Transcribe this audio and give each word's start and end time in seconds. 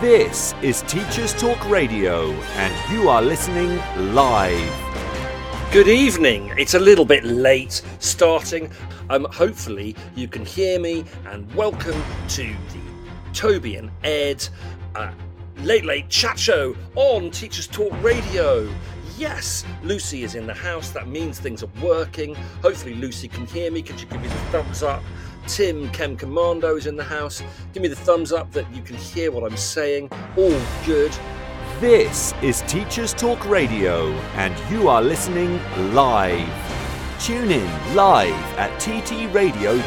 This 0.00 0.54
is 0.62 0.82
Teachers 0.82 1.34
Talk 1.34 1.68
Radio, 1.68 2.30
and 2.30 2.92
you 2.92 3.08
are 3.08 3.20
listening 3.20 3.78
live. 4.14 5.72
Good 5.72 5.88
evening. 5.88 6.52
It's 6.56 6.74
a 6.74 6.78
little 6.78 7.04
bit 7.04 7.24
late 7.24 7.82
starting. 7.98 8.70
Um, 9.10 9.24
hopefully 9.32 9.96
you 10.14 10.28
can 10.28 10.44
hear 10.44 10.78
me. 10.78 11.04
And 11.26 11.52
welcome 11.52 12.00
to 12.28 12.44
the 12.44 13.32
Toby 13.32 13.74
and 13.74 13.90
Ed 14.04 14.48
uh, 14.94 15.10
Late 15.62 15.84
Late 15.84 16.08
Chat 16.08 16.38
Show 16.38 16.76
on 16.94 17.32
Teachers 17.32 17.66
Talk 17.66 17.92
Radio. 18.00 18.72
Yes, 19.16 19.64
Lucy 19.82 20.22
is 20.22 20.36
in 20.36 20.46
the 20.46 20.54
house. 20.54 20.90
That 20.90 21.08
means 21.08 21.40
things 21.40 21.64
are 21.64 21.70
working. 21.82 22.36
Hopefully 22.62 22.94
Lucy 22.94 23.26
can 23.26 23.46
hear 23.46 23.72
me. 23.72 23.82
Could 23.82 24.00
you 24.00 24.06
give 24.06 24.22
me 24.22 24.28
the 24.28 24.34
thumbs 24.52 24.84
up? 24.84 25.02
Tim 25.48 25.88
Chem 25.90 26.14
Commando 26.14 26.76
is 26.76 26.86
in 26.86 26.96
the 26.96 27.04
house. 27.04 27.42
Give 27.72 27.82
me 27.82 27.88
the 27.88 27.96
thumbs 27.96 28.32
up 28.32 28.52
that 28.52 28.70
you 28.74 28.82
can 28.82 28.96
hear 28.96 29.32
what 29.32 29.50
I'm 29.50 29.56
saying. 29.56 30.10
All 30.36 30.60
good. 30.84 31.10
This 31.80 32.34
is 32.42 32.60
Teachers 32.62 33.14
Talk 33.14 33.48
Radio, 33.48 34.10
and 34.34 34.54
you 34.70 34.88
are 34.88 35.00
listening 35.00 35.58
live. 35.94 36.46
Tune 37.18 37.50
in 37.50 37.94
live 37.94 38.34
at 38.58 38.70
ttradio.org 38.78 39.84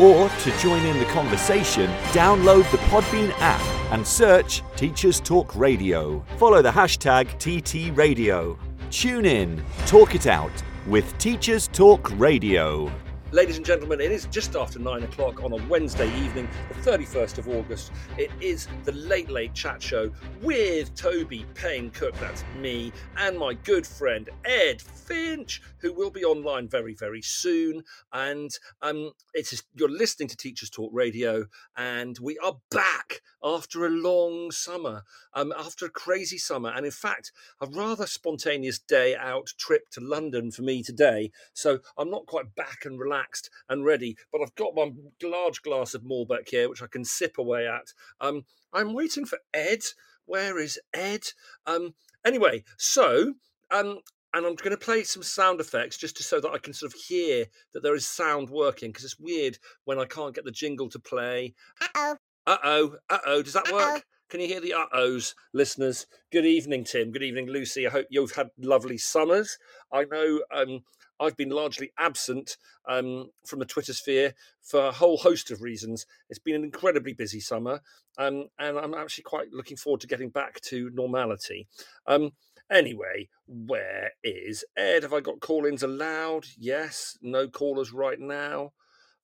or 0.00 0.28
to 0.28 0.58
join 0.58 0.84
in 0.86 0.98
the 0.98 1.04
conversation, 1.06 1.90
download 2.12 2.68
the 2.70 2.78
Podbean 2.88 3.32
app 3.40 3.60
and 3.92 4.06
search 4.06 4.62
Teachers 4.76 5.20
Talk 5.20 5.54
Radio. 5.54 6.24
Follow 6.38 6.62
the 6.62 6.70
hashtag 6.70 7.26
TTRadio. 7.38 8.58
Tune 8.90 9.26
in, 9.26 9.62
talk 9.86 10.14
it 10.14 10.26
out 10.26 10.52
with 10.86 11.16
Teachers 11.18 11.68
Talk 11.68 12.10
Radio. 12.18 12.90
Ladies 13.34 13.56
and 13.56 13.66
gentlemen, 13.66 14.00
it 14.00 14.12
is 14.12 14.26
just 14.26 14.54
after 14.54 14.78
nine 14.78 15.02
o'clock 15.02 15.42
on 15.42 15.52
a 15.52 15.56
Wednesday 15.66 16.06
evening, 16.24 16.48
the 16.68 16.88
31st 16.88 17.38
of 17.38 17.48
August. 17.48 17.90
It 18.16 18.30
is 18.40 18.68
the 18.84 18.92
Late 18.92 19.28
Late 19.28 19.52
Chat 19.54 19.82
Show 19.82 20.12
with 20.40 20.94
Toby 20.94 21.44
Payne 21.54 21.90
Cook, 21.90 22.14
that's 22.20 22.44
me, 22.60 22.92
and 23.16 23.36
my 23.36 23.54
good 23.54 23.88
friend 23.88 24.30
Ed 24.44 24.80
Finch, 24.80 25.60
who 25.78 25.92
will 25.92 26.10
be 26.10 26.24
online 26.24 26.68
very, 26.68 26.94
very 26.94 27.22
soon. 27.22 27.82
And 28.12 28.52
um, 28.82 29.10
it 29.34 29.52
is 29.52 29.64
you're 29.74 29.88
listening 29.88 30.28
to 30.28 30.36
Teachers 30.36 30.70
Talk 30.70 30.92
Radio, 30.94 31.46
and 31.76 32.16
we 32.20 32.38
are 32.38 32.58
back 32.70 33.20
after 33.42 33.84
a 33.84 33.90
long 33.90 34.52
summer, 34.52 35.02
um, 35.34 35.52
after 35.58 35.86
a 35.86 35.90
crazy 35.90 36.38
summer, 36.38 36.70
and 36.70 36.86
in 36.86 36.92
fact, 36.92 37.32
a 37.60 37.66
rather 37.66 38.06
spontaneous 38.06 38.78
day 38.78 39.16
out 39.16 39.48
trip 39.58 39.90
to 39.90 40.00
London 40.00 40.52
for 40.52 40.62
me 40.62 40.84
today. 40.84 41.32
So 41.52 41.80
I'm 41.98 42.10
not 42.10 42.26
quite 42.26 42.54
back 42.54 42.84
and 42.84 42.96
relaxed 42.96 43.23
and 43.68 43.84
ready, 43.84 44.16
but 44.32 44.40
I've 44.42 44.54
got 44.54 44.74
my 44.74 44.90
large 45.22 45.62
glass 45.62 45.94
of 45.94 46.02
Malbec 46.02 46.48
here, 46.48 46.68
which 46.68 46.82
I 46.82 46.86
can 46.86 47.04
sip 47.04 47.38
away 47.38 47.66
at. 47.66 47.92
Um, 48.20 48.44
I'm 48.72 48.94
waiting 48.94 49.24
for 49.24 49.38
Ed. 49.52 49.82
Where 50.26 50.58
is 50.58 50.78
Ed? 50.92 51.22
Um, 51.66 51.94
anyway, 52.24 52.64
so 52.78 53.34
um, 53.70 53.98
and 54.34 54.44
I'm 54.44 54.56
going 54.56 54.70
to 54.70 54.76
play 54.76 55.04
some 55.04 55.22
sound 55.22 55.60
effects 55.60 55.96
just 55.96 56.16
to, 56.16 56.24
so 56.24 56.40
that 56.40 56.50
I 56.50 56.58
can 56.58 56.72
sort 56.72 56.92
of 56.92 57.00
hear 57.00 57.46
that 57.72 57.82
there 57.82 57.94
is 57.94 58.06
sound 58.06 58.50
working 58.50 58.90
because 58.90 59.04
it's 59.04 59.18
weird 59.18 59.58
when 59.84 59.98
I 59.98 60.06
can't 60.06 60.34
get 60.34 60.44
the 60.44 60.50
jingle 60.50 60.88
to 60.90 60.98
play. 60.98 61.54
Uh 61.80 61.86
oh. 61.94 62.16
Uh 62.46 62.56
oh, 62.64 62.96
uh 63.08 63.18
oh. 63.26 63.42
Does 63.42 63.52
that 63.52 63.68
Uh-oh. 63.68 63.92
work? 63.94 64.04
Can 64.30 64.40
you 64.40 64.48
hear 64.48 64.60
the 64.60 64.74
uh 64.74 64.86
ohs, 64.92 65.34
listeners? 65.52 66.06
Good 66.32 66.46
evening, 66.46 66.82
Tim. 66.82 67.12
Good 67.12 67.22
evening, 67.22 67.46
Lucy. 67.46 67.86
I 67.86 67.90
hope 67.90 68.06
you've 68.10 68.32
had 68.32 68.50
lovely 68.58 68.98
summers. 68.98 69.56
I 69.92 70.04
know 70.04 70.40
um, 70.52 70.80
I've 71.20 71.36
been 71.36 71.50
largely 71.50 71.92
absent 71.98 72.56
um, 72.88 73.30
from 73.46 73.58
the 73.58 73.64
Twitter 73.64 73.92
sphere 73.92 74.34
for 74.62 74.86
a 74.86 74.92
whole 74.92 75.18
host 75.18 75.50
of 75.50 75.62
reasons. 75.62 76.06
It's 76.28 76.38
been 76.38 76.56
an 76.56 76.64
incredibly 76.64 77.12
busy 77.12 77.40
summer, 77.40 77.80
um, 78.18 78.46
and 78.58 78.78
I'm 78.78 78.94
actually 78.94 79.24
quite 79.24 79.52
looking 79.52 79.76
forward 79.76 80.00
to 80.02 80.06
getting 80.06 80.30
back 80.30 80.60
to 80.62 80.90
normality. 80.92 81.68
Um, 82.06 82.32
anyway, 82.70 83.28
where 83.46 84.12
is 84.22 84.64
Ed? 84.76 85.02
Have 85.02 85.12
I 85.12 85.20
got 85.20 85.40
call 85.40 85.66
ins 85.66 85.82
allowed? 85.82 86.46
Yes. 86.58 87.16
No 87.22 87.48
callers 87.48 87.92
right 87.92 88.18
now. 88.18 88.72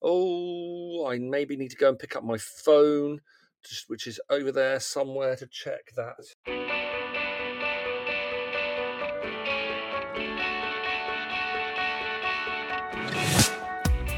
Oh, 0.01 1.07
I 1.07 1.19
maybe 1.19 1.55
need 1.55 1.71
to 1.71 1.77
go 1.77 1.89
and 1.89 1.99
pick 1.99 2.15
up 2.15 2.23
my 2.23 2.37
phone, 2.37 3.21
just 3.63 3.85
which 3.87 4.07
is 4.07 4.19
over 4.29 4.51
there 4.51 4.79
somewhere 4.79 5.35
to 5.35 5.47
check 5.47 5.91
that. 5.95 6.70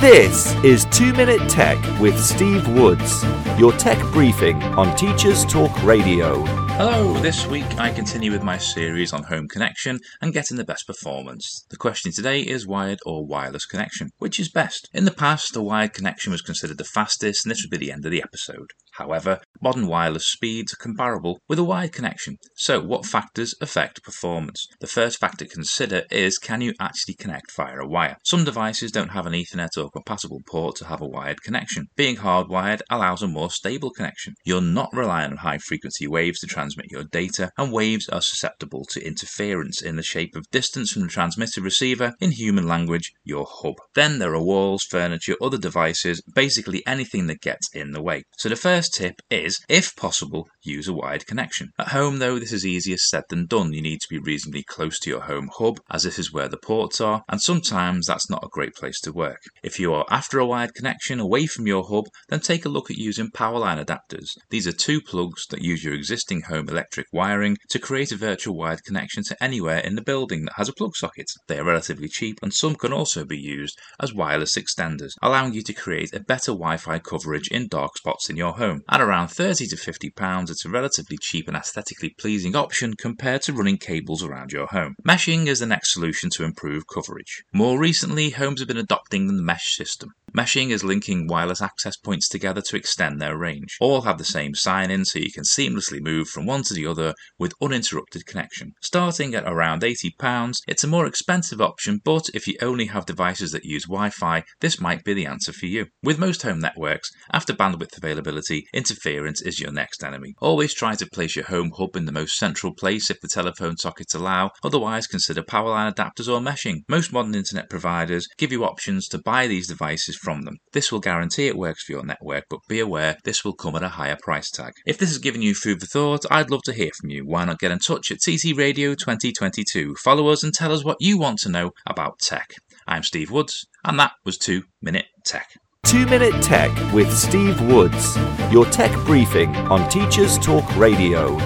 This 0.00 0.54
is 0.64 0.86
2 0.92 1.12
Minute 1.12 1.46
Tech 1.50 1.78
with 2.00 2.18
Steve 2.18 2.66
Woods, 2.68 3.22
your 3.58 3.70
tech 3.72 4.00
briefing 4.14 4.62
on 4.62 4.96
Teachers 4.96 5.44
Talk 5.44 5.82
Radio. 5.82 6.59
Hello, 6.82 7.12
this 7.20 7.46
week 7.46 7.78
I 7.78 7.92
continue 7.92 8.32
with 8.32 8.42
my 8.42 8.56
series 8.56 9.12
on 9.12 9.24
home 9.24 9.48
connection 9.48 10.00
and 10.22 10.32
getting 10.32 10.56
the 10.56 10.64
best 10.64 10.86
performance. 10.86 11.66
The 11.68 11.76
question 11.76 12.10
today 12.10 12.40
is 12.40 12.66
wired 12.66 13.00
or 13.04 13.26
wireless 13.26 13.66
connection. 13.66 14.08
Which 14.16 14.40
is 14.40 14.48
best? 14.48 14.88
In 14.94 15.04
the 15.04 15.10
past, 15.10 15.54
a 15.54 15.60
wired 15.60 15.92
connection 15.92 16.32
was 16.32 16.40
considered 16.40 16.78
the 16.78 16.84
fastest 16.84 17.44
and 17.44 17.50
this 17.50 17.62
would 17.62 17.70
be 17.70 17.76
the 17.76 17.92
end 17.92 18.06
of 18.06 18.10
the 18.10 18.22
episode. 18.22 18.70
However, 18.94 19.40
modern 19.62 19.88
wireless 19.88 20.26
speeds 20.26 20.72
are 20.72 20.82
comparable 20.82 21.38
with 21.48 21.58
a 21.58 21.64
wired 21.64 21.92
connection. 21.92 22.38
So, 22.56 22.80
what 22.80 23.04
factors 23.04 23.54
affect 23.60 24.02
performance? 24.02 24.66
The 24.80 24.86
first 24.86 25.20
factor 25.20 25.44
to 25.44 25.50
consider 25.50 26.04
is 26.10 26.38
can 26.38 26.62
you 26.62 26.72
actually 26.80 27.14
connect 27.14 27.54
via 27.54 27.78
a 27.78 27.86
wire? 27.86 28.16
Some 28.24 28.44
devices 28.44 28.90
don't 28.90 29.10
have 29.10 29.26
an 29.26 29.34
Ethernet 29.34 29.76
or 29.76 29.90
compatible 29.90 30.40
port 30.50 30.76
to 30.76 30.86
have 30.86 31.02
a 31.02 31.06
wired 31.06 31.42
connection. 31.42 31.88
Being 31.94 32.16
hardwired 32.16 32.80
allows 32.88 33.22
a 33.22 33.28
more 33.28 33.50
stable 33.50 33.90
connection. 33.90 34.34
You're 34.44 34.62
not 34.62 34.90
relying 34.94 35.30
on 35.30 35.38
high 35.38 35.58
frequency 35.58 36.08
waves 36.08 36.40
to 36.40 36.46
transmit 36.46 36.69
your 36.90 37.04
data, 37.04 37.50
and 37.56 37.72
waves 37.72 38.08
are 38.08 38.20
susceptible 38.20 38.84
to 38.90 39.06
interference 39.06 39.82
in 39.82 39.96
the 39.96 40.02
shape 40.02 40.36
of 40.36 40.50
distance 40.50 40.92
from 40.92 41.02
the 41.02 41.08
transmitter 41.08 41.60
receiver, 41.60 42.14
in 42.20 42.32
human 42.32 42.66
language, 42.66 43.12
your 43.24 43.46
hub. 43.48 43.74
Then 43.94 44.18
there 44.18 44.34
are 44.34 44.42
walls, 44.42 44.84
furniture, 44.84 45.36
other 45.40 45.58
devices, 45.58 46.22
basically 46.34 46.86
anything 46.86 47.26
that 47.28 47.40
gets 47.40 47.68
in 47.74 47.92
the 47.92 48.02
way. 48.02 48.24
So 48.36 48.48
the 48.48 48.56
first 48.56 48.94
tip 48.94 49.20
is, 49.30 49.58
if 49.68 49.94
possible, 49.96 50.48
use 50.62 50.88
a 50.88 50.92
wired 50.92 51.26
connection. 51.26 51.70
At 51.78 51.88
home, 51.88 52.18
though, 52.18 52.38
this 52.38 52.52
is 52.52 52.66
easier 52.66 52.96
said 52.96 53.24
than 53.28 53.46
done. 53.46 53.72
You 53.72 53.82
need 53.82 54.00
to 54.00 54.08
be 54.08 54.18
reasonably 54.18 54.62
close 54.62 54.98
to 55.00 55.10
your 55.10 55.22
home 55.22 55.50
hub, 55.58 55.80
as 55.90 56.02
this 56.02 56.18
is 56.18 56.32
where 56.32 56.48
the 56.48 56.56
ports 56.56 57.00
are, 57.00 57.22
and 57.28 57.40
sometimes 57.40 58.06
that's 58.06 58.30
not 58.30 58.44
a 58.44 58.48
great 58.48 58.74
place 58.74 59.00
to 59.02 59.12
work. 59.12 59.40
If 59.62 59.78
you 59.78 59.92
are 59.94 60.06
after 60.10 60.38
a 60.38 60.46
wired 60.46 60.74
connection 60.74 61.20
away 61.20 61.46
from 61.46 61.66
your 61.66 61.84
hub, 61.84 62.06
then 62.28 62.40
take 62.40 62.64
a 62.64 62.68
look 62.68 62.90
at 62.90 62.96
using 62.96 63.30
powerline 63.30 63.84
adapters. 63.84 64.30
These 64.50 64.66
are 64.66 64.72
two 64.72 65.00
plugs 65.00 65.46
that 65.50 65.62
use 65.62 65.84
your 65.84 65.94
existing 65.94 66.42
home 66.42 66.59
electric 66.68 67.06
wiring 67.12 67.56
to 67.68 67.78
create 67.78 68.12
a 68.12 68.16
virtual 68.16 68.56
wired 68.56 68.84
connection 68.84 69.22
to 69.24 69.42
anywhere 69.42 69.78
in 69.78 69.94
the 69.94 70.02
building 70.02 70.44
that 70.44 70.54
has 70.56 70.68
a 70.68 70.72
plug 70.72 70.96
socket. 70.96 71.30
They 71.46 71.58
are 71.58 71.64
relatively 71.64 72.08
cheap, 72.08 72.38
and 72.42 72.52
some 72.52 72.74
can 72.74 72.92
also 72.92 73.24
be 73.24 73.38
used 73.38 73.78
as 74.00 74.12
wireless 74.12 74.56
extenders, 74.56 75.12
allowing 75.22 75.54
you 75.54 75.62
to 75.62 75.72
create 75.72 76.14
a 76.14 76.20
better 76.20 76.52
Wi 76.52 76.76
Fi 76.76 76.98
coverage 76.98 77.48
in 77.48 77.68
dark 77.68 77.96
spots 77.96 78.28
in 78.28 78.36
your 78.36 78.52
home. 78.52 78.82
At 78.88 79.00
around 79.00 79.28
30 79.28 79.66
to 79.68 79.76
50 79.76 80.10
pounds, 80.10 80.50
it's 80.50 80.64
a 80.64 80.70
relatively 80.70 81.16
cheap 81.18 81.48
and 81.48 81.56
aesthetically 81.56 82.14
pleasing 82.18 82.56
option 82.56 82.94
compared 82.94 83.42
to 83.42 83.52
running 83.52 83.78
cables 83.78 84.22
around 84.22 84.52
your 84.52 84.66
home. 84.66 84.96
Meshing 85.06 85.46
is 85.46 85.60
the 85.60 85.66
next 85.66 85.92
solution 85.92 86.30
to 86.30 86.44
improve 86.44 86.84
coverage. 86.92 87.42
More 87.52 87.78
recently, 87.78 88.30
homes 88.30 88.60
have 88.60 88.68
been 88.68 88.76
adopting 88.76 89.26
the 89.26 89.32
mesh 89.32 89.76
system. 89.76 90.10
Meshing 90.36 90.70
is 90.70 90.84
linking 90.84 91.26
wireless 91.26 91.60
access 91.60 91.96
points 91.96 92.28
together 92.28 92.62
to 92.62 92.76
extend 92.76 93.20
their 93.20 93.36
range. 93.36 93.76
All 93.80 94.02
have 94.02 94.18
the 94.18 94.24
same 94.24 94.54
sign 94.54 94.90
in 94.90 95.04
so 95.04 95.18
you 95.18 95.32
can 95.32 95.42
seamlessly 95.42 96.00
move 96.00 96.28
from 96.28 96.46
one 96.46 96.62
to 96.64 96.74
the 96.74 96.86
other 96.86 97.14
with 97.38 97.52
uninterrupted 97.60 98.26
connection. 98.26 98.72
Starting 98.80 99.34
at 99.34 99.44
around 99.44 99.82
£80, 99.82 100.58
it's 100.68 100.84
a 100.84 100.88
more 100.88 101.06
expensive 101.06 101.60
option, 101.60 102.00
but 102.04 102.28
if 102.32 102.46
you 102.46 102.54
only 102.62 102.86
have 102.86 103.06
devices 103.06 103.50
that 103.50 103.64
use 103.64 103.86
Wi 103.86 104.10
Fi, 104.10 104.44
this 104.60 104.80
might 104.80 105.02
be 105.02 105.14
the 105.14 105.26
answer 105.26 105.52
for 105.52 105.66
you. 105.66 105.86
With 106.02 106.18
most 106.18 106.42
home 106.42 106.60
networks, 106.60 107.10
after 107.32 107.52
bandwidth 107.52 107.96
availability, 107.96 108.66
interference 108.72 109.42
is 109.42 109.58
your 109.58 109.72
next 109.72 110.04
enemy. 110.04 110.34
Always 110.40 110.74
try 110.74 110.94
to 110.94 111.06
place 111.06 111.34
your 111.34 111.46
home 111.46 111.72
hub 111.76 111.96
in 111.96 112.04
the 112.04 112.12
most 112.12 112.36
central 112.36 112.72
place 112.72 113.10
if 113.10 113.20
the 113.20 113.28
telephone 113.28 113.76
sockets 113.76 114.14
allow, 114.14 114.52
otherwise, 114.62 115.08
consider 115.08 115.42
power 115.42 115.70
line 115.70 115.92
adapters 115.92 116.28
or 116.28 116.40
meshing. 116.40 116.82
Most 116.88 117.12
modern 117.12 117.34
internet 117.34 117.68
providers 117.68 118.28
give 118.38 118.52
you 118.52 118.64
options 118.64 119.08
to 119.08 119.18
buy 119.18 119.48
these 119.48 119.66
devices 119.66 120.18
from 120.20 120.42
them. 120.42 120.58
This 120.72 120.92
will 120.92 121.00
guarantee 121.00 121.46
it 121.46 121.56
works 121.56 121.84
for 121.84 121.92
your 121.92 122.04
network, 122.04 122.44
but 122.48 122.60
be 122.68 122.80
aware 122.80 123.16
this 123.24 123.44
will 123.44 123.54
come 123.54 123.74
at 123.76 123.82
a 123.82 123.88
higher 123.88 124.18
price 124.22 124.50
tag. 124.50 124.72
If 124.86 124.98
this 124.98 125.08
has 125.08 125.18
given 125.18 125.42
you 125.42 125.54
food 125.54 125.80
for 125.80 125.86
thought, 125.86 126.24
I'd 126.30 126.50
love 126.50 126.62
to 126.64 126.72
hear 126.72 126.90
from 126.98 127.10
you. 127.10 127.26
Why 127.26 127.44
not 127.44 127.58
get 127.58 127.70
in 127.70 127.78
touch 127.78 128.10
at 128.10 128.18
TT 128.20 128.56
Radio 128.56 128.94
2022? 128.94 129.96
Follow 129.96 130.28
us 130.28 130.42
and 130.42 130.52
tell 130.52 130.72
us 130.72 130.84
what 130.84 130.98
you 131.00 131.18
want 131.18 131.38
to 131.40 131.48
know 131.48 131.72
about 131.86 132.18
tech. 132.20 132.50
I'm 132.86 133.02
Steve 133.02 133.30
Woods, 133.30 133.66
and 133.84 133.98
that 133.98 134.12
was 134.24 134.38
2 134.38 134.62
Minute 134.82 135.06
Tech. 135.24 135.48
2 135.84 136.06
Minute 136.06 136.42
Tech 136.42 136.70
with 136.92 137.12
Steve 137.16 137.60
Woods, 137.62 138.16
your 138.52 138.66
tech 138.66 138.92
briefing 139.06 139.54
on 139.56 139.88
Teachers 139.88 140.38
Talk 140.38 140.76
Radio. 140.76 141.38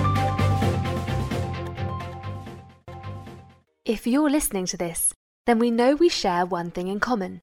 If 3.84 4.06
you're 4.06 4.30
listening 4.30 4.66
to 4.66 4.76
this, 4.76 5.14
then 5.46 5.58
we 5.58 5.70
know 5.70 5.94
we 5.94 6.08
share 6.08 6.46
one 6.46 6.70
thing 6.70 6.88
in 6.88 7.00
common 7.00 7.42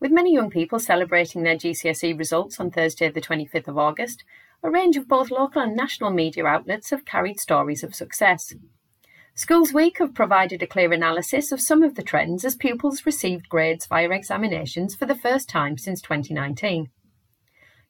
With 0.00 0.12
many 0.12 0.32
young 0.32 0.48
people 0.48 0.78
celebrating 0.78 1.42
their 1.42 1.56
GCSE 1.56 2.18
results 2.18 2.58
on 2.58 2.70
Thursday, 2.70 3.10
the 3.10 3.20
25th 3.20 3.68
of 3.68 3.76
August, 3.76 4.24
a 4.62 4.70
range 4.70 4.96
of 4.96 5.06
both 5.06 5.30
local 5.30 5.60
and 5.60 5.76
national 5.76 6.10
media 6.10 6.46
outlets 6.46 6.88
have 6.88 7.04
carried 7.04 7.38
stories 7.38 7.84
of 7.84 7.94
success. 7.94 8.54
Schools 9.34 9.74
Week 9.74 9.98
have 9.98 10.14
provided 10.14 10.62
a 10.62 10.66
clear 10.66 10.90
analysis 10.90 11.52
of 11.52 11.60
some 11.60 11.82
of 11.82 11.96
the 11.96 12.02
trends 12.02 12.46
as 12.46 12.54
pupils 12.54 13.04
received 13.04 13.50
grades 13.50 13.84
via 13.84 14.08
examinations 14.08 14.94
for 14.94 15.04
the 15.04 15.14
first 15.14 15.50
time 15.50 15.76
since 15.76 16.00
2019. 16.00 16.88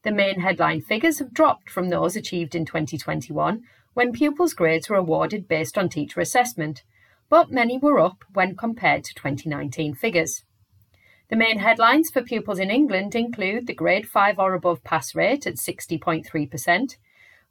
The 0.03 0.11
main 0.11 0.41
headline 0.41 0.81
figures 0.81 1.21
have 1.21 1.33
dropped 1.33 1.71
from 1.71 1.91
those 1.91 2.17
achieved 2.17 2.57
in 2.57 2.67
2021 2.67 3.62
when 3.95 4.12
pupils' 4.12 4.55
grades 4.55 4.89
were 4.89 4.97
awarded 4.97 5.47
based 5.47 5.79
on 5.79 5.89
teacher 5.89 6.21
assessment, 6.21 6.83
but 7.29 7.53
many 7.53 7.79
were 7.79 8.01
up 8.01 8.25
when 8.33 8.57
compared 8.57 9.05
to 9.05 9.15
2019 9.15 9.95
figures. 9.95 10.43
The 11.31 11.37
main 11.37 11.61
headlines 11.61 12.11
for 12.11 12.23
pupils 12.23 12.59
in 12.59 12.73
England 12.73 13.15
include 13.15 13.69
the 13.69 13.73
grade 13.75 14.09
5 14.09 14.41
or 14.41 14.53
above 14.53 14.82
pass 14.82 15.15
rate 15.15 15.47
at 15.47 15.55
60.3%, 15.55 16.97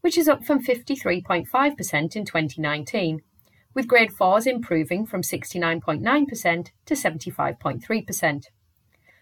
which 0.01 0.17
is 0.17 0.27
up 0.27 0.43
from 0.43 0.61
53.5% 0.61 2.15
in 2.15 2.25
2019, 2.25 3.21
with 3.73 3.87
grade 3.87 4.11
4s 4.11 4.45
improving 4.45 5.05
from 5.05 5.21
69.9% 5.21 6.67
to 6.85 6.93
75.3%. 6.93 8.43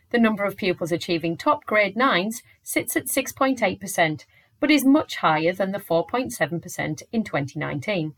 The 0.10 0.20
number 0.20 0.44
of 0.44 0.58
pupils 0.58 0.92
achieving 0.92 1.38
top 1.38 1.66
grade 1.66 1.96
9s 1.96 2.42
sits 2.64 2.96
at 2.96 3.06
6.8%, 3.06 4.26
but 4.60 4.72
is 4.72 4.84
much 4.84 5.18
higher 5.18 5.54
than 5.54 5.72
the 5.72 5.80
4.7% 5.80 7.04
in 7.12 7.24
2019. 7.24 8.16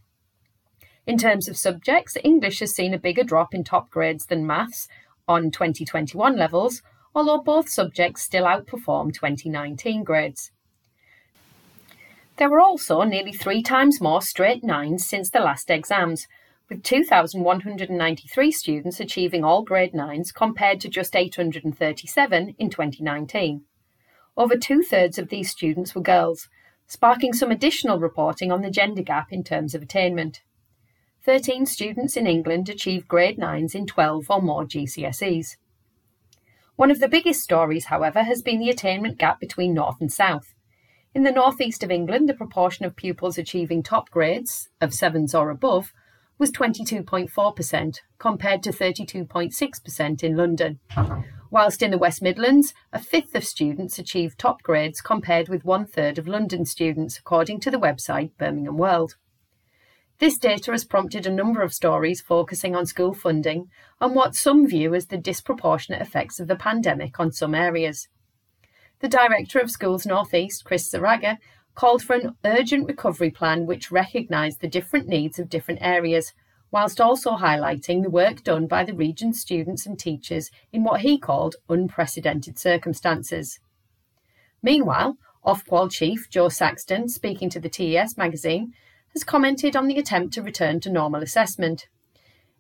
In 1.06 1.18
terms 1.18 1.50
of 1.50 1.58
subjects, 1.58 2.16
English 2.24 2.60
has 2.60 2.74
seen 2.74 2.94
a 2.94 3.00
bigger 3.00 3.24
drop 3.24 3.54
in 3.54 3.66
top 3.66 3.90
grades 3.90 4.28
than 4.28 4.48
maths, 4.48 4.88
on 5.30 5.52
2021 5.52 6.36
levels, 6.36 6.82
although 7.16 7.38
both 7.38 7.70
subjects 7.70 8.24
still 8.24 8.44
outperform 8.44 9.14
2019 9.14 10.04
grades. 10.04 10.52
There 12.38 12.50
were 12.50 12.60
also 12.60 13.04
nearly 13.04 13.32
three 13.32 13.62
times 13.62 14.02
more 14.02 14.22
straight 14.22 14.64
nines 14.64 15.06
since 15.06 15.30
the 15.30 15.40
last 15.40 15.70
exams, 15.70 16.28
with 16.70 16.84
2,193 16.84 18.52
students 18.52 19.00
achieving 19.00 19.44
all 19.44 19.64
grade 19.64 19.94
nines 19.94 20.32
compared 20.32 20.80
to 20.82 20.90
just 20.90 21.16
837 21.16 22.56
in 22.58 22.70
2019. 22.70 23.64
Over 24.38 24.56
two 24.56 24.82
thirds 24.82 25.18
of 25.18 25.30
these 25.30 25.52
students 25.52 25.94
were 25.94 26.02
girls, 26.02 26.48
sparking 26.88 27.34
some 27.34 27.52
additional 27.52 28.00
reporting 28.00 28.52
on 28.52 28.62
the 28.62 28.72
gender 28.72 29.04
gap 29.04 29.32
in 29.32 29.44
terms 29.44 29.76
of 29.76 29.82
attainment. 29.82 30.42
13 31.26 31.66
students 31.66 32.16
in 32.16 32.26
England 32.26 32.70
achieve 32.70 33.08
grade 33.08 33.38
9s 33.38 33.76
in 33.76 33.86
12 33.86 34.26
or 34.30 34.42
more 34.42 34.66
GCSEs. 34.66 35.58
One 36.76 36.92
of 36.92 37.00
the 37.00 37.10
biggest 37.10 37.42
stories, 37.42 37.86
however, 37.86 38.24
has 38.24 38.42
been 38.42 38.60
the 38.60 38.70
attainment 38.70 39.18
gap 39.18 39.40
between 39.40 39.74
North 39.74 40.00
and 40.00 40.12
South. 40.12 40.54
In 41.14 41.24
the 41.24 41.32
northeast 41.32 41.84
of 41.84 41.92
England, 41.92 42.30
the 42.30 42.34
proportion 42.34 42.86
of 42.86 42.96
pupils 42.96 43.38
achieving 43.38 43.84
top 43.84 44.10
grades, 44.10 44.70
of 44.80 44.92
7s 44.92 45.38
or 45.38 45.50
above, 45.50 45.92
was 46.38 46.52
22.4%, 46.52 47.98
compared 48.18 48.64
to 48.64 48.72
32.6% 48.72 50.24
in 50.24 50.38
London. 50.38 50.80
Whilst 51.52 51.82
in 51.82 51.92
the 51.92 51.98
West 51.98 52.22
Midlands, 52.22 52.74
a 52.94 53.00
fifth 53.00 53.36
of 53.36 53.44
students 53.44 54.00
achieved 54.00 54.40
top 54.40 54.62
grades 54.62 55.02
compared 55.02 55.50
with 55.50 55.66
one 55.66 55.86
third 55.86 56.18
of 56.18 56.28
London 56.28 56.64
students, 56.64 57.18
according 57.18 57.60
to 57.62 57.72
the 57.72 57.80
website 57.80 58.32
Birmingham 58.38 58.78
World. 58.78 59.16
This 60.20 60.38
data 60.38 60.72
has 60.72 60.84
prompted 60.84 61.26
a 61.26 61.32
number 61.32 61.62
of 61.62 61.74
stories 61.74 62.20
focusing 62.20 62.76
on 62.76 62.86
school 62.86 63.14
funding 63.14 63.70
and 64.02 64.14
what 64.14 64.36
some 64.36 64.68
view 64.68 64.94
as 64.94 65.08
the 65.08 65.18
disproportionate 65.18 66.02
effects 66.02 66.42
of 66.42 66.50
the 66.50 66.58
pandemic 66.58 67.22
on 67.22 67.32
some 67.32 67.56
areas. 67.56 68.10
The 69.00 69.08
Director 69.08 69.60
of 69.60 69.72
Schools 69.72 70.06
Northeast, 70.06 70.66
Chris 70.66 70.92
Zarraga, 70.92 71.38
called 71.74 72.04
for 72.04 72.18
an 72.18 72.36
urgent 72.44 72.86
recovery 72.86 73.32
plan 73.32 73.66
which 73.66 73.92
recognised 73.92 74.60
the 74.60 74.68
different 74.68 75.08
needs 75.08 75.40
of 75.40 75.48
different 75.48 75.82
areas, 75.82 76.34
whilst 76.70 77.00
also 77.00 77.38
highlighting 77.38 78.04
the 78.04 78.10
work 78.10 78.44
done 78.44 78.68
by 78.68 78.84
the 78.84 78.94
region's 78.94 79.40
students 79.40 79.86
and 79.86 79.98
teachers 79.98 80.52
in 80.74 80.84
what 80.84 81.00
he 81.00 81.18
called 81.18 81.56
unprecedented 81.70 82.60
circumstances. 82.60 83.62
Meanwhile, 84.62 85.16
Ofqual 85.46 85.90
Chief 85.90 86.28
Jo 86.30 86.50
Saxton, 86.50 87.08
speaking 87.08 87.50
to 87.52 87.60
the 87.62 87.70
TES 87.70 88.18
magazine, 88.18 88.74
has 89.14 89.24
commented 89.24 89.76
on 89.76 89.88
the 89.88 89.98
attempt 89.98 90.34
to 90.34 90.42
return 90.42 90.80
to 90.80 90.90
normal 90.90 91.22
assessment. 91.22 91.88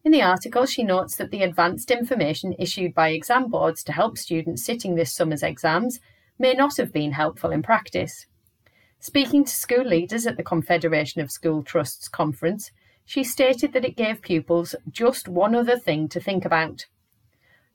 In 0.04 0.12
the 0.12 0.22
article, 0.22 0.66
she 0.66 0.84
notes 0.84 1.16
that 1.16 1.30
the 1.30 1.44
advanced 1.44 1.92
information 1.92 2.56
issued 2.58 2.94
by 2.94 3.10
exam 3.10 3.50
boards 3.50 3.84
to 3.84 3.92
help 3.92 4.18
students 4.18 4.64
sitting 4.64 4.96
this 4.96 5.14
summer's 5.14 5.44
exams 5.44 6.00
may 6.38 6.54
not 6.54 6.78
have 6.78 6.94
been 6.94 7.12
helpful 7.12 7.52
in 7.52 7.62
practice. 7.62 8.26
Speaking 9.00 9.44
to 9.46 9.52
school 9.52 9.86
leaders 9.86 10.26
at 10.26 10.38
the 10.38 10.44
Confederation 10.44 11.22
of 11.22 11.32
School 11.32 11.64
Trusts 11.64 12.08
conference, 12.08 12.72
she 13.06 13.24
stated 13.24 13.74
that 13.74 13.86
it 13.86 13.98
gave 13.98 14.22
pupils 14.22 14.76
just 14.90 15.28
one 15.28 15.56
other 15.56 15.78
thing 15.78 16.08
to 16.10 16.20
think 16.20 16.46
about. 16.46 16.86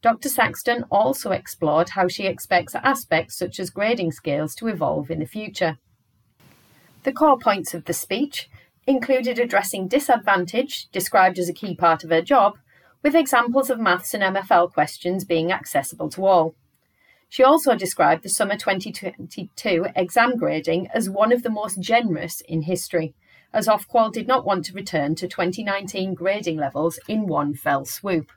Dr. 0.00 0.28
Saxton 0.28 0.84
also 0.90 1.30
explored 1.30 1.90
how 1.90 2.08
she 2.08 2.26
expects 2.26 2.74
aspects 2.74 3.38
such 3.38 3.58
as 3.58 3.70
grading 3.70 4.12
scales 4.12 4.54
to 4.56 4.68
evolve 4.68 5.10
in 5.10 5.18
the 5.18 5.26
future. 5.26 5.78
The 7.04 7.12
core 7.12 7.38
points 7.38 7.74
of 7.74 7.86
the 7.86 7.94
speech 7.94 8.48
included 8.86 9.38
addressing 9.38 9.88
disadvantage, 9.88 10.88
described 10.90 11.38
as 11.38 11.48
a 11.48 11.54
key 11.54 11.74
part 11.74 12.04
of 12.04 12.10
her 12.10 12.22
job, 12.22 12.58
with 13.02 13.14
examples 13.14 13.70
of 13.70 13.78
maths 13.78 14.14
and 14.14 14.22
MFL 14.22 14.72
questions 14.72 15.24
being 15.24 15.52
accessible 15.52 16.08
to 16.10 16.24
all. 16.26 16.54
She 17.28 17.42
also 17.42 17.74
described 17.74 18.22
the 18.22 18.28
summer 18.28 18.56
2022 18.56 19.86
exam 19.96 20.36
grading 20.36 20.88
as 20.94 21.10
one 21.10 21.32
of 21.32 21.42
the 21.42 21.50
most 21.50 21.80
generous 21.80 22.40
in 22.42 22.62
history, 22.62 23.14
as 23.52 23.66
Ofqual 23.66 24.12
did 24.12 24.26
not 24.26 24.44
want 24.44 24.64
to 24.66 24.72
return 24.72 25.14
to 25.16 25.28
2019 25.28 26.14
grading 26.14 26.56
levels 26.56 26.98
in 27.08 27.26
one 27.26 27.54
fell 27.54 27.84
swoop. 27.84 28.30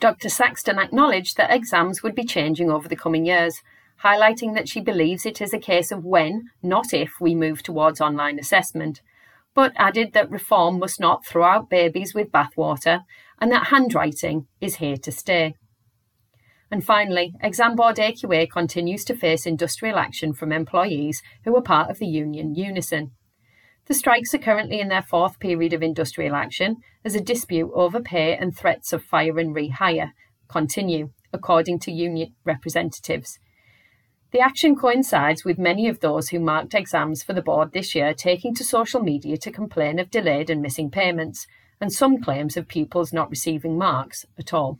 Dr. 0.00 0.28
Saxton 0.28 0.78
acknowledged 0.78 1.36
that 1.36 1.50
exams 1.50 2.02
would 2.02 2.14
be 2.14 2.24
changing 2.24 2.70
over 2.70 2.88
the 2.88 2.96
coming 2.96 3.26
years, 3.26 3.62
highlighting 4.02 4.54
that 4.54 4.68
she 4.68 4.80
believes 4.80 5.26
it 5.26 5.40
is 5.40 5.52
a 5.52 5.58
case 5.58 5.90
of 5.90 6.04
when, 6.04 6.50
not 6.62 6.92
if, 6.92 7.12
we 7.20 7.34
move 7.34 7.62
towards 7.62 8.00
online 8.00 8.38
assessment, 8.38 9.00
but 9.54 9.72
added 9.76 10.12
that 10.12 10.30
reform 10.30 10.78
must 10.78 11.00
not 11.00 11.26
throw 11.26 11.44
out 11.44 11.70
babies 11.70 12.14
with 12.14 12.32
bathwater 12.32 13.04
and 13.40 13.50
that 13.50 13.68
handwriting 13.68 14.46
is 14.60 14.76
here 14.76 14.96
to 14.96 15.10
stay. 15.10 15.54
And 16.70 16.84
finally, 16.84 17.34
Exam 17.42 17.74
Board 17.74 17.96
AQA 17.96 18.48
continues 18.50 19.04
to 19.06 19.16
face 19.16 19.44
industrial 19.44 19.98
action 19.98 20.32
from 20.32 20.52
employees 20.52 21.20
who 21.44 21.56
are 21.56 21.62
part 21.62 21.90
of 21.90 21.98
the 21.98 22.06
union 22.06 22.54
Unison. 22.54 23.10
The 23.86 23.94
strikes 23.94 24.32
are 24.34 24.38
currently 24.38 24.78
in 24.78 24.88
their 24.88 25.02
fourth 25.02 25.40
period 25.40 25.72
of 25.72 25.82
industrial 25.82 26.36
action 26.36 26.76
as 27.04 27.16
a 27.16 27.20
dispute 27.20 27.72
over 27.74 28.00
pay 28.00 28.36
and 28.36 28.56
threats 28.56 28.92
of 28.92 29.02
fire 29.02 29.38
and 29.38 29.54
rehire 29.54 30.12
continue, 30.48 31.10
according 31.32 31.80
to 31.80 31.92
union 31.92 32.34
representatives. 32.44 33.38
The 34.32 34.40
action 34.40 34.76
coincides 34.76 35.44
with 35.44 35.58
many 35.58 35.88
of 35.88 36.00
those 36.00 36.28
who 36.28 36.38
marked 36.38 36.74
exams 36.74 37.22
for 37.22 37.32
the 37.32 37.42
board 37.42 37.72
this 37.72 37.94
year 37.94 38.14
taking 38.14 38.54
to 38.54 38.64
social 38.64 39.02
media 39.02 39.36
to 39.38 39.50
complain 39.50 39.98
of 39.98 40.10
delayed 40.10 40.50
and 40.50 40.62
missing 40.62 40.90
payments, 40.90 41.46
and 41.80 41.92
some 41.92 42.22
claims 42.22 42.56
of 42.56 42.68
pupils 42.68 43.12
not 43.12 43.30
receiving 43.30 43.76
marks 43.76 44.26
at 44.38 44.54
all. 44.54 44.78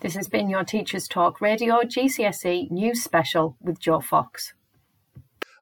This 0.00 0.16
has 0.16 0.28
been 0.28 0.50
your 0.50 0.64
Teachers 0.64 1.06
Talk 1.06 1.40
Radio 1.40 1.82
GCSE 1.82 2.70
News 2.70 3.02
Special 3.02 3.56
with 3.60 3.78
Joe 3.78 4.00
Fox 4.00 4.54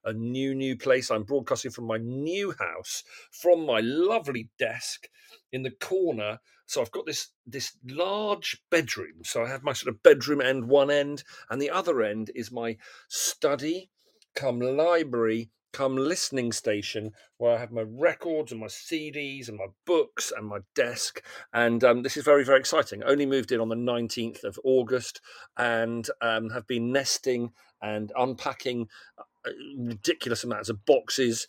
a 0.05 0.13
new, 0.13 0.55
new 0.55 0.77
place. 0.77 1.11
I'm 1.11 1.23
broadcasting 1.23 1.71
from 1.71 1.85
my 1.85 1.99
new 1.99 2.55
house, 2.59 3.05
from 3.31 3.65
my 3.65 3.81
lovely 3.81 4.49
desk 4.59 5.09
in 5.53 5.63
the 5.63 5.71
corner. 5.71 6.41
So 6.73 6.81
I've 6.81 6.91
got 6.91 7.05
this 7.05 7.29
this 7.47 7.77
large 7.87 8.63
bedroom. 8.71 9.25
So 9.25 9.45
I 9.45 9.49
have 9.49 9.63
my 9.63 9.75
sort 9.75 9.95
of 9.95 10.03
bedroom 10.03 10.41
end 10.41 10.69
one 10.69 10.91
end, 10.91 11.23
and 11.51 11.61
the 11.61 11.69
other 11.69 12.03
end 12.03 12.31
is 12.35 12.51
my 12.51 12.79
study, 13.09 13.91
come 14.35 14.59
library, 14.59 15.51
come 15.75 15.97
listening 15.97 16.51
station 16.51 17.13
where 17.37 17.55
I 17.55 17.59
have 17.59 17.73
my 17.73 17.85
records 17.87 18.53
and 18.53 18.61
my 18.63 18.69
CDs 18.69 19.49
and 19.49 19.59
my 19.59 19.67
books 19.85 20.33
and 20.35 20.47
my 20.47 20.61
desk. 20.75 21.23
And 21.53 21.85
um, 21.85 22.03
this 22.03 22.17
is 22.17 22.25
very, 22.25 22.43
very 22.43 22.61
exciting. 22.61 23.03
Only 23.03 23.27
moved 23.27 23.53
in 23.53 23.61
on 23.61 23.69
the 23.69 23.75
19th 23.75 24.43
of 24.43 24.59
August 24.65 25.21
and 25.59 26.09
um, 26.23 26.49
have 26.51 26.67
been 26.67 26.91
nesting 26.91 27.53
and 27.83 28.13
unpacking 28.17 28.89
uh, 29.19 29.51
ridiculous 29.77 30.43
amounts 30.43 30.71
of 30.71 30.87
boxes 30.87 31.47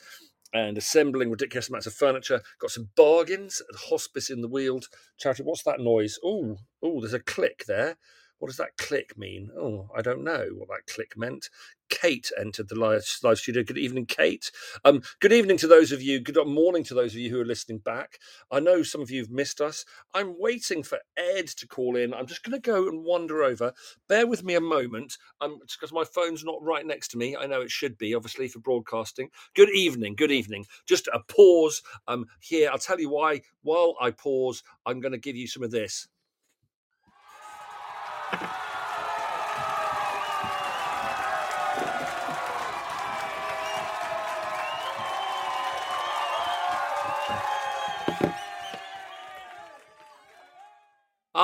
and 0.53 0.77
assembling 0.77 1.31
ridiculous 1.31 1.69
amounts 1.69 1.87
of 1.87 1.93
furniture. 1.93 2.41
Got 2.59 2.71
some 2.71 2.89
bargains 2.95 3.61
at 3.69 3.89
Hospice 3.89 4.29
in 4.29 4.41
the 4.41 4.47
Weald 4.47 4.85
charity. 5.17 5.43
What's 5.43 5.63
that 5.63 5.79
noise? 5.79 6.19
Oh, 6.23 6.57
oh, 6.81 7.01
there's 7.01 7.13
a 7.13 7.19
click 7.19 7.63
there. 7.67 7.97
What 8.43 8.49
does 8.49 8.57
that 8.57 8.75
click 8.75 9.17
mean? 9.17 9.51
Oh, 9.57 9.89
I 9.95 10.01
don't 10.01 10.21
know 10.21 10.49
what 10.57 10.67
that 10.67 10.93
click 10.93 11.15
meant. 11.15 11.49
Kate 11.89 12.29
entered 12.37 12.67
the 12.67 12.75
live, 12.75 13.05
live 13.23 13.37
studio. 13.37 13.63
Good 13.63 13.77
evening, 13.77 14.05
Kate. 14.05 14.51
Um, 14.83 15.01
good 15.21 15.31
evening 15.31 15.55
to 15.59 15.67
those 15.67 15.93
of 15.93 16.01
you. 16.01 16.19
Good 16.19 16.35
morning 16.45 16.83
to 16.85 16.93
those 16.93 17.13
of 17.13 17.19
you 17.19 17.29
who 17.29 17.39
are 17.39 17.45
listening 17.45 17.77
back. 17.77 18.19
I 18.51 18.59
know 18.59 18.83
some 18.83 18.99
of 18.99 19.09
you 19.09 19.21
have 19.21 19.29
missed 19.29 19.61
us. 19.61 19.85
I'm 20.13 20.37
waiting 20.37 20.83
for 20.83 20.99
Ed 21.15 21.47
to 21.47 21.67
call 21.67 21.95
in. 21.95 22.13
I'm 22.13 22.25
just 22.25 22.43
going 22.43 22.59
to 22.59 22.59
go 22.59 22.89
and 22.89 23.05
wander 23.05 23.43
over. 23.43 23.71
Bear 24.09 24.27
with 24.27 24.43
me 24.43 24.55
a 24.55 24.61
moment. 24.61 25.17
Um, 25.39 25.59
because 25.61 25.93
my 25.93 26.03
phone's 26.03 26.43
not 26.43 26.61
right 26.61 26.85
next 26.85 27.09
to 27.09 27.17
me. 27.17 27.37
I 27.37 27.45
know 27.45 27.61
it 27.61 27.71
should 27.71 27.97
be, 27.97 28.13
obviously, 28.13 28.49
for 28.49 28.59
broadcasting. 28.59 29.29
Good 29.55 29.69
evening. 29.69 30.15
Good 30.15 30.31
evening. 30.31 30.65
Just 30.85 31.07
a 31.13 31.21
pause. 31.29 31.81
Um, 32.09 32.25
here. 32.41 32.69
I'll 32.69 32.77
tell 32.77 32.99
you 32.99 33.09
why. 33.09 33.43
While 33.61 33.95
I 34.01 34.11
pause, 34.11 34.63
I'm 34.85 34.99
going 34.99 35.13
to 35.13 35.17
give 35.17 35.37
you 35.37 35.47
some 35.47 35.63
of 35.63 35.71
this. 35.71 36.09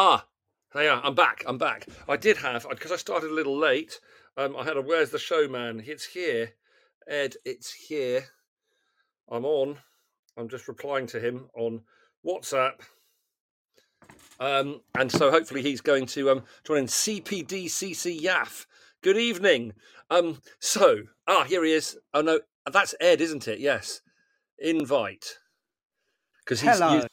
Ah, 0.01 0.25
yeah, 0.75 1.01
I'm 1.03 1.13
back. 1.13 1.44
I'm 1.46 1.58
back. 1.58 1.86
I 2.08 2.15
did 2.15 2.38
have 2.38 2.65
because 2.70 2.94
I 2.94 2.96
started 2.96 3.32
a 3.32 3.34
little 3.34 3.58
late. 3.58 4.00
Um, 4.38 4.56
I 4.56 4.63
had 4.63 4.77
a 4.77 4.82
"Where's 4.82 5.10
the 5.10 5.20
Showman?" 5.20 5.84
It's 5.86 6.06
here, 6.06 6.53
Ed. 7.06 7.36
It's 7.44 7.74
here. 7.74 8.24
I'm 9.29 9.44
on. 9.44 9.79
I'm 10.38 10.48
just 10.48 10.70
replying 10.70 11.06
to 11.08 11.20
him 11.20 11.50
on 11.53 11.82
WhatsApp. 12.25 12.79
Um, 14.39 14.79
and 14.98 15.12
so 15.12 15.32
hopefully 15.32 15.63
he's 15.63 15.82
going 15.82 16.06
to 16.06 16.29
um, 16.29 16.44
join 16.63 16.77
in 16.77 16.86
CPDCC 16.86 18.22
YAF. 18.22 18.68
Good 19.01 19.18
evening. 19.18 19.74
Um, 20.10 20.41
so, 20.60 21.00
ah, 21.27 21.44
here 21.44 21.65
he 21.65 21.74
is. 21.74 21.98
Oh 22.13 22.22
no, 22.22 22.39
that's 22.72 22.96
Ed, 23.01 23.20
isn't 23.20 23.50
it? 23.50 23.60
Yes. 23.60 24.00
Invite. 24.60 25.39
Because 26.46 26.62
he's. 26.62 26.79
Hello. 26.79 27.06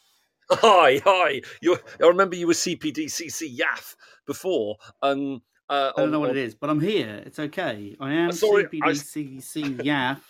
Hi, 0.50 1.00
hi. 1.04 1.42
You, 1.60 1.76
I 2.00 2.06
remember 2.06 2.36
you 2.36 2.46
were 2.46 2.52
CPDCC 2.52 3.58
YAF 3.58 3.96
before. 4.26 4.76
Um, 5.02 5.42
uh, 5.68 5.90
I 5.96 6.00
don't 6.00 6.06
on, 6.06 6.12
know 6.12 6.20
what 6.20 6.30
on... 6.30 6.36
it 6.36 6.40
is, 6.40 6.54
but 6.54 6.70
I'm 6.70 6.80
here. 6.80 7.22
It's 7.26 7.38
okay. 7.38 7.96
I 7.98 8.12
am 8.12 8.32
sorry, 8.32 8.64
CPDCC 8.64 9.78
YAF. 9.78 10.20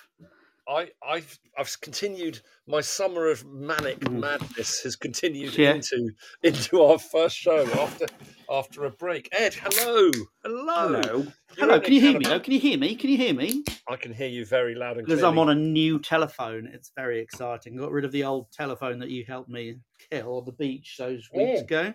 I, 0.69 0.89
I've 1.07 1.39
I've 1.57 1.81
continued 1.81 2.41
my 2.67 2.81
summer 2.81 3.29
of 3.29 3.45
manic 3.47 4.01
mm. 4.01 4.21
madness 4.21 4.83
has 4.83 4.97
continued 4.97 5.57
yeah. 5.57 5.75
into 5.75 6.11
into 6.43 6.83
our 6.83 6.99
first 6.99 7.37
show 7.37 7.67
after 7.79 8.07
after 8.51 8.85
a 8.85 8.91
break. 8.91 9.29
Ed, 9.33 9.55
hello, 9.55 10.11
hello, 10.45 11.01
hello, 11.03 11.27
hello. 11.57 11.81
Can 11.81 11.93
you 11.93 12.01
hear 12.01 12.19
me? 12.19 12.25
Can 12.25 12.53
you 12.53 12.61
hear 12.61 12.79
me? 12.79 12.97
Can 12.97 13.11
you 13.11 13.17
hear 13.17 13.35
me? 13.35 13.63
I 13.89 13.97
can 13.97 14.13
hear 14.13 14.29
you 14.29 14.45
very 14.45 14.75
loud 14.75 14.97
and 14.97 15.07
clear. 15.07 15.17
because 15.17 15.23
I'm 15.23 15.39
on 15.39 15.51
a 15.51 15.55
new 15.55 16.01
telephone. 16.01 16.69
It's 16.73 16.91
very 16.97 17.21
exciting. 17.21 17.77
Got 17.77 17.93
rid 17.93 18.05
of 18.05 18.13
the 18.13 18.25
old 18.25 18.51
telephone 18.51 18.99
that 18.99 19.11
you 19.11 19.25
helped 19.27 19.49
me 19.49 19.77
kill 20.11 20.39
on 20.39 20.45
the 20.47 20.53
beach 20.53 20.97
those 20.99 21.29
weeks 21.33 21.61
oh. 21.61 21.65
ago. 21.65 21.95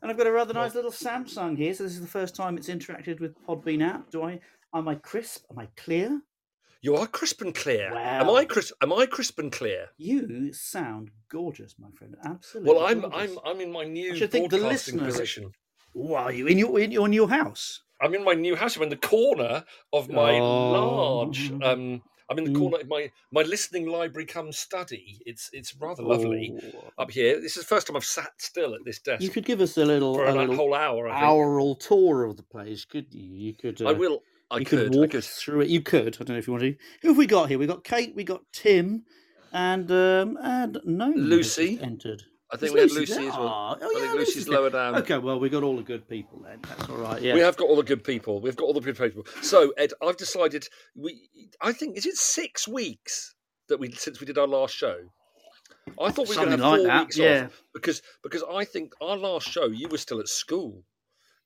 And 0.00 0.10
I've 0.10 0.18
got 0.18 0.26
a 0.26 0.32
rather 0.32 0.54
nice 0.54 0.74
little 0.74 0.90
Samsung 0.90 1.56
here. 1.56 1.74
So 1.74 1.84
this 1.84 1.92
is 1.92 2.00
the 2.00 2.08
first 2.08 2.34
time 2.34 2.56
it's 2.56 2.68
interacted 2.68 3.20
with 3.20 3.36
Podbean 3.46 3.86
app. 3.86 4.10
Do 4.10 4.22
I? 4.24 4.40
Am 4.74 4.88
I 4.88 4.94
crisp? 4.94 5.44
Am 5.50 5.58
I 5.58 5.68
clear? 5.76 6.22
You 6.82 6.96
are 6.96 7.06
crisp 7.06 7.40
and 7.42 7.54
clear. 7.54 7.92
Wow. 7.94 8.00
Am 8.00 8.30
I 8.30 8.44
crisp? 8.44 8.74
Am 8.82 8.92
I 8.92 9.06
crisp 9.06 9.38
and 9.38 9.52
clear? 9.52 9.90
You 9.98 10.52
sound 10.52 11.12
gorgeous, 11.30 11.76
my 11.78 11.88
friend. 11.96 12.16
Absolutely. 12.24 12.74
Well, 12.74 12.84
I'm 12.84 13.02
gorgeous. 13.02 13.30
I'm 13.30 13.38
I'm 13.46 13.60
in 13.60 13.70
my 13.70 13.84
new 13.84 14.14
I 14.14 14.26
think 14.26 14.50
the 14.50 14.58
listeners, 14.58 15.14
position. 15.14 15.52
Why 15.92 16.22
are 16.24 16.32
you 16.32 16.48
in 16.48 16.58
your 16.58 16.80
in 16.80 16.90
your 16.90 17.06
new 17.06 17.28
house? 17.28 17.82
I'm 18.00 18.14
in 18.14 18.24
my 18.24 18.34
new 18.34 18.56
house. 18.56 18.76
I'm 18.76 18.82
in 18.82 18.88
the 18.88 18.96
corner 18.96 19.64
of 19.92 20.10
my 20.10 20.32
oh. 20.40 20.72
large. 20.72 21.52
Um, 21.62 22.02
I'm 22.28 22.38
in 22.38 22.52
the 22.52 22.58
corner 22.58 22.78
of 22.78 22.88
my 22.88 23.12
my 23.30 23.42
listening 23.42 23.86
library 23.86 24.26
come 24.26 24.50
study. 24.50 25.20
It's 25.24 25.50
it's 25.52 25.76
rather 25.76 26.02
lovely 26.02 26.52
oh. 26.74 27.02
up 27.02 27.12
here. 27.12 27.40
This 27.40 27.56
is 27.56 27.62
the 27.62 27.68
first 27.68 27.86
time 27.86 27.96
I've 27.96 28.04
sat 28.04 28.32
still 28.38 28.74
at 28.74 28.80
this 28.84 28.98
desk. 28.98 29.22
You 29.22 29.30
could 29.30 29.44
give 29.44 29.60
us 29.60 29.76
a 29.76 29.84
little 29.84 30.14
for 30.14 30.26
a 30.26 30.34
little 30.34 30.56
whole 30.56 30.74
hour. 30.74 31.08
Hour 31.08 31.76
tour 31.76 32.24
of 32.24 32.36
the 32.36 32.42
place, 32.42 32.84
could 32.84 33.06
you? 33.14 33.22
You 33.22 33.54
could. 33.54 33.80
Uh, 33.80 33.90
I 33.90 33.92
will. 33.92 34.22
I 34.52 34.58
you 34.58 34.64
could, 34.64 34.90
could 34.90 34.94
walk 34.94 35.10
could. 35.10 35.24
through 35.24 35.62
it. 35.62 35.68
You 35.68 35.80
could. 35.80 36.16
I 36.20 36.24
don't 36.24 36.30
know 36.30 36.38
if 36.38 36.46
you 36.46 36.52
want 36.52 36.62
to. 36.62 36.76
Who 37.02 37.08
have 37.08 37.16
we 37.16 37.26
got 37.26 37.48
here? 37.48 37.58
We 37.58 37.66
got 37.66 37.84
Kate. 37.84 38.14
We 38.14 38.24
got 38.24 38.42
Tim, 38.52 39.04
and 39.52 39.90
um, 39.90 40.38
and 40.42 40.78
no 40.84 41.08
Lucy 41.08 41.78
entered. 41.80 42.24
I 42.50 42.58
think 42.58 42.74
we 42.74 42.82
Lucy 42.82 42.94
had 42.94 43.00
Lucy 43.00 43.14
there? 43.14 43.30
as 43.30 43.36
well. 43.38 43.48
Oh, 43.48 43.74
I 43.74 43.78
think 43.78 44.14
Lucy's, 44.14 44.36
Lucy's 44.36 44.48
lower 44.48 44.68
down. 44.68 44.96
Okay, 44.96 45.16
well, 45.16 45.40
we've 45.40 45.50
got 45.50 45.62
all 45.62 45.76
the 45.76 45.82
good 45.82 46.06
people 46.06 46.42
then. 46.44 46.58
That's 46.68 46.90
all 46.90 46.96
right. 46.96 47.22
Yeah, 47.22 47.32
we 47.32 47.40
have 47.40 47.56
got 47.56 47.68
all 47.68 47.76
the 47.76 47.82
good 47.82 48.04
people. 48.04 48.42
We've 48.42 48.56
got 48.56 48.66
all 48.66 48.74
the 48.74 48.80
good 48.80 48.98
people. 48.98 49.24
So, 49.40 49.72
Ed, 49.78 49.92
I've 50.02 50.18
decided 50.18 50.68
we. 50.94 51.28
I 51.62 51.72
think 51.72 51.96
is 51.96 52.04
it 52.04 52.16
six 52.16 52.68
weeks 52.68 53.34
that 53.68 53.80
we 53.80 53.90
since 53.92 54.20
we 54.20 54.26
did 54.26 54.36
our 54.36 54.46
last 54.46 54.74
show. 54.74 54.96
I 56.00 56.10
thought 56.10 56.28
we 56.28 56.36
were 56.36 56.44
going 56.44 56.58
to 56.58 56.64
have 56.64 56.76
four 56.76 56.86
like 56.86 57.00
weeks 57.00 57.18
yeah. 57.18 57.46
off 57.46 57.62
because 57.74 58.02
because 58.22 58.44
I 58.48 58.64
think 58.64 58.92
our 59.00 59.16
last 59.16 59.48
show 59.48 59.66
you 59.66 59.88
were 59.88 59.98
still 59.98 60.20
at 60.20 60.28
school. 60.28 60.84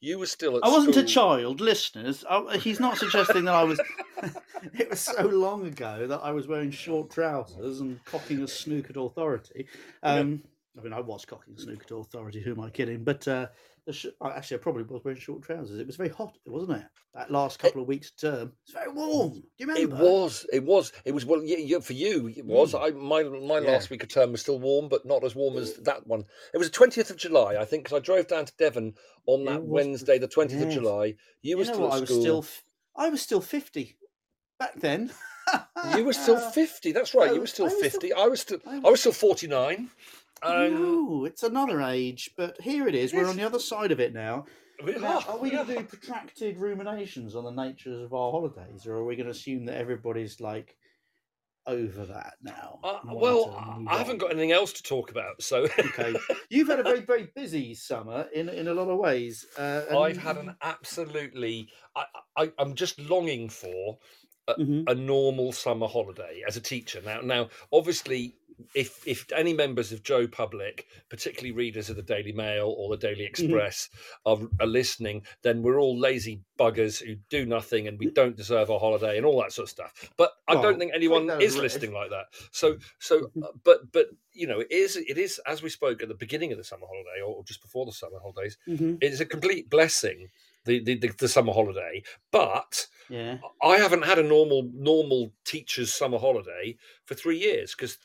You 0.00 0.18
were 0.18 0.26
still 0.26 0.56
at. 0.56 0.64
I 0.64 0.68
wasn't 0.68 0.94
school. 0.94 1.04
a 1.04 1.06
child, 1.06 1.60
listeners. 1.60 2.24
I, 2.28 2.58
he's 2.58 2.80
not 2.80 2.98
suggesting 2.98 3.44
that 3.44 3.54
I 3.54 3.64
was. 3.64 3.80
it 4.78 4.90
was 4.90 5.00
so 5.00 5.22
long 5.26 5.66
ago 5.66 6.06
that 6.06 6.20
I 6.22 6.32
was 6.32 6.46
wearing 6.46 6.70
short 6.70 7.10
trousers 7.10 7.80
and 7.80 8.02
cocking 8.04 8.42
a 8.42 8.48
snook 8.48 8.90
at 8.90 8.96
authority. 8.96 9.66
Um, 10.02 10.42
yeah. 10.74 10.80
I 10.80 10.84
mean, 10.84 10.92
I 10.92 11.00
was 11.00 11.24
cocking 11.24 11.54
a 11.56 11.60
snook 11.60 11.82
at 11.82 11.90
authority. 11.90 12.40
Who 12.40 12.52
am 12.52 12.60
I 12.60 12.70
kidding? 12.70 13.04
But 13.04 13.26
uh, 13.28 13.46
sh- 13.92 14.06
uh, 14.20 14.32
actually, 14.34 14.58
I 14.58 14.60
probably 14.60 14.82
was 14.82 15.04
wearing 15.04 15.20
short 15.20 15.42
trousers. 15.42 15.78
It 15.78 15.86
was 15.86 15.96
very 15.96 16.08
hot, 16.08 16.36
wasn't 16.46 16.78
it? 16.78 16.86
That 17.14 17.30
last 17.30 17.58
couple 17.58 17.80
it, 17.80 17.82
of 17.82 17.88
weeks 17.88 18.10
term, 18.10 18.52
it's 18.64 18.72
very 18.72 18.90
warm. 18.90 19.30
Mm. 19.30 19.34
Do 19.34 19.42
you 19.58 19.66
remember? 19.66 19.96
It 19.96 19.98
was. 19.98 20.46
It 20.52 20.64
was. 20.64 20.92
It 21.04 21.12
was. 21.12 21.24
Well, 21.24 21.42
yeah, 21.44 21.58
yeah 21.58 21.78
for 21.78 21.92
you, 21.92 22.28
it 22.28 22.44
was. 22.44 22.72
Mm. 22.72 22.82
I 22.82 22.90
my 22.90 23.22
my 23.22 23.58
yeah. 23.58 23.72
last 23.72 23.90
week 23.90 24.02
of 24.02 24.08
term 24.08 24.32
was 24.32 24.40
still 24.40 24.58
warm, 24.58 24.88
but 24.88 25.06
not 25.06 25.24
as 25.24 25.34
warm 25.34 25.56
as 25.56 25.74
mm. 25.74 25.84
that 25.84 26.06
one. 26.06 26.24
It 26.52 26.58
was 26.58 26.68
the 26.68 26.74
twentieth 26.74 27.10
of 27.10 27.16
July, 27.16 27.56
I 27.58 27.64
think, 27.64 27.84
because 27.84 27.96
I 27.96 28.00
drove 28.00 28.28
down 28.28 28.46
to 28.46 28.52
Devon 28.58 28.94
on 29.26 29.44
that 29.44 29.62
Wednesday, 29.62 30.18
the 30.18 30.28
twentieth 30.28 30.60
yes. 30.60 30.68
of 30.68 30.82
July. 30.82 31.04
You, 31.06 31.14
you 31.42 31.58
were 31.58 31.64
still 31.64 31.80
what, 31.80 32.02
at 32.02 32.08
school. 32.08 32.16
I 32.16 32.18
was 32.18 32.48
still. 32.48 32.64
I 32.96 33.08
was 33.08 33.22
still 33.22 33.40
fifty 33.40 33.96
back 34.58 34.74
then. 34.74 35.12
you 35.96 36.04
were 36.04 36.12
still 36.12 36.38
fifty. 36.50 36.92
That's 36.92 37.14
right. 37.14 37.32
you 37.32 37.40
were 37.40 37.46
still 37.46 37.66
I 37.66 37.80
fifty. 37.80 38.08
Still, 38.08 38.20
I 38.20 38.26
was 38.26 38.40
still. 38.40 38.58
I 38.66 38.90
was 38.90 39.00
still 39.00 39.12
forty 39.12 39.46
nine. 39.46 39.90
Um, 40.42 40.72
no, 40.72 41.24
it's 41.24 41.42
another 41.42 41.80
age, 41.80 42.30
but 42.36 42.60
here 42.60 42.86
it 42.86 42.94
is. 42.94 43.12
We're 43.14 43.28
on 43.28 43.36
the 43.36 43.42
other 43.46 43.58
side 43.58 43.90
of 43.92 44.00
it 44.00 44.12
now. 44.12 44.46
Now, 44.94 45.20
are 45.26 45.38
we 45.38 45.50
going 45.50 45.66
to 45.66 45.74
do 45.76 45.84
protracted 45.84 46.58
ruminations 46.58 47.34
on 47.34 47.44
the 47.44 47.50
natures 47.50 48.00
of 48.00 48.12
our 48.14 48.30
holidays, 48.30 48.86
or 48.86 48.94
are 48.96 49.04
we 49.04 49.16
going 49.16 49.26
to 49.26 49.30
assume 49.32 49.64
that 49.66 49.76
everybody's 49.76 50.40
like 50.40 50.76
over 51.66 52.06
that 52.06 52.34
now? 52.42 52.80
Uh, 52.82 53.00
well, 53.12 53.54
I 53.86 53.98
haven't 53.98 54.18
got 54.18 54.30
anything 54.30 54.52
else 54.52 54.72
to 54.74 54.82
talk 54.82 55.10
about, 55.10 55.42
so 55.42 55.64
okay, 55.78 56.14
you've 56.50 56.68
had 56.68 56.80
a 56.80 56.82
very 56.84 57.00
very 57.00 57.30
busy 57.34 57.74
summer 57.74 58.28
in 58.34 58.48
in 58.48 58.68
a 58.68 58.74
lot 58.74 58.88
of 58.88 58.98
ways. 58.98 59.46
Uh, 59.58 59.84
and 59.88 59.98
I've 59.98 60.16
had 60.18 60.36
an 60.36 60.56
absolutely. 60.62 61.70
I, 61.94 62.06
I, 62.36 62.52
I'm 62.58 62.74
just 62.74 62.98
longing 63.00 63.48
for 63.48 63.98
Mhm. 64.58 64.84
a 64.88 64.94
normal 64.94 65.52
summer 65.52 65.88
holiday 65.88 66.42
as 66.46 66.56
a 66.56 66.60
teacher. 66.60 67.00
Now, 67.02 67.20
now, 67.20 67.48
obviously, 67.72 68.36
if 68.74 69.06
if 69.06 69.26
any 69.34 69.52
members 69.52 69.92
of 69.92 70.02
Joe 70.02 70.26
Public, 70.26 70.86
particularly 71.08 71.52
readers 71.52 71.90
of 71.90 71.96
the 71.96 72.02
Daily 72.02 72.32
Mail 72.32 72.74
or 72.76 72.90
the 72.90 72.96
Daily 72.96 73.24
Mm-hmm. 73.24 73.26
Express, 73.26 73.88
are, 74.24 74.38
are 74.60 74.66
listening, 74.66 75.22
then 75.42 75.62
we're 75.62 75.80
all 75.80 75.98
lazy 75.98 76.40
buggers 76.58 77.02
who 77.04 77.16
do 77.28 77.44
nothing 77.46 77.88
and 77.88 77.98
we 77.98 78.10
don't 78.10 78.36
deserve 78.36 78.70
a 78.70 78.78
holiday 78.78 79.16
and 79.16 79.26
all 79.26 79.40
that 79.42 79.52
sort 79.52 79.66
of 79.66 79.70
stuff. 79.70 80.10
But 80.16 80.32
I 80.48 80.54
Well, 80.54 80.62
don't 80.62 80.78
think 80.78 80.92
anyone 80.94 81.22
take 81.22 81.38
that 81.38 81.42
as 81.42 81.54
is 81.54 81.60
listening 81.60 81.92
like 81.92 82.10
that. 82.10 82.26
So, 82.52 82.78
so, 82.98 83.20
Mm-hmm. 83.20 83.42
uh, 83.42 83.48
but 83.64 83.92
but 83.92 84.06
you 84.32 84.46
know, 84.46 84.60
it 84.60 84.68
is 84.70 84.96
it 84.96 85.18
is 85.18 85.40
as 85.46 85.62
we 85.62 85.70
spoke 85.70 86.02
at 86.02 86.08
the 86.08 86.14
beginning 86.14 86.52
of 86.52 86.58
the 86.58 86.64
summer 86.64 86.86
holiday 86.86 87.22
or 87.26 87.42
just 87.44 87.62
before 87.62 87.86
the 87.86 87.92
summer 87.92 88.18
holidays. 88.20 88.56
Mhm. 88.68 88.98
It 89.02 89.12
is 89.12 89.20
a 89.20 89.26
complete 89.26 89.68
blessing. 89.70 90.28
The, 90.64 90.82
the, 90.82 90.98
the, 90.98 91.12
the 91.16 91.28
summer 91.28 91.52
holiday, 91.52 92.02
but 92.32 92.88
Yeah. 93.08 93.38
I 93.62 93.76
haven't 93.78 94.04
had 94.04 94.18
a 94.18 94.22
normal 94.22 94.70
normal 94.74 95.32
teacher's 95.44 95.92
summer 95.92 96.18
holiday 96.18 96.76
for 97.04 97.14
three 97.14 97.38
years 97.38 97.74
because 97.74 97.98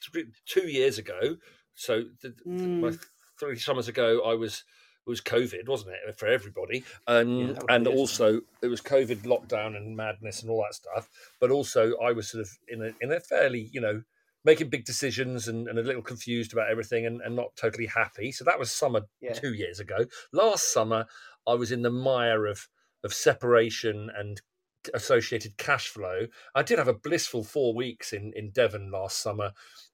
two 0.46 0.68
years 0.68 0.98
ago, 0.98 1.38
so 1.74 2.04
th- 2.22 2.22
th- 2.22 2.38
Mm. 2.48 3.00
three 3.40 3.58
summers 3.58 3.88
ago, 3.88 4.22
I 4.24 4.36
was 4.36 4.64
it 5.06 5.10
was 5.10 5.22
COVID, 5.22 5.68
wasn't 5.68 5.96
it, 6.08 6.16
for 6.20 6.28
everybody, 6.28 6.84
um, 7.08 7.40
Yeah, 7.40 7.60
and 7.70 7.86
be 7.86 7.92
it, 7.92 7.98
also 7.98 8.42
it 8.62 8.68
was 8.68 8.82
COVID 8.82 9.24
lockdown 9.24 9.76
and 9.76 9.96
madness 9.98 10.42
and 10.44 10.52
all 10.52 10.62
that 10.62 10.76
stuff. 10.76 11.10
But 11.40 11.50
also, 11.50 11.98
I 11.98 12.12
was 12.12 12.30
sort 12.30 12.42
of 12.42 12.50
in 12.68 12.84
a 12.84 12.92
in 13.02 13.12
a 13.12 13.20
fairly 13.20 13.70
you 13.74 13.82
know 13.82 14.04
making 14.44 14.70
big 14.70 14.86
decisions 14.86 15.48
and, 15.48 15.68
and 15.68 15.78
a 15.78 15.84
little 15.84 16.02
confused 16.02 16.52
about 16.52 16.70
everything 16.70 17.06
and, 17.06 17.22
and 17.22 17.36
not 17.36 17.56
totally 17.56 17.86
happy. 17.86 18.32
So 18.32 18.44
that 18.44 18.58
was 18.60 18.72
summer 18.72 19.02
Yeah. 19.22 19.34
two 19.34 19.54
years 19.54 19.80
ago. 19.80 20.06
Last 20.34 20.72
summer, 20.74 21.06
I 21.48 21.54
was 21.56 21.72
in 21.72 21.82
the 21.82 21.92
mire 21.92 22.46
of 22.46 22.68
of 23.04 23.14
separation 23.14 24.12
and 24.16 24.40
associated 24.94 25.58
cash 25.58 25.88
flow. 25.90 26.28
I 26.56 26.64
did 26.64 26.80
have 26.80 26.88
a 26.88 26.94
blissful 26.94 27.44
four 27.44 27.74
weeks 27.74 28.14
in 28.14 28.34
in 28.34 28.52
Devon 28.52 28.92
last 28.92 29.20
summer, 29.20 29.54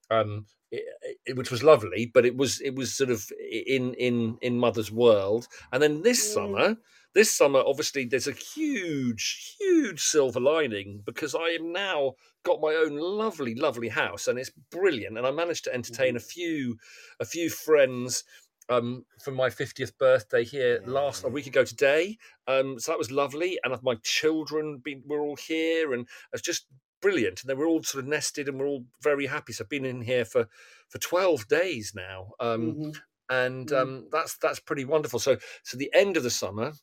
um, 0.09 0.45
it, 0.71 0.83
it- 1.25 1.37
which 1.37 1.51
was 1.51 1.63
lovely. 1.63 2.05
But 2.13 2.25
it 2.25 2.35
was 2.37 2.61
it 2.61 2.75
was 2.75 2.93
sort 2.93 3.09
of 3.09 3.31
in 3.49 3.93
in 3.95 4.37
in 4.41 4.57
mother's 4.59 4.91
world. 4.91 5.47
And 5.71 5.81
then 5.81 6.01
this 6.03 6.19
Mm. 6.19 6.33
summer, 6.33 6.77
this 7.13 7.31
summer, 7.35 7.59
obviously, 7.65 8.05
there's 8.05 8.27
a 8.27 8.31
huge 8.31 9.55
huge 9.59 10.01
silver 10.01 10.39
lining 10.39 11.01
because 11.05 11.35
I 11.35 11.49
am 11.59 11.71
now 11.71 12.15
got 12.43 12.61
my 12.61 12.73
own 12.75 12.97
lovely 12.97 13.55
lovely 13.55 13.89
house 13.89 14.27
and 14.27 14.39
it's 14.39 14.51
brilliant. 14.71 15.17
And 15.17 15.25
I 15.27 15.31
managed 15.31 15.63
to 15.65 15.73
entertain 15.73 16.15
a 16.15 16.19
few 16.19 16.77
a 17.19 17.25
few 17.25 17.49
friends. 17.49 18.23
Um, 18.69 19.05
for 19.23 19.31
my 19.31 19.49
50th 19.49 19.97
birthday 19.97 20.43
here 20.43 20.81
last 20.85 21.23
a 21.23 21.29
week 21.29 21.47
ago 21.47 21.63
today, 21.63 22.17
um, 22.47 22.79
so 22.79 22.91
that 22.91 22.97
was 22.97 23.11
lovely. 23.11 23.57
And 23.63 23.73
my 23.81 23.95
children 24.03 24.79
been, 24.79 25.03
were 25.05 25.21
all 25.21 25.37
here, 25.37 25.93
and 25.93 26.05
it's 26.33 26.41
just 26.41 26.67
brilliant. 27.01 27.41
And 27.41 27.49
they 27.49 27.53
were 27.53 27.65
all 27.67 27.81
sort 27.83 28.03
of 28.03 28.09
nested, 28.09 28.49
and 28.49 28.59
we're 28.59 28.67
all 28.67 28.85
very 29.01 29.27
happy. 29.27 29.53
So 29.53 29.63
I've 29.63 29.69
been 29.69 29.85
in 29.85 30.01
here 30.01 30.25
for 30.25 30.47
for 30.89 30.97
twelve 30.99 31.47
days 31.47 31.93
now, 31.95 32.31
um, 32.41 32.75
Mhm. 32.75 32.95
and 33.29 33.67
Mm. 33.69 33.81
um, 33.81 34.07
that's 34.11 34.37
that's 34.37 34.59
pretty 34.59 34.83
wonderful. 34.85 35.19
So 35.19 35.37
so 35.63 35.77
the 35.77 35.93
end 35.93 36.17
of 36.17 36.23
the 36.23 36.29
summer 36.29 36.73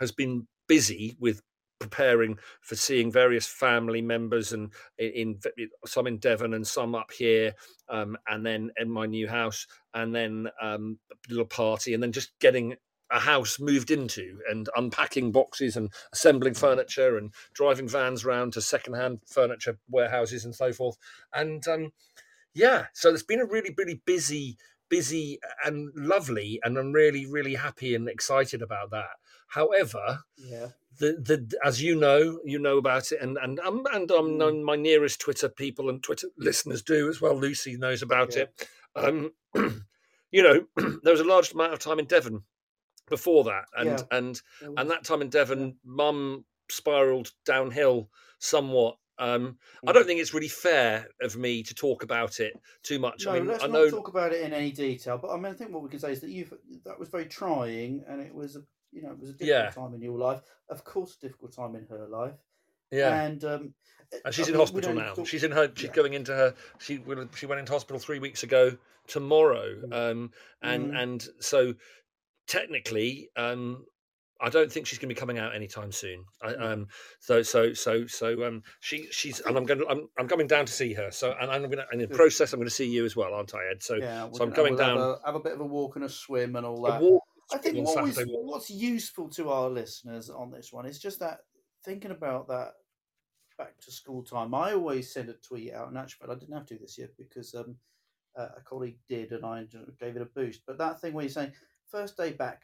has 0.00 0.10
been 0.12 0.48
busy 0.66 1.16
with 1.20 1.42
preparing 1.78 2.38
for 2.60 2.74
seeing 2.76 3.10
various 3.10 3.46
family 3.46 4.02
members 4.02 4.52
and 4.52 4.72
in, 4.98 5.38
in 5.56 5.68
some 5.86 6.06
in 6.06 6.18
Devon 6.18 6.54
and 6.54 6.66
some 6.66 6.94
up 6.94 7.12
here 7.12 7.54
um, 7.88 8.16
and 8.28 8.44
then 8.44 8.70
in 8.78 8.90
my 8.90 9.06
new 9.06 9.28
house 9.28 9.66
and 9.94 10.14
then 10.14 10.48
um, 10.60 10.98
a 11.10 11.30
little 11.30 11.46
party 11.46 11.94
and 11.94 12.02
then 12.02 12.12
just 12.12 12.38
getting 12.40 12.74
a 13.10 13.18
house 13.18 13.58
moved 13.58 13.90
into 13.90 14.38
and 14.50 14.68
unpacking 14.76 15.32
boxes 15.32 15.76
and 15.76 15.90
assembling 16.12 16.52
furniture 16.52 17.16
and 17.16 17.32
driving 17.54 17.88
vans 17.88 18.24
around 18.24 18.52
to 18.52 18.60
secondhand 18.60 19.20
furniture 19.26 19.78
warehouses 19.88 20.44
and 20.44 20.54
so 20.54 20.72
forth. 20.72 20.96
And 21.32 21.66
um, 21.68 21.92
yeah 22.58 22.86
so 22.92 23.12
it's 23.12 23.22
been 23.22 23.40
a 23.40 23.46
really 23.46 23.74
really 23.76 24.00
busy 24.04 24.56
busy 24.88 25.38
and 25.64 25.90
lovely 25.94 26.58
and 26.64 26.76
i'm 26.76 26.92
really 26.92 27.26
really 27.26 27.54
happy 27.54 27.94
and 27.94 28.08
excited 28.08 28.62
about 28.62 28.90
that 28.90 29.16
however 29.48 30.20
Yeah. 30.36 30.68
the 30.98 31.12
the 31.12 31.58
as 31.64 31.80
you 31.82 31.94
know, 31.94 32.40
you 32.44 32.58
know 32.58 32.78
about 32.78 33.12
it, 33.12 33.20
and 33.20 33.38
and 33.38 33.60
um, 33.60 33.86
and 33.92 34.10
um, 34.10 34.38
Mm. 34.38 34.62
my 34.64 34.76
nearest 34.76 35.20
Twitter 35.20 35.48
people 35.48 35.88
and 35.90 36.02
Twitter 36.02 36.28
listeners 36.36 36.82
do 36.82 37.08
as 37.08 37.20
well. 37.20 37.34
Lucy 37.38 37.76
knows 37.76 38.02
about 38.02 38.34
Yeah. 38.34 38.42
it. 38.42 38.68
Um, 38.96 39.32
you 40.32 40.42
know, 40.42 40.66
there 41.02 41.12
was 41.12 41.20
a 41.20 41.24
large 41.24 41.52
amount 41.52 41.72
of 41.72 41.78
time 41.78 41.98
in 41.98 42.06
Devon 42.06 42.42
before 43.08 43.44
that, 43.44 43.64
and 43.76 43.90
Yeah. 43.90 44.02
and 44.10 44.40
and 44.76 44.90
that 44.90 45.04
time 45.04 45.22
in 45.22 45.30
Devon, 45.30 45.78
Mum 45.84 46.44
spiraled 46.70 47.32
downhill 47.44 48.10
somewhat. 48.38 48.96
Um, 49.20 49.58
I 49.84 49.90
Mm. 49.90 49.94
don't 49.94 50.06
think 50.06 50.20
it's 50.20 50.34
really 50.34 50.48
fair 50.48 51.08
of 51.22 51.36
me 51.36 51.62
to 51.64 51.74
talk 51.74 52.02
about 52.04 52.38
it 52.38 52.52
too 52.82 52.98
much. 53.00 53.24
No, 53.24 53.32
I 53.32 53.34
mean, 53.38 53.48
let's 53.48 53.64
I 53.64 53.66
not 53.66 53.90
talk 53.90 54.08
about 54.08 54.32
it 54.32 54.42
in 54.42 54.52
any 54.52 54.70
detail. 54.70 55.18
But 55.18 55.30
I 55.30 55.36
mean, 55.36 55.46
I 55.46 55.54
think 55.54 55.72
what 55.72 55.82
we 55.82 55.88
can 55.88 55.98
say 55.98 56.12
is 56.12 56.20
that 56.20 56.30
you've 56.30 56.52
that 56.84 56.98
was 56.98 57.08
very 57.08 57.26
trying, 57.26 58.04
and 58.08 58.20
it 58.20 58.34
was 58.34 58.56
a 58.56 58.62
you 58.92 59.02
know 59.02 59.10
it 59.12 59.18
was 59.20 59.30
a 59.30 59.32
difficult 59.34 59.48
Yeah. 59.64 59.70
time 59.70 59.94
in 59.94 60.02
your 60.02 60.18
life. 60.18 60.40
Of 60.68 60.84
course, 60.84 61.16
a 61.16 61.20
difficult 61.26 61.52
time 61.54 61.74
in 61.76 61.86
her 61.86 62.06
life. 62.08 62.34
yeah. 62.90 63.22
And 63.22 63.44
um, 63.44 63.74
And 64.24 64.34
she's 64.34 64.46
I 64.46 64.52
in 64.52 64.52
mean, 64.54 64.58
we 64.58 64.62
hospital 64.64 64.94
now. 64.94 65.14
talk- 65.14 65.26
She's 65.26 65.44
in 65.44 65.52
her. 65.52 65.70
She's 65.74 65.84
Yeah. 65.88 65.92
going 65.92 66.14
into 66.14 66.34
her. 66.34 66.54
She 66.78 67.02
she 67.36 67.46
went 67.46 67.60
into 67.60 67.72
hospital 67.72 67.98
three 68.00 68.18
weeks 68.18 68.42
ago 68.42 68.76
tomorrow. 69.06 69.74
Mm. 69.86 69.92
Um, 69.92 70.30
and 70.62 70.92
Mm. 70.92 71.02
and 71.02 71.28
so 71.40 71.74
technically, 72.46 73.30
um, 73.36 73.84
I 74.40 74.50
don't 74.50 74.70
think 74.70 74.86
she's 74.86 74.98
going 75.00 75.08
to 75.08 75.14
be 75.16 75.18
coming 75.18 75.38
out 75.38 75.54
anytime 75.54 75.90
soon. 75.90 76.24
I, 76.40 76.52
Mm. 76.52 76.60
um, 76.62 76.88
so 77.18 77.42
so 77.42 77.72
so 77.74 78.06
so 78.06 78.44
um, 78.46 78.62
she 78.80 79.08
she's 79.10 79.40
and 79.40 79.56
I'm 79.56 79.64
going 79.64 79.80
to 79.80 79.88
I'm, 79.88 80.08
I'm 80.16 80.28
coming 80.28 80.46
down 80.46 80.64
to 80.66 80.72
see 80.72 80.92
her. 80.94 81.10
So 81.10 81.32
and 81.38 81.50
I'm 81.50 81.62
going 81.62 81.78
to 81.78 81.86
in 81.92 81.98
the 81.98 82.06
process 82.08 82.52
I'm 82.52 82.60
going 82.60 82.68
to 82.68 82.74
see 82.74 82.86
you 82.88 83.04
as 83.04 83.16
well, 83.16 83.34
aren't 83.34 83.54
I, 83.54 83.66
Ed? 83.70 83.82
So 83.82 83.96
yeah, 83.96 84.30
so 84.32 84.44
I'm 84.44 84.52
we'll 84.52 84.76
down. 84.76 84.96
Have 84.96 85.06
a, 85.08 85.20
have 85.26 85.34
a 85.34 85.40
bit 85.40 85.52
of 85.54 85.60
a 85.60 85.66
walk 85.66 85.96
and 85.96 86.04
a 86.04 86.08
swim 86.08 86.54
and 86.56 86.64
all 86.64 86.86
a 86.86 86.92
that. 86.92 87.00
walk 87.02 87.24
I 87.52 87.58
think 87.58 87.76
what 87.86 88.02
was, 88.02 88.24
what's 88.26 88.70
useful 88.70 89.28
to 89.30 89.50
our 89.50 89.70
listeners 89.70 90.30
on 90.30 90.50
this 90.50 90.72
one 90.72 90.86
is 90.86 90.98
just 90.98 91.20
that 91.20 91.40
thinking 91.84 92.10
about 92.10 92.48
that 92.48 92.72
back 93.56 93.78
to 93.80 93.90
school 93.90 94.22
time. 94.22 94.54
I 94.54 94.72
always 94.72 95.12
send 95.12 95.28
a 95.28 95.34
tweet 95.34 95.72
out, 95.72 95.88
and 95.88 95.98
actually, 95.98 96.30
I 96.30 96.34
didn't 96.34 96.54
have 96.54 96.66
to 96.66 96.78
this 96.78 96.98
year 96.98 97.10
because 97.18 97.54
um, 97.54 97.76
uh, 98.36 98.48
a 98.56 98.60
colleague 98.60 98.98
did, 99.08 99.32
and 99.32 99.44
I 99.44 99.64
gave 99.98 100.16
it 100.16 100.22
a 100.22 100.26
boost. 100.26 100.62
But 100.66 100.78
that 100.78 101.00
thing 101.00 101.12
where 101.12 101.24
you're 101.24 101.30
saying 101.30 101.52
first 101.90 102.16
day 102.16 102.32
back, 102.32 102.62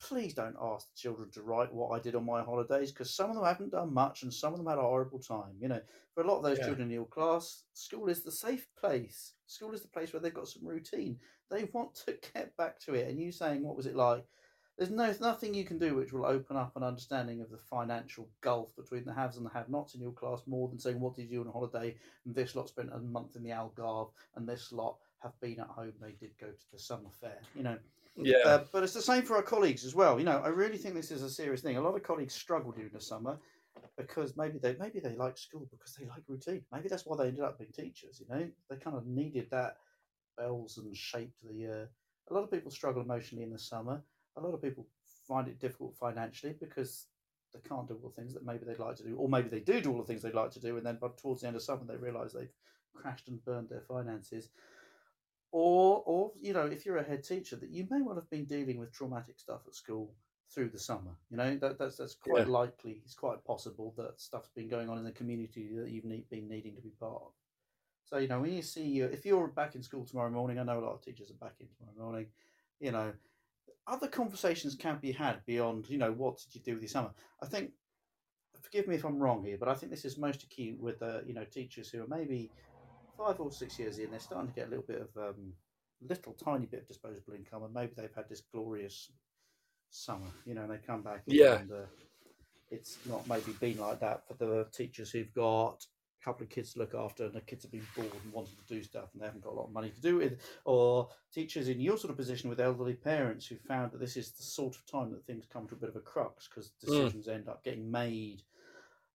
please 0.00 0.34
don't 0.34 0.56
ask 0.60 0.88
the 0.88 0.96
children 0.96 1.30
to 1.30 1.42
write 1.42 1.72
what 1.72 1.90
I 1.90 1.98
did 1.98 2.14
on 2.14 2.26
my 2.26 2.42
holidays 2.42 2.92
because 2.92 3.14
some 3.14 3.30
of 3.30 3.36
them 3.36 3.44
haven't 3.44 3.70
done 3.72 3.94
much, 3.94 4.22
and 4.22 4.32
some 4.32 4.52
of 4.52 4.58
them 4.58 4.68
had 4.68 4.78
a 4.78 4.82
horrible 4.82 5.18
time. 5.18 5.54
You 5.60 5.68
know, 5.68 5.80
for 6.14 6.22
a 6.22 6.26
lot 6.26 6.38
of 6.38 6.42
those 6.42 6.58
Yeah. 6.58 6.66
children 6.66 6.88
in 6.88 6.94
your 6.94 7.06
class, 7.06 7.64
school 7.72 8.08
is 8.08 8.22
the 8.22 8.32
safe 8.32 8.66
place. 8.76 9.34
School 9.46 9.72
is 9.72 9.82
the 9.82 9.88
place 9.88 10.12
where 10.12 10.20
they've 10.20 10.34
got 10.34 10.48
some 10.48 10.66
routine. 10.66 11.18
They 11.54 11.68
want 11.72 11.94
to 12.06 12.16
get 12.34 12.56
back 12.56 12.80
to 12.80 12.94
it, 12.94 13.08
and 13.08 13.18
you 13.18 13.32
saying 13.32 13.62
what 13.62 13.76
was 13.76 13.86
it 13.86 13.96
like? 13.96 14.24
there's 14.76 14.90
no 14.90 15.12
nothing 15.20 15.54
you 15.54 15.64
can 15.64 15.78
do 15.78 15.94
which 15.94 16.12
will 16.12 16.26
open 16.26 16.56
up 16.56 16.76
an 16.76 16.82
understanding 16.82 17.40
of 17.40 17.50
the 17.50 17.58
financial 17.58 18.28
gulf 18.40 18.74
between 18.76 19.04
the 19.04 19.14
haves 19.14 19.36
and 19.36 19.46
the 19.46 19.50
have-nots 19.50 19.94
in 19.94 20.00
your 20.00 20.12
class 20.12 20.42
more 20.46 20.68
than 20.68 20.78
saying 20.78 20.98
what 20.98 21.14
did 21.14 21.30
you 21.30 21.38
do 21.38 21.46
on 21.46 21.52
holiday 21.52 21.94
and 22.24 22.34
this 22.34 22.56
lot 22.56 22.68
spent 22.68 22.90
a 22.92 22.98
month 22.98 23.36
in 23.36 23.42
the 23.42 23.50
Algarve 23.50 24.10
and 24.36 24.48
this 24.48 24.72
lot 24.72 24.96
have 25.22 25.38
been 25.40 25.60
at 25.60 25.68
home 25.68 25.92
they 26.00 26.12
did 26.12 26.36
go 26.40 26.48
to 26.48 26.72
the 26.72 26.78
summer 26.78 27.08
fair 27.20 27.38
you 27.54 27.62
know? 27.62 27.78
Yeah. 28.16 28.36
uh, 28.44 28.64
but 28.72 28.82
it's 28.82 28.94
the 28.94 29.02
same 29.02 29.22
for 29.22 29.36
our 29.36 29.42
colleagues 29.42 29.84
as 29.84 29.94
well 29.94 30.18
you 30.18 30.24
know? 30.24 30.40
I 30.44 30.48
really 30.48 30.76
think 30.76 30.94
this 30.94 31.10
is 31.10 31.22
a 31.22 31.30
serious 31.30 31.60
thing. 31.60 31.76
A 31.76 31.80
lot 31.80 31.94
of 31.94 32.02
colleagues 32.02 32.34
struggle 32.34 32.72
during 32.72 32.92
the 32.92 33.00
summer 33.00 33.38
because 33.96 34.36
maybe 34.36 34.58
they 34.58 34.76
maybe 34.78 34.98
they 35.00 35.14
like 35.14 35.38
school 35.38 35.68
because 35.70 35.94
they 35.94 36.06
like 36.06 36.22
routine. 36.26 36.62
Maybe 36.72 36.88
that's 36.88 37.06
why 37.06 37.16
they 37.16 37.28
ended 37.28 37.44
up 37.44 37.58
being 37.58 37.72
teachers 37.72 38.20
you 38.20 38.34
know? 38.34 38.48
They 38.68 38.76
kind 38.76 38.96
of 38.96 39.06
needed 39.06 39.48
that 39.50 39.76
bells 40.36 40.78
and 40.78 40.96
shaped 40.96 41.40
the 41.42 41.66
uh, 41.66 41.86
a 42.30 42.34
lot 42.34 42.42
of 42.44 42.50
people 42.50 42.70
struggle 42.70 43.02
emotionally 43.02 43.44
in 43.44 43.50
the 43.50 43.58
summer 43.58 44.02
a 44.36 44.40
lot 44.40 44.54
of 44.54 44.62
people 44.62 44.86
find 45.26 45.48
it 45.48 45.58
difficult 45.58 45.96
financially 45.96 46.54
because 46.60 47.06
they 47.52 47.60
can't 47.68 47.86
do 47.86 47.94
all 48.02 48.08
the 48.10 48.14
things 48.14 48.34
that 48.34 48.44
maybe 48.44 48.64
they'd 48.64 48.78
like 48.78 48.96
to 48.96 49.04
do, 49.04 49.16
or 49.16 49.28
maybe 49.28 49.48
they 49.48 49.60
do 49.60 49.80
do 49.80 49.92
all 49.92 49.98
the 49.98 50.04
things 50.04 50.22
they'd 50.22 50.34
like 50.34 50.50
to 50.50 50.60
do, 50.60 50.76
and 50.76 50.84
then 50.84 50.98
but 51.00 51.16
towards 51.18 51.40
the 51.42 51.46
end 51.46 51.56
of 51.56 51.62
summer 51.62 51.84
they 51.86 51.96
realise 51.96 52.32
they've 52.32 52.52
crashed 52.94 53.28
and 53.28 53.44
burned 53.44 53.68
their 53.68 53.80
finances. 53.82 54.50
Or, 55.52 56.02
or 56.04 56.32
you 56.40 56.52
know, 56.52 56.66
if 56.66 56.84
you're 56.84 56.96
a 56.96 57.04
head 57.04 57.22
teacher, 57.22 57.54
that 57.56 57.70
you 57.70 57.86
may 57.88 58.02
well 58.02 58.16
have 58.16 58.28
been 58.28 58.44
dealing 58.44 58.78
with 58.78 58.92
traumatic 58.92 59.38
stuff 59.38 59.60
at 59.68 59.74
school 59.74 60.12
through 60.52 60.70
the 60.70 60.78
summer. 60.78 61.16
You 61.30 61.36
know, 61.36 61.56
that, 61.58 61.78
that's 61.78 61.96
that's 61.96 62.14
quite 62.14 62.46
Yeah. 62.46 62.50
likely. 62.50 63.02
It's 63.04 63.14
quite 63.14 63.44
possible 63.44 63.94
that 63.96 64.20
stuff's 64.20 64.50
been 64.50 64.68
going 64.68 64.88
on 64.88 64.98
in 64.98 65.04
the 65.04 65.12
community 65.12 65.70
that 65.76 65.90
you've 65.90 66.04
need, 66.04 66.28
been 66.28 66.48
needing 66.48 66.74
to 66.74 66.82
be 66.82 66.90
part 66.90 67.22
of. 67.22 67.32
So 68.04 68.18
you 68.18 68.28
know, 68.28 68.40
when 68.40 68.52
you 68.52 68.62
see 68.62 68.84
you, 68.84 69.06
if 69.06 69.24
you're 69.24 69.48
back 69.48 69.74
in 69.74 69.82
school 69.82 70.04
tomorrow 70.04 70.30
morning, 70.30 70.58
I 70.58 70.62
know 70.62 70.78
a 70.78 70.84
lot 70.84 70.94
of 70.94 71.02
teachers 71.02 71.30
are 71.30 71.46
back 71.46 71.54
in 71.60 71.66
tomorrow 71.68 72.10
morning. 72.10 72.26
You 72.80 72.92
know, 72.92 73.12
other 73.86 74.08
conversations 74.08 74.74
can 74.74 74.98
be 75.00 75.12
had 75.12 75.44
beyond, 75.46 75.88
you 75.88 75.98
know, 75.98 76.12
what 76.12 76.38
did 76.38 76.54
you 76.54 76.60
do 76.60 76.74
with 76.74 76.82
your 76.82 76.88
summer? 76.88 77.10
I 77.42 77.46
think, 77.46 77.70
forgive 78.60 78.88
me 78.88 78.96
if 78.96 79.04
I'm 79.04 79.18
wrong 79.18 79.44
here, 79.44 79.56
but 79.58 79.68
I 79.68 79.74
think 79.74 79.90
this 79.90 80.04
is 80.04 80.18
most 80.18 80.42
acute 80.42 80.80
with, 80.80 81.02
uh, 81.02 81.20
you 81.26 81.34
know, 81.34 81.44
teachers 81.44 81.90
who 81.90 82.02
are 82.02 82.06
maybe 82.06 82.50
five 83.16 83.40
or 83.40 83.50
six 83.50 83.78
years 83.78 83.98
in, 83.98 84.10
they're 84.10 84.20
starting 84.20 84.48
to 84.48 84.54
get 84.54 84.66
a 84.66 84.70
little 84.70 84.84
bit 84.86 85.00
of 85.00 85.16
um, 85.16 85.52
little 86.06 86.34
tiny 86.34 86.66
bit 86.66 86.80
of 86.80 86.88
disposable 86.88 87.34
income, 87.34 87.62
and 87.62 87.72
maybe 87.72 87.92
they've 87.96 88.14
had 88.14 88.28
this 88.28 88.42
glorious 88.52 89.10
summer, 89.90 90.26
you 90.44 90.54
know, 90.54 90.62
and 90.62 90.72
they 90.72 90.78
come 90.78 91.02
back. 91.02 91.22
Yeah. 91.26 91.60
And, 91.60 91.72
uh, 91.72 91.86
it's 92.70 92.98
not 93.06 93.28
maybe 93.28 93.52
been 93.60 93.78
like 93.78 94.00
that 94.00 94.26
for 94.26 94.34
the 94.34 94.66
teachers 94.72 95.10
who've 95.10 95.32
got 95.32 95.86
couple 96.24 96.44
of 96.44 96.50
kids 96.50 96.72
to 96.72 96.78
look 96.78 96.94
after, 96.94 97.24
and 97.24 97.34
the 97.34 97.40
kids 97.40 97.64
have 97.64 97.72
been 97.72 97.86
bored 97.94 98.12
and 98.24 98.32
wanting 98.32 98.56
to 98.56 98.74
do 98.74 98.82
stuff, 98.82 99.10
and 99.12 99.20
they 99.20 99.26
haven't 99.26 99.44
got 99.44 99.52
a 99.52 99.56
lot 99.56 99.66
of 99.66 99.72
money 99.72 99.90
to 99.90 100.00
do 100.00 100.20
it. 100.20 100.40
Or 100.64 101.08
teachers 101.32 101.68
in 101.68 101.80
your 101.80 101.98
sort 101.98 102.10
of 102.10 102.16
position 102.16 102.48
with 102.48 102.60
elderly 102.60 102.94
parents 102.94 103.46
who 103.46 103.56
found 103.56 103.92
that 103.92 104.00
this 104.00 104.16
is 104.16 104.30
the 104.32 104.42
sort 104.42 104.76
of 104.76 104.86
time 104.86 105.10
that 105.12 105.24
things 105.26 105.44
come 105.52 105.66
to 105.68 105.74
a 105.74 105.78
bit 105.78 105.90
of 105.90 105.96
a 105.96 106.00
crux 106.00 106.48
because 106.48 106.70
decisions 106.80 107.28
end 107.28 107.48
up 107.48 107.62
getting 107.62 107.90
made. 107.90 108.42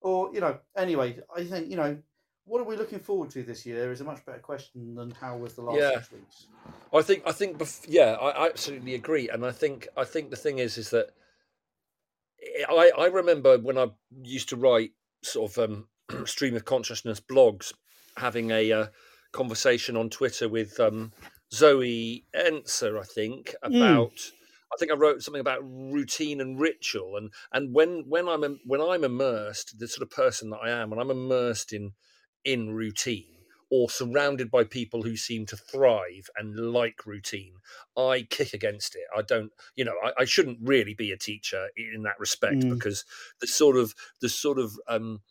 Or 0.02 0.34
you 0.34 0.40
know, 0.40 0.60
anyway, 0.78 1.20
I 1.36 1.44
think 1.44 1.70
you 1.70 1.76
know 1.76 1.98
what 2.46 2.62
are 2.62 2.66
we 2.66 2.76
looking 2.76 3.00
forward 3.00 3.30
to 3.32 3.44
this 3.44 3.66
year 3.66 3.92
is 3.92 4.02
a 4.02 4.04
much 4.04 4.26
better 4.26 4.40
question 4.40 4.96
than 4.96 5.12
how 5.12 5.38
was 5.38 5.54
the 5.54 5.62
last 5.62 5.80
Yeah. 5.80 6.00
six 6.00 6.12
weeks. 6.12 6.48
I 6.92 7.02
think 7.02 7.24
I 7.26 7.32
think 7.32 7.58
bef- 7.58 7.86
yeah, 7.88 8.14
I, 8.14 8.30
I 8.30 8.46
absolutely 8.48 8.96
agree, 8.96 9.30
and 9.30 9.46
I 9.46 9.52
think 9.52 9.88
I 9.96 10.04
think 10.04 10.30
the 10.30 10.36
thing 10.36 10.60
is 10.60 10.78
is 10.78 10.90
that 10.90 11.12
I 12.68 12.92
I 12.98 13.06
remember 13.08 13.58
when 13.58 13.78
I 13.78 13.88
used 14.24 14.50
to 14.50 14.56
write 14.56 14.92
sort 15.22 15.52
of 15.52 15.60
um, 15.60 15.88
stream 16.26 16.56
of 16.56 16.66
consciousness 16.66 17.20
blogs, 17.20 17.74
having 18.18 18.52
a 18.52 18.72
uh, 18.72 18.88
conversation 19.32 19.96
on 19.98 20.10
Twitter 20.10 20.48
with 20.50 20.80
um, 20.80 21.12
Zoe 21.54 22.26
Enser, 22.36 23.00
I 23.00 23.04
think 23.04 23.56
about. 23.62 24.32
I 24.72 24.78
think 24.78 24.92
I 24.92 24.96
wrote 24.96 25.24
something 25.24 25.42
about 25.42 25.64
routine 25.64 26.40
and 26.42 26.60
ritual, 26.60 27.18
and 27.18 27.32
and 27.52 27.74
when 27.74 28.04
when 28.08 28.28
I'm 28.30 28.44
im- 28.44 28.60
when 28.66 28.82
I'm 28.82 29.04
immersed, 29.04 29.80
the 29.80 29.88
sort 29.88 30.04
of 30.04 30.12
person 30.12 30.52
that 30.52 30.60
I 30.64 30.70
am, 30.70 30.92
when 30.92 31.00
I'm 31.00 31.10
immersed 31.10 31.74
in 31.74 31.94
in 32.46 32.70
routine 32.72 33.36
or 33.72 33.90
surrounded 33.90 34.50
by 34.50 34.64
people 34.64 35.04
who 35.04 35.16
seem 35.16 35.46
to 35.46 35.58
thrive 35.58 36.30
and 36.36 36.56
like 36.74 37.06
routine, 37.06 37.56
I 37.98 38.28
kick 38.30 38.54
against 38.54 38.96
it. 38.96 39.04
I 39.16 39.22
don't, 39.22 39.52
you 39.76 39.86
know, 39.86 39.94
I, 40.04 40.12
I 40.22 40.26
shouldn't 40.26 40.58
really 40.62 40.96
be 40.96 41.12
a 41.12 41.18
teacher 41.18 41.68
in 41.76 42.02
that 42.04 42.20
respect 42.20 42.62
Mm. 42.64 42.70
because 42.70 43.06
the 43.42 43.48
sort 43.48 43.76
of 43.78 43.94
the 44.22 44.30
sort 44.30 44.58
of 44.60 44.80
um, 44.88 45.22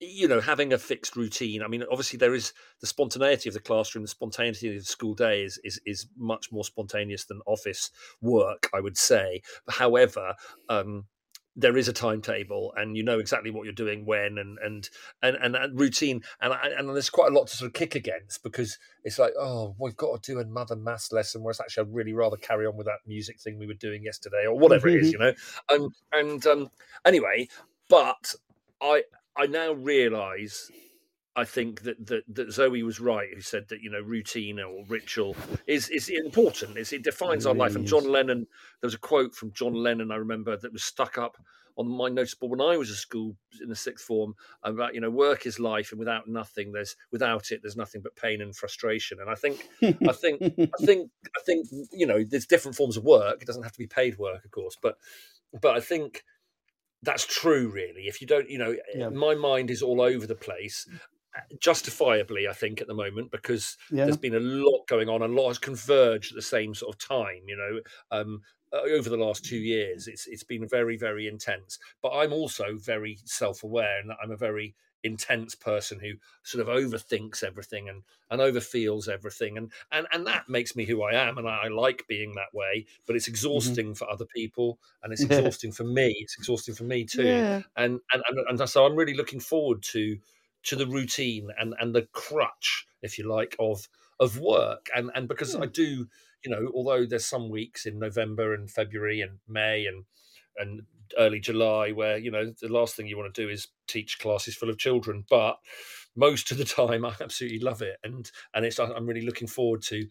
you 0.00 0.28
know 0.28 0.40
having 0.40 0.72
a 0.72 0.78
fixed 0.78 1.16
routine 1.16 1.62
i 1.62 1.68
mean 1.68 1.82
obviously 1.90 2.18
there 2.18 2.34
is 2.34 2.52
the 2.80 2.86
spontaneity 2.86 3.48
of 3.48 3.54
the 3.54 3.60
classroom 3.60 4.04
the 4.04 4.08
spontaneity 4.08 4.68
of 4.68 4.74
the 4.74 4.84
school 4.84 5.14
day 5.14 5.42
is 5.42 5.58
is, 5.64 5.80
is 5.86 6.06
much 6.16 6.52
more 6.52 6.64
spontaneous 6.64 7.24
than 7.24 7.40
office 7.46 7.90
work 8.20 8.68
i 8.74 8.80
would 8.80 8.96
say. 8.96 9.40
However 9.68 10.34
um 10.68 11.06
there 11.58 11.78
is 11.78 11.88
a 11.88 11.92
timetable 11.92 12.74
and 12.76 12.98
you 12.98 13.02
know 13.02 13.18
exactly 13.18 13.50
what 13.50 13.64
you're 13.64 13.72
doing 13.72 14.04
when 14.04 14.36
and 14.36 14.58
and 14.62 14.90
and, 15.22 15.36
and, 15.36 15.56
and 15.56 15.80
routine 15.80 16.20
and 16.42 16.52
and 16.52 16.88
there's 16.90 17.08
quite 17.08 17.32
a 17.32 17.34
lot 17.34 17.46
to 17.46 17.56
sort 17.56 17.68
of 17.68 17.72
kick 17.72 17.94
against 17.94 18.42
because 18.42 18.78
it's 19.04 19.18
like 19.18 19.32
oh 19.38 19.74
we've 19.78 19.96
got 19.96 20.22
to 20.22 20.32
do 20.32 20.38
another 20.38 20.76
maths 20.76 21.12
lesson 21.12 21.42
whereas 21.42 21.58
actually 21.58 21.82
i'd 21.82 21.94
really 21.94 22.12
rather 22.12 22.36
carry 22.36 22.66
on 22.66 22.76
with 22.76 22.86
that 22.86 22.98
music 23.06 23.40
thing 23.40 23.58
we 23.58 23.66
were 23.66 23.74
doing 23.74 24.04
yesterday 24.04 24.44
or 24.46 24.58
whatever 24.58 24.88
it 24.88 25.02
is 25.02 25.12
you 25.12 25.18
know? 25.18 25.32
Um, 25.72 25.88
and 26.12 26.46
um 26.46 26.68
anyway 27.06 27.48
but 27.88 28.34
i 28.82 29.02
I 29.36 29.46
now 29.46 29.72
realise, 29.72 30.70
I 31.34 31.44
think 31.44 31.82
that, 31.82 32.06
that 32.06 32.22
that 32.34 32.52
Zoe 32.52 32.82
was 32.82 33.00
right, 33.00 33.28
who 33.34 33.40
said 33.40 33.68
that 33.68 33.82
you 33.82 33.90
know 33.90 34.00
routine 34.00 34.60
or 34.60 34.84
ritual 34.88 35.36
is 35.66 35.88
is 35.88 36.08
important. 36.08 36.76
It's, 36.78 36.92
it 36.92 37.04
defines 37.04 37.46
our 37.46 37.54
life. 37.54 37.76
And 37.76 37.86
John 37.86 38.04
is. 38.04 38.08
Lennon, 38.08 38.46
there 38.80 38.88
was 38.88 38.94
a 38.94 38.98
quote 38.98 39.34
from 39.34 39.52
John 39.52 39.74
Lennon 39.74 40.10
I 40.10 40.16
remember 40.16 40.56
that 40.56 40.72
was 40.72 40.84
stuck 40.84 41.18
up 41.18 41.36
on 41.76 41.88
my 41.88 42.08
notice 42.08 42.34
board 42.34 42.58
when 42.58 42.66
I 42.66 42.76
was 42.76 42.90
at 42.90 42.96
school 42.96 43.36
in 43.60 43.68
the 43.68 43.76
sixth 43.76 44.06
form 44.06 44.34
about 44.62 44.94
you 44.94 45.00
know 45.00 45.10
work 45.10 45.46
is 45.46 45.60
life, 45.60 45.92
and 45.92 45.98
without 45.98 46.26
nothing, 46.26 46.72
there's 46.72 46.96
without 47.12 47.52
it, 47.52 47.60
there's 47.62 47.76
nothing 47.76 48.00
but 48.00 48.16
pain 48.16 48.40
and 48.40 48.56
frustration. 48.56 49.18
And 49.20 49.28
I 49.28 49.34
think 49.34 49.68
I 49.82 50.12
think 50.12 50.40
I 50.42 50.84
think 50.84 51.10
I 51.36 51.40
think 51.44 51.66
you 51.92 52.06
know 52.06 52.24
there's 52.24 52.46
different 52.46 52.76
forms 52.76 52.96
of 52.96 53.04
work. 53.04 53.42
It 53.42 53.46
doesn't 53.46 53.62
have 53.62 53.72
to 53.72 53.78
be 53.78 53.86
paid 53.86 54.18
work, 54.18 54.44
of 54.44 54.50
course, 54.50 54.76
but 54.80 54.96
but 55.60 55.76
I 55.76 55.80
think 55.80 56.24
that's 57.06 57.24
true. 57.24 57.70
Really, 57.70 58.02
if 58.02 58.20
you 58.20 58.26
don't, 58.26 58.50
you 58.50 58.58
know, 58.58 58.76
Yeah. 58.94 59.08
my 59.08 59.34
mind 59.34 59.70
is 59.70 59.80
all 59.80 60.02
over 60.02 60.26
the 60.26 60.34
place. 60.34 60.86
Justifiably, 61.60 62.48
I 62.48 62.52
think 62.52 62.80
at 62.80 62.86
the 62.86 62.94
moment 62.94 63.30
because 63.30 63.76
yeah. 63.90 64.04
there's 64.04 64.16
been 64.16 64.34
a 64.34 64.40
lot 64.40 64.86
going 64.88 65.08
on. 65.08 65.22
A 65.22 65.28
lot 65.28 65.48
has 65.48 65.58
converged 65.58 66.32
at 66.32 66.36
the 66.36 66.42
same 66.42 66.74
sort 66.74 66.94
of 66.94 66.98
time. 66.98 67.42
You 67.46 67.56
know, 67.56 67.80
um, 68.18 68.42
over 68.72 69.08
the 69.08 69.16
last 69.16 69.44
two 69.44 69.58
years, 69.58 70.08
it's 70.08 70.26
it's 70.26 70.44
been 70.44 70.66
very 70.68 70.96
very 70.96 71.28
intense. 71.28 71.78
But 72.02 72.12
I'm 72.12 72.32
also 72.32 72.76
very 72.76 73.18
self 73.24 73.62
aware, 73.62 74.00
and 74.00 74.12
I'm 74.22 74.32
a 74.32 74.36
very 74.36 74.74
intense 75.02 75.54
person 75.54 76.00
who 76.00 76.12
sort 76.42 76.66
of 76.66 76.74
overthinks 76.74 77.42
everything 77.42 77.88
and 77.88 78.02
and 78.30 78.40
overfeels 78.40 79.08
everything 79.08 79.56
and 79.56 79.70
and 79.92 80.06
and 80.12 80.26
that 80.26 80.48
makes 80.48 80.74
me 80.74 80.84
who 80.84 81.02
I 81.02 81.12
am 81.12 81.38
and 81.38 81.48
I, 81.48 81.64
I 81.64 81.68
like 81.68 82.06
being 82.08 82.34
that 82.34 82.52
way 82.52 82.86
but 83.06 83.14
it's 83.14 83.26
mm-hmm. 83.26 83.32
exhausting 83.32 83.94
for 83.94 84.10
other 84.10 84.24
people 84.24 84.78
and 85.02 85.12
it's 85.12 85.22
Yeah. 85.22 85.28
exhausting 85.38 85.72
for 85.72 85.84
me 85.84 86.16
it's 86.18 86.36
exhausting 86.36 86.74
for 86.74 86.84
me 86.84 87.04
too 87.04 87.24
Yeah. 87.24 87.62
and, 87.76 88.00
and 88.12 88.22
and 88.28 88.60
and 88.60 88.68
so 88.68 88.84
I'm 88.84 88.96
really 88.96 89.14
looking 89.14 89.40
forward 89.40 89.82
to 89.92 90.18
to 90.64 90.76
the 90.76 90.86
routine 90.86 91.50
and 91.58 91.74
and 91.78 91.94
the 91.94 92.08
crutch 92.12 92.86
if 93.02 93.18
you 93.18 93.28
like 93.28 93.54
of 93.58 93.88
of 94.18 94.40
work 94.40 94.88
and 94.94 95.10
and 95.14 95.28
because 95.28 95.54
I 95.54 95.66
hmm. 95.66 95.72
do 95.72 96.06
you 96.44 96.50
know 96.50 96.70
although 96.74 97.06
there's 97.06 97.26
some 97.26 97.48
weeks 97.48 97.86
in 97.86 97.98
November 97.98 98.54
and 98.54 98.70
February 98.70 99.20
and 99.20 99.38
May 99.46 99.86
and 99.86 100.04
and 100.58 100.82
early 101.18 101.40
July 101.40 101.92
where 101.92 102.18
you 102.18 102.30
know 102.30 102.52
the 102.60 102.68
last 102.68 102.94
thing 102.96 103.06
you 103.06 103.16
want 103.16 103.32
to 103.34 103.42
do 103.42 103.48
is 103.48 103.68
teach 103.88 104.18
classes 104.18 104.54
full 104.56 104.70
of 104.70 104.78
children 104.78 105.24
but 105.28 105.56
most 106.14 106.50
of 106.50 106.58
the 106.58 106.64
time 106.80 107.04
I 107.04 107.14
absolutely 107.20 107.60
love 107.60 107.82
it 107.82 107.96
and 108.04 108.30
and 108.54 108.64
it's 108.64 108.78
I'm 108.78 109.06
really 109.06 109.24
looking 109.26 109.48
forward 109.48 109.82
to 109.82 110.06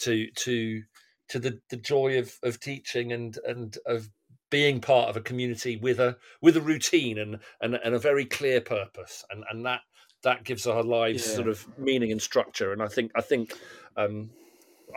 to 0.00 0.30
to 0.30 0.82
to 1.28 1.38
the 1.38 1.60
the 1.70 1.76
joy 1.76 2.18
of 2.18 2.38
of 2.42 2.60
teaching 2.60 3.12
and 3.12 3.38
and 3.46 3.76
of 3.86 4.10
being 4.50 4.80
part 4.80 5.08
of 5.08 5.16
a 5.16 5.20
community 5.20 5.76
with 5.76 6.00
a 6.00 6.16
with 6.42 6.56
a 6.56 6.60
routine 6.60 7.18
and 7.18 7.38
and, 7.60 7.76
and 7.76 7.94
a 7.94 7.98
very 7.98 8.24
clear 8.24 8.60
purpose 8.60 9.24
and 9.30 9.44
and 9.50 9.64
that 9.64 9.80
that 10.22 10.44
gives 10.44 10.66
our 10.66 10.82
lives 10.82 11.24
Yeah. 11.26 11.34
sort 11.36 11.48
of 11.48 11.66
meaning 11.78 12.12
and 12.12 12.20
structure 12.20 12.72
and 12.72 12.82
I 12.82 12.88
think 12.88 13.12
I 13.14 13.20
think 13.20 13.54
um 13.96 14.30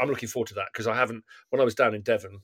I'm 0.02 0.10
looking 0.10 0.30
forward 0.30 0.48
to 0.48 0.56
that 0.56 0.70
because 0.74 0.88
I 0.88 0.96
haven't 0.96 1.24
when 1.50 1.62
I 1.62 1.66
was 1.66 1.76
down 1.76 1.94
in 1.94 2.02
Devon 2.02 2.42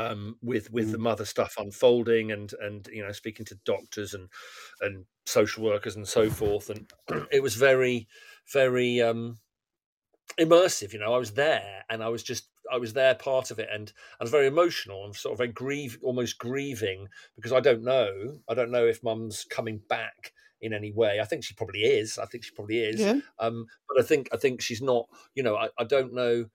um, 0.00 0.38
with 0.42 0.70
with 0.70 0.90
the 0.92 0.98
mother 0.98 1.24
stuff 1.24 1.54
unfolding 1.58 2.32
and 2.32 2.52
and 2.60 2.88
you 2.92 3.02
know 3.04 3.12
speaking 3.12 3.46
to 3.46 3.54
doctors 3.64 4.14
and 4.14 4.28
and 4.80 5.06
social 5.26 5.64
workers 5.64 5.96
and 5.96 6.08
so 6.08 6.30
forth. 6.30 6.70
And 6.70 6.90
it 7.30 7.42
was 7.42 7.54
very 7.56 8.08
very 8.52 9.00
um 9.02 9.38
immersive 10.38 10.92
you 10.92 10.98
know 10.98 11.12
i 11.12 11.18
was 11.18 11.32
there 11.32 11.84
and 11.90 12.02
i 12.02 12.08
was 12.08 12.22
just 12.22 12.48
i 12.72 12.76
was 12.78 12.92
there 12.92 13.14
part 13.14 13.50
of 13.50 13.58
it 13.58 13.68
and 13.70 13.92
i 14.20 14.24
was 14.24 14.30
very 14.30 14.46
emotional 14.46 15.04
and 15.04 15.14
sort 15.16 15.32
of 15.32 15.38
very 15.38 15.50
grieve 15.50 15.98
almost 16.02 16.38
grieving 16.38 17.08
because 17.34 17.52
i 17.52 17.60
don't 17.60 17.82
know 17.82 18.40
i 18.48 18.54
don't 18.54 18.70
know 18.70 18.86
if 18.86 19.02
mum's 19.02 19.44
coming 19.44 19.78
back 19.88 20.32
in 20.62 20.74
any 20.74 20.92
way. 20.92 21.18
I 21.20 21.24
think 21.24 21.42
she 21.42 21.54
probably 21.54 21.84
is 21.84 22.18
i 22.18 22.26
think 22.26 22.44
she 22.44 22.52
probably 22.52 22.80
is 22.80 23.00
Yeah. 23.00 23.20
um 23.38 23.66
but 23.88 23.98
i 23.98 24.06
think 24.06 24.28
i 24.32 24.36
think 24.36 24.60
she's 24.60 24.82
not 24.82 25.08
you 25.34 25.42
know 25.42 25.56
i, 25.56 25.70
I 25.78 25.84
don't 25.84 26.12
know 26.12 26.46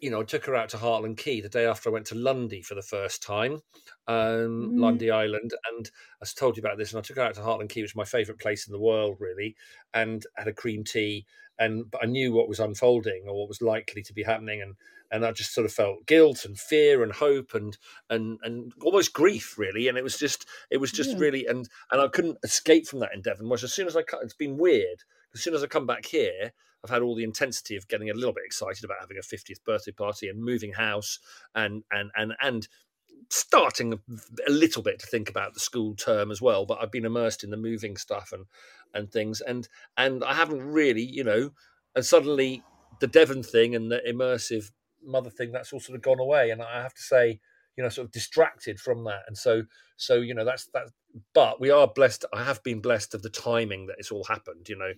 you 0.00 0.10
know 0.10 0.20
i 0.20 0.24
took 0.24 0.44
her 0.46 0.54
out 0.54 0.68
to 0.68 0.76
Hartland 0.76 1.16
Quay 1.16 1.40
the 1.40 1.48
day 1.48 1.66
after 1.66 1.88
i 1.88 1.92
went 1.92 2.06
to 2.06 2.14
lundy 2.14 2.62
for 2.62 2.74
the 2.74 2.82
first 2.82 3.22
time 3.22 3.60
um 4.06 4.72
Mm. 4.72 4.80
lundy 4.80 5.10
island 5.10 5.52
and 5.70 5.90
i 6.22 6.26
told 6.26 6.56
you 6.56 6.60
about 6.62 6.78
this 6.78 6.92
and 6.92 6.98
i 6.98 7.02
took 7.02 7.16
her 7.16 7.22
out 7.22 7.34
to 7.34 7.40
Hartland 7.40 7.70
Quay 7.70 7.82
which 7.82 7.92
is 7.92 7.96
my 7.96 8.04
favorite 8.04 8.38
place 8.40 8.66
in 8.66 8.72
the 8.72 8.80
world 8.80 9.16
really 9.20 9.56
and 9.92 10.24
had 10.36 10.48
a 10.48 10.52
cream 10.52 10.84
tea 10.84 11.24
and 11.58 11.90
but 11.90 12.02
i 12.02 12.06
knew 12.06 12.32
what 12.32 12.48
was 12.48 12.60
unfolding 12.60 13.24
or 13.26 13.38
what 13.38 13.48
was 13.48 13.62
likely 13.62 14.02
to 14.02 14.12
be 14.12 14.22
happening 14.22 14.60
and 14.60 14.74
and 15.10 15.24
i 15.24 15.32
just 15.32 15.54
sort 15.54 15.64
of 15.66 15.72
felt 15.72 16.06
guilt 16.06 16.44
and 16.44 16.58
fear 16.58 17.02
and 17.02 17.12
hope 17.12 17.54
and 17.54 17.78
and 18.10 18.38
and 18.42 18.72
almost 18.82 19.12
grief 19.12 19.56
really 19.58 19.88
and 19.88 19.96
it 19.96 20.04
was 20.04 20.18
just 20.18 20.46
it 20.70 20.78
was 20.78 20.92
just 20.92 21.10
Yeah. 21.10 21.18
really 21.18 21.46
and 21.46 21.68
and 21.92 22.00
i 22.00 22.08
couldn't 22.08 22.38
escape 22.42 22.86
from 22.86 22.98
that 23.00 23.14
in 23.14 23.22
devon 23.22 23.48
which 23.48 23.62
as 23.62 23.72
soon 23.72 23.86
as 23.86 23.96
i 23.96 24.02
cut 24.02 24.22
it's 24.22 24.34
been 24.34 24.56
weird 24.58 25.02
as 25.34 25.42
soon 25.42 25.54
as 25.54 25.62
i 25.62 25.66
come 25.66 25.86
back 25.86 26.04
here 26.06 26.52
i've 26.84 26.90
had 26.90 27.02
all 27.02 27.14
the 27.14 27.24
intensity 27.24 27.76
of 27.76 27.88
getting 27.88 28.10
a 28.10 28.14
little 28.14 28.32
bit 28.32 28.44
excited 28.44 28.84
about 28.84 28.98
having 29.00 29.16
a 29.16 29.20
50th 29.20 29.64
birthday 29.64 29.92
party 29.92 30.28
and 30.28 30.42
moving 30.42 30.72
house 30.72 31.18
and 31.54 31.82
and 31.90 32.10
and 32.16 32.34
and 32.40 32.68
starting 33.30 33.94
a 33.94 34.50
little 34.50 34.82
bit 34.82 34.98
to 34.98 35.06
think 35.06 35.30
about 35.30 35.54
the 35.54 35.60
school 35.60 35.94
term 35.94 36.30
as 36.30 36.42
well 36.42 36.66
but 36.66 36.78
i've 36.80 36.92
been 36.92 37.06
immersed 37.06 37.42
in 37.42 37.50
the 37.50 37.56
moving 37.56 37.96
stuff 37.96 38.30
and 38.32 38.44
and 38.94 39.10
things. 39.10 39.40
And 39.40 39.68
and 39.96 40.24
i 40.24 40.34
haven't 40.34 40.62
really 40.62 41.02
you 41.02 41.24
know 41.24 41.50
and 41.94 42.04
suddenly 42.04 42.62
the 43.00 43.06
devon 43.06 43.42
thing 43.42 43.74
and 43.74 43.90
the 43.90 44.00
immersive 44.08 44.70
mother 45.04 45.30
thing 45.30 45.52
that's 45.52 45.72
all 45.72 45.80
sort 45.80 45.96
of 45.96 46.02
gone 46.02 46.20
away. 46.20 46.50
And 46.50 46.62
i 46.62 46.80
have 46.80 46.94
to 46.94 47.02
say 47.02 47.40
you 47.76 47.82
know 47.82 47.90
sort 47.90 48.06
of 48.06 48.12
distracted 48.12 48.80
from 48.80 49.04
that. 49.04 49.22
And 49.26 49.36
so 49.36 49.64
so 49.96 50.14
you 50.16 50.34
know 50.34 50.44
that's 50.44 50.66
that 50.72 50.88
but 51.32 51.60
we 51.60 51.70
are 51.70 51.86
blessed 51.86 52.24
i 52.32 52.42
have 52.42 52.60
been 52.64 52.80
blessed 52.80 53.14
of 53.14 53.22
the 53.22 53.30
timing 53.30 53.86
that 53.86 53.94
it's 53.98 54.10
all 54.10 54.24
happened 54.24 54.68
you 54.68 54.76
know 54.76 54.92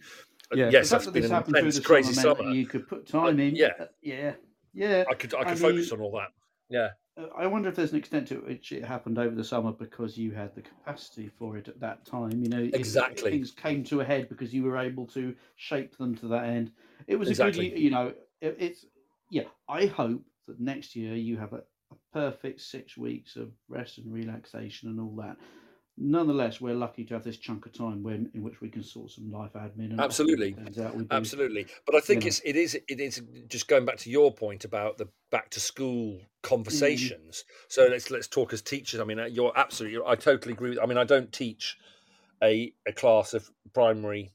Yeah. 0.55 0.71
yes 0.71 0.91
that's 0.91 1.05
been 1.07 1.15
this 1.15 1.25
an 1.27 1.31
happened 1.37 1.57
through 1.57 1.67
intense 1.67 1.81
crazy 1.87 2.13
summer 2.13 2.37
summer 2.37 2.51
You 2.51 2.67
could 2.67 2.87
put 2.89 3.07
time 3.07 3.41
in. 3.41 3.55
yeah. 3.57 3.71
uh, 3.81 3.87
Yeah. 4.03 4.35
Yeah. 4.75 5.05
i 5.11 5.15
could 5.15 5.35
i 5.35 5.41
I 5.41 5.45
could 5.45 5.59
focus 5.59 5.91
mean- 5.91 6.01
on 6.01 6.05
all 6.05 6.13
that 6.13 6.29
yeah 6.69 6.91
uh, 7.19 7.29
I 7.37 7.47
wonder 7.47 7.69
if 7.71 7.77
there's 7.77 7.93
an 7.93 7.99
extent 7.99 8.29
to 8.29 8.37
which 8.41 8.73
it 8.73 8.85
happened 8.85 9.19
over 9.19 9.35
the 9.35 9.43
summer 9.43 9.73
because 9.73 10.19
you 10.19 10.33
had 10.33 10.55
the 10.55 10.61
capacity 10.61 11.31
for 11.39 11.57
it 11.57 11.67
at 11.67 11.81
that 11.81 12.05
time. 12.05 12.43
You 12.43 12.51
know, 12.51 12.69
Exactly. 12.75 13.31
things 13.31 13.53
came 13.53 13.83
to 13.85 14.03
a 14.03 14.05
head 14.05 14.29
because 14.29 14.53
you 14.53 14.65
were 14.65 14.77
able 14.77 15.07
to 15.19 15.35
shape 15.55 15.97
them 15.97 16.15
to 16.17 16.29
that 16.29 16.45
end. 16.45 16.73
It 17.07 17.17
was 17.17 17.31
a 17.31 17.35
good, 17.51 17.57
you 17.57 17.89
know, 17.91 18.13
it, 18.43 18.57
it's 18.61 18.85
yeah. 19.31 19.45
I 19.67 19.87
hope 19.87 20.23
that 20.47 20.61
next 20.61 20.95
year 20.95 21.15
you 21.15 21.39
have 21.39 21.55
a, 21.55 21.63
a 21.91 21.97
perfect 22.13 22.61
six 22.61 22.99
weeks 22.99 23.37
of 23.37 23.51
rest 23.71 23.97
and 23.97 24.13
relaxation 24.13 24.91
and 24.91 25.01
all 25.01 25.17
that. 25.17 25.39
Nonetheless, 25.99 26.61
we're 26.61 26.75
lucky 26.75 27.05
to 27.05 27.15
have 27.15 27.25
this 27.25 27.39
chunk 27.39 27.65
of 27.65 27.73
time 27.73 28.03
when 28.03 28.31
in 28.35 28.43
which 28.43 28.61
we 28.61 28.69
can 28.69 28.83
sort 28.83 29.11
some 29.11 29.31
life 29.33 29.53
admin. 29.55 29.93
And 29.93 30.01
Absolutely. 30.01 30.53
do. 30.53 31.07
Absolutely, 31.11 31.67
but 31.87 31.95
I 31.95 32.01
think 32.01 32.23
know. 32.23 32.29
it's 32.29 32.41
it 32.45 32.55
is 32.55 32.75
it 32.75 33.01
is 33.01 33.23
just 33.49 33.67
going 33.67 33.87
back 33.87 33.97
to 33.99 34.11
your 34.11 34.31
point 34.31 34.67
about 34.67 34.99
the 34.99 35.09
back 35.31 35.49
to 35.51 35.61
school 35.61 36.21
conversations. 36.43 37.45
So 37.69 37.87
let's 37.87 38.11
let's 38.11 38.29
talk 38.29 38.53
as 38.53 38.61
teachers. 38.61 39.01
I 39.01 39.05
mean, 39.05 39.19
uh, 39.19 39.25
you're 39.25 39.53
absolutely. 39.57 40.01
I 40.07 40.17
totally 40.17 40.53
agree. 40.53 40.71
With, 40.71 40.79
I 40.81 40.85
mean, 40.85 40.99
I 40.99 41.05
don't 41.05 41.33
teach 41.33 41.79
a 42.43 42.75
a 42.87 42.93
class 42.93 43.33
of 43.33 43.51
primary 43.73 44.33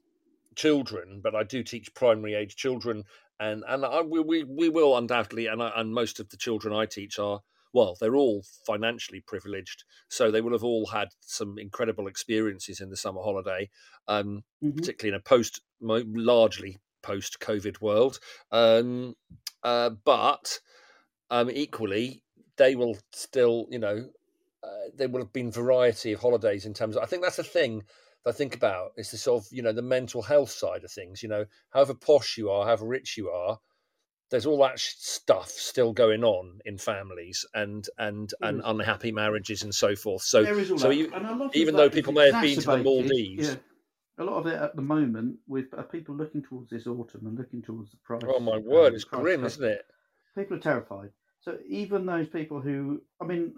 children, 0.56 1.22
but 1.24 1.36
I 1.36 1.44
do 1.44 1.64
teach 1.64 1.94
primary 1.94 2.34
age 2.34 2.56
children, 2.56 3.04
and 3.40 3.64
and 3.68 3.86
I, 3.86 4.02
we, 4.02 4.20
we 4.20 4.44
we 4.44 4.70
will 4.70 4.98
undoubtedly, 4.98 5.46
and 5.46 5.62
I, 5.62 5.72
and 5.76 5.94
most 5.94 6.20
of 6.20 6.30
the 6.30 6.38
children 6.38 6.74
I 6.74 6.88
teach 6.88 7.20
are 7.20 7.42
well, 7.74 7.96
they're 8.00 8.16
all 8.16 8.44
financially 8.66 9.22
privileged, 9.22 9.84
so 10.10 10.30
they 10.32 10.42
will 10.42 10.52
have 10.54 10.64
all 10.64 10.88
had 10.88 11.10
some 11.22 11.58
incredible 11.58 12.08
experiences 12.08 12.80
in 12.82 12.90
the 12.90 12.98
summer 12.98 13.22
holiday, 13.22 13.70
um, 14.08 14.44
Mhm. 14.62 14.76
particularly 14.76 15.16
in 15.16 15.20
a 15.20 15.24
post, 15.24 15.62
largely 15.82 16.80
post-COVID 17.02 17.82
world. 17.82 18.20
Um, 18.52 19.16
uh, 19.64 19.90
but 19.90 20.60
um, 21.30 21.50
equally, 21.50 22.24
they 22.58 22.76
will 22.76 22.98
still, 23.14 23.68
you 23.70 23.80
know, 23.80 24.10
uh, 24.64 24.90
there 24.96 25.10
will 25.10 25.22
have 25.22 25.34
been 25.34 25.52
variety 25.52 26.14
of 26.14 26.20
holidays 26.22 26.66
in 26.66 26.74
terms 26.74 26.96
of. 26.96 27.04
I 27.04 27.06
think 27.06 27.24
that's 27.24 27.40
a 27.40 27.44
thing 27.44 27.84
that 28.24 28.34
I 28.34 28.38
think 28.38 28.56
about. 28.56 28.92
Is 28.98 29.12
the 29.12 29.18
sort 29.18 29.44
of 29.44 29.52
you 29.52 29.62
know 29.64 29.72
the 29.72 29.82
mental 29.82 30.22
health 30.22 30.52
side 30.52 30.84
of 30.84 30.92
things. 30.92 31.24
You 31.24 31.30
know, 31.30 31.46
however 31.72 31.96
posh 31.96 32.38
you 32.38 32.50
are, 32.52 32.66
however 32.66 32.86
rich 32.86 33.18
you 33.18 33.30
are, 33.30 33.60
there's 34.32 34.46
all 34.46 34.58
that 34.60 34.80
stuff 34.80 35.50
still 35.50 35.94
going 35.94 36.24
on 36.24 36.60
in 36.66 36.78
families 36.78 37.46
and 37.54 37.88
and 38.00 38.34
There 38.40 38.50
and 38.50 38.60
is. 38.60 38.66
unhappy 38.66 39.12
marriages 39.12 39.62
and 39.64 39.76
so 39.76 39.96
forth. 39.96 40.24
So 40.24 40.44
There 40.44 40.58
is 40.60 40.72
all 40.72 40.78
so 40.80 40.90
you, 40.90 41.12
and 41.14 41.26
a 41.28 41.36
lot 41.36 41.56
even 41.56 41.76
though 41.76 41.90
people 41.90 42.14
may 42.14 42.32
have 42.32 42.42
been 42.42 42.56
to 42.60 42.62
the 42.62 42.78
Maldives. 42.78 43.50
yeah, 43.50 43.56
a 44.18 44.24
lot 44.24 44.38
of 44.38 44.48
it 44.48 44.60
at 44.60 44.76
the 44.76 44.82
moment 44.82 45.38
with 45.48 45.74
uh, 45.78 45.84
people 45.84 46.16
looking 46.16 46.42
towards 46.42 46.70
this 46.70 46.88
autumn 46.88 47.28
and 47.28 47.38
looking 47.38 47.62
towards 47.62 47.92
the 47.92 47.98
price. 47.98 48.24
oh 48.26 48.40
my 48.40 48.58
word, 48.58 48.88
um, 48.90 48.96
it's 48.96 49.04
grim, 49.04 49.42
cut, 49.42 49.48
isn't 49.52 49.66
it? 49.66 49.86
People 50.36 50.58
are 50.58 50.62
terrified. 50.62 51.10
So 51.42 51.58
even 51.68 52.06
those 52.06 52.28
people 52.30 52.62
who, 52.62 53.02
I 53.22 53.26
mean, 53.26 53.54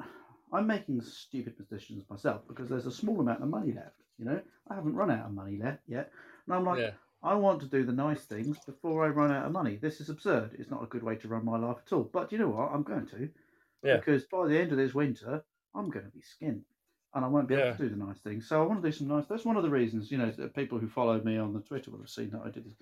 I'm 0.53 0.65
making 0.65 1.01
stupid 1.01 1.57
decisions 1.57 2.03
myself 2.09 2.41
because 2.47 2.69
there's 2.69 2.85
a 2.85 2.91
small 2.91 3.19
amount 3.19 3.43
of 3.43 3.49
money 3.49 3.73
left. 3.73 3.97
You 4.17 4.25
know, 4.25 4.41
I 4.69 4.75
haven't 4.75 4.95
run 4.95 5.11
out 5.11 5.25
of 5.25 5.33
money 5.33 5.57
left 5.57 5.81
yet, 5.87 6.11
and 6.47 6.55
I'm 6.55 6.65
like, 6.65 6.79
Yeah. 6.79 6.91
I 7.23 7.35
want 7.35 7.61
to 7.61 7.67
do 7.67 7.85
the 7.85 7.93
nice 7.93 8.21
things 8.21 8.57
before 8.65 9.05
I 9.05 9.07
run 9.09 9.31
out 9.31 9.45
of 9.45 9.51
money. 9.51 9.77
This 9.77 10.01
is 10.01 10.09
absurd. 10.09 10.51
It's 10.59 10.69
not 10.69 10.83
a 10.83 10.87
good 10.87 11.03
way 11.03 11.15
to 11.15 11.27
run 11.27 11.45
my 11.45 11.57
life 11.57 11.77
at 11.85 11.93
all. 11.93 12.03
But 12.11 12.31
you 12.31 12.37
know 12.37 12.49
what? 12.49 12.71
I'm 12.73 12.83
going 12.83 13.07
to. 13.07 13.29
Yeah. 13.83 13.97
Because 13.97 14.25
by 14.25 14.47
the 14.47 14.59
end 14.59 14.71
of 14.71 14.77
this 14.77 14.93
winter, 14.93 15.43
I'm 15.73 15.89
going 15.89 16.05
to 16.05 16.11
be 16.11 16.19
skint. 16.21 16.61
And 17.15 17.23
I 17.23 17.27
won't 17.27 17.47
be 17.47 17.53
able 17.53 17.67
Yeah. 17.67 17.73
to 17.73 17.83
do 17.83 17.89
the 17.89 17.95
nice 17.95 18.17
things. 18.19 18.47
So 18.49 18.61
I 18.61 18.65
want 18.65 18.81
to 18.83 18.89
do 18.89 18.95
some 18.95 19.07
nice. 19.07 19.25
That's 19.27 19.45
one 19.45 19.55
of 19.55 19.63
the 19.63 19.69
reasons, 19.69 20.11
you 20.11 20.17
know, 20.17 20.31
that 20.31 20.55
people 20.55 20.79
who 20.79 20.89
follow 20.89 21.21
me 21.21 21.37
on 21.37 21.53
the 21.53 21.61
Twitter 21.61 21.91
will 21.91 21.99
have 21.99 22.09
seen 22.09 22.31
that 22.31 22.41
I 22.43 22.49
did 22.49 22.65
this 22.65 22.73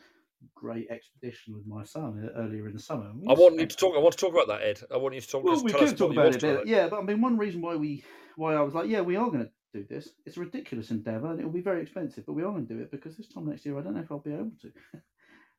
great 0.56 0.90
expedition 0.90 1.54
with 1.54 1.68
my 1.68 1.84
son 1.84 2.28
uh, 2.34 2.40
earlier 2.40 2.66
in 2.68 2.74
the 2.74 2.80
summer. 2.80 3.12
I 3.30 3.34
want 3.34 3.60
you 3.60 3.66
to 3.68 3.76
talk. 3.76 3.96
I 3.96 4.00
want 4.00 4.18
to 4.18 4.26
talk 4.26 4.34
about 4.34 4.48
that, 4.48 4.64
Ed. 4.66 4.82
I 4.92 4.98
want 4.98 5.14
you 5.16 5.22
to 5.22 5.28
talk. 5.28 5.44
well, 5.44 5.64
we 5.64 5.72
tell 5.72 5.84
us 5.84 5.94
talk 5.94 6.12
about 6.14 6.28
it 6.34 6.40
to 6.40 6.50
a 6.50 6.54
talk 6.54 6.56
about. 6.62 6.68
Yeah, 6.68 6.88
but 6.88 7.00
I 7.00 7.04
mean, 7.04 7.22
one 7.22 7.38
reason 7.38 7.62
why 7.62 7.76
we, 7.76 8.04
why 8.38 8.56
I 8.56 8.62
was 8.62 8.74
like, 8.74 8.88
yeah, 8.90 9.02
we 9.02 9.18
are 9.18 9.28
going 9.28 9.46
to 9.46 9.52
do 9.74 9.86
this. 9.90 10.10
It's 10.26 10.38
a 10.38 10.42
ridiculous 10.42 10.92
endeavour 10.92 11.28
and 11.32 11.40
it'll 11.40 11.52
be 11.52 11.62
very 11.62 11.82
expensive, 11.82 12.26
but 12.26 12.34
we 12.34 12.44
are 12.44 12.52
going 12.52 12.68
to 12.68 12.74
do 12.74 12.80
it 12.82 12.92
because 12.92 13.18
this 13.18 13.28
time 13.28 13.48
next 13.48 13.66
year, 13.66 13.78
I 13.78 13.82
don't 13.82 13.96
know 13.96 14.02
if 14.02 14.12
I'll 14.12 14.20
be 14.20 14.34
able 14.34 14.52
to. 14.62 14.72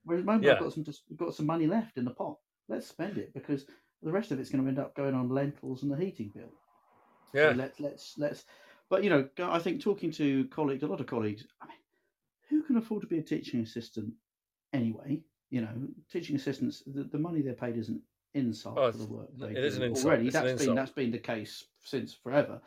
Whereas 0.05 0.21
at 0.21 0.27
the 0.27 0.33
moment, 0.33 0.45
Yeah. 0.45 0.53
I've 0.55 0.61
got 0.61 0.73
some 0.73 0.85
just 0.85 1.03
we've 1.09 1.19
got 1.19 1.35
some 1.35 1.47
money 1.47 1.67
left 1.67 1.97
in 1.97 2.05
the 2.05 2.11
pot. 2.11 2.37
Let's 2.69 2.87
spend 2.87 3.19
it 3.19 3.33
because 3.35 3.67
the 4.03 4.13
rest 4.13 4.31
of 4.33 4.41
it's 4.41 4.51
going 4.51 4.63
to 4.65 4.69
end 4.69 4.79
up 4.79 4.95
going 4.97 5.15
on 5.15 5.29
lentils 5.29 5.83
and 5.83 5.93
the 5.93 5.97
heating 5.97 6.33
bill. 6.35 6.53
So 7.33 7.39
Yeah, 7.41 7.55
let's 7.57 7.81
let's 7.81 8.15
let's. 8.19 8.45
But 8.91 9.05
you 9.05 9.11
know, 9.11 9.29
I 9.41 9.59
think 9.59 9.81
talking 9.81 10.11
to 10.13 10.45
colleagues, 10.49 10.83
a 10.83 10.87
lot 10.87 11.01
of 11.01 11.07
colleagues, 11.07 11.47
I 11.63 11.67
mean, 11.67 11.77
who 12.51 12.63
can 12.63 12.77
afford 12.77 13.03
to 13.03 13.07
be 13.07 13.19
a 13.19 13.23
teaching 13.23 13.61
assistant 13.61 14.13
anyway? 14.73 15.21
You 15.51 15.63
know, 15.63 15.69
teaching 16.11 16.37
assistants, 16.37 16.83
the, 16.87 17.05
the 17.05 17.19
money 17.19 17.43
they're 17.43 17.55
paid 17.55 17.77
isn't 17.77 18.01
insult 18.35 18.79
Oh, 18.79 18.91
for 18.91 18.99
the 18.99 19.07
work 19.07 19.29
they 19.39 19.49
it 19.49 19.55
do 19.55 19.61
is 19.61 19.77
an 19.77 19.83
insult. 19.85 20.07
already. 20.07 20.25
It's 20.27 20.33
That's 20.35 20.45
been 20.45 20.53
insult. 20.59 20.77
that's 20.77 20.91
been 20.91 21.11
the 21.11 21.19
case 21.19 21.65
since 21.85 22.13
forever. 22.15 22.61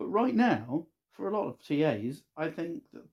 But 0.00 0.08
right 0.08 0.34
now, 0.34 0.86
for 1.12 1.28
a 1.28 1.38
lot 1.38 1.46
of 1.46 1.58
TAs, 1.58 2.24
I 2.34 2.48
think 2.48 2.84
that, 2.94 3.06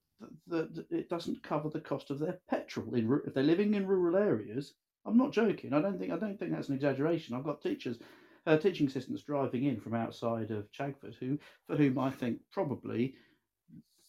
that, 0.48 0.74
that 0.74 0.90
it 0.90 1.10
doesn't 1.10 1.44
cover 1.44 1.68
the 1.68 1.82
cost 1.82 2.12
of 2.12 2.20
their 2.20 2.40
petrol. 2.50 2.96
In 2.96 3.12
if 3.26 3.34
they're 3.34 3.44
living 3.44 3.74
in 3.74 3.86
rural 3.86 4.16
areas, 4.16 4.74
I'm 5.06 5.18
not 5.18 5.34
joking. 5.34 5.74
I 5.74 5.82
don't 5.82 6.00
think 6.00 6.14
I 6.14 6.18
don't 6.18 6.40
think 6.40 6.54
that's 6.54 6.70
an 6.70 6.76
exaggeration. 6.76 7.36
I've 7.36 7.44
got 7.44 7.62
teachers, 7.62 8.00
uh, 8.46 8.56
teaching 8.58 8.88
assistants 8.88 9.24
driving 9.24 9.66
in 9.66 9.82
from 9.82 9.96
outside 9.96 10.50
of 10.52 10.72
Chagford 10.72 11.16
who, 11.16 11.38
for 11.68 11.76
whom 11.76 12.00
I 12.00 12.10
think 12.10 12.40
probably 12.54 13.16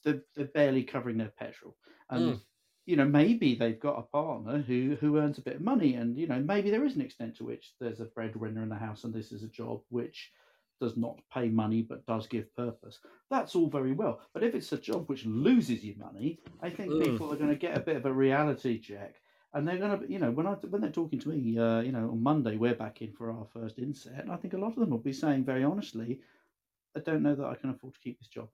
they're, 0.05 0.23
they're 0.37 0.47
barely 0.47 0.85
covering 0.85 1.19
their 1.19 1.33
petrol. 1.37 1.77
And 2.11 2.37
Mm. 2.37 2.41
you 2.87 2.95
know, 2.95 3.07
maybe 3.07 3.57
they've 3.57 3.81
got 3.81 3.99
a 3.99 4.03
partner 4.03 4.59
who 4.61 4.97
who 5.01 5.19
earns 5.19 5.39
a 5.39 5.43
bit 5.43 5.57
of 5.57 5.63
money, 5.63 5.95
and 5.95 6.17
you 6.17 6.29
know, 6.29 6.39
maybe 6.39 6.71
there 6.71 6.85
is 6.85 6.95
an 6.95 7.03
extent 7.03 7.37
to 7.39 7.45
which 7.45 7.75
there's 7.81 7.99
a 7.99 8.05
breadwinner 8.05 8.63
in 8.63 8.69
the 8.69 8.77
house, 8.77 9.03
and 9.03 9.13
this 9.13 9.33
is 9.33 9.43
a 9.43 9.49
job 9.49 9.83
which 9.89 10.31
does 10.81 10.97
not 10.97 11.21
pay 11.33 11.49
money 11.49 11.83
but 11.83 12.07
does 12.07 12.27
give 12.27 12.55
purpose. 12.55 13.01
That's 13.31 13.55
all 13.57 13.69
very 13.69 13.93
well, 13.93 14.21
but 14.33 14.43
if 14.43 14.55
it's 14.55 14.73
a 14.73 14.79
job 14.79 15.09
which 15.09 15.27
loses 15.27 15.85
you 15.85 15.95
money, 15.99 16.41
I 16.61 16.71
think 16.71 16.93
Mm. 16.93 17.03
people 17.03 17.33
are 17.33 17.37
going 17.37 17.51
to 17.51 17.57
get 17.57 17.77
a 17.77 17.81
bit 17.81 17.97
of 17.97 18.07
a 18.07 18.13
reality 18.13 18.79
check. 18.79 19.21
And 19.55 19.67
they're 19.67 19.79
going 19.79 19.99
to, 20.01 20.13
you 20.13 20.19
know, 20.19 20.31
when 20.31 20.47
I 20.47 20.55
when 20.55 20.83
they're 20.83 20.91
talking 20.91 21.19
to 21.21 21.29
me, 21.31 21.59
uh, 21.59 21.81
you 21.81 21.91
know, 21.93 22.11
on 22.11 22.23
Monday 22.23 22.57
we're 22.57 22.75
back 22.75 23.01
in 23.01 23.13
for 23.13 23.31
our 23.31 23.47
first 23.47 23.79
inset, 23.79 24.23
and 24.23 24.31
I 24.31 24.37
think 24.37 24.53
a 24.53 24.59
lot 24.59 24.69
of 24.75 24.77
them 24.77 24.91
will 24.91 24.99
be 24.99 25.13
saying 25.13 25.45
very 25.45 25.65
honestly, 25.65 26.21
I 26.97 27.01
don't 27.01 27.23
know 27.23 27.35
that 27.35 27.47
I 27.47 27.55
can 27.55 27.71
afford 27.71 27.95
to 27.95 28.01
keep 28.01 28.19
this 28.19 28.29
job, 28.29 28.51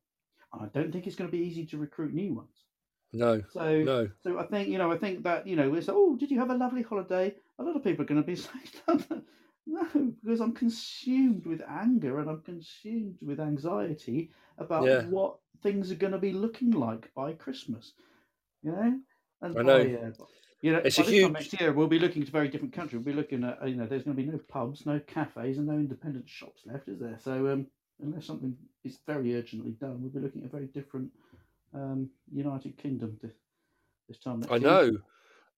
and 0.52 0.62
I 0.62 0.66
don't 0.66 0.92
think 0.92 1.06
it's 1.06 1.16
going 1.16 1.28
to 1.30 1.37
be 1.37 1.44
easy 1.44 1.66
to 1.66 1.78
recruit 1.78 2.14
new 2.14 2.34
ones. 2.34 2.64
no, 3.12 3.42
So, 3.48 3.84
no. 3.84 4.08
so 4.22 4.38
I 4.38 4.46
think 4.46 4.68
you 4.68 4.78
know, 4.78 4.90
I 4.90 4.96
think 4.96 5.24
that 5.24 5.46
you 5.46 5.56
know, 5.56 5.74
it's 5.74 5.88
oh, 5.88 6.16
did 6.16 6.30
you 6.30 6.38
have 6.38 6.50
a 6.50 6.56
lovely 6.56 6.82
holiday? 6.82 7.34
A 7.58 7.62
lot 7.64 7.76
of 7.76 7.84
people 7.84 8.02
are 8.04 8.08
going 8.08 8.22
to 8.22 8.26
be 8.26 8.37
saying 8.37 9.24
no, 9.66 9.85
because 10.22 10.40
I'm 10.40 10.53
consumed 10.55 11.46
with 11.46 11.62
anger 11.68 12.18
and 12.20 12.29
I'm 12.31 12.42
consumed 12.42 13.16
with 13.22 13.40
anxiety 13.40 14.31
about 14.59 14.85
Yeah. 14.85 15.05
what 15.07 15.38
things 15.62 15.90
are 15.90 15.96
going 15.96 16.12
to 16.12 16.18
be 16.18 16.33
looking 16.33 16.70
like 16.72 17.12
by 17.14 17.33
Christmas. 17.33 17.92
You 18.62 18.72
know, 18.72 19.00
and 19.42 19.57
I 19.59 19.62
know. 19.62 19.85
by, 19.85 19.94
uh, 19.94 20.11
you 20.62 20.72
know, 20.72 20.79
It's 20.79 20.98
a 20.98 21.03
huge- 21.03 21.33
next 21.33 21.61
year 21.61 21.72
we'll 21.72 21.87
be 21.87 21.98
looking 21.98 22.22
at 22.22 22.29
a 22.29 22.33
very 22.33 22.48
different 22.48 22.72
country. 22.72 22.98
We'll 22.98 23.05
be 23.05 23.12
looking 23.12 23.44
at 23.44 23.66
you 23.68 23.77
know, 23.77 23.87
there's 23.87 24.05
going 24.05 24.16
to 24.16 24.22
be 24.22 24.29
no 24.31 24.38
pubs, 24.48 24.87
no 24.87 24.98
cafes, 25.00 25.59
and 25.59 25.66
no 25.66 25.74
independent 25.74 26.29
shops 26.29 26.62
left, 26.66 26.88
is 26.88 26.98
there? 26.98 27.18
So 27.20 27.53
um, 27.53 27.66
unless 28.03 28.27
something 28.27 28.57
is 28.85 28.98
very 29.07 29.37
urgently 29.37 29.72
done, 29.72 30.00
we'll 30.00 30.11
be 30.11 30.20
looking 30.20 30.42
at 30.42 30.48
a 30.48 30.50
very 30.53 30.66
different 30.68 31.11
um, 31.74 32.09
United 32.33 32.77
Kingdom 32.79 33.18
this, 33.22 33.33
this 34.09 34.18
time 34.18 34.40
next 34.40 34.53
I 34.53 34.57
year. 34.57 34.62
know, 34.62 34.90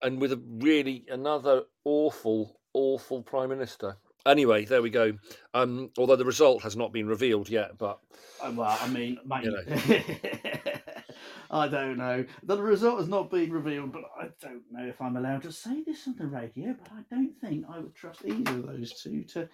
and 0.03 0.21
with 0.21 0.33
a 0.33 0.43
really 0.59 1.05
another 1.09 1.65
awful, 1.85 2.61
awful 2.77 3.23
prime 3.23 3.49
minister. 3.49 3.97
Anyway, 4.27 4.65
there 4.65 4.83
we 4.83 4.91
go. 4.91 5.13
Um, 5.55 5.91
although 5.99 6.17
the 6.17 6.25
result 6.25 6.63
has 6.63 6.77
not 6.77 6.93
been 6.93 7.07
revealed 7.07 7.49
yet, 7.49 7.79
but 7.79 8.01
Uh, 8.43 8.53
well, 8.55 8.77
I 8.81 8.89
mean, 8.89 9.19
mate, 9.25 9.45
You 9.45 10.03
I 11.51 11.69
don't 11.69 11.97
know. 11.97 12.25
The 12.43 12.61
result 12.61 12.99
has 12.99 13.09
not 13.09 13.31
been 13.31 13.53
revealed, 13.53 13.93
but 13.93 14.03
I 14.21 14.29
don't 14.41 14.63
know 14.73 14.85
if 14.85 15.01
I'm 15.01 15.17
allowed 15.17 15.43
to 15.43 15.53
say 15.53 15.83
this 15.85 16.07
on 16.09 16.17
the 16.19 16.27
radio. 16.27 16.75
But 16.83 16.93
I 16.93 17.03
don't 17.15 17.35
think 17.41 17.65
I 17.71 17.79
would 17.79 17.95
trust 17.95 18.25
either 18.25 18.51
of 18.53 18.67
those 18.67 19.01
two 19.01 19.23
to 19.25 19.49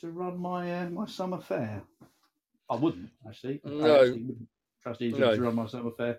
to 0.00 0.10
run 0.10 0.36
my 0.38 0.80
uh, 0.82 0.90
my 0.90 1.06
summer 1.06 1.40
fair. 1.40 1.82
I 2.68 2.74
wouldn't 2.74 3.10
actually. 3.26 3.60
I 3.64 3.68
No. 3.70 3.94
actually 3.94 4.22
wouldn't 4.22 4.48
trust 4.82 5.00
either 5.02 5.18
No. 5.18 5.34
to 5.36 5.40
run 5.42 5.54
my 5.54 5.66
summer 5.66 5.92
fair. 5.96 6.18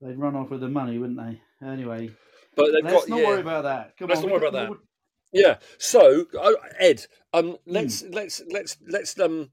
They'd 0.00 0.16
run 0.18 0.36
off 0.36 0.50
with 0.50 0.60
the 0.60 0.68
money, 0.68 0.98
wouldn't 0.98 1.18
they? 1.18 1.66
Anyway, 1.66 2.10
but 2.54 2.70
they've 2.72 2.84
let's 2.84 2.94
got 3.06 3.08
not 3.08 3.20
yeah. 3.20 3.26
worry 3.26 3.40
about 3.40 3.64
that. 3.64 3.96
Come 3.96 4.08
Let's 4.08 4.22
on, 4.22 4.28
not 4.28 4.40
worry 4.40 4.48
about 4.48 4.68
more- 4.68 4.78
Yeah. 5.32 5.58
So, 5.78 6.26
uh, 6.40 6.52
Ed, 6.78 7.06
um, 7.32 7.50
Hmm. 7.66 7.72
let's 7.72 8.02
let's 8.04 8.42
let's 8.48 8.76
let's 8.86 9.18
um, 9.20 9.50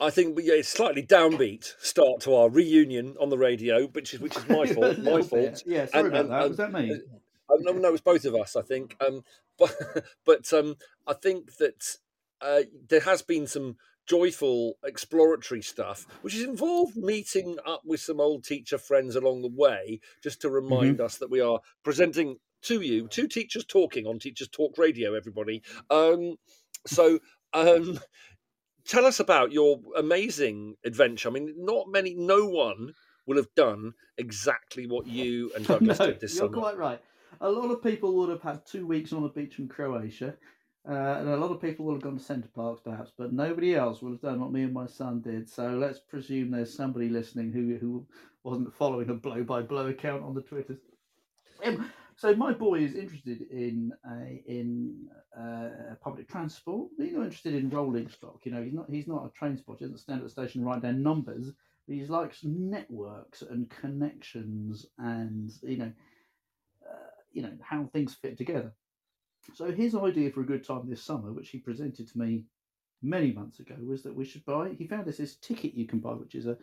I 0.00 0.10
think 0.10 0.36
we, 0.36 0.44
yeah, 0.44 0.54
it's 0.54 0.68
slightly 0.68 1.02
downbeat 1.02 1.74
start 1.80 2.20
to 2.22 2.34
our 2.34 2.50
reunion 2.50 3.16
on 3.20 3.28
the 3.28 3.38
radio, 3.38 3.86
which 3.88 4.14
is 4.14 4.20
which 4.20 4.36
is 4.36 4.48
my 4.48 4.66
fault. 4.74 4.98
My 4.98 5.22
fault. 5.22 5.62
Yeah, 5.66 5.86
sorry 5.86 6.04
And- 6.04 6.08
about 6.08 6.20
and- 6.20 6.30
that. 6.30 6.40
and- 6.42 6.48
Was 6.50 6.56
that 6.58 6.72
me? 6.72 6.92
Um, 7.50 7.58
no, 7.62 7.72
no, 7.72 7.88
it 7.88 7.92
was 7.92 8.00
both 8.00 8.24
of 8.24 8.34
us, 8.34 8.56
I 8.56 8.62
think. 8.62 8.96
Um, 9.06 9.24
but 9.58 9.74
but 10.24 10.52
um, 10.52 10.76
I 11.06 11.12
think 11.14 11.56
that 11.56 11.96
uh, 12.40 12.62
there 12.88 13.00
has 13.00 13.22
been 13.22 13.46
some 13.46 13.76
joyful 14.06 14.74
exploratory 14.84 15.62
stuff, 15.62 16.06
which 16.22 16.32
has 16.34 16.42
involved 16.42 16.96
meeting 16.96 17.56
up 17.64 17.82
with 17.84 18.00
some 18.00 18.20
old 18.20 18.44
teacher 18.44 18.78
friends 18.78 19.14
along 19.14 19.42
the 19.42 19.48
way, 19.48 20.00
just 20.22 20.40
to 20.40 20.50
remind 20.50 21.00
us 21.00 21.18
that 21.18 21.30
we 21.30 21.40
are 21.40 21.60
presenting 21.84 22.38
to 22.62 22.80
you 22.80 23.08
two 23.08 23.28
teachers 23.28 23.64
talking 23.64 24.06
on 24.06 24.18
Teachers 24.18 24.48
Talk 24.48 24.78
Radio. 24.78 25.14
Everybody, 25.14 25.62
um, 25.90 26.36
so. 26.86 27.18
Um, 27.54 28.00
tell 28.86 29.04
us 29.04 29.20
about 29.20 29.52
your 29.52 29.78
amazing 29.96 30.76
adventure. 30.84 31.28
I 31.28 31.32
mean, 31.32 31.54
not 31.58 31.88
many, 31.88 32.14
no 32.14 32.46
one 32.46 32.92
will 33.26 33.36
have 33.36 33.54
done 33.54 33.92
exactly 34.18 34.86
what 34.86 35.06
you 35.06 35.52
and 35.54 35.66
Douglas 35.68 35.98
no, 35.98 36.06
did 36.06 36.20
this 36.20 36.34
you're 36.34 36.46
summer. 36.48 36.58
quite 36.58 36.76
right. 36.76 37.00
A 37.40 37.50
lot 37.50 37.70
of 37.70 37.82
people 37.82 38.14
would 38.16 38.28
have 38.28 38.42
had 38.42 38.64
two 38.66 38.86
weeks 38.86 39.12
on 39.12 39.22
the 39.22 39.28
beach 39.28 39.58
in 39.58 39.68
Croatia, 39.68 40.34
uh, 40.88 40.92
and 40.92 41.28
a 41.28 41.36
lot 41.36 41.50
of 41.50 41.60
people 41.60 41.86
would 41.86 41.94
have 41.94 42.02
gone 42.02 42.18
to 42.18 42.22
Center 42.22 42.48
Parcs 42.48 42.80
perhaps, 42.84 43.12
but 43.16 43.32
nobody 43.32 43.74
else 43.74 44.02
would 44.02 44.12
have 44.12 44.20
done 44.20 44.40
what 44.40 44.52
me 44.52 44.62
and 44.62 44.72
my 44.72 44.86
son 44.86 45.20
did. 45.20 45.48
So 45.48 45.70
let's 45.70 45.98
presume 45.98 46.50
there's 46.50 46.74
somebody 46.74 47.08
listening 47.08 47.52
who 47.52 47.76
who 47.78 48.06
wasn't 48.44 48.74
following 48.74 49.10
a 49.10 49.14
blow 49.14 49.42
by 49.42 49.62
blow 49.62 49.88
account 49.88 50.22
on 50.22 50.34
the 50.34 50.42
Twitters. 50.42 50.80
Um, 51.64 51.90
so 52.16 52.34
my 52.34 52.52
boy 52.52 52.80
is 52.80 52.94
interested 52.94 53.42
in 53.50 53.92
uh, 54.08 54.26
in 54.46 55.08
uh, 55.38 55.94
public 56.02 56.28
transport. 56.28 56.90
He's 56.98 57.12
not 57.12 57.24
interested 57.24 57.54
in 57.54 57.70
rolling 57.70 58.08
stock. 58.08 58.40
You 58.44 58.52
know, 58.52 58.62
he's 58.62 58.74
not 58.74 58.90
he's 58.90 59.08
not 59.08 59.26
a 59.26 59.38
train 59.38 59.56
spotter. 59.56 59.78
He 59.80 59.84
doesn't 59.86 59.98
stand 59.98 60.18
at 60.20 60.24
the 60.24 60.30
station 60.30 60.60
and 60.60 60.70
write 60.70 60.82
down 60.82 61.02
numbers. 61.02 61.52
He 61.86 62.04
likes 62.06 62.44
networks 62.44 63.42
and 63.42 63.68
connections, 63.68 64.86
and 64.98 65.50
you 65.62 65.78
know, 65.78 65.92
uh, 66.88 67.10
you 67.32 67.42
know 67.42 67.52
how 67.60 67.86
things 67.92 68.14
fit 68.14 68.38
together. 68.38 68.72
So 69.54 69.72
his 69.72 69.94
idea 69.94 70.30
for 70.30 70.42
a 70.42 70.46
good 70.46 70.64
time 70.64 70.88
this 70.88 71.02
summer, 71.02 71.32
which 71.32 71.50
he 71.50 71.58
presented 71.58 72.08
to 72.08 72.18
me 72.18 72.44
many 73.02 73.32
months 73.32 73.58
ago, 73.58 73.74
was 73.80 74.02
that 74.04 74.14
we 74.14 74.24
should 74.24 74.44
buy. 74.44 74.74
He 74.78 74.86
found 74.86 75.08
us 75.08 75.16
this 75.16 75.36
ticket 75.36 75.74
you 75.74 75.86
can 75.86 75.98
buy, 75.98 76.12
which 76.12 76.34
is 76.34 76.46
a 76.46 76.56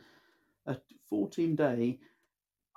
a 0.65 0.77
14 1.09 1.55
day 1.55 1.99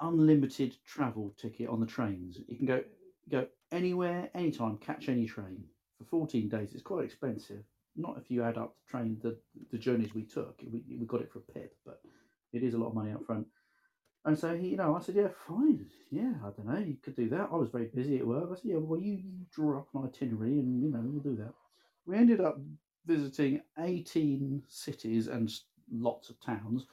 unlimited 0.00 0.76
travel 0.86 1.34
ticket 1.36 1.68
on 1.68 1.80
the 1.80 1.86
trains. 1.86 2.38
You 2.48 2.56
can 2.56 2.66
go 2.66 2.82
go 3.30 3.46
anywhere, 3.70 4.30
anytime, 4.34 4.76
catch 4.78 5.08
any 5.08 5.26
train 5.26 5.64
for 5.98 6.04
14 6.04 6.48
days. 6.48 6.70
It's 6.72 6.82
quite 6.82 7.04
expensive. 7.04 7.62
Not 7.96 8.18
if 8.18 8.30
you 8.30 8.42
add 8.42 8.58
up 8.58 8.74
the 8.86 8.90
train 8.90 9.18
the 9.22 9.38
the 9.70 9.78
journeys 9.78 10.14
we 10.14 10.24
took. 10.24 10.60
We, 10.70 10.82
we 10.98 11.06
got 11.06 11.20
it 11.20 11.30
for 11.32 11.40
a 11.40 11.52
pip, 11.52 11.76
but 11.84 12.00
it 12.52 12.62
is 12.62 12.74
a 12.74 12.78
lot 12.78 12.88
of 12.88 12.94
money 12.94 13.12
up 13.12 13.24
front. 13.24 13.46
And 14.24 14.38
so 14.38 14.56
he, 14.56 14.68
you 14.68 14.76
know, 14.76 14.94
I 14.96 15.00
said, 15.00 15.16
yeah, 15.16 15.28
fine, 15.48 15.84
yeah, 16.10 16.34
I 16.44 16.50
don't 16.50 16.66
know, 16.66 16.78
you 16.78 16.96
could 17.02 17.16
do 17.16 17.28
that. 17.30 17.48
I 17.52 17.56
was 17.56 17.70
very 17.70 17.86
busy 17.86 18.18
at 18.18 18.26
work. 18.26 18.50
I 18.52 18.54
said, 18.54 18.70
yeah, 18.70 18.76
well, 18.76 19.00
you, 19.00 19.14
you 19.14 19.46
draw 19.52 19.78
up 19.78 19.88
an 19.94 20.04
itinerary, 20.04 20.60
and 20.60 20.80
you 20.80 20.90
know, 20.90 21.00
we'll 21.02 21.22
do 21.22 21.36
that. 21.42 21.52
We 22.06 22.16
ended 22.16 22.40
up 22.40 22.60
visiting 23.04 23.62
18 23.80 24.62
cities 24.68 25.26
and 25.26 25.50
lots 25.90 26.30
of 26.30 26.40
towns 26.40 26.86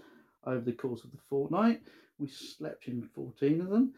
over 0.46 0.62
the 0.62 0.72
course 0.72 1.04
of 1.04 1.12
the 1.12 1.18
fortnight. 1.30 1.82
We 2.20 2.28
slept 2.28 2.88
in 2.88 3.02
14 3.16 3.62
of 3.62 3.70
them. 3.70 3.94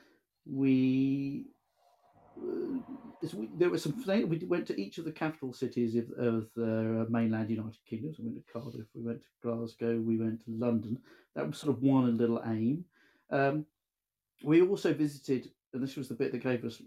We 0.46 1.48
uh, 2.42 2.80
this- 3.22 3.34
we- 3.34 3.50
there 3.58 3.70
was 3.70 3.84
some 3.84 4.02
we 4.08 4.38
went 4.46 4.66
to 4.68 4.80
each 4.80 4.98
of 4.98 5.06
the 5.06 5.12
capital 5.12 5.54
cities 5.54 5.96
of, 5.96 6.10
of 6.12 6.50
the 6.56 7.06
mainland 7.10 7.50
United 7.50 7.84
Kingdom. 7.86 8.14
So 8.14 8.24
we 8.24 8.30
went 8.30 8.46
to 8.46 8.54
Cardiff, 8.54 8.88
we 8.96 9.04
went 9.04 9.22
to 9.22 9.28
Glasgow, 9.44 10.00
we 10.00 10.18
went 10.18 10.44
to 10.46 10.52
London. 10.52 11.00
That 11.36 11.48
was 11.48 11.58
sort 11.58 11.76
of 11.76 11.84
one 11.84 12.18
little 12.18 12.42
aim. 12.46 12.86
Um, 13.30 13.66
we 14.44 14.62
also 14.62 14.94
visited, 14.94 15.52
and 15.74 15.84
this 15.84 15.96
was 15.96 16.08
the 16.08 16.16
bit 16.16 16.32
that 16.32 16.44
gave 16.44 16.64
us 16.66 16.82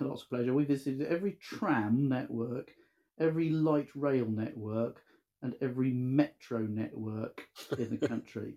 lots 0.00 0.22
of 0.22 0.28
pleasure. 0.28 0.54
We 0.54 0.64
visited 0.64 1.06
every 1.06 1.38
tram 1.40 2.08
network, 2.08 2.72
every 3.18 3.50
light 3.50 3.88
rail 3.94 4.26
network, 4.26 5.02
and 5.42 5.54
every 5.60 5.92
metro 5.92 6.60
network 6.60 7.48
in 7.78 7.90
the 7.98 8.08
country. 8.12 8.54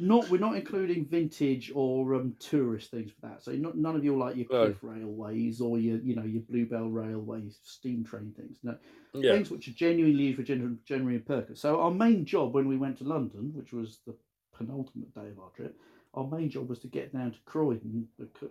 Not 0.00 0.28
we're 0.28 0.38
not 0.38 0.56
including 0.56 1.04
vintage 1.06 1.70
or 1.74 2.14
um, 2.16 2.34
tourist 2.40 2.90
things 2.90 3.10
for 3.12 3.28
that. 3.28 3.42
So 3.42 3.52
not, 3.52 3.76
none 3.76 3.94
of 3.94 4.04
your 4.04 4.16
like 4.18 4.36
your 4.36 4.46
No. 4.50 4.64
cliff 4.66 4.78
railways 4.82 5.60
or 5.60 5.78
your 5.78 5.98
you 5.98 6.16
know 6.16 6.24
your 6.24 6.42
bluebell 6.42 6.88
railways, 6.88 7.58
steam 7.62 8.04
train 8.04 8.32
things. 8.36 8.58
No, 8.64 8.76
Yeah, 9.12 9.32
things 9.34 9.50
which 9.50 9.68
are 9.68 9.72
genuinely 9.72 10.24
used 10.24 10.36
for 10.38 10.42
genuine, 10.42 10.78
genuine 10.84 11.20
purpose. 11.20 11.60
So 11.60 11.80
our 11.80 11.92
main 11.92 12.24
job 12.24 12.54
when 12.54 12.66
we 12.66 12.76
went 12.76 12.98
to 12.98 13.04
London, 13.04 13.52
which 13.54 13.72
was 13.72 13.98
the 14.06 14.14
penultimate 14.56 15.14
day 15.14 15.28
of 15.30 15.38
our 15.38 15.50
trip, 15.54 15.78
our 16.14 16.26
main 16.26 16.50
job 16.50 16.68
was 16.68 16.80
to 16.80 16.88
get 16.88 17.12
down 17.12 17.30
to 17.32 17.38
Croydon 17.44 18.08
becau- 18.20 18.50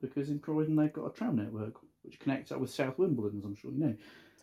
because 0.00 0.28
in 0.28 0.38
Croydon 0.40 0.76
they've 0.76 0.92
got 0.92 1.06
a 1.06 1.10
tram 1.12 1.36
network 1.36 1.74
which 2.02 2.18
connects 2.20 2.52
up 2.52 2.58
with 2.60 2.70
South 2.70 2.98
Wimbledon, 2.98 3.38
as 3.38 3.44
I'm 3.44 3.54
sure 3.54 3.70
you 3.70 3.78
know. 3.78 3.94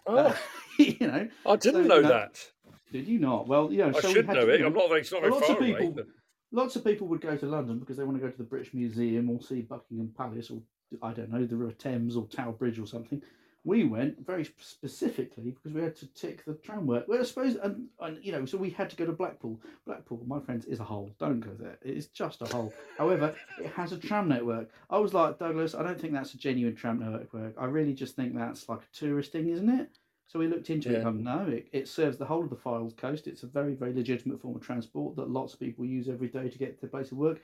oh, 0.08 0.18
Uh, 0.18 0.36
you 0.80 0.96
know, 1.02 1.28
I 1.46 1.56
didn't 1.58 1.84
so, 1.84 1.88
know 1.90 1.96
you 1.98 2.02
know, 2.04 2.10
that. 2.10 2.44
did 2.92 3.08
you 3.08 3.20
not? 3.20 3.48
Well, 3.48 3.72
you 3.72 3.80
know, 3.80 3.90
I 3.90 4.00
so 4.02 4.12
should 4.14 4.28
know 4.28 4.48
it. 4.50 4.62
I'm 4.62 4.74
not 4.74 4.88
very, 4.90 5.02
it's 5.02 5.12
not 5.12 5.22
very 5.22 5.32
lots 5.34 5.46
far 5.46 5.58
of 5.58 5.62
people, 5.64 5.82
away. 5.88 5.94
but- 5.96 6.08
lots 6.52 6.76
of 6.76 6.84
people 6.84 7.08
would 7.08 7.22
go 7.22 7.36
to 7.36 7.46
London 7.46 7.80
because 7.80 7.98
they 7.98 8.04
want 8.04 8.18
to 8.18 8.24
go 8.24 8.30
to 8.30 8.38
the 8.38 8.44
British 8.44 8.74
Museum 8.74 9.30
or 9.30 9.42
see 9.42 9.62
Buckingham 9.62 10.14
Palace 10.18 10.50
or 10.50 10.62
I 11.02 11.14
don't 11.14 11.32
know 11.32 11.46
the 11.46 11.56
River 11.56 11.74
Thames 11.74 12.16
or 12.16 12.26
Tower 12.28 12.54
Bridge 12.54 12.80
or 12.80 12.88
something. 12.88 13.22
We 13.66 13.84
went 13.84 14.26
very 14.26 14.50
specifically 14.58 15.52
because 15.52 15.74
we 15.74 15.84
had 15.84 15.96
to 15.98 16.08
tick 16.14 16.46
the 16.46 16.54
tramway. 16.56 17.04
Well, 17.08 17.20
I 17.20 17.24
suppose, 17.24 17.56
and, 17.56 17.88
and 18.00 18.18
you 18.24 18.32
know, 18.32 18.46
so 18.46 18.58
we 18.58 18.70
had 18.70 18.90
to 18.90 18.96
go 18.96 19.06
to 19.06 19.12
Blackpool. 19.12 19.60
Blackpool, 19.86 20.24
my 20.26 20.40
friends, 20.40 20.66
is 20.66 20.80
a 20.80 20.84
hole. 20.84 21.12
Don't 21.20 21.42
go 21.42 21.52
there. 21.60 21.78
It 21.84 21.98
is 21.98 22.08
just 22.08 22.42
a 22.42 22.46
hole. 22.46 22.74
However, 22.98 23.36
it 23.62 23.72
has 23.74 23.92
a 23.92 23.98
tram 23.98 24.30
network. 24.30 24.70
I 24.90 24.98
was 24.98 25.14
like 25.14 25.40
Douglas. 25.40 25.76
I 25.76 25.84
don't 25.84 26.00
think 26.00 26.14
that's 26.14 26.34
a 26.34 26.38
genuine 26.38 26.76
tram 26.76 27.00
network. 27.00 27.54
I 27.60 27.66
really 27.66 27.94
just 27.94 28.16
think 28.16 28.34
that's 28.34 28.70
like 28.70 28.80
a 28.80 28.98
tourist 28.98 29.34
thing, 29.34 29.50
isn't 29.50 29.70
it? 29.70 30.00
So 30.30 30.38
we 30.38 30.48
looked 30.48 30.70
into 30.70 30.89
it. 30.89 31.02
Yeah. 31.02 31.08
And 31.08 31.24
no, 31.24 31.48
it, 31.48 31.70
it 31.72 31.88
serves 31.88 32.18
the 32.18 32.26
whole 32.26 32.44
of 32.44 32.52
the 32.52 32.56
Fylde 32.56 32.96
Coast. 32.96 33.26
It's 33.26 33.42
a 33.42 33.48
very, 33.48 33.74
very 33.74 33.94
legitimate 33.94 34.39
form 34.39 34.56
of 34.56 34.62
transport 34.62 35.15
that 35.15 35.28
lots 35.28 35.56
of 35.56 35.60
people 35.60 35.86
use 35.86 36.08
every 36.08 36.28
day 36.28 36.48
to 36.48 36.58
get 36.60 36.76
to 36.76 36.82
their 36.82 36.89
place 36.92 37.12
of 37.12 37.18
work. 37.18 37.42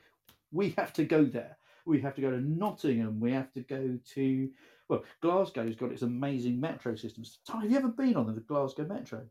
We 0.52 0.70
have 0.78 0.92
to 0.92 1.04
go 1.04 1.24
there. 1.24 1.56
We 1.84 2.00
have 2.02 2.14
to 2.14 2.20
go 2.20 2.30
to 2.30 2.40
Nottingham. 2.40 3.18
We 3.18 3.32
have 3.32 3.52
to 3.54 3.62
go 3.62 3.98
to 4.14 4.50
well, 4.88 5.02
Glasgow's 5.20 5.74
got 5.74 5.90
its 5.90 6.02
amazing 6.02 6.60
metro 6.60 6.94
systems. 6.94 7.40
Ty, 7.44 7.62
have 7.62 7.70
you 7.72 7.76
ever 7.76 7.88
been 7.88 8.14
on 8.14 8.32
the 8.32 8.40
Glasgow 8.40 8.84
Metro? 8.84 9.22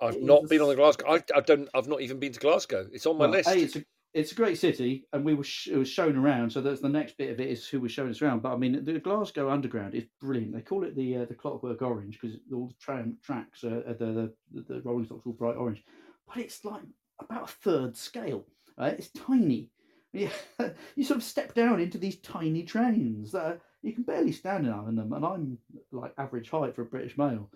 I've 0.00 0.14
it 0.14 0.22
not 0.22 0.48
been 0.48 0.60
on 0.60 0.68
the 0.68 0.76
Glasgow. 0.76 1.06
I, 1.08 1.22
I 1.34 1.40
don't. 1.40 1.68
I've 1.74 1.88
not 1.88 2.02
even 2.02 2.20
been 2.20 2.32
to 2.32 2.40
Glasgow. 2.40 2.86
It's 2.92 3.06
on 3.06 3.18
my 3.18 3.24
Well, 3.24 3.30
list. 3.30 3.48
A, 3.48 3.58
it's 3.58 3.76
a 3.76 3.84
it's 4.14 4.32
a 4.32 4.34
great 4.36 4.58
city, 4.58 5.06
and 5.12 5.24
we 5.24 5.34
were 5.34 5.44
sh- 5.44 5.68
it 5.68 5.76
was 5.76 5.88
shown 5.88 6.16
around. 6.16 6.50
So 6.50 6.60
that's 6.60 6.80
the 6.80 6.88
next 6.88 7.16
bit 7.16 7.30
of 7.30 7.40
it 7.40 7.48
is 7.48 7.66
who 7.66 7.80
was 7.80 7.92
showing 7.92 8.10
us 8.10 8.20
around. 8.20 8.42
But 8.42 8.52
I 8.52 8.56
mean, 8.56 8.84
the 8.84 8.98
Glasgow 8.98 9.50
Underground 9.50 9.94
is 9.94 10.04
brilliant. 10.20 10.52
They 10.52 10.60
call 10.60 10.84
it 10.84 10.94
the 10.94 11.18
uh, 11.18 11.24
the 11.24 11.34
Clockwork 11.34 11.80
Orange 11.80 12.18
because 12.20 12.36
all 12.52 12.68
the 12.68 12.74
tram 12.74 13.16
tracks, 13.22 13.64
uh, 13.64 13.82
uh, 13.86 13.92
the, 13.94 14.32
the 14.52 14.62
the 14.68 14.82
rolling 14.82 15.06
stock's 15.06 15.26
all 15.26 15.32
bright 15.32 15.56
orange, 15.56 15.82
but 16.26 16.38
it's 16.38 16.64
like 16.64 16.82
about 17.20 17.44
a 17.44 17.52
third 17.52 17.96
scale. 17.96 18.44
Right? 18.78 18.94
It's 18.98 19.10
tiny. 19.10 19.70
Yeah, 20.12 20.28
you 20.94 21.04
sort 21.04 21.16
of 21.18 21.24
step 21.24 21.54
down 21.54 21.80
into 21.80 21.96
these 21.96 22.18
tiny 22.18 22.64
trains 22.64 23.32
that 23.32 23.44
are, 23.46 23.60
you 23.80 23.94
can 23.94 24.02
barely 24.02 24.32
stand 24.32 24.66
in 24.66 24.94
them, 24.94 25.12
and 25.14 25.24
I'm 25.24 25.58
like 25.90 26.12
average 26.18 26.50
height 26.50 26.74
for 26.74 26.82
a 26.82 26.86
British 26.86 27.16
male. 27.16 27.50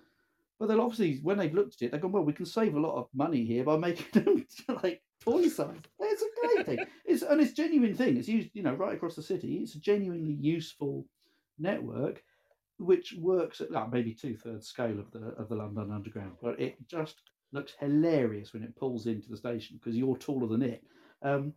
But 0.59 0.69
then 0.69 0.81
obviously, 0.81 1.21
when 1.23 1.37
they've 1.37 1.53
looked 1.53 1.75
at 1.75 1.83
it, 1.83 1.93
they've 1.93 2.01
gone, 2.01 2.13
well, 2.13 2.25
we 2.25 2.33
can 2.33 2.47
save 2.47 2.75
a 2.75 2.81
lot 2.81 2.97
of 2.97 3.09
money 3.15 3.45
here 3.45 3.63
by 3.63 3.77
making 3.77 4.07
them 4.25 4.47
like 4.83 5.03
toy 5.27 5.49
size. 5.49 5.77
It's 5.99 6.23
a 6.23 6.47
great 6.47 6.67
thing. 6.67 6.87
It's 7.05 7.23
and 7.23 7.41
it's 7.41 7.53
a 7.53 7.55
genuine 7.55 7.95
thing. 7.95 8.17
It's 8.17 8.29
used, 8.29 8.51
you 8.55 8.63
know, 8.63 8.75
right 8.75 8.95
across 8.95 9.17
the 9.17 9.23
city. 9.23 9.57
It's 9.57 9.75
a 9.75 9.81
genuinely 9.81 10.33
useful 10.33 11.07
network, 11.59 12.23
which 12.79 13.15
works 13.19 13.61
at 13.61 13.71
like, 13.71 13.93
maybe 13.93 14.15
two 14.15 14.37
thirds 14.37 14.69
scale 14.69 14.99
of 14.99 15.11
the 15.13 15.35
of 15.39 15.49
the 15.49 15.57
London 15.57 15.91
Underground. 15.93 16.37
But 16.43 16.61
it 16.61 16.77
just 16.89 17.17
looks 17.53 17.75
hilarious 17.79 18.53
when 18.53 18.63
it 18.63 18.77
pulls 18.77 19.07
into 19.07 19.29
the 19.29 19.37
station 19.37 19.79
because 19.79 19.97
you're 19.97 20.17
taller 20.17 20.49
than 20.49 20.63
it. 20.63 20.83
Um, 21.23 21.55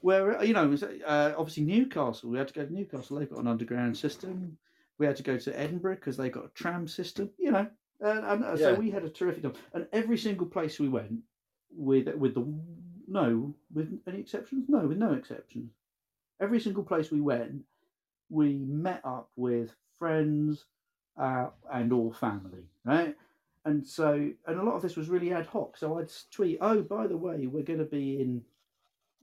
where 0.00 0.42
you 0.44 0.52
know, 0.52 0.76
uh, 1.06 1.32
obviously 1.38 1.62
Newcastle, 1.62 2.30
we 2.30 2.38
had 2.38 2.48
to 2.48 2.54
go 2.54 2.66
to 2.66 2.72
Newcastle. 2.72 3.18
They've 3.18 3.30
got 3.30 3.40
an 3.40 3.48
underground 3.48 3.96
system. 3.96 4.58
We 4.98 5.06
had 5.06 5.16
to 5.16 5.22
go 5.22 5.38
to 5.38 5.58
Edinburgh 5.58 5.96
because 5.96 6.16
they've 6.16 6.32
got 6.32 6.44
a 6.44 6.50
tram 6.54 6.86
system. 6.88 7.30
You 7.38 7.52
know, 7.52 7.66
and, 8.00 8.24
and 8.24 8.44
uh, 8.44 8.56
so 8.56 8.74
we 8.74 8.90
had 8.90 9.04
a 9.04 9.10
terrific 9.10 9.44
time. 9.44 9.54
And 9.72 9.86
every 9.92 10.18
single 10.18 10.46
place 10.46 10.80
we 10.80 10.88
went, 10.88 11.20
with 11.76 12.14
with 12.14 12.34
the 12.34 12.46
no, 13.08 13.54
with 13.72 14.00
any 14.06 14.20
exceptions, 14.20 14.68
no, 14.68 14.86
with 14.86 14.98
no 14.98 15.12
exceptions. 15.12 15.72
Every 16.40 16.60
single 16.60 16.82
place 16.82 17.10
we 17.10 17.20
went, 17.20 17.62
we 18.30 18.54
met 18.54 19.00
up 19.04 19.30
with 19.36 19.70
friends 19.98 20.64
uh, 21.16 21.48
and 21.72 21.92
all 21.92 22.12
family, 22.12 22.64
right? 22.84 23.14
And 23.64 23.86
so, 23.86 24.30
and 24.46 24.58
a 24.58 24.62
lot 24.62 24.74
of 24.74 24.82
this 24.82 24.96
was 24.96 25.08
really 25.08 25.32
ad 25.32 25.46
hoc. 25.46 25.76
So 25.76 25.98
I'd 25.98 26.10
tweet, 26.32 26.58
"Oh, 26.60 26.82
by 26.82 27.06
the 27.06 27.16
way, 27.16 27.46
we're 27.46 27.62
going 27.62 27.78
to 27.78 27.84
be 27.84 28.20
in, 28.20 28.42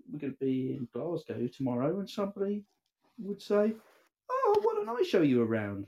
we're 0.09 0.19
going 0.19 0.33
to 0.33 0.39
be 0.39 0.77
in 0.77 0.87
Glasgow 0.93 1.47
tomorrow," 1.47 1.99
and 1.99 2.09
somebody 2.09 2.63
would 3.17 3.41
say, 3.41 3.73
"Oh, 4.29 4.59
why 4.61 4.73
don't 4.75 4.97
I 4.97 5.03
show 5.03 5.21
you 5.21 5.41
around?" 5.41 5.87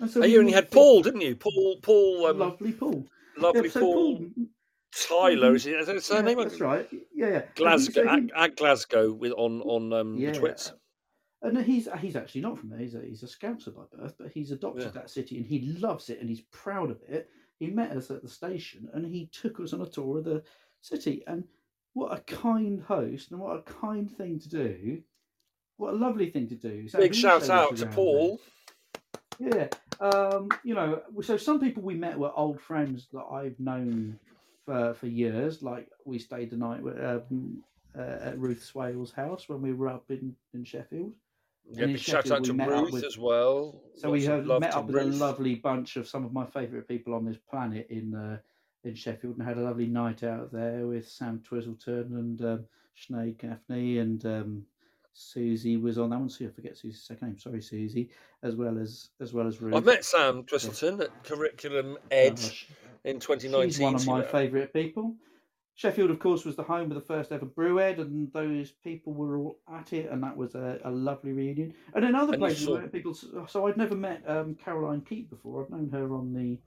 And 0.00 0.10
so 0.10 0.22
Oh, 0.22 0.26
you 0.26 0.40
only 0.40 0.52
had 0.52 0.70
Paul, 0.70 1.02
didn't 1.02 1.20
you? 1.20 1.36
Paul, 1.36 1.78
Paul, 1.82 2.26
um, 2.26 2.38
lovely 2.38 2.72
Paul, 2.72 3.06
lovely 3.36 3.68
Yeah, 3.68 3.72
so 3.72 3.80
Paul, 3.80 4.30
Tyler. 4.92 5.54
Is 5.54 5.66
it? 5.66 5.74
Is 5.80 5.86
that 5.86 5.94
his 5.94 6.10
yeah, 6.10 6.22
that's 6.22 6.60
right. 6.60 6.88
Yeah, 7.14 7.28
yeah. 7.28 7.42
Glasgow 7.54 7.92
so 8.04 8.08
he- 8.08 8.30
at, 8.34 8.42
at 8.50 8.56
Glasgow 8.56 9.12
with 9.12 9.32
on 9.32 9.60
on 9.62 9.92
um, 9.92 10.16
Yeah. 10.16 10.32
the 10.32 10.38
twits. 10.38 10.72
And 11.42 11.56
he's 11.62 11.88
he's 12.00 12.16
actually 12.16 12.42
not 12.42 12.58
from 12.58 12.68
there. 12.70 12.78
He's 12.80 12.94
a, 12.94 13.00
he's 13.00 13.22
a 13.22 13.26
Scouser 13.26 13.74
by 13.74 13.84
birth, 13.96 14.14
but 14.18 14.30
he's 14.32 14.50
adopted 14.50 14.84
Yeah. 14.84 14.90
that 14.90 15.10
city 15.10 15.38
and 15.38 15.46
he 15.46 15.72
loves 15.78 16.10
it 16.10 16.20
and 16.20 16.28
he's 16.28 16.42
proud 16.52 16.90
of 16.90 17.00
it. 17.08 17.30
He 17.58 17.68
met 17.68 17.92
us 17.92 18.10
at 18.10 18.22
the 18.22 18.28
station 18.28 18.88
and 18.92 19.06
he 19.06 19.26
took 19.32 19.58
us 19.60 19.72
on 19.72 19.80
a 19.80 19.86
tour 19.86 20.18
of 20.18 20.24
the 20.24 20.42
city. 20.82 21.22
And 21.26 21.44
what 21.94 22.12
a 22.16 22.20
kind 22.22 22.80
host 22.82 23.30
and 23.30 23.40
what 23.40 23.56
a 23.56 23.62
kind 23.62 24.10
thing 24.10 24.38
to 24.40 24.48
do. 24.48 25.02
What 25.78 25.94
a 25.94 25.96
lovely 25.96 26.30
thing 26.30 26.46
to 26.48 26.54
do. 26.56 26.88
So 26.88 26.98
Big 26.98 27.14
shout 27.14 27.48
out 27.48 27.76
to 27.78 27.86
Paul. 27.86 28.38
there. 29.38 29.70
Yeah. 30.00 30.06
Um, 30.06 30.48
you 30.62 30.74
know, 30.74 31.00
so 31.22 31.36
some 31.38 31.58
people 31.60 31.82
we 31.82 31.94
met 31.94 32.18
were 32.18 32.32
old 32.36 32.60
friends 32.60 33.08
that 33.14 33.24
I've 33.32 33.58
known 33.58 34.18
for 34.70 34.94
for 34.94 35.06
years. 35.06 35.62
Like 35.62 35.88
we 36.04 36.18
stayed 36.18 36.50
the 36.50 36.56
night 36.56 36.82
with, 36.82 37.02
um, 37.02 37.62
uh, 37.98 38.28
at 38.28 38.38
Ruth 38.38 38.62
Swale's 38.62 39.12
house 39.12 39.48
when 39.48 39.60
we 39.62 39.72
were 39.72 39.88
up 39.88 40.10
in 40.10 40.34
in 40.54 40.64
Sheffield. 40.64 41.12
Yeah, 41.72 41.84
in 41.84 41.96
shout 41.96 42.26
Sheffield, 42.26 42.32
out 42.32 42.58
we 42.58 42.64
to 42.64 42.70
Ruth 42.70 42.92
with- 42.92 43.04
as 43.04 43.18
well. 43.18 43.82
So 43.96 44.10
we 44.10 44.26
Lots 44.26 44.28
of 44.28 44.48
have 44.50 44.60
met 44.60 44.74
up 44.74 44.86
with 44.86 44.96
a 44.96 45.04
lovely 45.04 45.56
bunch 45.56 45.96
of 45.96 46.06
some 46.08 46.24
of 46.24 46.32
my 46.32 46.46
favourite 46.46 46.86
people 46.88 47.14
on 47.14 47.24
this 47.24 47.36
planet 47.50 47.86
in 47.90 48.14
uh, 48.14 48.38
in 48.84 48.94
Sheffield 48.94 49.36
and 49.38 49.46
had 49.46 49.58
a 49.58 49.62
lovely 49.62 49.86
night 49.86 50.22
out 50.22 50.52
there 50.52 50.86
with 50.86 51.08
Sam 51.08 51.40
Twiselton 51.40 52.12
and 52.18 52.40
um, 52.42 52.64
Sinead 52.96 53.38
Gaffney 53.38 53.98
and 53.98 54.24
um, 54.24 54.66
Susie 55.12 55.76
was 55.76 55.98
on 55.98 56.10
that 56.10 56.18
one. 56.18 56.28
So 56.28 56.44
I 56.46 56.48
forget 56.48 56.76
Susie's 56.76 57.02
second 57.02 57.28
name. 57.28 57.38
Sorry, 57.38 57.60
Susie, 57.62 58.10
as 58.42 58.56
well 58.56 58.78
as 58.78 59.10
as 59.20 59.32
well 59.32 59.46
as 59.46 59.60
Ruth. 59.60 59.74
I've 59.74 59.84
met 59.84 60.04
Sam 60.04 60.44
Twiselton 60.44 61.00
at 61.02 61.24
Curriculum 61.24 61.98
Ed 62.10 62.36
Gosh, 62.36 62.66
in 63.04 63.20
2019. 63.20 63.70
She's 63.70 63.80
one 63.80 63.94
of 63.94 64.06
my 64.06 64.22
favourite 64.22 64.72
people. 64.72 65.14
Sheffield, 65.74 66.10
of 66.10 66.18
course, 66.18 66.44
was 66.44 66.56
the 66.56 66.62
home 66.62 66.90
of 66.90 66.94
the 66.94 67.00
first 67.00 67.32
ever 67.32 67.46
Brewed, 67.46 67.98
and 67.98 68.30
those 68.34 68.70
people 68.70 69.14
were 69.14 69.38
all 69.38 69.58
at 69.72 69.94
it, 69.94 70.10
and 70.10 70.22
that 70.22 70.36
was 70.36 70.54
a, 70.54 70.78
a 70.84 70.90
lovely 70.90 71.32
reunion. 71.32 71.72
And 71.94 72.04
in 72.04 72.14
other 72.14 72.34
And 72.34 72.42
places, 72.42 72.64
saw- 72.66 72.74
where 72.74 72.88
people. 72.88 73.14
So 73.14 73.66
I'd 73.66 73.78
never 73.78 73.94
met 73.96 74.22
um, 74.28 74.56
Caroline 74.62 75.00
Keep 75.00 75.30
before. 75.30 75.64
I've 75.64 75.70
known 75.70 75.88
her 75.90 76.14
on 76.14 76.34
the 76.34 76.58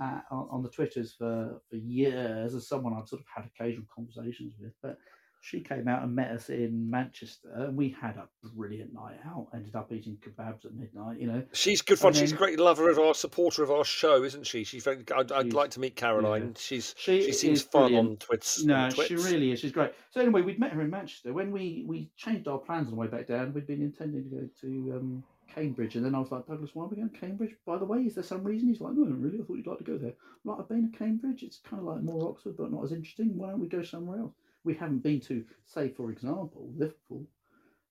uh, 0.00 0.20
on 0.30 0.48
on 0.50 0.62
the 0.62 0.68
twitters 0.68 1.12
for 1.12 1.60
for 1.68 1.76
years 1.76 2.54
as 2.54 2.68
someone 2.68 2.94
I've 2.94 3.08
sort 3.08 3.22
of 3.22 3.26
had 3.34 3.44
occasional 3.46 3.86
conversations 3.94 4.54
with, 4.60 4.72
but. 4.82 4.98
She 5.44 5.60
came 5.60 5.88
out 5.88 6.02
and 6.02 6.14
met 6.14 6.30
us 6.30 6.48
in 6.48 6.88
Manchester, 6.88 7.50
and 7.54 7.76
we 7.76 7.94
had 8.00 8.16
a 8.16 8.26
brilliant 8.56 8.94
night 8.94 9.18
out. 9.26 9.48
Ended 9.52 9.76
up 9.76 9.92
eating 9.92 10.16
kebabs 10.16 10.64
at 10.64 10.72
midnight, 10.72 11.20
you 11.20 11.26
know. 11.26 11.42
She's 11.52 11.82
good 11.82 11.98
fun. 11.98 12.08
And 12.08 12.16
She's 12.16 12.32
a 12.32 12.36
great 12.36 12.58
lover 12.58 12.88
of 12.88 12.98
our 12.98 13.12
supporter 13.12 13.62
of 13.62 13.70
our 13.70 13.84
show, 13.84 14.24
isn't 14.24 14.46
she? 14.46 14.64
She's 14.64 14.82
very. 14.82 15.04
I'd, 15.14 15.30
I'd 15.32 15.52
like 15.52 15.70
to 15.72 15.80
meet 15.80 15.96
Caroline. 15.96 16.54
She's 16.58 16.94
She 16.96 17.24
she 17.24 17.32
seems 17.32 17.60
fun 17.60 17.88
brilliant. 17.88 18.08
on 18.08 18.16
Twits. 18.16 18.64
No, 18.64 18.74
on 18.74 18.90
she 18.92 19.16
really 19.16 19.52
is. 19.52 19.60
She's 19.60 19.72
great. 19.72 19.92
So 20.12 20.22
anyway, 20.22 20.40
we'd 20.40 20.58
met 20.58 20.72
her 20.72 20.80
in 20.80 20.88
Manchester. 20.88 21.34
When 21.34 21.50
we 21.50 21.84
we 21.86 22.10
changed 22.16 22.48
our 22.48 22.58
plans 22.58 22.86
on 22.86 22.92
the 22.92 22.96
way 22.96 23.08
back 23.08 23.26
down, 23.26 23.52
we'd 23.52 23.66
been 23.66 23.82
intending 23.82 24.24
to 24.24 24.30
go 24.30 24.48
to 24.62 24.96
um, 24.96 25.24
Cambridge, 25.54 25.96
and 25.96 26.06
then 26.06 26.14
I 26.14 26.20
was 26.20 26.32
like, 26.32 26.46
Douglas, 26.46 26.70
why 26.72 26.84
are 26.84 26.88
we 26.88 26.96
going 26.96 27.10
to 27.10 27.18
Cambridge? 27.18 27.54
By 27.66 27.76
the 27.76 27.84
way, 27.84 27.98
is 27.98 28.14
there 28.14 28.24
some 28.24 28.44
reason? 28.44 28.68
He's 28.68 28.80
like, 28.80 28.94
no, 28.94 29.04
really. 29.04 29.40
I 29.40 29.44
thought 29.44 29.58
you'd 29.58 29.66
like 29.66 29.76
to 29.76 29.84
go 29.84 29.98
there. 29.98 30.14
I'm 30.42 30.50
like, 30.50 30.58
I've 30.60 30.68
been 30.70 30.90
to 30.90 30.98
Cambridge. 30.98 31.42
It's 31.42 31.58
kind 31.58 31.80
of 31.80 31.86
like 31.86 32.02
more 32.02 32.30
Oxford, 32.30 32.56
but 32.56 32.72
not 32.72 32.82
as 32.82 32.92
interesting. 32.92 33.36
Why 33.36 33.50
don't 33.50 33.60
we 33.60 33.68
go 33.68 33.82
somewhere 33.82 34.20
else? 34.20 34.32
We 34.64 34.74
haven't 34.74 35.02
been 35.02 35.20
to, 35.22 35.44
say, 35.66 35.88
for 35.90 36.10
example, 36.10 36.70
Liverpool. 36.76 37.26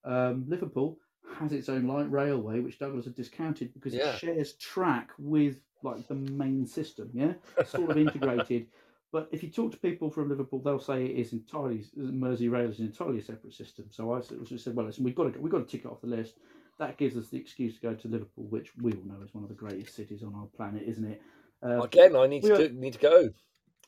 Um, 0.03 0.45
Liverpool 0.47 0.97
has 1.39 1.51
its 1.53 1.69
own 1.69 1.88
light 1.88 2.11
railway, 2.11 2.59
which 2.59 2.80
Douglas 2.80 3.05
had 3.05 3.15
discounted 3.15 3.74
because 3.74 3.93
Yeah. 3.93 4.13
it 4.13 4.19
shares 4.19 4.53
track 4.53 5.11
with 5.17 5.57
like 5.84 6.07
the 6.07 6.15
main 6.15 6.65
system. 6.65 7.09
Yeah, 7.13 7.34
sort 7.65 7.91
of 7.91 7.97
integrated. 7.97 8.67
But 9.11 9.30
if 9.32 9.43
you 9.43 9.49
talk 9.51 9.71
to 9.74 9.78
people 9.78 10.09
from 10.09 10.30
Liverpool, 10.30 10.59
they'll 10.59 10.80
say 10.80 11.05
it 11.05 11.15
is 11.15 11.34
entirely 11.34 11.86
Merseyrail 11.95 12.71
is 12.71 12.80
entirely 12.80 13.19
a 13.19 13.21
separate 13.21 13.53
system. 13.53 13.86
So 13.91 14.11
I 14.11 14.21
said, 14.21 14.76
well, 14.76 14.88
listen, 14.88 15.03
we've 15.03 15.13
got 15.13 15.32
to 15.32 15.39
we've 15.39 15.51
got 15.51 15.59
to 15.59 15.65
tick 15.71 15.86
it 15.86 15.91
off 15.91 16.01
the 16.01 16.07
list. 16.07 16.39
That 16.80 16.97
gives 16.97 17.15
us 17.15 17.28
the 17.30 17.38
excuse 17.38 17.76
to 17.76 17.82
go 17.82 17.93
to 17.93 18.07
Liverpool, 18.07 18.45
which 18.45 18.71
we 18.82 18.91
all 18.93 19.03
know 19.05 19.21
is 19.24 19.32
one 19.36 19.43
of 19.43 19.49
the 19.49 19.55
greatest 19.55 19.95
cities 19.95 20.24
on 20.24 20.34
our 20.34 20.47
planet, 20.57 20.82
isn't 20.88 21.05
it? 21.05 21.21
Uh, 21.61 21.82
Again, 21.84 22.15
I 22.15 22.26
need 22.26 22.41
we 22.41 22.49
to 22.49 22.55
are- 22.55 22.67
do, 22.69 22.74
need 22.74 22.93
to 22.93 22.99
go. 22.99 23.30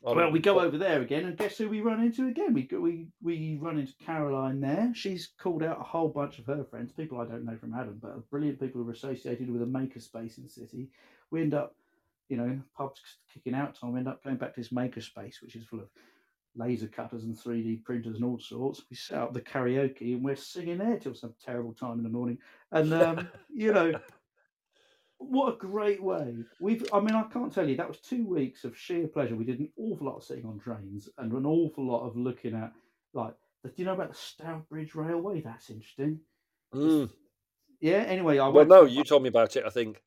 I'm- 0.05 0.17
well, 0.17 0.31
we 0.31 0.39
go 0.39 0.59
over 0.59 0.77
there 0.77 1.01
again, 1.01 1.25
and 1.25 1.37
guess 1.37 1.57
who 1.57 1.69
we 1.69 1.81
run 1.81 2.01
into 2.03 2.27
again? 2.27 2.53
We 2.53 2.63
go, 2.63 2.79
we 2.79 3.07
we 3.21 3.57
run 3.61 3.77
into 3.77 3.93
Caroline 4.05 4.59
there. 4.59 4.91
She's 4.93 5.27
called 5.39 5.63
out 5.63 5.79
a 5.79 5.83
whole 5.83 6.09
bunch 6.09 6.39
of 6.39 6.45
her 6.45 6.63
friends, 6.63 6.91
people 6.91 7.19
I 7.19 7.25
don't 7.25 7.45
know 7.45 7.57
from 7.57 7.73
Adam, 7.73 7.99
but 8.01 8.11
are 8.11 8.23
brilliant 8.29 8.59
people 8.59 8.81
who 8.81 8.89
are 8.89 8.93
associated 8.93 9.49
with 9.49 9.61
a 9.61 9.65
makerspace 9.65 10.37
in 10.37 10.43
the 10.43 10.49
city. 10.49 10.89
We 11.31 11.41
end 11.41 11.53
up, 11.53 11.75
you 12.29 12.37
know, 12.37 12.59
pubs 12.77 13.01
kicking 13.33 13.55
out 13.55 13.75
time. 13.75 13.93
We 13.93 13.99
end 13.99 14.07
up 14.07 14.23
going 14.23 14.37
back 14.37 14.53
to 14.55 14.59
this 14.61 14.69
makerspace, 14.71 15.41
which 15.41 15.55
is 15.55 15.65
full 15.65 15.79
of 15.79 15.89
laser 16.55 16.87
cutters 16.87 17.23
and 17.25 17.35
3D 17.37 17.83
printers 17.83 18.15
and 18.15 18.25
all 18.25 18.39
sorts. 18.39 18.81
We 18.89 18.95
set 18.95 19.17
up 19.17 19.33
the 19.33 19.41
karaoke, 19.41 20.13
and 20.13 20.23
we're 20.23 20.35
singing 20.35 20.77
there 20.77 20.97
till 20.97 21.15
some 21.15 21.33
terrible 21.43 21.73
time 21.73 21.97
in 21.97 22.03
the 22.03 22.09
morning. 22.09 22.37
And 22.71 22.93
um, 22.93 23.27
you 23.53 23.73
know, 23.73 23.93
what 25.29 25.53
a 25.53 25.57
great 25.57 26.01
way. 26.01 26.35
We've 26.59 26.85
I 26.93 26.99
mean, 26.99 27.15
I 27.15 27.23
can't 27.23 27.53
tell 27.53 27.67
you, 27.67 27.77
that 27.77 27.87
was 27.87 27.99
two 27.99 28.25
weeks 28.25 28.63
of 28.63 28.77
sheer 28.77 29.07
pleasure. 29.07 29.35
We 29.35 29.45
did 29.45 29.59
an 29.59 29.69
awful 29.77 30.07
lot 30.07 30.17
of 30.17 30.23
sitting 30.23 30.45
on 30.45 30.59
trains 30.59 31.09
and 31.17 31.31
an 31.31 31.45
awful 31.45 31.85
lot 31.85 32.05
of 32.05 32.15
looking 32.15 32.55
at 32.55 32.71
like 33.13 33.33
do 33.63 33.71
you 33.77 33.85
know 33.85 33.93
about 33.93 34.11
the 34.11 34.15
Stourbridge 34.15 34.93
Railway? 34.95 35.41
That's 35.41 35.69
interesting. 35.69 36.19
Mm. 36.73 37.09
Yeah, 37.79 37.97
anyway, 37.97 38.37
I 38.37 38.47
Well, 38.47 38.65
no, 38.65 38.85
you 38.85 39.03
told 39.03 39.23
me 39.23 39.29
about 39.29 39.55
it. 39.55 39.63
I 39.65 39.69
think. 39.69 40.01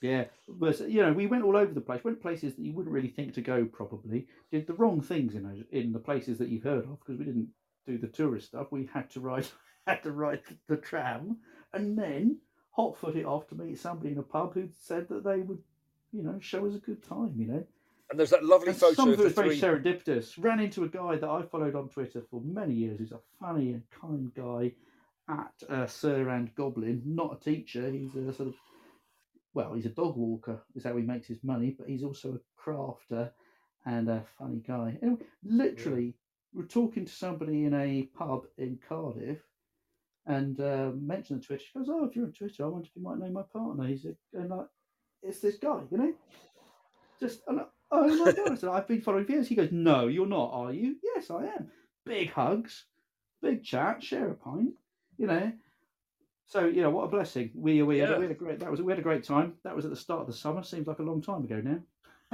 yeah, 0.00 0.24
but 0.48 0.80
you 0.88 1.02
know, 1.02 1.12
we 1.12 1.26
went 1.26 1.44
all 1.44 1.56
over 1.56 1.72
the 1.72 1.80
place. 1.80 2.02
Went 2.04 2.20
places 2.20 2.54
that 2.54 2.62
you 2.62 2.72
wouldn't 2.72 2.94
really 2.94 3.08
think 3.08 3.34
to 3.34 3.40
go. 3.42 3.64
Probably 3.64 4.26
did 4.50 4.66
the 4.66 4.74
wrong 4.74 5.00
things 5.00 5.34
in 5.34 5.44
those 5.44 5.62
in 5.70 5.92
the 5.92 5.98
places 5.98 6.38
that 6.38 6.48
you've 6.48 6.64
heard 6.64 6.84
of 6.84 6.98
because 7.00 7.18
we 7.18 7.24
didn't 7.24 7.48
do 7.86 7.98
the 7.98 8.08
tourist 8.08 8.48
stuff. 8.48 8.72
We 8.72 8.88
had 8.92 9.10
to 9.10 9.20
ride 9.20 9.46
had 9.86 10.02
to 10.02 10.12
ride 10.12 10.42
the 10.68 10.76
tram 10.76 11.38
and 11.72 11.96
then 11.96 12.38
hot 12.76 12.96
foot 12.98 13.16
it 13.16 13.24
off 13.24 13.48
to 13.48 13.54
meet 13.54 13.78
somebody 13.78 14.12
in 14.12 14.18
a 14.18 14.22
pub 14.22 14.54
who 14.54 14.68
said 14.78 15.08
that 15.08 15.24
they 15.24 15.38
would, 15.38 15.58
you 16.12 16.22
know, 16.22 16.38
show 16.40 16.66
us 16.66 16.74
a 16.74 16.78
good 16.78 17.02
time. 17.02 17.32
You 17.36 17.46
know, 17.48 17.64
And 18.10 18.18
there's 18.18 18.30
that 18.30 18.44
lovely 18.44 18.68
and 18.68 18.76
photo 18.76 18.94
some 18.94 19.12
of 19.12 19.18
it 19.20 19.24
was 19.24 19.32
very 19.32 19.58
three. 19.58 19.60
serendipitous. 19.60 20.34
Ran 20.38 20.60
into 20.60 20.84
a 20.84 20.88
guy 20.88 21.16
that 21.16 21.28
I 21.28 21.42
followed 21.42 21.74
on 21.74 21.88
Twitter 21.88 22.22
for 22.30 22.40
many 22.42 22.74
years. 22.74 22.98
He's 22.98 23.12
a 23.12 23.20
funny 23.40 23.72
and 23.72 23.82
kind 23.90 24.30
guy 24.34 24.72
at 25.28 25.52
uh, 25.68 25.86
Sir 25.86 26.28
and 26.28 26.54
Goblin. 26.54 27.02
Not 27.04 27.38
a 27.40 27.44
teacher. 27.44 27.90
He's 27.90 28.14
a 28.14 28.32
sort 28.32 28.48
of 28.50 28.54
well, 29.54 29.72
he's 29.72 29.86
a 29.86 29.90
dog 29.90 30.16
walker. 30.16 30.60
Is 30.74 30.84
how 30.84 30.96
he 30.96 31.02
makes 31.02 31.28
his 31.28 31.42
money. 31.42 31.74
But 31.76 31.88
he's 31.88 32.04
also 32.04 32.38
a 32.38 32.62
crafter 32.70 33.30
and 33.86 34.08
a 34.10 34.22
funny 34.38 34.62
guy. 34.66 34.98
Anyway, 35.02 35.22
literally, 35.44 36.14
we're 36.52 36.64
talking 36.64 37.06
to 37.06 37.12
somebody 37.12 37.64
in 37.64 37.74
a 37.74 38.02
pub 38.16 38.42
in 38.58 38.78
Cardiff. 38.86 39.38
And 40.26 40.60
uh, 40.60 40.90
mentioned 41.00 41.44
Twitter. 41.44 41.62
She 41.62 41.78
goes, 41.78 41.88
"Oh, 41.88 42.04
if 42.04 42.16
you're 42.16 42.24
on 42.24 42.32
Twitter, 42.32 42.64
I 42.64 42.68
wonder 42.68 42.88
if 42.88 42.96
you 42.96 43.02
might 43.02 43.18
know 43.18 43.30
my 43.30 43.42
partner." 43.52 43.86
He's 43.86 44.06
a, 44.06 44.16
and 44.34 44.50
like, 44.50 44.66
it's 45.22 45.40
this 45.40 45.56
guy, 45.56 45.80
you 45.90 45.98
know. 45.98 46.12
Just 47.20 47.42
and, 47.46 47.60
I- 47.60 47.64
oh 47.92 48.24
my 48.24 48.32
god! 48.32 48.50
I 48.50 48.54
said, 48.56 48.68
I've 48.72 48.88
been 48.88 49.00
following 49.00 49.24
for 49.24 49.32
years. 49.32 49.48
He 49.48 49.54
goes, 49.54 49.70
No, 49.70 50.08
you're 50.08 50.26
not, 50.26 50.50
are 50.52 50.72
you? 50.72 50.96
Yes, 51.14 51.30
I 51.30 51.44
am. 51.44 51.70
Big 52.04 52.32
hugs, 52.32 52.86
big 53.40 53.62
chat, 53.62 54.02
share 54.02 54.30
a 54.30 54.34
pint, 54.34 54.74
you 55.16 55.26
know. 55.28 55.52
So 56.46 56.66
you 56.66 56.82
know 56.82 56.90
what 56.90 57.04
a 57.04 57.08
blessing. 57.08 57.50
We 57.54 57.82
we 57.82 57.98
had, 57.98 58.16
we 58.18 58.24
had 58.24 58.30
a 58.30 58.34
great 58.34 58.60
that 58.60 58.70
was 58.70 58.80
we 58.82 58.92
had 58.92 58.98
a 59.00 59.02
great 59.02 59.24
time. 59.24 59.54
That 59.64 59.74
was 59.74 59.84
at 59.84 59.90
the 59.90 59.96
start 59.96 60.20
of 60.20 60.26
the 60.26 60.32
summer. 60.32 60.62
Seems 60.62 60.86
like 60.86 61.00
a 61.00 61.04
long 61.04 61.20
time 61.20 61.44
ago 61.44 61.60
now. 61.62 61.78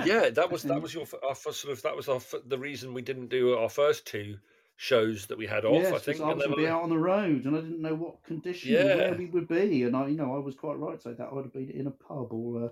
Yeah, 0.05 0.29
that 0.31 0.51
was 0.51 0.63
that 0.65 0.81
was 0.83 0.95
your 0.95 1.07
our 1.27 1.35
first 1.35 1.61
sort 1.61 1.73
of 1.73 1.83
that 1.83 1.97
was 1.97 2.09
our 2.09 2.21
the 2.47 2.59
reason 2.59 2.93
we 2.93 3.03
didn't 3.03 3.29
do 3.29 3.57
our 3.57 3.71
first 3.71 4.07
two 4.07 4.37
shows 4.83 5.27
that 5.27 5.39
we 5.39 5.47
had 5.47 5.65
off. 5.65 5.81
yes, 5.81 5.93
I 5.93 5.99
think. 5.99 6.21
I 6.21 6.33
was 6.33 6.45
going 6.45 6.51
to 6.51 6.57
be 6.57 6.67
out 6.67 6.83
on 6.83 6.91
the 6.91 6.99
road, 6.99 7.45
and 7.45 7.57
I 7.57 7.61
didn't 7.61 7.81
know 7.81 7.95
what 7.95 8.23
condition 8.25 8.75
and 8.77 8.99
where 8.99 9.15
we 9.15 9.27
would 9.27 9.47
be. 9.47 9.85
And 9.85 9.97
I, 9.97 10.09
you 10.09 10.17
know, 10.17 10.35
I 10.35 10.41
was 10.41 10.57
quite 10.57 10.77
right 10.77 10.97
to 10.97 11.03
say 11.03 11.13
that 11.13 11.29
I 11.31 11.33
would 11.33 11.45
have 11.45 11.53
been 11.53 11.71
in 11.71 11.87
a 11.87 11.93
pub, 11.93 12.33
or 12.33 12.65
uh, 12.65 12.69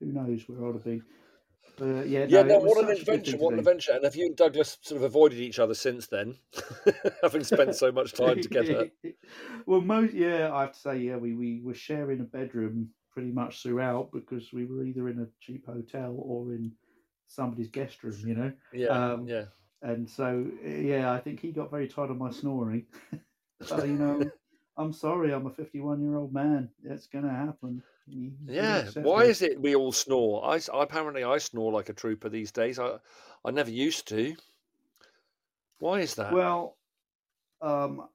who 0.00 0.06
knows 0.06 0.42
where 0.48 0.68
I'd 0.68 0.74
have 0.74 0.84
been. 0.84 1.04
But 1.76 2.08
yeah, 2.08 2.26
yeah, 2.28 2.42
no, 2.42 2.58
no, 2.58 2.58
what 2.58 2.78
an 2.78 2.88
such 2.88 3.02
a 3.02 3.04
good 3.04 3.14
adventure! 3.14 3.36
What 3.38 3.52
an 3.52 3.60
adventure! 3.60 3.92
And 3.92 4.04
have 4.04 4.16
you 4.16 4.26
and 4.26 4.36
Douglas 4.36 4.76
sort 4.82 4.98
of 4.98 5.04
avoided 5.04 5.38
each 5.38 5.60
other 5.60 5.74
since 5.74 6.08
then, 6.08 6.34
having 7.22 7.44
spent 7.44 7.76
so 7.76 7.92
much 7.92 8.12
time 8.12 8.40
together? 8.42 8.90
well, 9.66 9.80
most 9.80 10.14
yeah, 10.14 10.52
I 10.52 10.62
have 10.62 10.72
to 10.72 10.78
say, 10.78 10.98
yeah, 10.98 11.16
we, 11.16 11.34
we 11.34 11.60
were 11.62 11.74
sharing 11.74 12.20
a 12.20 12.24
bedroom 12.24 12.90
pretty 13.12 13.30
much 13.30 13.62
throughout 13.62 14.10
because 14.12 14.52
we 14.52 14.64
were 14.66 14.84
either 14.84 15.08
in 15.08 15.20
a 15.20 15.28
cheap 15.40 15.64
hotel 15.66 16.14
or 16.18 16.52
in 16.54 16.72
somebody's 17.28 17.68
guest 17.68 18.02
room, 18.02 18.18
you 18.26 18.34
know. 18.34 18.52
Yeah, 18.72 18.88
Um, 18.88 19.28
yeah. 19.28 19.44
And 19.82 20.08
so, 20.08 20.46
yeah, 20.64 21.12
I 21.12 21.18
think 21.18 21.40
he 21.40 21.50
got 21.50 21.70
very 21.70 21.88
tired 21.88 22.10
of 22.10 22.16
my 22.16 22.30
snoring. 22.30 22.86
so, 23.62 23.82
you 23.84 23.94
know, 23.94 24.30
I'm 24.76 24.92
sorry, 24.92 25.32
I'm 25.32 25.46
a 25.46 25.50
51 25.50 26.00
year 26.00 26.16
old 26.16 26.32
man. 26.32 26.70
It's 26.84 27.06
going 27.06 27.24
to 27.24 27.30
happen. 27.30 27.82
You 28.06 28.32
Yeah, 28.46 28.88
why 28.96 29.24
is 29.24 29.42
it 29.42 29.60
we 29.60 29.74
all 29.74 29.92
snore? 29.92 30.44
I, 30.44 30.60
apparently 30.72 31.24
I 31.24 31.38
snore 31.38 31.72
like 31.72 31.88
a 31.88 31.92
trooper 31.92 32.28
these 32.28 32.50
days. 32.50 32.78
I 32.78 32.98
I 33.44 33.50
never 33.50 33.70
used 33.70 34.08
to. 34.08 34.34
Why 35.78 36.00
is 36.00 36.14
that? 36.16 36.32
Well, 36.32 36.76
um, 37.60 38.08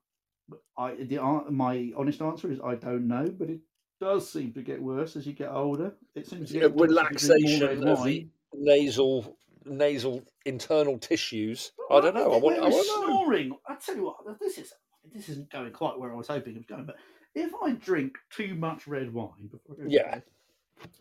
I 0.77 0.95
the 0.95 1.19
my 1.49 1.91
honest 1.95 2.21
answer 2.21 2.51
is 2.51 2.59
I 2.63 2.75
don't 2.75 3.07
know, 3.07 3.29
but 3.29 3.49
it 3.49 3.59
does 4.01 4.29
seem 4.29 4.51
to 4.53 4.61
get 4.61 4.81
worse 4.81 5.15
as 5.15 5.25
you 5.25 5.33
get 5.33 5.51
older. 5.51 5.93
It 6.15 6.27
seems 6.27 6.51
to 6.51 6.59
get 6.59 6.73
worse 6.73 6.91
if 7.11 7.31
you 7.31 7.59
drink 7.59 7.81
more 7.81 7.87
relaxation 7.87 7.87
of 7.87 8.03
the 8.03 8.27
nasal 8.53 9.36
nasal 9.69 10.23
internal 10.45 10.97
tissues. 10.97 11.71
I 11.91 12.01
don't 12.01 12.15
know. 12.15 12.33
I 12.33 12.37
want. 12.37 12.57
I 12.59 12.67
want 12.69 12.85
snoring. 13.05 13.51
I 13.67 13.75
tell 13.75 13.95
you 13.95 14.03
what, 14.05 14.39
this 14.39 14.57
is 14.57 14.73
this 15.13 15.29
isn't 15.29 15.49
going 15.51 15.71
quite 15.71 15.97
where 15.99 16.11
I 16.11 16.15
was 16.15 16.27
hoping 16.27 16.53
it 16.55 16.57
was 16.57 16.65
going. 16.65 16.85
But 16.85 16.97
if 17.35 17.51
I 17.63 17.71
drink 17.71 18.17
too 18.29 18.55
much 18.55 18.87
red 18.87 19.13
wine 19.13 19.47
before 19.51 19.75
I 19.75 19.83
go 19.83 19.83
to 19.85 19.89
Yeah. 19.91 20.19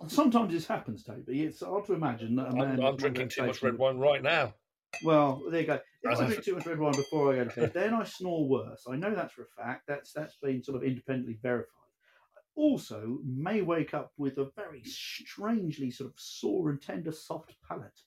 sometimes 0.08 0.52
this 0.52 0.66
happens, 0.66 1.02
Toby. 1.02 1.42
It's 1.42 1.60
hard 1.62 1.86
to 1.86 1.94
imagine 1.94 2.36
that 2.36 2.48
a 2.48 2.52
man. 2.54 2.78
I'm, 2.80 2.84
I'm 2.86 2.96
drinking 2.96 3.28
too 3.30 3.46
much 3.46 3.62
red 3.62 3.78
wine 3.78 3.98
right 3.98 4.22
now. 4.22 4.54
Well, 5.02 5.42
there 5.50 5.60
you 5.60 5.66
go. 5.66 5.80
If 6.02 6.12
As 6.12 6.20
I- 6.20 6.26
drink 6.26 6.44
too 6.44 6.54
much 6.54 6.66
red 6.66 6.78
wine 6.78 6.94
before 6.94 7.32
I 7.32 7.36
go 7.36 7.44
to 7.46 7.60
bed, 7.60 7.74
then 7.74 7.94
I 7.94 8.04
snore 8.04 8.48
worse. 8.48 8.84
I 8.90 8.96
know 8.96 9.14
that's 9.14 9.34
for 9.34 9.42
a 9.42 9.62
fact. 9.62 9.82
That's 9.88 10.12
that's 10.12 10.36
been 10.36 10.62
sort 10.62 10.76
of 10.76 10.84
independently 10.84 11.38
verified. 11.42 11.66
I 12.36 12.40
Also, 12.54 13.18
may 13.24 13.60
wake 13.62 13.92
up 13.92 14.12
with 14.16 14.38
a 14.38 14.50
very 14.56 14.82
strangely 14.84 15.90
sort 15.90 16.10
of 16.10 16.18
sore 16.18 16.70
and 16.70 16.80
tender 16.80 17.12
soft 17.12 17.54
palate. 17.68 18.00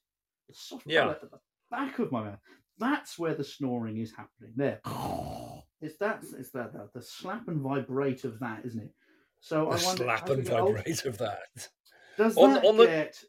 The 0.50 0.54
soft 0.56 0.84
Yeah. 0.88 1.02
palate 1.04 1.20
at 1.24 1.32
the 1.32 1.40
back 1.72 2.00
of 2.00 2.12
my 2.12 2.24
mouth. 2.24 2.40
That's 2.80 3.18
where 3.20 3.36
the 3.36 3.44
snoring 3.44 3.98
is 3.98 4.12
happening. 4.12 4.54
There, 4.56 4.82
it's 5.82 5.98
that. 6.00 6.24
It's 6.38 6.52
that, 6.52 6.74
that 6.74 6.94
the 6.94 7.02
slap 7.02 7.48
and 7.48 7.62
vibrate 7.62 8.24
of 8.24 8.40
that, 8.40 8.66
isn't 8.66 8.82
it? 8.82 8.92
So 9.42 9.66
The 9.66 9.78
I 9.78 9.86
wonder. 9.86 10.04
slap 10.04 10.30
and 10.30 10.46
vibrate 10.46 11.06
of 11.06 11.18
that. 11.20 11.40
Does 12.18 12.36
On- 12.38 12.54
that 12.56 12.66
on 12.66 12.78
the- 12.78 12.86
get? 12.86 13.24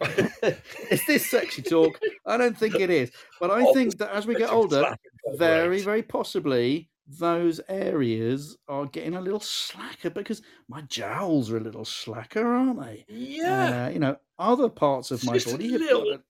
is 0.90 1.06
this 1.06 1.30
sexy 1.30 1.62
talk? 1.62 1.98
I 2.26 2.36
don't 2.36 2.56
think 2.58 2.74
it 2.76 2.90
is, 2.90 3.10
but 3.40 3.50
I 3.50 3.64
think 3.74 3.96
that 3.98 4.10
as 4.10 4.26
we 4.26 4.34
get 4.34 4.50
older, 4.52 4.96
very, 5.36 5.80
very 5.82 6.02
possibly 6.02 6.90
those 7.06 7.60
areas 7.68 8.56
are 8.66 8.86
getting 8.86 9.14
a 9.14 9.20
little 9.20 9.38
slacker 9.40 10.10
because 10.10 10.42
my 10.68 10.80
jowls 10.82 11.50
are 11.50 11.58
a 11.58 11.60
little 11.60 11.84
slacker, 11.84 12.46
aren't 12.46 12.80
they? 12.80 13.04
Yeah. 13.08 13.86
Uh, 13.86 13.88
you 13.90 13.98
know, 13.98 14.16
other 14.38 14.68
parts 14.68 15.10
of 15.10 15.18
It's 15.18 15.26
my 15.26 15.34
just 15.34 15.50
body 15.50 15.68
a 15.68 15.72
have 15.72 15.80
got 15.80 15.86
little 15.86 16.12
a, 16.14 16.20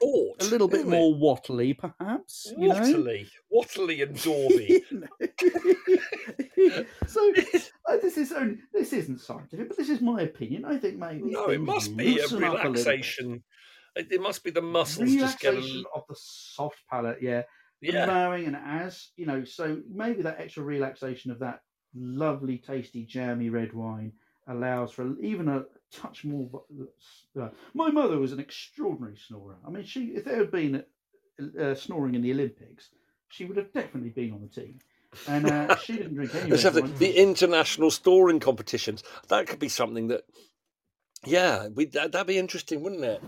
taut. 0.00 0.36
a 0.40 0.44
little 0.44 0.68
bit 0.68 0.80
isn't 0.80 0.92
it? 0.92 0.96
more 0.96 1.14
wattly, 1.14 1.76
perhaps. 1.76 2.52
You 2.58 2.68
know? 2.68 2.74
Wattly. 2.74 3.28
Wattly 3.52 4.02
and 4.02 4.16
know? 5.00 5.06
so 7.06 7.32
uh, 7.88 7.96
this 7.98 8.16
is 8.16 8.32
only 8.32 8.58
this 8.72 8.92
isn't 8.92 9.20
scientific, 9.20 9.68
but 9.68 9.76
this 9.76 9.88
is 9.88 10.00
my 10.00 10.22
opinion. 10.22 10.64
I 10.64 10.78
think 10.78 10.98
maybe 10.98 11.22
no, 11.24 11.46
it 11.46 11.60
must 11.60 11.96
be 11.96 12.18
a 12.18 12.22
loosen 12.22 12.44
up 12.44 12.52
little 12.54 12.72
bit. 12.72 12.86
relaxation. 12.86 13.42
It, 13.96 14.08
it 14.10 14.20
must 14.20 14.42
be 14.42 14.50
the 14.50 14.62
muscles 14.62 15.12
just 15.14 15.38
getting 15.40 15.62
a 15.62 15.96
of 15.96 16.04
the 16.08 16.16
soft 16.18 16.78
palate, 16.90 17.18
yeah. 17.22 17.42
yeah. 17.80 18.06
allowing 18.06 18.46
and 18.46 18.56
as 18.56 19.10
you 19.16 19.26
know 19.26 19.44
so 19.44 19.80
maybe 19.88 20.22
that 20.22 20.40
extra 20.40 20.62
relaxation 20.64 21.30
of 21.30 21.38
that 21.40 21.60
lovely 21.94 22.58
tasty 22.58 23.04
jammy 23.04 23.50
red 23.50 23.72
wine 23.72 24.12
allows 24.48 24.92
for 24.92 25.18
even 25.20 25.48
a 25.48 25.64
touch 25.94 26.24
more 26.24 26.48
uh, 27.40 27.48
my 27.72 27.90
mother 27.90 28.18
was 28.18 28.32
an 28.32 28.40
extraordinary 28.40 29.16
snorer 29.16 29.56
i 29.66 29.70
mean 29.70 29.84
she 29.84 30.06
if 30.06 30.24
there 30.24 30.36
had 30.36 30.50
been 30.50 30.84
uh, 31.60 31.74
snoring 31.74 32.14
in 32.14 32.22
the 32.22 32.32
olympics 32.32 32.90
she 33.28 33.44
would 33.44 33.56
have 33.56 33.72
definitely 33.72 34.10
been 34.10 34.32
on 34.32 34.40
the 34.40 34.60
team 34.60 34.78
and 35.28 35.50
uh, 35.50 35.76
she 35.76 35.94
didn't 35.94 36.14
drink 36.14 36.34
any 36.34 36.50
Let's 36.50 36.64
red 36.64 36.74
have 36.74 36.98
the, 36.98 37.06
the 37.06 37.16
international 37.16 37.90
snoring 37.90 38.40
competitions. 38.40 39.02
That 39.28 39.46
could 39.46 39.58
be 39.58 39.68
something 39.68 40.08
that, 40.08 40.24
yeah, 41.24 41.68
we, 41.68 41.86
that, 41.86 42.12
that'd 42.12 42.26
be 42.26 42.38
interesting, 42.38 42.82
wouldn't 42.82 43.04
it? 43.04 43.22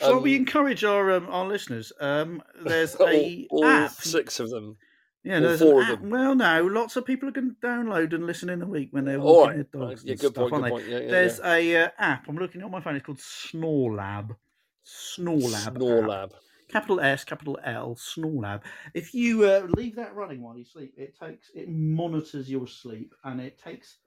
so 0.00 0.16
Um, 0.16 0.22
we 0.22 0.34
encourage 0.36 0.84
our 0.84 1.12
um, 1.12 1.28
our 1.30 1.46
listeners 1.46 1.92
um 2.00 2.42
there's 2.64 2.94
all, 2.96 3.08
a 3.08 3.46
all 3.50 3.64
app 3.64 3.92
six 3.92 4.40
of 4.40 4.50
them. 4.50 4.76
Yeah, 5.24 5.40
there's 5.40 5.60
four 5.60 5.82
an 5.82 5.90
of 5.90 6.00
them. 6.00 6.10
Well, 6.10 6.34
no, 6.34 6.66
lots 6.66 6.96
of 6.96 7.06
people 7.06 7.28
are 7.30 7.32
going 7.32 7.56
to 7.60 7.66
download 7.66 8.12
and 8.12 8.26
listen 8.26 8.50
in 8.50 8.60
a 8.60 8.66
week 8.66 8.88
when 8.90 9.06
they're 9.06 9.18
All 9.18 9.38
walking 9.38 9.56
right. 9.56 9.72
their 9.72 9.80
dogs. 9.80 10.04
Yeah, 10.04 10.12
and 10.12 10.20
good 10.20 10.32
stuff, 10.32 10.50
point. 10.50 10.62
Good 10.64 10.70
point. 10.70 10.88
Yeah, 10.88 10.98
yeah, 10.98 11.10
There's 11.10 11.40
a 11.40 11.76
uh, 11.76 11.88
app. 11.98 12.28
I'm 12.28 12.36
looking 12.36 12.62
on 12.62 12.70
my 12.70 12.80
phone. 12.82 12.96
It's 12.96 13.06
called 13.06 13.20
Snore 13.20 13.94
Lab. 13.94 14.36
Snore 14.82 15.38
Lab. 15.38 15.76
Snore 15.76 16.10
app. 16.10 16.32
Capital 16.68 17.00
S, 17.00 17.24
capital 17.24 17.58
L. 17.64 17.96
Snore 17.96 18.42
Lab. 18.42 18.64
If 18.92 19.14
you 19.14 19.44
uh, 19.44 19.66
leave 19.76 19.96
that 19.96 20.14
running 20.14 20.42
while 20.42 20.58
you 20.58 20.64
sleep, 20.64 20.92
it 20.96 21.18
takes 21.18 21.50
it 21.54 21.70
monitors 21.70 22.50
your 22.50 22.66
sleep 22.66 23.14
and 23.24 23.40
it 23.40 23.58
takes 23.58 23.98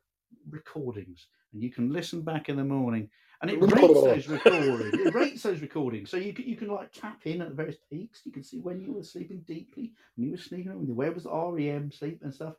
recordings, 0.50 1.28
and 1.52 1.64
you 1.64 1.72
can 1.72 1.92
listen 1.92 2.22
back 2.22 2.48
in 2.48 2.58
the 2.58 2.64
morning. 2.64 3.10
And 3.42 3.52
it 3.52 3.60
rates 3.62 4.02
those 4.02 4.28
recordings. 4.28 4.94
It 4.94 5.14
rates 5.14 5.44
those 5.44 5.62
recordings, 5.62 6.10
so 6.10 6.18
you 6.18 6.34
can 6.34 6.46
you 6.46 6.56
can 6.56 6.70
like 6.70 6.92
tap 6.92 7.22
in 7.26 7.42
at 7.42 7.50
the 7.50 7.56
various 7.56 7.78
peaks. 7.90 8.22
You 8.26 8.32
can 8.32 8.44
see 8.44 8.60
when 8.60 8.82
you 8.82 8.94
were 8.94 9.04
sleeping 9.04 9.44
deeply, 9.48 9.94
when 10.16 10.26
you 10.26 10.32
were 10.32 10.38
sleeping, 10.38 10.96
where 10.96 11.12
was 11.12 11.24
the 11.26 11.30
REM 11.32 11.92
sleep 11.92 12.22
and 12.24 12.34
stuff. 12.34 12.56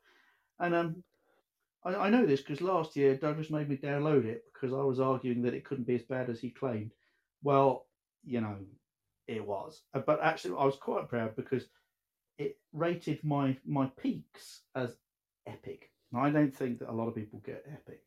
And 0.61 0.75
um, 0.75 1.03
I, 1.85 1.95
I 1.95 2.11
know 2.11 2.27
this 2.27 2.41
because 2.41 2.61
last 2.61 2.97
year 2.97 3.17
Douglas 3.17 3.51
made 3.51 3.69
me 3.69 3.77
download 3.77 4.25
it 4.25 4.45
because 4.53 4.73
I 4.73 4.83
was 4.83 5.01
arguing 5.01 5.43
that 5.43 5.55
it 5.55 5.65
couldn't 5.65 5.87
be 5.87 5.97
as 5.97 6.03
bad 6.03 6.31
as 6.31 6.41
he 6.41 6.51
claimed. 6.51 6.93
Well, 7.43 7.87
you 8.25 8.41
know, 8.41 8.57
it 9.27 9.45
was. 9.45 9.83
Uh, 9.95 10.01
But 10.01 10.23
actually, 10.23 10.57
I 10.59 10.65
was 10.65 10.77
quite 10.77 11.09
proud 11.09 11.35
because 11.37 11.65
it 12.39 12.57
rated 12.73 13.23
my 13.25 13.57
my 13.67 13.87
peaks 14.01 14.63
as 14.75 14.97
epic. 15.47 15.91
Now, 16.13 16.21
I 16.21 16.31
don't 16.31 16.55
think 16.55 16.79
that 16.79 16.91
a 16.91 16.93
lot 16.93 17.09
of 17.09 17.15
people 17.15 17.41
get 17.45 17.65
epic. 17.71 18.01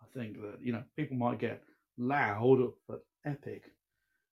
I 0.00 0.18
think 0.18 0.40
that 0.40 0.58
you 0.62 0.72
know 0.72 0.82
people 0.96 1.16
might 1.16 1.38
get 1.38 1.62
loud, 1.98 2.72
but 2.88 3.04
epic. 3.24 3.64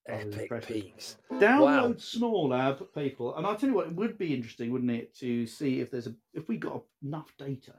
Epic 0.06 0.66
peaks. 0.66 1.16
Download 1.32 2.00
Snore 2.00 2.48
Lab, 2.48 2.86
people, 2.94 3.34
and 3.36 3.46
I'll 3.46 3.56
tell 3.56 3.70
you 3.70 3.74
what, 3.74 3.86
it 3.86 3.94
would 3.94 4.18
be 4.18 4.34
interesting, 4.34 4.70
wouldn't 4.70 4.90
it, 4.90 5.16
to 5.20 5.46
see 5.46 5.80
if 5.80 5.90
there's 5.90 6.06
a 6.06 6.14
if 6.34 6.46
we 6.46 6.58
got 6.58 6.82
enough 7.02 7.32
data. 7.38 7.72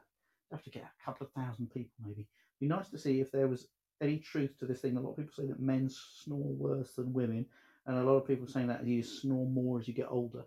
Have 0.52 0.64
to 0.64 0.70
get 0.70 0.84
a 0.84 1.06
couple 1.06 1.28
of 1.28 1.34
thousand 1.34 1.70
people, 1.72 1.94
maybe. 2.04 2.28
Be 2.60 2.68
nice 2.68 2.90
to 2.90 2.98
see 2.98 3.20
if 3.20 3.32
there 3.32 3.48
was 3.48 3.68
any 4.02 4.18
truth 4.18 4.58
to 4.60 4.66
this 4.66 4.82
thing. 4.82 4.98
A 4.98 5.00
lot 5.00 5.12
of 5.12 5.18
people 5.18 5.34
say 5.36 5.48
that 5.48 5.60
men 5.60 5.90
snore 5.90 6.54
worse 6.54 6.94
than 6.94 7.14
women, 7.14 7.46
and 7.86 7.98
a 7.98 8.04
lot 8.04 8.16
of 8.16 8.28
people 8.28 8.48
saying 8.48 8.68
that 8.68 8.86
you 8.88 9.04
snore 9.04 9.48
more 9.48 9.80
as 9.80 9.88
you 9.88 9.94
get 9.94 10.08
older. 10.10 10.46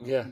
Yeah. 0.00 0.26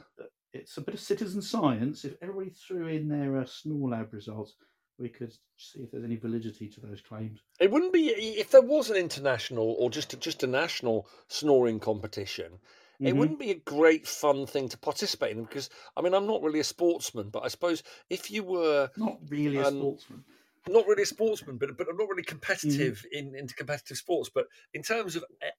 It's 0.53 0.77
a 0.79 0.81
bit 0.81 0.95
of 0.95 1.01
citizen 1.01 1.43
science. 1.43 2.05
If 2.05 2.15
everybody 2.23 2.51
threw 2.51 2.87
in 2.87 3.09
their 3.09 3.37
uh, 3.37 3.45
Snore 3.45 3.91
Lab 3.91 4.13
results, 4.13 4.55
we 4.99 5.09
could 5.09 5.37
see 5.57 5.83
if 5.83 5.91
there's 5.91 6.05
any 6.05 6.17
validity 6.17 6.69
to 6.71 6.81
those 6.81 7.01
claims. 7.01 7.45
It 7.61 7.71
wouldn't 7.71 7.93
be 7.93 8.09
if 8.11 8.51
there 8.51 8.63
was 8.63 8.89
an 8.91 8.97
international 8.97 9.73
or 9.79 9.91
just 9.91 10.13
a, 10.13 10.17
just 10.17 10.43
a 10.43 10.47
national 10.47 11.07
snoring 11.29 11.81
competition. 11.81 12.61
It 13.03 13.13
Mhm. 13.13 13.17
wouldn't 13.17 13.39
be 13.39 13.51
a 13.51 13.55
great 13.55 14.07
fun 14.09 14.47
thing 14.47 14.69
to 14.71 14.79
participate 14.79 15.37
in 15.37 15.45
because 15.45 15.69
I 15.97 16.01
mean 16.03 16.15
I'm 16.15 16.27
not 16.27 16.43
really 16.43 16.61
a 16.61 16.65
sportsman, 16.65 17.29
but 17.31 17.45
I 17.45 17.49
suppose 17.49 17.83
if 18.11 18.31
you 18.31 18.43
were 18.43 18.91
Not 18.97 19.21
really 19.31 19.61
a 19.61 19.65
Um, 19.65 19.65
sportsman. 19.65 20.25
not 20.69 20.87
really 20.89 21.05
a 21.05 21.07
sportsman, 21.07 21.59
but 21.59 21.77
but 21.79 21.89
I'm 21.89 21.97
not 21.99 22.09
really 22.11 22.25
Mm-hmm. 22.65 22.97
competitive 23.03 23.05
in 23.13 23.35
into 23.37 23.55
competitive 23.55 23.99
sports. 23.99 24.31
But 24.35 24.49
in 24.75 24.83
terms 24.83 25.17
of 25.17 25.25
eh, 25.43 25.51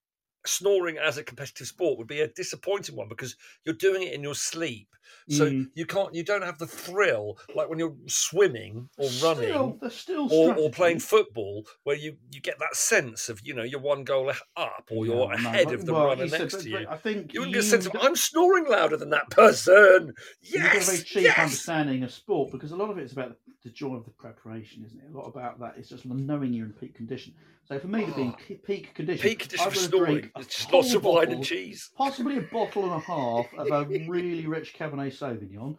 snoring 0.46 0.98
as 0.98 1.18
a 1.18 1.24
competitive 1.24 1.68
sport, 1.68 1.98
would 1.98 2.08
be 2.08 2.22
a 2.22 2.28
disappointing 2.28 2.96
one 2.96 3.08
because 3.10 3.36
you're 3.66 3.76
doing 3.76 4.04
it 4.04 4.14
in 4.14 4.24
your 4.24 4.36
sleep, 4.36 4.88
so 5.30 5.50
Mm. 5.50 5.70
you 5.74 5.86
can't 5.86 6.14
you 6.14 6.24
don't 6.24 6.42
have 6.44 6.58
the 6.58 6.68
thrill 6.68 7.38
like 7.56 7.70
when 7.70 7.80
you're 7.80 7.96
swimming 8.08 8.90
or 8.98 9.10
running. 9.24 9.80
Still, 9.90 10.28
or, 10.32 10.54
or 10.56 10.70
playing 10.70 11.00
football, 11.00 11.66
where 11.84 11.96
you, 11.96 12.18
you 12.32 12.42
get 12.42 12.60
that 12.60 12.76
sense 12.76 13.30
of 13.30 13.40
you 13.44 13.54
know 13.54 13.64
you're 13.64 13.80
one 13.80 14.04
goal 14.04 14.32
up 14.58 14.84
or 14.92 15.06
you're 15.06 15.16
no, 15.16 15.30
ahead 15.30 15.72
of 15.72 15.86
the 15.86 15.94
well, 15.94 16.08
runner 16.08 16.28
next 16.28 16.62
to 16.62 16.70
you. 16.70 16.86
I 16.90 16.98
think 16.98 17.34
You 17.34 17.42
wouldn't 17.42 17.54
get 17.56 17.64
a 17.64 17.68
sense 17.68 17.86
of 17.86 17.96
I'm 18.02 18.16
snoring 18.16 18.66
louder 18.68 18.98
than 18.98 19.10
that 19.12 19.30
person. 19.30 20.14
You've 20.42 20.64
got 20.64 20.76
a 20.76 20.80
very 20.86 20.98
Yes, 20.98 21.04
cheap 21.04 21.24
yes. 21.24 21.38
understanding 21.40 22.04
of 22.04 22.12
sport 22.12 22.52
because 22.52 22.72
a 22.72 22.76
lot 22.76 22.90
of 22.90 22.98
it 22.98 23.04
is 23.04 23.14
about 23.14 23.30
the, 23.30 23.36
the 23.64 23.70
joy 23.70 23.96
of 23.96 24.06
the 24.06 24.12
preparation, 24.12 24.84
isn't 24.86 25.00
it? 25.00 25.14
A 25.14 25.18
lot 25.18 25.28
about 25.28 25.60
that 25.60 25.76
it's 25.78 25.90
just 25.90 26.06
knowing 26.06 26.54
you're 26.54 26.66
in 26.66 26.74
peak 26.74 26.96
condition. 26.96 27.34
So 27.68 27.78
for 27.80 27.88
me 27.88 28.06
to 28.06 28.12
be 28.14 28.22
in 28.22 28.34
ah. 28.34 28.54
peak 28.66 28.94
condition, 28.94 29.30
Peak 29.30 29.40
condition 29.40 29.66
I've 29.68 29.74
for 29.74 29.80
snoring. 29.80 30.32
It's 30.38 30.72
lots 30.72 30.94
of 30.94 31.04
wine 31.04 31.32
and 31.32 31.44
cheese. 31.44 31.90
possibly 31.98 32.38
a 32.38 32.42
bottle 32.42 32.84
and 32.84 32.94
a 32.94 33.00
half 33.00 33.46
of 33.58 33.68
a 33.72 33.86
really 34.08 34.48
rich 34.48 34.74
Cabernet 34.78 35.12
Sauvignon. 35.18 35.76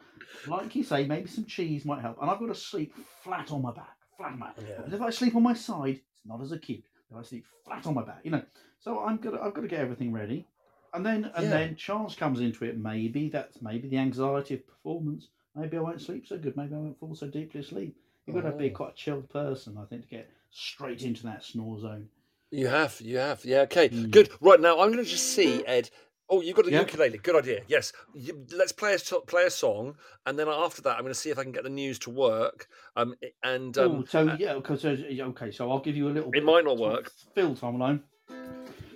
Like 0.46 0.74
you 0.76 0.84
say, 0.84 1.06
maybe 1.06 1.28
some 1.28 1.46
cheese 1.46 1.86
might 1.86 2.02
help. 2.02 2.18
And 2.20 2.30
I've 2.30 2.38
got 2.38 2.48
to 2.48 2.54
sleep 2.54 2.94
flat 3.22 3.50
on 3.50 3.62
my 3.62 3.72
back, 3.72 3.96
flat 4.18 4.32
on 4.32 4.38
my 4.38 4.46
back. 4.48 4.56
Yeah. 4.68 4.94
If 4.94 5.00
I 5.00 5.08
sleep 5.10 5.34
on 5.34 5.42
my 5.42 5.54
side, 5.54 6.00
it's 6.12 6.26
not 6.26 6.42
as 6.42 6.52
acute. 6.52 6.84
If 7.10 7.16
I 7.16 7.22
sleep 7.22 7.46
flat 7.64 7.86
on 7.86 7.94
my 7.94 8.04
back, 8.04 8.20
you 8.22 8.32
know. 8.32 8.42
So 8.80 9.00
I'm 9.00 9.16
gonna, 9.16 9.40
I've 9.40 9.54
got 9.54 9.62
to 9.62 9.68
get 9.68 9.80
everything 9.80 10.12
ready, 10.12 10.46
and 10.92 11.04
then 11.04 11.30
and 11.34 11.44
Yeah. 11.44 11.50
then 11.50 11.76
chance 11.76 12.14
comes 12.14 12.40
into 12.40 12.66
it. 12.66 12.78
Maybe 12.78 13.30
that's 13.30 13.62
maybe 13.62 13.88
the 13.88 13.96
anxiety 13.96 14.54
of 14.54 14.66
performance. 14.66 15.28
Maybe 15.56 15.78
I 15.78 15.80
won't 15.80 16.02
sleep 16.02 16.26
so 16.26 16.36
good. 16.36 16.54
Maybe 16.54 16.74
I 16.74 16.78
won't 16.78 17.00
fall 17.00 17.14
so 17.14 17.28
deeply 17.28 17.60
asleep. 17.60 17.96
You've 18.26 18.36
got 18.36 18.42
to 18.50 18.52
be 18.56 18.70
Oh. 18.70 18.74
quite 18.76 18.90
a 18.92 18.94
chilled 18.94 19.30
person, 19.30 19.78
I 19.78 19.86
think, 19.86 20.02
to 20.02 20.08
get 20.08 20.30
straight 20.50 21.02
into 21.02 21.22
that 21.24 21.44
snore 21.44 21.80
zone. 21.80 22.08
You 22.50 22.68
have, 22.68 23.00
you 23.00 23.18
have. 23.18 23.44
Yeah, 23.44 23.60
okay, 23.62 23.88
Mm. 23.90 24.10
good. 24.10 24.30
Right 24.40 24.60
now, 24.60 24.80
I'm 24.80 24.90
going 24.90 25.04
to 25.04 25.10
just 25.10 25.32
see 25.34 25.64
Ed. 25.66 25.90
Oh, 26.30 26.40
you've 26.42 26.56
got 26.56 26.66
a 26.66 26.70
Yeah. 26.70 26.80
ukulele. 26.80 27.18
Good 27.18 27.36
idea. 27.36 27.62
Yes. 27.68 27.92
You- 28.14 28.46
Let's 28.52 28.72
play 28.72 28.94
a 28.94 28.98
play 29.20 29.44
a 29.44 29.50
song, 29.50 29.96
and 30.26 30.38
then 30.38 30.48
after 30.48 30.82
that, 30.82 30.96
I'm 30.96 31.02
going 31.02 31.14
to 31.14 31.18
see 31.18 31.30
if 31.30 31.38
I 31.38 31.42
can 31.42 31.52
get 31.52 31.62
the 31.64 31.70
news 31.70 31.98
to 32.00 32.10
work. 32.10 32.68
Um, 32.96 33.14
and 33.42 33.76
oh, 33.78 33.96
um, 33.96 34.06
so 34.06 34.28
uh, 34.28 34.36
yeah, 34.38 34.54
because 34.54 34.84
okay, 34.84 35.50
so 35.50 35.70
I'll 35.70 35.80
give 35.80 35.96
you 35.96 36.08
a 36.08 36.12
little. 36.12 36.30
It 36.34 36.44
might 36.44 36.64
not 36.64 36.76
work. 36.78 37.12
Time 37.34 37.74
alone. 37.74 38.02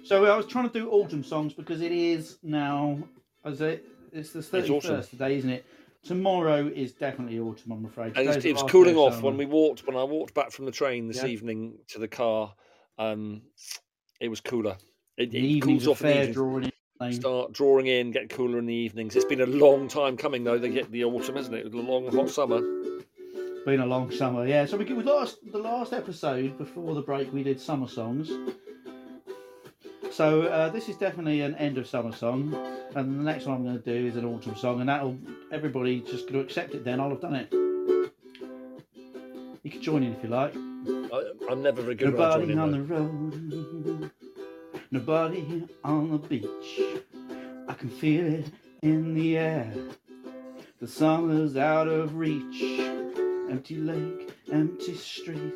So 0.05 0.27
I 0.27 0.37
was 0.37 0.47
trying 0.47 0.69
to 0.69 0.73
do 0.79 0.91
autumn 0.91 1.23
songs 1.25 1.55
because 1.55 1.81
it 1.81 1.93
is 1.93 2.39
now 2.43 2.99
as 3.45 3.61
it 3.61 3.87
it's 4.13 4.33
the 4.33 4.43
thirty 4.43 4.79
first 4.81 5.11
today, 5.11 5.37
isn't 5.37 5.49
it? 5.51 5.65
Tomorrow 6.05 6.67
is 6.75 6.93
definitely 6.93 7.39
autumn. 7.39 7.73
I'm 7.73 7.85
afraid. 7.85 8.17
and 8.17 8.25
it 8.25 8.27
was, 8.27 8.37
Today's 8.37 8.51
it 8.51 8.63
was 8.63 8.71
cooling 8.71 8.97
off 8.97 9.23
when 9.23 9.37
we 9.37 9.47
walked. 9.47 9.87
When 9.87 9.97
I 9.97 10.03
walked 10.03 10.35
back 10.35 10.51
from 10.51 10.65
the 10.65 10.73
train 10.73 11.07
this 11.07 11.19
Yeah. 11.23 11.27
evening 11.27 11.79
to 11.89 11.99
the 12.01 12.09
car, 12.09 12.55
um, 12.99 13.43
it 14.21 14.29
was 14.29 14.41
cooler. 14.41 14.77
It, 15.17 15.33
it 15.33 15.63
cools 15.63 15.87
off 15.87 16.01
in 16.03 16.07
the 16.09 16.13
fair 16.13 16.23
evenings. 16.23 16.35
drawing 16.35 16.65
in. 16.65 17.13
Start 17.13 17.53
drawing 17.53 17.87
in, 17.87 18.11
getting 18.13 18.29
cooler 18.29 18.59
in 18.59 18.67
the 18.67 18.75
evenings. 18.75 19.17
It's 19.17 19.25
been 19.25 19.41
a 19.41 19.47
long 19.47 19.89
time 19.89 20.17
coming 20.17 20.45
though. 20.45 20.59
They 20.59 20.69
get 20.71 20.91
the 20.91 21.05
autumn, 21.05 21.37
isn't 21.37 21.53
it? 21.55 21.59
It 21.59 21.65
was 21.65 21.75
a 21.75 21.77
long 21.79 22.07
hot 22.13 22.31
summer. 22.31 22.61
Been 23.65 23.81
a 23.81 23.87
long 23.87 24.11
summer, 24.11 24.47
yeah. 24.47 24.65
So 24.67 24.77
we 24.77 24.85
we 24.85 25.03
last 25.05 25.39
the 25.53 25.59
last 25.59 25.93
episode 25.93 26.59
before 26.59 26.95
the 26.95 27.03
break 27.03 27.33
we 27.33 27.43
did 27.43 27.61
summer 27.61 27.87
songs. 27.89 28.31
So 30.13 30.43
uh, 30.43 30.69
this 30.69 30.91
is 30.91 30.97
definitely 30.97 31.41
an 31.41 31.55
end 31.55 31.79
of 31.79 31.87
summer 31.87 32.13
song, 32.13 32.55
and 32.95 33.19
the 33.19 33.23
next 33.25 33.47
one 33.47 33.57
I'm 33.57 33.65
going 33.65 33.81
to 33.81 34.01
do 34.01 34.07
is 34.07 34.17
an 34.17 34.27
autumn 34.27 34.55
song, 34.57 34.81
and 34.81 34.89
that'll 34.89 35.17
everybody 35.51 36.01
just 36.01 36.29
going 36.29 36.35
to 36.35 36.41
accept 36.41 36.75
it. 36.75 36.85
Then 36.85 37.01
I'll 37.01 37.09
have 37.09 37.23
done 37.23 37.35
it. 37.35 37.51
You 39.63 39.71
can 39.71 39.81
join 39.81 40.03
in 40.03 40.13
if 40.13 40.23
you 40.23 40.29
like. 40.29 40.55
I, 40.55 41.33
I'm 41.51 41.63
never 41.63 41.81
very 41.81 41.95
good 41.95 42.09
at 42.09 42.15
Nobody 42.15 42.59
on 42.59 42.73
the 42.73 42.83
road, 42.83 44.11
nobody 44.91 45.67
on 45.83 46.11
the 46.11 46.19
beach. 46.19 46.81
I 47.67 47.73
can 47.73 47.89
feel 47.89 48.27
it 48.27 48.47
in 48.83 49.15
the 49.15 49.39
air. 49.39 49.73
The 50.79 50.89
summer's 50.89 51.57
out 51.57 51.89
of 51.89 52.17
reach. 52.17 52.63
Empty 53.51 53.77
lake, 53.77 54.31
empty 54.53 54.95
street. 54.95 55.55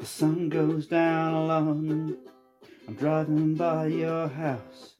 The 0.00 0.06
sun 0.06 0.48
goes 0.48 0.86
down 0.86 1.34
alone. 1.34 2.16
I'm 2.88 2.94
driving 2.94 3.54
by 3.54 3.88
your 3.88 4.28
house. 4.28 4.94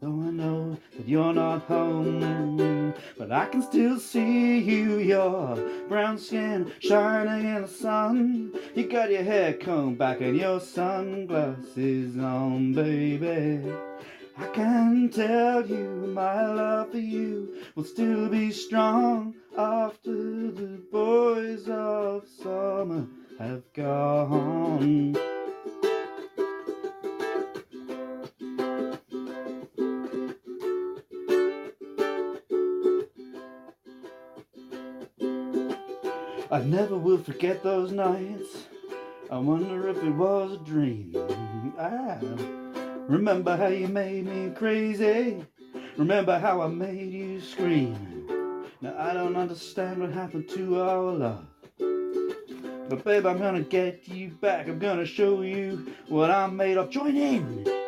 Though 0.00 0.22
I 0.22 0.30
know 0.30 0.78
that 0.96 1.06
you're 1.06 1.34
not 1.34 1.64
home, 1.64 2.94
but 3.18 3.30
I 3.30 3.44
can 3.44 3.60
still 3.60 4.00
see 4.00 4.58
you, 4.58 4.96
your 5.00 5.56
brown 5.86 6.16
skin 6.16 6.72
shining 6.80 7.46
in 7.46 7.62
the 7.62 7.68
sun. 7.68 8.54
You 8.74 8.88
got 8.88 9.10
your 9.10 9.22
hair 9.22 9.52
combed 9.52 9.98
back 9.98 10.22
and 10.22 10.34
your 10.34 10.60
sunglasses 10.60 12.16
on, 12.16 12.72
baby. 12.72 13.70
I 14.38 14.46
can 14.54 15.10
tell 15.10 15.66
you 15.66 16.10
my 16.14 16.40
love 16.54 16.92
for 16.92 16.98
you 16.98 17.54
will 17.74 17.84
still 17.84 18.30
be 18.30 18.50
strong 18.50 19.34
after 19.58 20.50
the 20.52 20.80
boys 20.90 21.68
of 21.68 22.26
summer 22.42 23.06
have 23.38 23.70
gone. 23.74 25.35
Never 36.66 36.96
will 36.96 37.18
forget 37.18 37.62
those 37.62 37.92
nights. 37.92 38.66
I 39.30 39.38
wonder 39.38 39.88
if 39.88 40.02
it 40.02 40.10
was 40.10 40.52
a 40.52 40.58
dream. 40.58 41.14
I 41.78 42.18
remember 43.08 43.56
how 43.56 43.68
you 43.68 43.86
made 43.88 44.26
me 44.26 44.50
crazy. 44.54 45.44
Remember 45.96 46.38
how 46.38 46.60
I 46.62 46.68
made 46.68 47.12
you 47.12 47.40
scream. 47.40 48.64
Now 48.80 48.94
I 48.98 49.14
don't 49.14 49.36
understand 49.36 50.00
what 50.00 50.10
happened 50.10 50.48
to 50.50 50.82
our 50.82 51.12
love. 51.12 51.46
But 52.88 53.04
babe, 53.04 53.26
I'm 53.26 53.38
gonna 53.38 53.62
get 53.62 54.08
you 54.08 54.30
back. 54.30 54.68
I'm 54.68 54.78
gonna 54.78 55.06
show 55.06 55.42
you 55.42 55.92
what 56.08 56.30
I'm 56.30 56.56
made 56.56 56.76
of. 56.76 56.90
Join 56.90 57.16
in. 57.16 57.85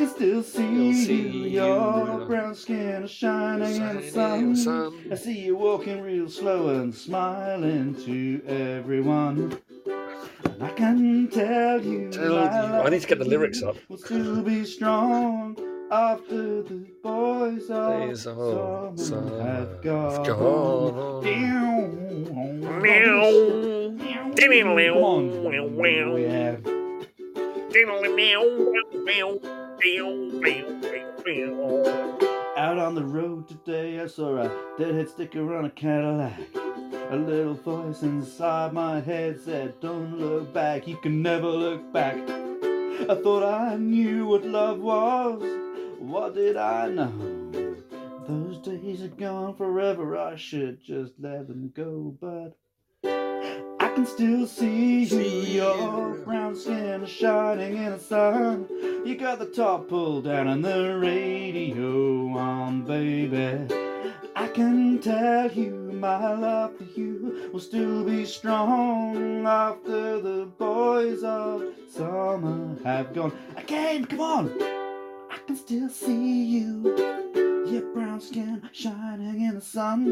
I 0.00 0.02
can 0.04 0.14
still 0.14 0.42
see, 0.42 0.94
see 0.94 1.20
you. 1.20 1.28
you, 1.28 1.48
Your 1.60 2.22
uh, 2.22 2.24
brown 2.24 2.54
skin 2.54 3.06
shining 3.06 3.76
in 3.76 3.96
the 3.96 4.34
in 4.34 4.56
sun. 4.56 4.94
I 5.12 5.14
see 5.14 5.38
you 5.40 5.56
walking 5.56 6.00
real 6.00 6.26
slow 6.26 6.70
and 6.70 6.94
smiling 6.94 7.94
to 8.06 8.40
everyone. 8.46 9.58
And 9.84 10.62
I 10.62 10.70
can 10.70 11.28
tell 11.28 11.84
you, 11.84 12.10
Tell 12.10 12.32
you- 12.32 12.38
I 12.38 12.88
need 12.88 13.02
to 13.02 13.08
get 13.08 13.18
the 13.18 13.26
lyrics 13.26 13.62
up. 13.62 13.76
Will 13.90 13.98
still 13.98 14.40
be 14.40 14.64
strong 14.64 15.58
after 15.90 16.62
the 16.62 16.86
boys 17.02 17.68
of 17.68 18.18
summer, 18.18 18.96
summer 18.96 19.42
have 19.42 19.82
gone. 19.82 20.24
gone. 20.24 21.24
Meow. 21.24 21.90
Come 22.24 22.64
on. 25.04 26.16
Yeah. 26.16 26.56
Out 32.56 32.78
on 32.78 32.94
the 32.94 33.02
road 33.02 33.48
today, 33.48 33.98
I 33.98 34.06
saw 34.08 34.36
a 34.36 34.50
deadhead 34.76 35.08
sticker 35.08 35.56
on 35.56 35.64
a 35.64 35.70
Cadillac. 35.70 36.38
A 37.08 37.16
little 37.16 37.54
voice 37.54 38.02
inside 38.02 38.74
my 38.74 39.00
head 39.00 39.40
said, 39.40 39.80
Don't 39.80 40.18
look 40.18 40.52
back, 40.52 40.86
you 40.86 40.98
can 40.98 41.22
never 41.22 41.46
look 41.46 41.90
back. 41.94 42.16
I 42.18 43.14
thought 43.22 43.42
I 43.42 43.76
knew 43.76 44.26
what 44.26 44.44
love 44.44 44.80
was. 44.80 45.42
What 45.98 46.34
did 46.34 46.58
I 46.58 46.88
know? 46.88 47.74
Those 48.28 48.58
days 48.58 49.02
are 49.02 49.08
gone 49.08 49.56
forever, 49.56 50.18
I 50.18 50.36
should 50.36 50.82
just 50.82 51.14
let 51.18 51.48
them 51.48 51.72
go, 51.74 52.14
but 52.20 52.54
can 53.94 54.06
still 54.06 54.46
see 54.46 55.00
you. 55.00 55.06
See 55.06 55.56
Your 55.56 56.14
brown 56.14 56.54
skin 56.56 57.02
is 57.02 57.10
shining 57.10 57.76
in 57.76 57.92
the 57.92 57.98
sun. 57.98 58.66
You 59.04 59.16
got 59.16 59.38
the 59.38 59.46
top 59.46 59.88
pulled 59.88 60.24
down 60.24 60.48
and 60.48 60.64
the 60.64 60.96
radio 60.98 62.28
on, 62.38 62.82
baby. 62.82 63.74
I 64.36 64.48
can 64.48 65.00
tell 65.00 65.50
you 65.50 65.72
my 65.92 66.34
love 66.34 66.76
for 66.76 66.84
you 66.84 67.50
will 67.52 67.60
still 67.60 68.04
be 68.04 68.24
strong 68.24 69.46
after 69.46 70.20
the 70.20 70.48
boys 70.58 71.22
of 71.22 71.64
summer 71.90 72.76
have 72.84 73.12
gone. 73.12 73.36
Again, 73.56 74.04
come 74.06 74.20
on! 74.20 74.62
I 75.30 75.38
can 75.46 75.56
still 75.56 75.88
see 75.88 76.44
you. 76.44 77.49
Your 77.70 77.82
brown 77.94 78.20
skin 78.20 78.68
shining 78.72 79.42
in 79.42 79.54
the 79.54 79.60
sun. 79.60 80.06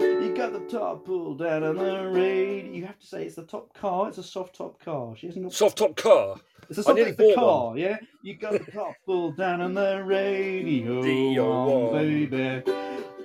You 0.00 0.34
got 0.36 0.52
the 0.52 0.60
top 0.60 1.04
pulled 1.04 1.38
down 1.38 1.62
on 1.62 1.76
the 1.76 2.08
radio. 2.10 2.72
You 2.72 2.86
have 2.86 2.98
to 2.98 3.06
say 3.06 3.24
it's 3.24 3.36
the 3.36 3.44
top 3.44 3.72
car. 3.72 4.08
It's 4.08 4.18
a 4.18 4.22
soft 4.22 4.56
top 4.56 4.82
car. 4.84 5.14
She 5.16 5.28
hasn't 5.28 5.44
got 5.44 5.52
Soft 5.52 5.78
top 5.78 5.96
car. 5.96 6.36
it's 6.68 6.78
a 6.78 6.82
soft 6.82 6.98
top 6.98 7.06
it's 7.08 7.16
the 7.16 7.22
bought 7.24 7.34
car, 7.36 7.78
yeah. 7.78 7.98
You 8.22 8.36
got 8.36 8.52
the 8.52 8.58
top 8.72 8.94
pulled 9.06 9.36
down 9.36 9.60
on 9.60 9.74
the 9.74 10.02
radio, 10.04 11.02
Radio 11.02 11.52
on, 11.52 11.94
on. 11.94 12.02
baby. 12.02 12.62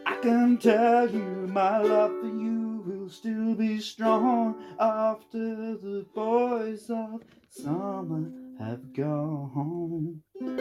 I 0.06 0.16
can 0.22 0.58
tell 0.58 1.10
you 1.10 1.48
my 1.48 1.80
love 1.80 2.12
for 2.22 2.28
you 2.28 2.84
will 2.86 3.10
still 3.10 3.56
be 3.56 3.80
strong 3.80 4.56
after 4.80 5.76
the 5.78 6.06
boys 6.14 6.90
of 6.92 7.24
summer 7.50 8.30
have 8.60 8.94
gone. 8.94 10.22
There 10.40 10.54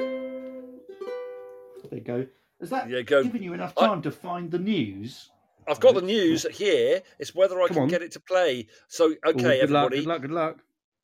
you 1.93 2.01
go. 2.01 2.27
Is 2.61 2.71
that 2.71 2.89
Yeah, 2.91 3.03
go. 3.03 3.23
giving 3.23 3.43
you 3.43 3.53
enough 3.55 3.73
I- 3.77 3.87
time 3.87 4.03
to 4.03 4.11
find 4.11 4.51
the 4.51 4.59
news? 4.59 5.31
I've 5.67 5.81
got 5.81 5.95
the 5.95 6.03
news 6.03 6.47
here. 6.57 7.03
It's 7.19 7.35
whether 7.35 7.61
I 7.61 7.67
Come 7.69 7.75
can 7.75 7.83
on. 7.85 7.89
get 7.89 8.03
it 8.03 8.11
to 8.13 8.21
play. 8.21 8.67
So, 8.89 9.15
okay, 9.27 9.59
Ooh, 9.59 9.61
good 9.61 9.71
luck, 9.71 9.85
everybody. 9.93 9.97
good 9.99 10.07
luck, 10.07 10.23
good 10.23 10.31
luck. 10.31 10.59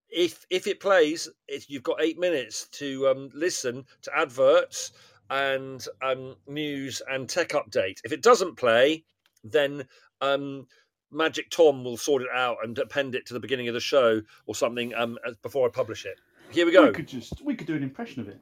if 0.09 0.47
if 0.49 0.67
it 0.67 0.81
plays, 0.81 1.29
it's, 1.49 1.69
you've 1.69 1.83
got 1.83 2.01
eight 2.01 2.19
minutes 2.19 2.69
to 2.69 3.09
um, 3.09 3.31
listen 3.35 3.85
to 4.03 4.17
adverts 4.17 4.93
and 5.31 5.87
um, 6.03 6.37
news 6.47 7.03
and 7.11 7.29
tech 7.29 7.51
update. 7.51 7.99
If 8.05 8.13
it 8.13 8.23
doesn't 8.23 8.57
play, 8.57 9.05
then 9.43 9.85
um, 10.21 10.67
Magic 11.11 11.51
Tom 11.51 11.85
will 11.85 11.97
sort 11.97 12.23
it 12.23 12.29
out 12.35 12.59
and 12.63 12.79
append 12.79 13.15
it 13.15 13.27
to 13.27 13.35
the 13.35 13.41
beginning 13.41 13.69
of 13.69 13.75
the 13.75 13.81
show 13.81 14.23
or 14.47 14.55
something 14.55 14.95
um, 14.95 15.19
before 15.43 15.67
I 15.67 15.71
publish 15.71 16.05
it. 16.07 16.19
Here 16.51 16.65
we 16.65 16.73
go. 16.73 16.87
We 16.87 16.93
could 16.93 17.09
just 17.09 17.43
we 17.43 17.55
could 17.55 17.67
do 17.67 17.75
an 17.77 17.83
impression 17.83 18.23
of 18.23 18.29
it. 18.29 18.39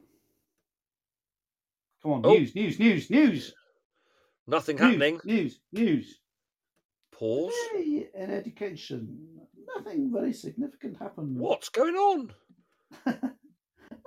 Come 2.03 2.11
on, 2.11 2.25
Oh. 2.25 2.33
news, 2.33 2.53
news, 2.55 2.79
news, 2.79 3.09
news. 3.09 3.53
Nothing 4.45 4.75
News, 4.75 4.85
happening. 4.85 5.21
News, 5.23 5.59
news. 5.71 6.19
Pause. 7.13 7.53
Hey, 7.71 8.09
in 8.13 8.29
education, 8.29 9.39
nothing 9.75 10.11
very 10.11 10.33
significant 10.33 10.97
happened. 10.97 11.39
What's 11.39 11.69
going 11.69 11.95
on? 11.95 12.33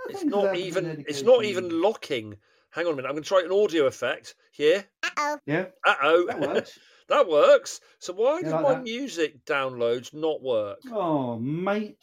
It's 0.09 0.23
not 0.25 0.55
even. 0.57 1.05
It's 1.09 1.23
not 1.23 1.45
even 1.45 1.83
locking. 1.83 2.37
Hang 2.71 2.87
on 2.87 2.93
a 2.93 2.97
minute. 2.97 3.09
I'm 3.09 3.15
going 3.15 3.25
to 3.25 3.29
try 3.29 3.43
an 3.45 3.51
audio 3.51 3.87
effect 3.87 4.37
here. 4.53 4.85
Uh 5.03 5.09
oh. 5.17 5.39
Yeah, 5.47 5.67
Uh 5.85 5.95
oh. 6.03 6.27
that 6.27 6.41
works. 6.41 6.79
that 7.09 7.29
works. 7.29 7.81
So 7.99 8.13
why 8.13 8.37
You 8.39 8.45
did 8.45 8.51
like 8.53 8.63
my 8.63 8.75
that? 8.75 8.83
music 8.85 9.45
downloads 9.47 10.15
not 10.15 10.43
work? 10.43 10.79
oh, 10.93 11.39
mate. 11.41 11.99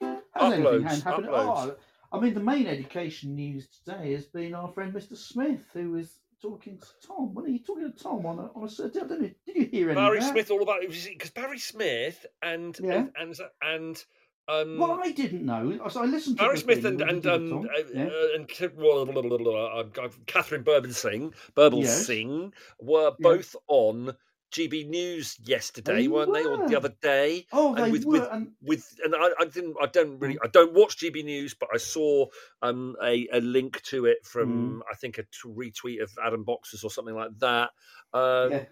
Has 0.00 0.20
Uploads, 0.36 1.02
happened? 1.02 1.26
uploads. 1.28 1.70
Oh, 1.70 1.76
I 2.14 2.20
mean, 2.20 2.34
the 2.34 2.40
main 2.40 2.68
education 2.68 3.34
news 3.34 3.66
today 3.84 4.12
has 4.12 4.26
been 4.26 4.54
our 4.54 4.68
friend 4.68 4.94
Mr. 4.94 5.16
Smith, 5.16 5.66
who 5.72 5.96
is 5.96 6.18
talking 6.40 6.78
to 6.78 6.86
Tom. 7.08 7.34
When 7.34 7.44
are 7.46 7.48
you 7.48 7.58
talking 7.58 7.92
to 7.92 7.98
Tom 8.02 8.24
on 8.24 8.38
a, 8.38 8.42
on 8.54 8.64
a 8.64 8.68
certain? 8.68 9.02
I 9.02 9.06
don't 9.08 9.22
know. 9.22 9.30
Did 9.46 9.56
you 9.56 9.64
hear 9.66 9.90
any 9.90 9.96
Barry? 10.00 10.20
Smith, 10.20 10.50
all 10.52 10.62
about 10.62 10.84
it 10.84 10.90
because 10.90 11.30
Barry 11.30 11.58
Smith 11.58 12.24
and 12.40 12.78
Yeah. 12.80 13.06
and 13.16 13.36
and 13.60 14.04
um, 14.48 14.78
Well, 14.78 15.00
I 15.02 15.10
didn't 15.10 15.44
know. 15.44 15.88
So 15.88 16.02
I 16.02 16.06
listened 16.06 16.36
to 16.38 16.44
Barry 16.44 16.58
Smith 16.58 16.84
and 16.84 17.00
and 17.00 17.26
um, 17.26 17.52
uh, 17.64 17.82
Yeah. 17.92 18.04
uh, 18.06 18.34
and 18.36 18.46
K- 18.46 18.68
blah, 18.68 19.04
blah, 19.04 19.22
blah, 19.22 19.80
uh, 19.80 20.08
Katharine 20.26 20.62
Birbalsingh, 20.62 21.34
Birbalsingh 21.56 22.52
were 22.80 23.10
Yeah. 23.18 23.28
both 23.28 23.56
on 23.66 24.14
GB 24.54 24.88
News 24.88 25.36
yesterday, 25.44 26.02
They 26.02 26.08
weren't 26.08 26.32
they, 26.32 26.44
or 26.44 26.68
the 26.68 26.76
other 26.76 26.94
day? 27.02 27.46
Oh, 27.52 27.74
and 27.74 27.84
they 27.84 27.90
with- 27.90 28.04
were. 28.04 28.20
with- 28.20 28.28
and 28.32 28.52
with 28.62 28.94
and 29.04 29.14
I, 29.14 29.30
I 29.40 29.44
didn't 29.46 29.76
I 29.82 29.86
don't 29.86 30.18
really 30.20 30.36
Mm. 30.36 30.44
I 30.44 30.48
don't 30.48 30.72
watch 30.72 30.96
GB 30.98 31.24
News, 31.24 31.54
but 31.54 31.68
I 31.74 31.76
saw 31.78 32.26
um 32.62 32.96
a, 33.02 33.26
a 33.32 33.40
link 33.40 33.82
to 33.82 34.06
it 34.06 34.18
Mm. 34.22 34.26
from 34.26 34.82
I 34.90 34.94
think 34.94 35.18
a 35.18 35.24
retweet 35.44 36.02
of 36.02 36.10
Adam 36.24 36.44
Boxers 36.44 36.84
or 36.84 36.90
something 36.90 37.14
like 37.14 37.36
that. 37.40 37.70
Um, 38.12 38.52
yeah, 38.52 38.64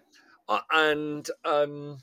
uh, 0.47 0.61
and 0.71 1.29
um, 1.45 1.97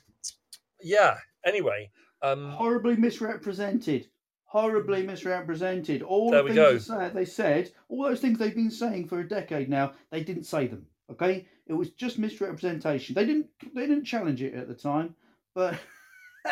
yeah. 0.81 1.17
Anyway, 1.43 1.89
um, 2.21 2.51
horribly 2.51 2.95
misrepresented. 2.95 4.07
Horribly 4.45 5.03
misrepresented. 5.03 6.01
All 6.01 6.29
There 6.29 6.41
the 6.43 6.49
we 6.49 6.55
things 6.55 6.87
go. 6.87 7.09
they 7.09 7.25
said, 7.25 7.71
all 7.89 8.03
those 8.03 8.19
things 8.19 8.37
they've 8.37 8.53
been 8.53 8.69
saying 8.69 9.07
for 9.07 9.19
a 9.21 9.27
decade 9.27 9.69
now, 9.69 9.93
they 10.11 10.23
didn't 10.23 10.43
say 10.43 10.67
them. 10.67 10.85
Okay, 11.11 11.47
it 11.67 11.73
was 11.73 11.91
just 11.91 12.19
misrepresentation. 12.19 13.15
They 13.15 13.25
didn't. 13.25 13.47
They 13.73 13.87
didn't 13.87 14.05
challenge 14.05 14.41
it 14.41 14.53
at 14.53 14.67
the 14.67 14.73
time, 14.75 15.15
but 15.55 15.79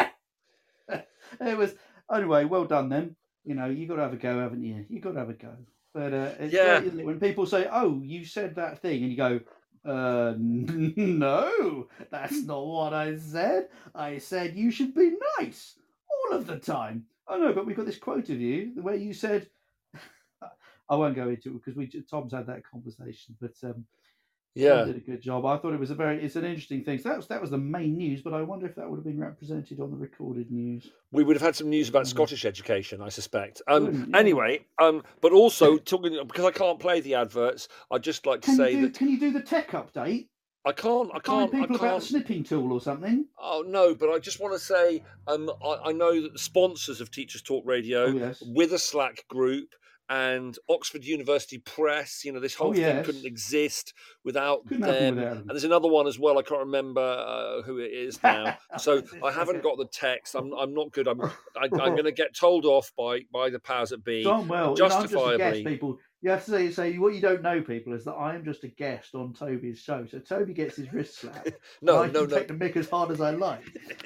it 0.89 1.57
was 1.57 1.75
anyway. 2.13 2.45
Well 2.45 2.65
done, 2.65 2.89
then. 2.89 3.15
You 3.45 3.55
know, 3.55 3.65
you 3.67 3.87
got 3.87 3.95
to 3.95 4.01
have 4.03 4.13
a 4.13 4.17
go, 4.17 4.39
haven't 4.39 4.63
you? 4.63 4.85
You 4.89 4.99
got 4.99 5.13
to 5.13 5.19
have 5.19 5.29
a 5.29 5.33
go. 5.33 5.55
But 5.93 6.13
uh, 6.13 6.31
it's 6.39 6.53
Yeah. 6.53 6.81
great, 6.81 6.93
it? 6.99 7.05
When 7.05 7.19
people 7.19 7.45
say, 7.45 7.67
"Oh, 7.71 8.01
you 8.03 8.25
said 8.25 8.55
that 8.55 8.79
thing," 8.81 9.01
and 9.03 9.11
you 9.11 9.17
go, 9.17 9.39
uh, 9.85 10.35
"No, 10.37 11.87
that's 12.11 12.43
not 12.43 12.65
what 12.65 12.93
I 12.93 13.17
said. 13.17 13.69
I 13.95 14.19
said 14.19 14.55
you 14.55 14.71
should 14.71 14.93
be 14.93 15.15
nice 15.39 15.79
all 16.09 16.37
of 16.37 16.45
the 16.45 16.59
time." 16.59 17.05
Oh 17.27 17.37
no, 17.39 17.53
but 17.53 17.65
we've 17.65 17.75
got 17.77 17.85
this 17.85 17.97
quote 17.97 18.29
of 18.29 18.39
you 18.39 18.71
where 18.81 18.95
you 18.95 19.13
said, 19.13 19.49
"I 20.89 20.95
won't 20.95 21.15
go 21.15 21.29
into 21.29 21.49
it 21.49 21.53
because 21.53 21.75
we 21.75 21.87
Tom's 21.87 22.33
had 22.33 22.47
that 22.47 22.63
conversation." 22.69 23.35
But 23.41 23.55
um, 23.63 23.85
Yeah. 24.59 24.83
Did 24.85 24.97
a 24.97 24.99
good 24.99 25.21
job. 25.21 25.45
I 25.45 25.57
thought 25.57 25.73
it 25.73 25.79
was 25.79 25.91
a 25.91 25.95
very, 25.95 26.23
it's 26.23 26.35
an 26.35 26.45
interesting 26.45 26.83
thing. 26.83 26.99
So 26.99 27.09
that 27.09 27.17
was 27.17 27.27
that 27.27 27.41
was 27.41 27.49
the 27.51 27.57
main 27.57 27.97
news, 27.97 28.21
but 28.21 28.33
I 28.33 28.41
wonder 28.41 28.65
if 28.67 28.75
that 28.75 28.89
would 28.89 28.97
have 28.97 29.05
been 29.05 29.19
represented 29.19 29.79
on 29.79 29.91
the 29.91 29.97
recorded 29.97 30.51
news. 30.51 30.91
We 31.11 31.23
would 31.23 31.35
have 31.35 31.41
had 31.43 31.55
some 31.55 31.69
news 31.69 31.89
about 31.89 32.03
Mhm. 32.05 32.09
Scottish 32.09 32.45
education, 32.45 33.01
I 33.01 33.09
suspect. 33.09 33.61
Um, 33.67 34.09
yeah. 34.11 34.19
Anyway, 34.19 34.65
um, 34.81 35.03
but 35.21 35.31
also 35.31 35.77
talking 35.77 36.17
because 36.27 36.45
I 36.45 36.51
can't 36.51 36.79
play 36.79 36.99
the 37.01 37.15
adverts, 37.15 37.67
I'd 37.91 38.03
just 38.03 38.25
like 38.25 38.41
to 38.41 38.45
Can 38.47 38.55
say 38.57 38.75
do, 38.75 38.81
that 38.83 38.93
can 38.95 39.09
you 39.09 39.19
do 39.19 39.31
the 39.31 39.41
tech 39.41 39.69
update? 39.71 40.27
I 40.65 40.73
can't, 40.73 41.09
I 41.15 41.19
can't, 41.19 41.53
I 41.55 41.59
people 41.61 41.75
about 41.77 41.81
the 41.81 41.87
can't. 41.91 42.03
snipping 42.03 42.43
tool 42.43 42.73
or 42.73 42.81
something. 42.81 43.25
Oh 43.39 43.63
no, 43.65 43.95
but 43.95 44.09
I 44.09 44.19
just 44.19 44.41
want 44.41 44.53
to 44.53 44.59
say, 44.59 45.01
um, 45.27 45.49
I, 45.65 45.77
I 45.85 45.91
know 45.93 46.21
that 46.21 46.33
the 46.33 46.39
sponsors 46.39 46.99
of 46.99 47.09
Teachers 47.11 47.41
Talk 47.41 47.65
Radio, 47.65 48.07
Oh 48.07 48.11
yes. 48.11 48.43
with 48.45 48.73
a 48.73 48.77
Slack 48.79 49.25
group 49.29 49.69
and 50.09 50.57
Oxford 50.67 51.05
University 51.05 51.59
Press, 51.59 52.25
you 52.25 52.31
know, 52.31 52.39
this 52.39 52.55
whole 52.55 52.71
Oh, 52.71 52.73
thing 52.73 53.03
couldn't 53.03 53.25
exist 53.25 53.93
without 54.23 54.65
Couldn't 54.67 54.81
them. 54.81 55.15
without 55.17 55.37
And 55.37 55.49
there's 55.49 55.63
another 55.63 55.87
one 55.87 56.07
as 56.07 56.17
well. 56.17 56.39
I 56.39 56.41
can't 56.41 56.61
remember 56.61 57.01
uh, 57.01 57.61
who 57.61 57.77
it 57.77 57.91
is 57.91 58.21
now. 58.23 58.57
So 58.79 59.03
I 59.23 59.31
haven't 59.31 59.61
got 59.61 59.77
the 59.77 59.85
text. 59.85 60.35
I'm, 60.35 60.51
I'm 60.53 60.73
not 60.73 60.91
good. 60.91 61.07
I'm, 61.07 61.21
I, 61.21 61.29
I'm 61.63 61.69
going 61.69 62.05
to 62.05 62.11
get 62.11 62.35
told 62.35 62.65
off 62.65 62.91
by 62.97 63.21
by 63.31 63.49
the 63.49 63.59
powers 63.59 63.89
that 63.89 64.03
be. 64.03 64.23
Done 64.23 64.47
well. 64.47 64.75
You 64.77 64.87
know, 64.87 64.95
I'm 64.95 65.01
just 65.03 65.13
a 65.13 65.17
guest, 65.17 65.37
justifiably. 65.37 65.63
people. 65.63 65.99
You 66.21 66.31
have 66.31 66.43
to 66.45 66.51
say, 66.51 66.71
say 66.71 66.97
what 66.97 67.13
you 67.13 67.21
don't 67.21 67.41
know, 67.41 67.61
people, 67.61 67.93
is 67.93 68.03
that 68.05 68.11
I 68.13 68.35
am 68.35 68.43
just 68.43 68.63
a 68.65 68.67
guest 68.67 69.15
on 69.15 69.33
Toby's 69.33 69.79
show. 69.79 70.05
So 70.09 70.19
Toby 70.19 70.53
gets 70.53 70.75
his 70.75 70.91
wrist 70.91 71.19
slapped. 71.19 71.51
No, 71.81 72.03
I 72.03 72.07
no, 72.07 72.21
can 72.21 72.29
no. 72.29 72.37
take 72.37 72.47
the 72.49 72.53
mick 72.55 72.75
as 72.75 72.89
hard 72.89 73.11
as 73.11 73.21
I 73.21 73.31
like. 73.31 73.61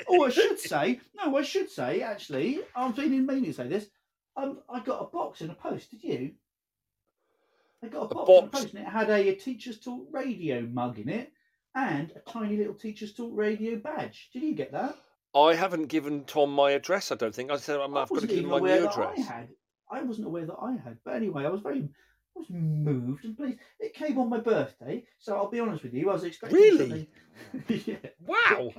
oh, 0.07 0.25
I 0.25 0.29
should 0.29 0.59
say, 0.59 0.99
no, 1.15 1.35
I 1.35 1.41
should 1.41 1.71
say, 1.71 2.01
actually, 2.01 2.59
I'm 2.75 2.93
feeling 2.93 3.25
mean 3.25 3.45
to 3.45 3.53
say 3.53 3.67
this. 3.67 3.87
Um, 4.35 4.59
I 4.69 4.79
got 4.79 5.01
a 5.01 5.05
box 5.05 5.41
in 5.41 5.49
a 5.49 5.55
post. 5.55 5.91
Did 5.91 6.03
you? 6.03 6.31
I 7.83 7.87
got 7.87 8.11
a, 8.11 8.15
A 8.17 8.25
box, 8.25 8.29
in 8.29 8.45
a 8.45 8.47
post, 8.47 8.73
and 8.73 8.87
it 8.87 8.89
had 8.89 9.09
a, 9.09 9.29
a 9.29 9.35
Teachers 9.35 9.79
Talk 9.79 10.07
Radio 10.11 10.61
mug 10.61 10.99
in 10.99 11.09
it, 11.09 11.31
and 11.75 12.11
a 12.15 12.19
tiny 12.31 12.57
little 12.57 12.73
Teachers 12.73 13.13
Talk 13.13 13.31
Radio 13.33 13.75
badge. 13.77 14.29
Did 14.33 14.43
you 14.43 14.53
get 14.53 14.71
that? 14.71 14.95
I 15.35 15.55
haven't 15.55 15.87
given 15.87 16.23
Tom 16.25 16.51
my 16.51 16.71
address. 16.71 17.11
I 17.11 17.15
don't 17.15 17.33
think. 17.33 17.51
I 17.51 17.57
said 17.57 17.79
I'm, 17.79 17.95
I 17.97 18.01
I've 18.03 18.09
got 18.09 18.21
to 18.21 18.27
give 18.27 18.39
him 18.39 18.49
my 18.49 18.59
new 18.59 18.87
address. 18.87 19.17
I 19.17 19.21
had. 19.21 19.49
I 19.91 20.01
wasn't 20.01 20.27
aware 20.27 20.45
that 20.45 20.57
I 20.61 20.71
had. 20.73 20.97
But 21.03 21.15
anyway, 21.15 21.45
I 21.45 21.49
was 21.49 21.61
very, 21.61 21.87
was 22.35 22.49
moved 22.49 23.25
and 23.25 23.37
pleased. 23.37 23.59
It 23.79 23.93
came 23.93 24.17
on 24.17 24.29
my 24.29 24.39
birthday, 24.39 25.03
so 25.19 25.35
I'll 25.35 25.49
be 25.49 25.59
honest 25.59 25.83
with 25.83 25.93
you. 25.93 26.09
I 26.09 26.13
was 26.13 26.23
expecting 26.23 26.57
Really? 26.57 27.09
yeah. 27.67 27.95
Wow. 28.25 28.71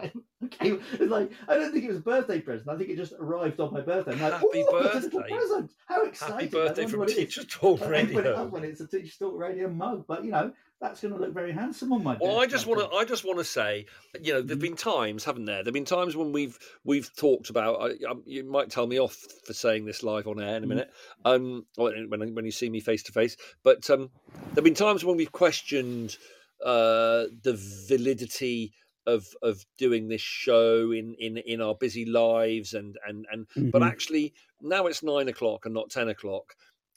It's 0.61 1.11
like 1.11 1.30
I 1.48 1.55
don't 1.55 1.72
think 1.72 1.84
it 1.84 1.88
was 1.88 1.98
a 1.98 2.02
birthday 2.02 2.40
present. 2.40 2.68
I 2.68 2.76
think 2.76 2.90
it 2.90 2.96
just 2.96 3.14
arrived 3.18 3.61
on 3.61 3.72
my 3.72 3.80
birthday. 3.80 4.12
I'm 4.12 4.20
like, 4.20 4.32
Happy 4.32 4.46
"Ooh, 4.61 4.76
it's 4.76 5.07
a 5.07 5.11
birthday. 5.11 5.34
present! 5.34 5.72
How 5.86 6.05
exciting! 6.05 6.34
Happy 6.34 6.46
birthday 6.48 6.86
from 6.86 7.00
what 7.00 7.11
it 7.11 7.12
is." 7.12 7.18
Teachers 7.18 7.46
Talk 7.46 7.82
I 7.82 7.86
open 7.86 8.26
it 8.26 8.50
when 8.50 8.64
it's 8.64 8.80
a 8.80 8.86
Teacher 8.86 9.18
Talk 9.18 9.38
Radio 9.38 9.68
mug, 9.68 10.05
but 10.07 10.24
you 10.24 10.30
know 10.30 10.52
that's 10.81 11.01
going 11.01 11.14
to 11.14 11.20
look 11.20 11.33
very 11.33 11.53
handsome 11.53 11.93
on 11.93 12.03
my. 12.03 12.16
Well, 12.20 12.39
I 12.39 12.47
just 12.47 12.66
want 12.66 12.81
to. 12.81 12.97
I 12.97 13.05
just 13.05 13.25
want 13.25 13.39
to 13.39 13.45
say, 13.45 13.87
you 14.20 14.33
know, 14.33 14.43
there've 14.43 14.59
Mhm. 14.59 14.62
been 14.62 14.77
times, 14.77 15.25
haven't 15.25 15.45
there? 15.47 15.62
There've 15.62 15.72
been 15.75 15.85
times 15.85 16.16
when 16.16 16.33
we've 16.33 16.59
we've 16.85 17.14
talked 17.16 17.51
about. 17.51 17.81
I, 17.81 18.05
um, 18.11 18.22
you 18.27 18.45
might 18.45 18.70
tell 18.70 18.87
me 18.87 18.99
off 18.99 19.16
for 19.47 19.53
saying 19.53 19.85
this 19.85 20.03
live 20.03 20.27
on 20.27 20.41
air 20.43 20.57
in 20.57 20.64
a 20.64 20.66
Mhm. 20.66 20.68
minute, 20.68 20.91
um, 21.25 21.66
or 21.79 21.93
when 22.09 22.35
when 22.35 22.45
you 22.45 22.51
see 22.51 22.68
me 22.68 22.81
face 22.81 23.03
to 23.05 23.12
face. 23.12 23.37
But 23.62 23.89
um, 23.91 24.11
there've 24.53 24.64
been 24.64 24.75
times 24.75 25.05
when 25.05 25.16
we've 25.16 25.33
questioned 25.33 26.16
uh, 26.64 27.27
the 27.43 27.55
validity 27.89 28.72
of 29.07 29.27
of 29.43 29.64
doing 29.77 30.09
this 30.09 30.22
show 30.22 30.91
in 30.93 31.14
in 31.14 31.37
in 31.39 31.61
our 31.61 31.75
busy 31.75 32.05
lives, 32.05 32.75
and 32.75 32.97
and 33.07 33.27
and. 33.31 33.47
But 33.72 33.83
Mhm. 33.83 33.89
actually, 33.89 34.35
now 34.61 34.87
it's 34.87 35.03
nine 35.03 35.29
o'clock 35.29 35.66
and 35.66 35.75
not 35.75 35.91
ten 35.91 36.09
o'clock. 36.09 36.55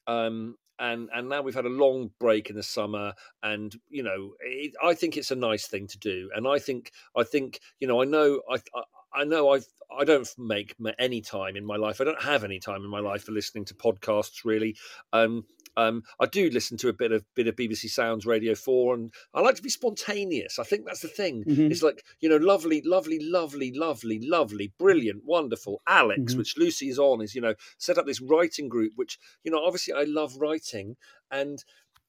Um, 0.07 0.57
and 0.79 1.09
and 1.13 1.29
now 1.29 1.41
we've 1.41 1.55
had 1.55 1.65
a 1.65 1.69
long 1.69 2.11
break 2.19 2.49
in 2.49 2.55
the 2.55 2.63
summer, 2.63 3.13
and 3.43 3.75
you 3.89 4.03
know, 4.03 4.33
it, 4.41 4.73
I 4.83 4.93
think 4.93 5.17
it's 5.17 5.31
a 5.31 5.35
nice 5.35 5.67
thing 5.67 5.87
to 5.87 5.97
do. 5.97 6.29
And 6.35 6.47
I 6.47 6.59
think 6.59 6.91
I 7.15 7.23
think 7.23 7.59
you 7.79 7.87
know, 7.87 8.01
I 8.01 8.05
know 8.05 8.41
I 8.49 8.55
I, 8.55 9.21
I 9.21 9.23
know 9.23 9.53
I 9.53 9.59
I 9.95 10.03
don't 10.03 10.27
make 10.37 10.75
any 10.99 11.21
time 11.21 11.55
in 11.55 11.65
my 11.65 11.77
life. 11.77 12.01
I 12.01 12.03
don't 12.03 12.21
have 12.21 12.43
any 12.43 12.59
time 12.59 12.83
in 12.83 12.89
my 12.89 12.99
life 12.99 13.23
for 13.23 13.31
listening 13.31 13.65
to 13.65 13.73
podcasts 13.73 14.43
really. 14.43 14.75
Um, 15.13 15.45
um, 15.77 16.03
I 16.19 16.25
do 16.25 16.49
listen 16.49 16.75
to 16.79 16.89
a 16.89 16.93
bit 16.93 17.11
of 17.13 17.23
bit 17.35 17.47
of 17.47 17.55
BBC 17.55 17.89
Sounds 17.89 18.25
Radio 18.25 18.55
Four, 18.55 18.95
and 18.95 19.13
I 19.33 19.41
like 19.41 19.55
to 19.55 19.61
be 19.61 19.69
spontaneous. 19.69 20.59
I 20.59 20.63
think 20.63 20.85
that's 20.85 21.01
the 21.01 21.07
thing. 21.07 21.43
Mhm. 21.45 21.71
It's 21.71 21.83
like 21.83 22.03
you 22.19 22.27
know, 22.27 22.37
lovely, 22.37 22.81
lovely, 22.83 23.19
lovely, 23.21 23.71
lovely, 23.71 24.19
lovely, 24.21 24.73
brilliant, 24.79 25.23
wonderful. 25.23 25.81
Alex, 25.87 26.33
Mhm. 26.33 26.37
which 26.39 26.57
Lucy 26.57 26.89
is 26.89 26.99
on, 26.99 27.21
is 27.21 27.35
you 27.35 27.41
know 27.41 27.53
set 27.77 27.97
up 27.97 28.05
this 28.05 28.19
writing 28.19 28.67
group, 28.67 28.93
which 28.95 29.19
you 29.43 29.51
know 29.51 29.63
obviously 29.63 29.93
I 29.93 30.03
love 30.03 30.35
writing, 30.37 30.97
and 31.31 31.63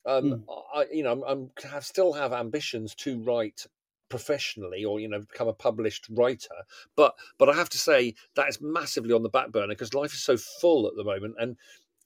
um, 0.06 0.44
I 0.74 0.86
you 0.90 1.02
know 1.02 1.12
I'm, 1.12 1.22
I'm 1.24 1.50
have, 1.70 1.84
still 1.84 2.14
have 2.14 2.32
ambitions 2.32 2.94
to 2.96 3.20
write 3.20 3.66
professionally 4.08 4.84
or 4.86 4.98
you 4.98 5.06
know 5.08 5.20
become 5.20 5.48
a 5.48 5.52
published 5.52 6.06
writer 6.08 6.54
but 6.96 7.14
but 7.38 7.50
i 7.50 7.52
have 7.52 7.68
to 7.68 7.76
say 7.76 8.14
that 8.36 8.48
is 8.48 8.58
massively 8.58 9.12
on 9.12 9.22
the 9.22 9.28
back 9.28 9.52
burner 9.52 9.68
because 9.74 9.92
life 9.92 10.14
is 10.14 10.22
so 10.22 10.34
full 10.38 10.86
at 10.86 10.94
the 10.96 11.04
moment 11.04 11.34
and 11.38 11.58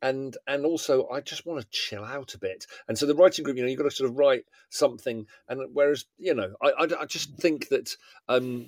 and 0.03 0.37
and 0.47 0.67
also 0.67 1.09
i 1.09 1.21
just 1.21 1.47
want 1.47 1.61
to 1.61 1.67
chill 1.71 2.05
out 2.05 2.35
a 2.35 2.39
bit 2.39 2.67
and 2.89 2.99
so 2.99 3.07
the 3.07 3.15
writing 3.15 3.45
group 3.45 3.57
you 3.57 3.63
know 3.63 3.69
you've 3.69 3.79
got 3.79 3.85
to 3.85 3.91
sort 3.91 4.11
of 4.11 4.17
write 4.17 4.45
something 4.69 5.27
and 5.49 5.63
whereas 5.73 6.05
you 6.19 6.35
know 6.35 6.53
i 6.61 6.71
i, 6.71 6.87
I 7.01 7.07
just 7.07 7.35
think 7.39 7.69
that 7.69 7.97
um 8.29 8.67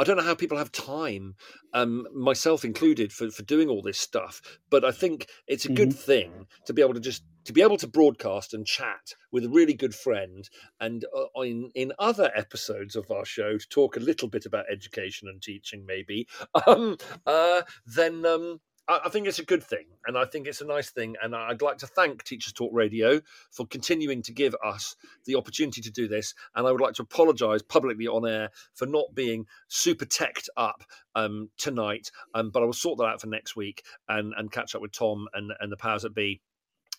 I 0.00 0.04
don't 0.04 0.16
know 0.16 0.22
how 0.22 0.34
people 0.34 0.56
have 0.56 0.72
time, 0.72 1.34
um, 1.74 2.06
myself 2.14 2.64
included, 2.64 3.12
for, 3.12 3.30
for 3.30 3.42
doing 3.42 3.68
all 3.68 3.82
this 3.82 4.00
stuff. 4.00 4.40
But 4.70 4.82
I 4.82 4.92
think 4.92 5.26
it's 5.46 5.66
a 5.66 5.72
good 5.72 5.92
thing 5.94 6.46
to 6.64 6.72
be 6.72 6.80
able 6.80 6.94
to 6.94 7.00
just 7.00 7.22
to 7.44 7.52
be 7.52 7.60
able 7.60 7.76
to 7.76 7.86
broadcast 7.86 8.54
and 8.54 8.66
chat 8.66 9.12
with 9.30 9.44
a 9.44 9.50
really 9.50 9.74
good 9.74 9.94
friend, 9.94 10.48
and 10.80 11.04
uh, 11.14 11.42
in 11.42 11.70
in 11.74 11.92
other 11.98 12.30
episodes 12.34 12.96
of 12.96 13.10
our 13.10 13.26
show 13.26 13.58
to 13.58 13.68
talk 13.68 13.98
a 13.98 14.00
little 14.00 14.28
bit 14.28 14.46
about 14.46 14.64
education 14.72 15.28
and 15.28 15.42
teaching, 15.42 15.84
maybe. 15.84 16.26
Um, 16.66 16.96
uh, 17.26 17.62
then 17.84 18.24
um, 18.24 18.60
I, 18.88 19.08
think 19.08 19.28
it's 19.28 19.38
a 19.38 19.44
good 19.44 19.62
thing, 19.62 19.86
and 20.06 20.18
I 20.18 20.24
think 20.24 20.46
it's 20.46 20.60
a 20.60 20.66
nice 20.66 20.90
thing. 20.90 21.14
And 21.22 21.34
I'd 21.34 21.62
like 21.62 21.78
to 21.78 21.86
thank 21.86 22.24
Teachers 22.24 22.52
Talk 22.52 22.70
Radio 22.72 23.20
for 23.50 23.66
continuing 23.66 24.22
to 24.22 24.32
give 24.32 24.54
us 24.64 24.96
the 25.26 25.36
opportunity 25.36 25.80
to 25.80 25.90
do 25.90 26.08
this. 26.08 26.34
And 26.54 26.66
I 26.66 26.72
would 26.72 26.80
like 26.80 26.94
to 26.94 27.02
apologise 27.02 27.62
publicly 27.62 28.08
on 28.08 28.26
air 28.26 28.50
for 28.74 28.86
not 28.86 29.14
being 29.14 29.46
super 29.68 30.06
teched 30.06 30.48
up 30.56 30.82
um, 31.14 31.50
tonight. 31.56 32.10
Um, 32.34 32.50
but 32.50 32.62
I 32.62 32.66
will 32.66 32.72
sort 32.72 32.98
that 32.98 33.04
out 33.04 33.20
for 33.20 33.28
next 33.28 33.54
week 33.54 33.84
and, 34.08 34.32
and 34.36 34.50
catch 34.50 34.74
up 34.74 34.82
with 34.82 34.92
Tom 34.92 35.28
and, 35.34 35.52
and 35.60 35.70
the 35.70 35.76
powers 35.76 36.02
that 36.02 36.14
be. 36.14 36.40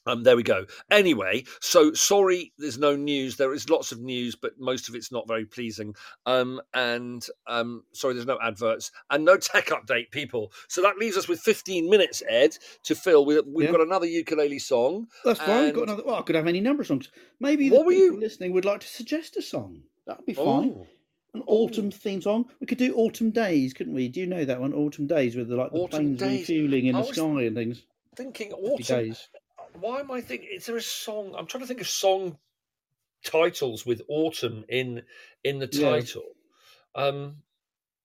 Um, 0.08 0.24
there 0.24 0.36
we 0.36 0.44
go. 0.44 0.66
Anyway, 0.90 1.44
so 1.60 1.94
sorry, 1.94 2.54
there's 2.58 2.78
no 2.80 2.96
news. 2.96 3.38
There 3.38 3.54
is 3.54 3.70
lots 3.70 3.92
of 3.92 4.00
news, 4.02 4.36
but 4.36 4.54
most 4.60 4.90
of 4.90 4.96
it's 4.96 5.12
not 5.12 5.28
very 5.28 5.46
pleasing. 5.46 5.94
Um, 6.26 6.60
and 6.74 7.26
um, 7.48 7.84
sorry, 7.94 8.16
there's 8.16 8.26
no 8.26 8.40
adverts 8.42 8.92
and 9.12 9.24
no 9.24 9.38
tech 9.38 9.68
update, 9.68 10.10
people. 10.12 10.52
So 10.70 10.82
that 10.82 10.98
leaves 10.98 11.18
us 11.18 11.28
with 11.28 11.40
15 11.42 11.90
minutes, 11.90 12.24
Ed, 12.28 12.58
to 12.84 12.96
fill. 12.96 13.26
We, 13.26 13.40
we've 13.42 13.68
Yeah. 13.68 13.72
got 13.74 13.82
another 13.82 14.08
ukulele 14.08 14.60
song. 14.60 15.08
That's 15.24 15.40
fine. 15.40 15.66
We've 15.66 15.74
got 15.76 15.84
another. 15.84 16.04
Well, 16.06 16.16
I 16.16 16.22
could 16.24 16.36
have 16.36 16.48
any 16.48 16.62
number 16.62 16.82
of 16.82 16.88
songs. 16.88 17.10
Maybe 17.40 17.70
What 17.70 17.80
the 17.80 17.86
were 17.86 17.92
people 17.92 18.16
you- 18.16 18.20
listening 18.20 18.54
would 18.54 18.66
like 18.66 18.80
to 18.82 18.88
suggest 18.88 19.38
a 19.38 19.42
song. 19.42 19.84
That'd 20.08 20.26
be 20.26 20.34
fine. 20.34 20.74
Oh, 20.78 20.88
An 21.36 21.44
autumn 21.46 21.92
theme 21.92 22.22
song. 22.22 22.46
We 22.60 22.66
could 22.68 22.80
do 22.80 22.96
Autumn 22.96 23.30
Days, 23.32 23.74
couldn't 23.74 23.94
we? 23.94 24.08
Do 24.10 24.20
you 24.20 24.26
know 24.28 24.44
that 24.46 24.60
one? 24.60 24.74
Autumn 24.74 25.06
Days 25.08 25.36
with 25.36 25.48
the 25.48 25.56
like 25.56 25.72
the 25.72 25.78
Autumn 25.78 26.18
planes 26.18 26.20
Days. 26.20 26.40
refueling 26.50 26.88
in 26.88 26.96
I 26.96 27.02
the 27.04 27.14
sky 27.14 27.44
and 27.44 27.56
things. 27.56 27.84
thinking 28.18 28.52
autumn. 28.52 28.84
days. 28.84 29.30
Why 29.74 30.00
am 30.00 30.12
I 30.12 30.22
thinking? 30.22 30.50
Is 30.54 30.66
there 30.66 30.78
a 30.78 30.82
song? 30.82 31.36
I'm 31.38 31.48
trying 31.48 31.62
to 31.62 31.68
think 31.68 31.82
of 31.82 31.88
song 31.88 32.38
titles 33.24 33.86
with 33.86 34.02
autumn 34.08 34.66
in 34.70 35.04
in 35.44 35.60
the 35.60 35.68
Yeah. 35.68 35.90
title. 35.92 36.36
Um, 36.96 37.44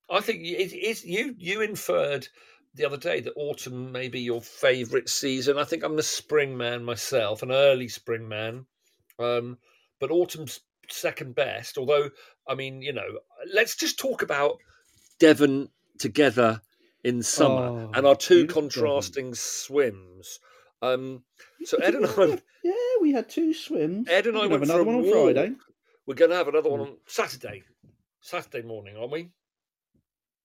I 0.09 0.21
think 0.21 0.41
it 0.43 0.73
is 0.73 1.05
you. 1.05 1.35
You 1.39 1.61
inferred 1.63 2.29
the 2.75 2.85
other 2.85 2.97
day 2.99 3.21
that 3.21 3.35
autumn 3.37 3.91
may 3.93 4.09
be 4.09 4.21
your 4.21 4.43
favourite 4.43 5.09
season. 5.09 5.59
I 5.59 5.65
think 5.65 5.83
I'm 5.83 5.99
a 5.99 6.03
spring 6.03 6.57
man 6.57 6.85
myself, 6.85 7.43
an 7.43 7.51
early 7.51 7.89
spring 7.89 8.29
man. 8.29 8.67
Um, 9.19 9.59
but 9.99 10.11
autumn's 10.11 10.61
second 10.89 11.35
best. 11.35 11.79
Although, 11.79 12.11
I 12.47 12.55
mean, 12.55 12.83
you 12.83 12.93
know, 12.93 13.21
let's 13.53 13.77
just 13.77 13.99
talk 13.99 14.23
about 14.23 14.59
Devon 15.19 15.71
together 15.99 16.61
in 17.03 17.23
summer 17.23 17.73
Oh, 17.73 17.91
and 17.95 18.07
our 18.07 18.15
two 18.17 18.47
Devon. 18.47 18.55
contrasting 18.55 19.35
swims. 19.35 20.39
Um, 20.83 21.23
so 21.65 21.79
Ed 21.79 21.95
and 21.95 22.07
I, 22.07 22.43
yeah, 22.63 22.73
we 23.01 23.13
had 23.13 23.29
two 23.29 23.55
swims. 23.55 24.09
Ed 24.09 24.27
and 24.27 24.37
I 24.37 24.47
went 24.47 24.63
another 24.63 24.85
one 24.85 24.97
on. 24.97 25.11
Friday. 25.11 25.55
we're 26.07 26.15
going 26.15 26.31
to 26.31 26.37
have 26.37 26.49
another 26.49 26.69
one 26.69 26.81
on 26.81 26.97
Saturday, 27.07 27.63
Saturday 28.21 28.67
morning, 28.67 28.97
aren't 28.97 29.13
we? 29.13 29.31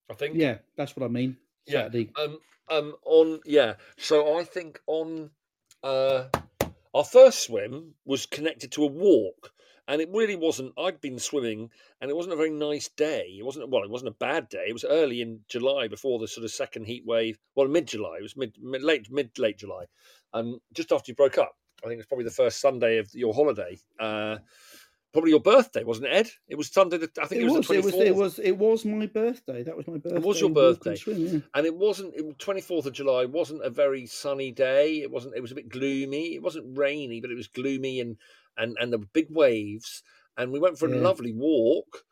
I 0.10 0.14
think. 0.14 0.36
Yeah, 0.36 0.58
that's 0.78 0.96
what 0.96 1.06
I 1.06 1.10
mean. 1.10 1.38
Yeah. 1.66 1.84
Saturday. 1.84 2.12
Um. 2.18 2.40
Um. 2.70 2.96
On. 3.06 3.40
Yeah. 3.46 3.74
So 3.98 4.38
I 4.38 4.44
think 4.44 4.80
on. 4.88 5.32
Uh. 5.84 6.26
our 6.94 7.04
first 7.04 7.44
swim 7.44 7.96
was 8.06 8.26
connected 8.26 8.72
to 8.74 8.84
a 8.84 8.88
walk, 8.88 9.52
and 9.92 10.02
it 10.02 10.10
really 10.14 10.38
wasn't. 10.38 10.72
I'd 10.78 11.02
been 11.02 11.20
swimming, 11.20 11.70
and 12.00 12.10
it 12.10 12.16
wasn't 12.16 12.32
a 12.34 12.38
very 12.38 12.50
nice 12.50 12.88
day. 12.88 13.36
It 13.38 13.44
wasn't 13.44 13.70
well. 13.70 13.84
It 13.84 13.90
wasn't 13.90 14.08
a 14.08 14.18
bad 14.20 14.48
day. 14.48 14.64
It 14.70 14.74
was 14.74 14.86
early 14.86 15.22
in 15.22 15.42
July 15.50 15.90
before 15.90 16.18
the 16.18 16.30
sort 16.30 16.46
of 16.46 16.52
second 16.52 16.86
heat 16.86 17.06
wave. 17.06 17.38
Well, 17.56 17.68
mid 17.68 17.90
July. 17.90 18.16
It 18.20 18.24
was 18.24 18.38
mid, 18.38 18.56
mid 18.62 18.84
late 18.84 19.12
mid 19.12 19.38
late 19.38 19.58
July, 19.58 19.84
um, 20.34 20.60
just 20.74 20.94
after 20.94 21.12
you 21.12 21.16
broke 21.16 21.38
up. 21.38 21.58
I 21.84 21.88
think 21.88 21.96
it 21.96 21.98
was 21.98 22.06
probably 22.06 22.24
the 22.24 22.32
first 22.32 22.62
Sunday 22.62 23.00
of 23.00 23.14
your 23.14 23.34
holiday. 23.34 23.78
Uh, 24.00 24.38
probably 25.12 25.32
your 25.32 25.42
birthday, 25.42 25.84
wasn't 25.84 26.08
it, 26.08 26.14
Ed? 26.14 26.30
It 26.48 26.56
was 26.56 26.72
Sunday. 26.72 26.98
The, 26.98 27.10
I 27.22 27.26
think 27.26 27.42
it, 27.42 27.48
it 27.48 27.52
was, 27.52 27.68
was. 27.68 27.72
It 27.72 27.84
was. 27.84 27.94
24th. 27.94 28.06
It 28.06 28.16
was. 28.16 28.40
It 28.40 28.58
was 28.58 28.86
my 28.86 29.06
birthday. 29.08 29.64
That 29.64 29.76
was 29.76 29.88
my 29.88 29.98
birthday. 29.98 30.16
It 30.16 30.24
was 30.24 30.40
your 30.40 30.48
and 30.48 30.56
birthday. 30.56 30.96
swim, 30.96 31.18
yeah. 31.18 31.40
and 31.54 31.66
it 31.66 31.76
wasn't 31.76 32.16
it, 32.16 32.38
24th 32.38 32.86
of 32.86 32.94
july 32.94 33.26
wasn't 33.26 33.62
a 33.66 33.70
very 33.70 34.06
sunny 34.06 34.52
day 34.52 35.02
it 35.02 35.12
wasn't 35.12 35.36
it 35.36 35.42
was 35.42 35.52
a 35.52 35.56
bit 35.56 35.68
gloomy 35.68 36.34
it 36.34 36.42
wasn't 36.42 36.78
rainy 36.78 37.20
but 37.20 37.30
it 37.30 37.36
was 37.36 37.48
gloomy 37.48 38.00
and 38.00 38.16
and 38.58 38.78
and 38.80 38.92
there 38.92 39.00
were 39.00 39.06
big 39.14 39.28
waves 39.30 40.04
and 40.38 40.52
we 40.52 40.60
went 40.60 40.78
for 40.78 40.88
a 40.88 40.92
Yeah. 40.96 41.02
lovely 41.02 41.34
walk 41.34 42.04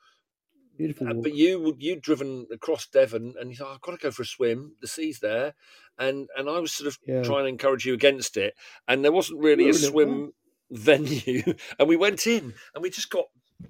Beautiful. 0.77 1.07
uh, 1.09 1.13
but 1.13 1.33
you 1.35 1.75
you'd 1.77 2.01
driven 2.01 2.47
across 2.53 2.87
devon 2.87 3.35
and 3.39 3.49
you 3.49 3.57
thought 3.57 3.73
i've 3.73 3.81
got 3.81 3.91
to 3.91 3.97
go 3.97 4.11
for 4.11 4.21
a 4.21 4.25
swim 4.25 4.75
the 4.81 4.87
sea's 4.87 5.19
there 5.19 5.53
and 5.97 6.29
and 6.37 6.49
i 6.49 6.57
was 6.59 6.71
sort 6.71 6.87
of 6.87 6.97
Yeah. 7.05 7.21
trying 7.23 7.43
to 7.43 7.49
encourage 7.49 7.85
you 7.85 7.93
against 7.93 8.37
it 8.37 8.53
and 8.87 9.03
there 9.03 9.11
wasn't 9.11 9.41
really 9.41 9.67
a 9.69 9.73
swim 9.73 10.31
venue 10.71 11.43
and 11.79 11.87
we 11.89 11.97
went 11.97 12.25
in 12.27 12.53
and 12.73 12.81
we 12.81 12.89
just 12.89 13.09
got 13.09 13.25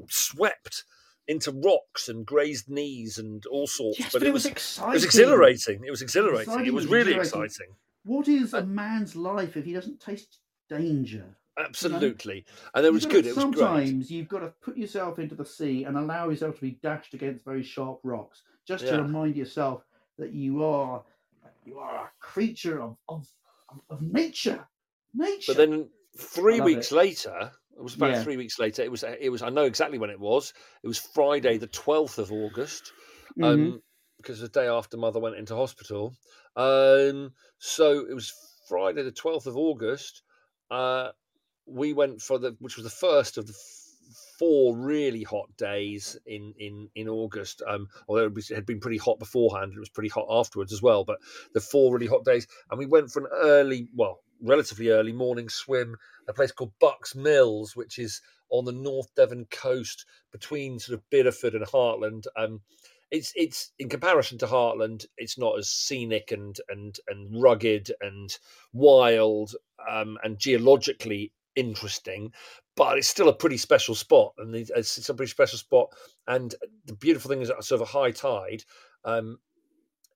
swept 0.08 0.84
into 1.28 1.52
rocks 1.52 2.10
and 2.10 2.26
grazed 2.26 2.70
knees 2.70 3.18
and 3.18 3.46
all 3.48 3.68
sorts 3.68 4.00
Yes, 4.00 4.14
but, 4.14 4.24
it 4.24 4.34
was, 4.34 4.46
exciting. 4.46 4.92
it 4.92 4.96
was 4.96 5.04
exhilarating 5.06 5.84
it 5.86 5.92
was 5.92 6.02
exhilarating 6.02 6.42
Exciting, 6.54 6.68
it 6.68 6.74
was 6.74 6.86
it 6.86 6.92
really 6.92 7.14
exciting 7.16 7.76
What 8.04 8.28
is 8.28 8.54
a 8.54 8.64
man's 8.66 9.16
life 9.16 9.58
if 9.58 9.66
he 9.66 9.74
doesn't 9.74 10.00
taste 10.00 10.40
danger? 10.70 11.38
Absolutely, 11.60 12.46
and 12.74 12.86
it 12.86 12.94
was 12.94 13.06
good. 13.06 13.26
It 13.26 13.36
was 13.36 13.44
great. 13.46 13.58
sometimes 13.58 14.10
you've 14.10 14.30
got 14.30 14.40
to 14.40 14.54
put 14.62 14.78
yourself 14.78 15.20
into 15.20 15.36
the 15.36 15.46
sea 15.46 15.84
and 15.84 15.98
allow 15.98 16.30
yourself 16.30 16.56
to 16.56 16.62
be 16.62 16.80
dashed 16.82 17.14
against 17.14 17.44
very 17.44 17.64
sharp 17.64 18.00
rocks, 18.04 18.44
just 18.66 18.86
Yeah. 18.86 18.98
to 18.98 19.02
remind 19.04 19.36
yourself 19.36 19.84
that 20.18 20.32
you 20.34 20.64
are 20.64 21.04
you 21.66 21.78
are 21.78 22.06
a 22.06 22.12
creature 22.20 22.82
of 22.82 22.98
of, 23.10 23.28
of, 23.90 24.02
nature. 24.02 24.66
Nature. 25.14 25.54
But 25.54 25.58
then 25.58 25.90
three 26.18 26.62
weeks 26.62 26.92
it. 26.92 26.96
later, 26.96 27.52
it 27.76 27.84
was 27.84 27.96
about 27.96 28.12
Yeah. 28.12 28.24
three 28.24 28.38
weeks 28.38 28.58
later. 28.58 28.82
It 28.84 28.92
was. 28.92 29.04
It 29.04 29.30
was. 29.30 29.42
I 29.42 29.50
know 29.50 29.66
exactly 29.66 29.98
when 29.98 30.10
it 30.10 30.20
was. 30.20 30.54
It 30.84 30.88
was 30.88 30.98
Friday, 30.98 31.58
the 31.58 31.68
twelfth 31.68 32.18
of 32.18 32.32
August, 32.32 32.94
Mhm. 33.38 33.44
um, 33.44 33.84
because 34.18 34.40
the 34.40 34.50
day 34.50 34.68
after 34.68 34.98
Mother 34.98 35.20
went 35.20 35.36
into 35.36 35.56
hospital. 35.56 36.16
Um, 36.56 37.34
so 37.58 38.06
it 38.06 38.14
was 38.14 38.34
Friday, 38.68 39.04
the 39.04 39.12
twelfth 39.12 39.48
of 39.48 39.58
August. 39.58 40.24
Uh, 40.72 41.12
we 41.70 41.94
went 41.94 42.22
for 42.22 42.40
the, 42.40 42.56
which 42.60 42.76
was 42.76 42.84
the 42.84 42.90
first 42.90 43.38
of 43.38 43.48
the 43.48 43.54
four 44.40 44.76
really 44.76 45.24
hot 45.24 45.50
days 45.58 46.18
in 46.26 46.54
in 46.58 46.90
in 46.96 47.10
August. 47.10 47.62
Um, 47.68 47.88
although 48.08 48.32
it, 48.36 48.56
had 48.56 48.66
been 48.66 48.80
pretty 48.80 48.98
hot 48.98 49.20
beforehand, 49.20 49.74
it 49.76 49.80
was 49.80 49.90
pretty 49.90 50.10
hot 50.10 50.28
afterwards 50.30 50.74
as 50.74 50.82
well. 50.82 51.04
But 51.04 51.20
the 51.54 51.60
four 51.60 51.94
really 51.94 52.08
hot 52.08 52.26
days, 52.26 52.48
and 52.70 52.80
we 52.80 52.86
went 52.86 53.12
for 53.12 53.22
an 53.22 53.30
early, 53.34 53.88
well, 53.96 54.22
relatively 54.42 54.90
early 54.90 55.12
morning 55.14 55.50
swim 55.50 55.96
a 56.28 56.34
place 56.34 56.52
called 56.52 56.72
Bucks 56.80 57.16
Mills, 57.16 57.76
which 57.76 58.00
is 58.00 58.22
on 58.50 58.66
the 58.66 58.72
North 58.72 59.14
Devon 59.16 59.46
coast 59.52 60.06
between 60.32 60.80
sort 60.80 60.98
of 60.98 61.10
Bideford 61.10 61.56
and 61.56 61.66
Hartland. 61.66 62.26
Um, 62.36 62.62
it's 63.12 63.34
it's 63.36 63.72
in 63.80 63.90
comparison 63.90 64.38
to 64.40 64.48
Hartland, 64.48 65.06
it's 65.18 65.38
not 65.38 65.58
as 65.58 65.70
scenic 65.70 66.32
and 66.32 66.56
and 66.70 66.98
and 67.08 67.42
rugged 67.42 67.92
and 68.02 68.38
wild 68.72 69.56
um, 69.90 70.18
and 70.24 70.38
geologically 70.38 71.32
interesting, 71.60 72.32
but 72.76 72.98
it's 72.98 73.10
still 73.10 73.30
a 73.30 73.34
pretty 73.34 73.58
special 73.58 73.96
spot, 73.96 74.34
and 74.38 74.56
it's, 74.56 75.10
a 75.10 75.14
pretty 75.14 75.30
special 75.30 75.58
spot. 75.58 75.90
And 76.28 76.56
the 76.86 76.94
beautiful 76.94 77.30
thing 77.30 77.42
is, 77.42 77.50
sort 77.60 77.82
of 77.82 77.82
a 77.82 77.86
high 77.86 78.12
tide, 78.12 78.64
um, 79.04 79.40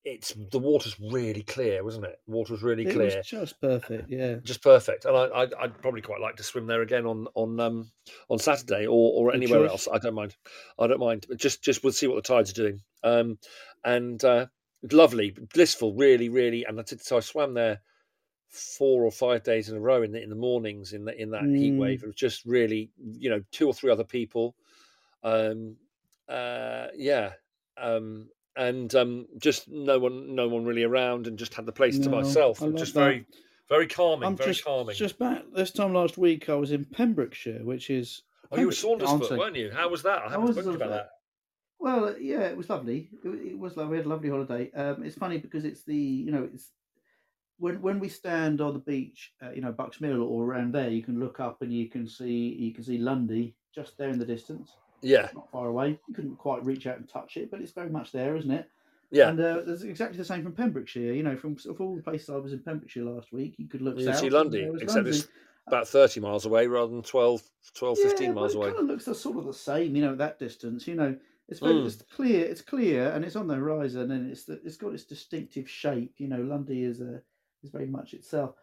it's 0.05 0.33
the 0.51 0.59
water's 0.59 0.99
really 0.99 1.43
clear, 1.43 1.83
wasn't 1.83 2.05
it? 2.05 2.19
The 2.25 2.33
water 2.33 2.53
was 2.53 2.61
really 2.61 2.85
it 2.85 2.93
clear 2.93 3.17
was 3.17 3.27
just 3.27 3.61
perfect. 3.61 4.09
Yeah. 4.09 4.35
just 4.43 4.61
perfect. 4.61 5.05
And 5.05 5.15
I, 5.15 5.29
I'd, 5.33 5.53
I'd 5.53 5.81
probably 5.81 6.01
quite 6.01 6.19
like 6.19 6.35
to 6.37 6.43
swim 6.43 6.67
there 6.67 6.81
again 6.81 7.05
on 7.05 7.27
on 7.35 7.59
um, 7.59 7.91
on 8.29 8.37
Saturday 8.37 8.85
or, 8.85 9.13
or 9.13 9.33
anywhere 9.33 9.65
else. 9.65 9.87
I 9.91 9.99
don't 9.99 10.15
mind. 10.15 10.35
I 10.77 10.87
don't 10.87 10.99
mind. 10.99 11.25
Just 11.37 11.63
just 11.63 11.83
we'll 11.83 11.93
see 11.93 12.07
what 12.07 12.15
the 12.15 12.21
tides 12.21 12.51
are 12.51 12.53
doing. 12.53 12.81
Um, 13.03 13.39
and 13.85 14.21
uh, 14.23 14.47
lovely, 14.91 15.35
blissful, 15.53 15.95
really, 15.95 16.27
really. 16.27 16.65
And 16.65 16.79
I 16.79 16.83
did, 16.83 17.01
so 17.01 17.17
I 17.17 17.21
swam 17.21 17.53
there 17.53 17.81
four 18.53 19.03
or 19.03 19.11
five 19.11 19.43
days 19.43 19.69
in 19.69 19.77
a 19.77 19.79
row 19.79 20.03
in 20.03 20.11
the 20.11 20.21
in 20.21 20.29
the 20.29 20.35
mornings 20.35 20.93
in 20.93 21.05
the, 21.05 21.19
in 21.19 21.31
that 21.31 21.43
heat 21.43 21.73
Mm. 21.73 21.77
wave. 21.77 22.03
It 22.03 22.07
was 22.07 22.15
just 22.15 22.45
really, 22.45 22.91
you 22.97 23.29
know, 23.29 23.43
two 23.51 23.67
or 23.67 23.73
three 23.73 23.91
other 23.91 24.03
people. 24.03 24.55
Um, 25.23 25.75
uh, 26.29 26.87
yeah. 26.95 27.33
Um, 27.77 28.29
and 28.55 28.93
um, 28.93 29.27
just 29.39 29.67
no 29.67 29.97
one, 29.97 30.35
no 30.35 30.47
one 30.47 30.63
really 30.63 30.83
around, 30.83 31.25
and 31.25 31.39
just 31.39 31.55
had 31.55 31.65
the 31.65 31.71
place 31.71 31.97
to 31.99 32.09
myself. 32.09 32.59
Just 32.75 32.93
that. 32.93 32.99
very, 32.99 33.25
very 33.67 33.87
calming. 33.87 34.27
I'm 34.27 34.37
very 34.37 34.51
just 34.51 34.63
calming. 34.63 34.95
just 34.95 35.17
back 35.17 35.41
this 35.55 35.71
time 35.71 35.93
last 35.93 36.19
week. 36.19 36.49
I 36.49 36.55
was 36.55 36.71
in 36.71 36.85
Pembrokeshire, 36.85 37.63
which 37.63 37.89
is 37.89 38.21
Oh, 38.51 38.59
you 38.59 38.67
were 38.67 38.71
Saundersfoot, 38.71 39.37
weren't 39.37 39.55
you? 39.55 39.71
How 39.71 39.89
was 39.89 40.03
that? 40.03 40.19
I 40.19 40.29
haven't 40.29 40.45
was 40.45 40.55
spoken 40.55 40.75
about 40.75 40.89
that. 40.91 41.09
Well, 41.79 42.05
uh, 42.05 42.13
yeah, 42.19 42.41
it 42.41 42.55
was 42.55 42.69
lovely. 42.69 43.09
It, 43.23 43.29
it 43.29 43.57
was 43.57 43.75
lovely. 43.75 43.91
We 43.91 43.97
had 43.97 44.05
a 44.05 44.09
lovely 44.09 44.29
holiday. 44.29 44.71
Um, 44.71 45.03
it's 45.03 45.17
funny 45.17 45.39
because 45.39 45.65
it's 45.65 45.83
the 45.83 45.95
you 45.95 46.31
know 46.31 46.47
it's 46.53 46.69
when 47.63 47.81
when 47.81 47.97
we 47.99 48.09
stand 48.09 48.59
on 48.59 48.73
the 48.73 48.79
beach, 48.79 49.33
uh, 49.41 49.51
you 49.51 49.61
know 49.61 49.71
Bucks 49.71 50.01
Mill 50.01 50.21
or 50.21 50.43
around 50.43 50.73
there, 50.73 50.89
you 50.89 51.01
can 51.01 51.17
look 51.19 51.39
up 51.39 51.61
and 51.61 51.71
you 51.71 51.89
can 51.89 52.05
see 52.07 52.53
you 52.59 52.73
can 52.73 52.83
see 52.83 52.97
Lundy 52.97 53.55
just 53.73 53.97
there 53.97 54.09
in 54.09 54.19
the 54.19 54.25
distance, 54.25 54.75
Yeah, 55.01 55.29
not 55.33 55.49
far 55.49 55.67
away. 55.67 55.97
You 56.07 56.13
couldn't 56.13 56.35
quite 56.35 56.63
reach 56.65 56.87
out 56.87 56.97
and 56.97 57.07
touch 57.07 57.37
it, 57.37 57.49
but 57.49 57.61
it's 57.61 57.71
very 57.71 57.89
much 57.89 58.11
there, 58.11 58.35
isn't 58.35 58.51
it? 58.51 58.69
yeah. 59.11 59.29
And 59.29 59.39
uh, 59.39 59.61
there's 59.65 59.83
exactly 59.83 60.17
the 60.17 60.25
same 60.25 60.43
from 60.43 60.53
Pembrokeshire. 60.53 61.13
You 61.13 61.23
know, 61.23 61.37
from 61.37 61.57
sort 61.57 61.75
of 61.75 61.81
all 61.81 61.95
the 61.95 62.01
places 62.03 62.29
I 62.29 62.35
was 62.35 62.51
in 62.51 62.59
Pembrokeshire 62.59 63.05
last 63.05 63.31
week, 63.31 63.55
you 63.57 63.69
could 63.69 63.81
look 63.81 63.97
You 63.97 64.13
see 64.13 64.29
Lundy, 64.29 64.63
except 64.63 64.89
Lundy. 64.89 65.11
it's 65.11 65.27
about 65.67 65.87
30 65.87 66.19
miles 66.19 66.45
away 66.45 66.67
rather 66.67 66.91
than 66.91 67.01
12, 67.01 67.41
12 67.73 67.97
15 67.97 68.33
miles 68.33 68.55
away. 68.55 68.67
It 68.67 68.75
kind 68.75 68.83
of 68.83 68.89
looks 68.89 69.05
sort 69.05 69.37
of 69.37 69.45
the 69.45 69.53
same, 69.53 69.95
you 69.95 70.03
know, 70.03 70.11
at 70.11 70.17
that 70.17 70.37
distance. 70.37 70.85
You 70.85 70.95
know, 70.95 71.15
it's 71.47 71.61
very 71.61 71.75
Mm. 71.75 71.85
it's 71.85 72.01
clear. 72.01 72.45
It's 72.45 72.61
clear, 72.61 73.11
and 73.11 73.23
it's 73.23 73.37
on 73.37 73.47
the 73.47 73.55
horizon, 73.55 74.11
and 74.11 74.29
it's 74.29 74.43
the, 74.43 74.59
it's 74.65 74.77
got 74.77 74.93
its 74.93 75.05
distinctive 75.05 75.69
shape. 75.69 76.15
You 76.17 76.27
know, 76.27 76.41
Lundy 76.41 76.83
is 76.83 76.99
a 76.99 77.21
is 77.63 77.71
very 77.71 77.87
much 77.87 78.13
itself. 78.13 78.55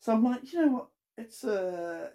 So 0.00 0.12
I'm 0.12 0.24
like, 0.24 0.52
you 0.52 0.60
know 0.64 0.72
what? 0.72 0.88
It's 1.16 1.44
uh, 1.44 2.08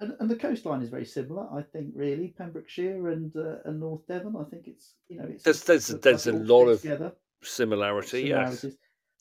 and, 0.00 0.14
and 0.20 0.30
the 0.30 0.36
coastline 0.36 0.82
is 0.82 0.90
very 0.90 1.04
similar. 1.04 1.48
I 1.52 1.62
think 1.62 1.92
really 1.94 2.34
Pembrokeshire 2.36 3.08
and 3.08 3.34
uh, 3.36 3.56
and 3.64 3.80
North 3.80 4.06
Devon. 4.06 4.36
I 4.36 4.44
think 4.50 4.66
it's 4.68 4.94
you 5.08 5.18
know 5.18 5.26
it's 5.28 5.44
There's- 5.44 5.64
there's- 5.64 5.88
there's 6.02 6.26
a 6.26 6.32
lot 6.32 6.66
of 6.66 6.82
together 6.82 7.12
Similarity, 7.42 8.22
yes. 8.22 8.64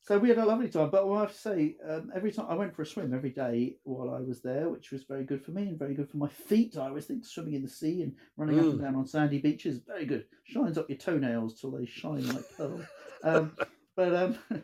So 0.07 0.17
we 0.17 0.29
had 0.29 0.37
a 0.37 0.45
lovely 0.45 0.69
time, 0.69 0.89
but 0.89 1.05
I 1.07 1.19
have 1.19 1.33
to 1.33 1.37
say, 1.37 1.75
um, 1.87 2.11
every 2.15 2.31
time 2.31 2.45
I 2.49 2.55
went 2.55 2.73
for 2.73 2.81
a 2.81 2.85
swim 2.85 3.13
every 3.13 3.29
day 3.29 3.75
while 3.83 4.09
I 4.15 4.21
was 4.21 4.41
there, 4.41 4.69
which 4.69 4.91
was 4.91 5.03
very 5.03 5.23
good 5.25 5.43
for 5.43 5.51
me 5.51 5.63
and 5.63 5.77
very 5.77 5.93
good 5.93 6.09
for 6.09 6.15
my 6.17 6.29
feet. 6.29 6.77
I 6.77 6.87
always 6.87 7.05
think 7.05 7.25
swimming 7.25 7.55
in 7.55 7.61
the 7.61 7.67
sea 7.69 8.03
and 8.03 8.15
running 8.37 8.57
up 8.57 8.65
Mm. 8.65 8.71
and 8.71 8.81
down 8.81 8.95
on 8.95 9.05
sandy 9.05 9.39
beaches 9.39 9.79
very 9.85 10.05
good. 10.05 10.25
Shines 10.45 10.77
up 10.77 10.89
your 10.89 10.97
toenails 10.97 11.59
till 11.59 11.71
they 11.71 11.85
shine 11.85 12.25
like 12.27 12.45
pearl. 12.55 12.81
Um, 13.23 13.51
but 13.97 14.15
um, 14.15 14.37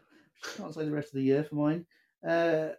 can't 0.58 0.74
say 0.74 0.86
the 0.86 0.92
rest 0.92 1.10
of 1.10 1.16
the 1.16 1.24
year 1.24 1.44
for 1.44 1.56
mine. 1.56 1.86
Uh, 2.28 2.70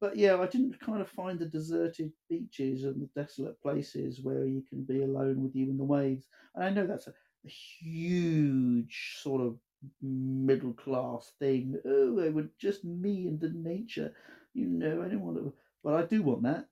but 0.00 0.16
yeah, 0.16 0.36
I 0.40 0.46
didn't 0.46 0.80
kind 0.80 1.00
of 1.00 1.08
find 1.08 1.38
the 1.38 1.46
deserted 1.46 2.12
beaches 2.28 2.84
and 2.84 3.00
the 3.00 3.20
desolate 3.20 3.60
places 3.60 4.20
where 4.22 4.46
you 4.46 4.62
can 4.68 4.84
be 4.84 5.02
alone 5.02 5.42
with 5.42 5.54
you 5.54 5.70
and 5.70 5.78
the 5.78 5.84
waves. 5.84 6.26
And 6.54 6.64
I 6.64 6.70
know 6.70 6.86
that's 6.86 7.06
a, 7.06 7.14
a 7.44 7.48
huge 7.48 9.18
sort 9.22 9.42
of 9.42 9.58
middle 10.00 10.72
class 10.72 11.32
thing. 11.38 11.76
Oh, 11.84 12.18
it 12.18 12.32
would 12.32 12.50
just 12.58 12.84
me 12.84 13.26
and 13.28 13.40
the 13.40 13.50
nature. 13.50 14.14
You 14.54 14.66
know, 14.66 15.02
I 15.02 15.08
don't 15.08 15.20
want 15.20 15.38
to, 15.38 15.52
but 15.82 15.94
I 15.94 16.06
do 16.06 16.22
want 16.22 16.42
that. 16.44 16.66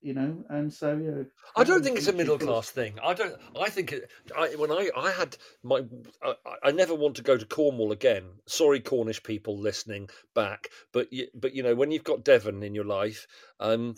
You 0.00 0.14
know, 0.14 0.44
and 0.48 0.72
so 0.72 0.96
yeah. 0.96 1.24
I 1.56 1.64
don't 1.64 1.82
think 1.82 1.98
it's 1.98 2.06
a 2.06 2.12
middle 2.12 2.38
class 2.38 2.70
thing. 2.70 2.94
I 3.02 3.14
don't. 3.14 3.34
I 3.60 3.68
think 3.68 3.92
it, 3.92 4.08
I, 4.36 4.50
when 4.56 4.70
I 4.70 4.90
I 4.96 5.10
had 5.10 5.36
my 5.64 5.82
I, 6.22 6.34
I 6.62 6.70
never 6.70 6.94
want 6.94 7.16
to 7.16 7.22
go 7.22 7.36
to 7.36 7.44
Cornwall 7.44 7.90
again. 7.90 8.24
Sorry, 8.46 8.78
Cornish 8.78 9.20
people 9.24 9.58
listening 9.58 10.08
back, 10.36 10.68
but 10.92 11.12
you, 11.12 11.26
but 11.34 11.52
you 11.52 11.64
know 11.64 11.74
when 11.74 11.90
you've 11.90 12.04
got 12.04 12.22
Devon 12.24 12.62
in 12.62 12.76
your 12.76 12.84
life, 12.84 13.26
um, 13.58 13.96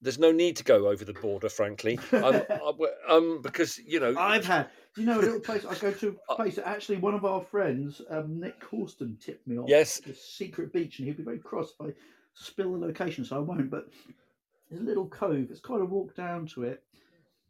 there's 0.00 0.20
no 0.20 0.30
need 0.30 0.56
to 0.56 0.64
go 0.64 0.88
over 0.88 1.04
the 1.04 1.14
border, 1.14 1.48
frankly. 1.48 1.98
Um, 2.12 2.42
I- 2.50 2.72
um, 3.08 3.42
because 3.42 3.78
you 3.78 3.98
know 3.98 4.14
I've 4.16 4.44
had. 4.44 4.68
Do 4.94 5.00
you 5.02 5.06
know 5.08 5.18
a 5.18 5.22
little 5.22 5.40
place? 5.40 5.64
I 5.64 5.74
go 5.76 5.92
to 5.92 6.18
Uh, 6.28 6.34
a 6.34 6.36
place 6.36 6.56
that 6.56 6.68
actually 6.68 6.98
one 6.98 7.14
of 7.14 7.24
our 7.24 7.40
friends, 7.42 8.00
um, 8.10 8.40
Nick 8.40 8.60
Horston, 8.70 9.16
tipped 9.20 9.46
me 9.46 9.58
off. 9.58 9.68
Yes. 9.68 10.00
The 10.00 10.14
secret 10.14 10.72
beach, 10.72 10.98
and 10.98 11.08
he'd 11.08 11.16
be 11.16 11.22
very 11.24 11.38
cross 11.38 11.72
if 11.78 11.88
I 11.88 11.92
spill 12.34 12.72
the 12.72 12.86
location, 12.86 13.24
so 13.24 13.36
I 13.36 13.40
won't. 13.40 13.70
But 13.70 13.88
there's 14.70 14.82
a 14.82 14.84
little 14.84 15.08
cove. 15.08 15.48
It's 15.50 15.60
quite 15.60 15.80
a 15.80 15.84
walk 15.84 16.14
down 16.14 16.46
to 16.54 16.62
it, 16.62 16.82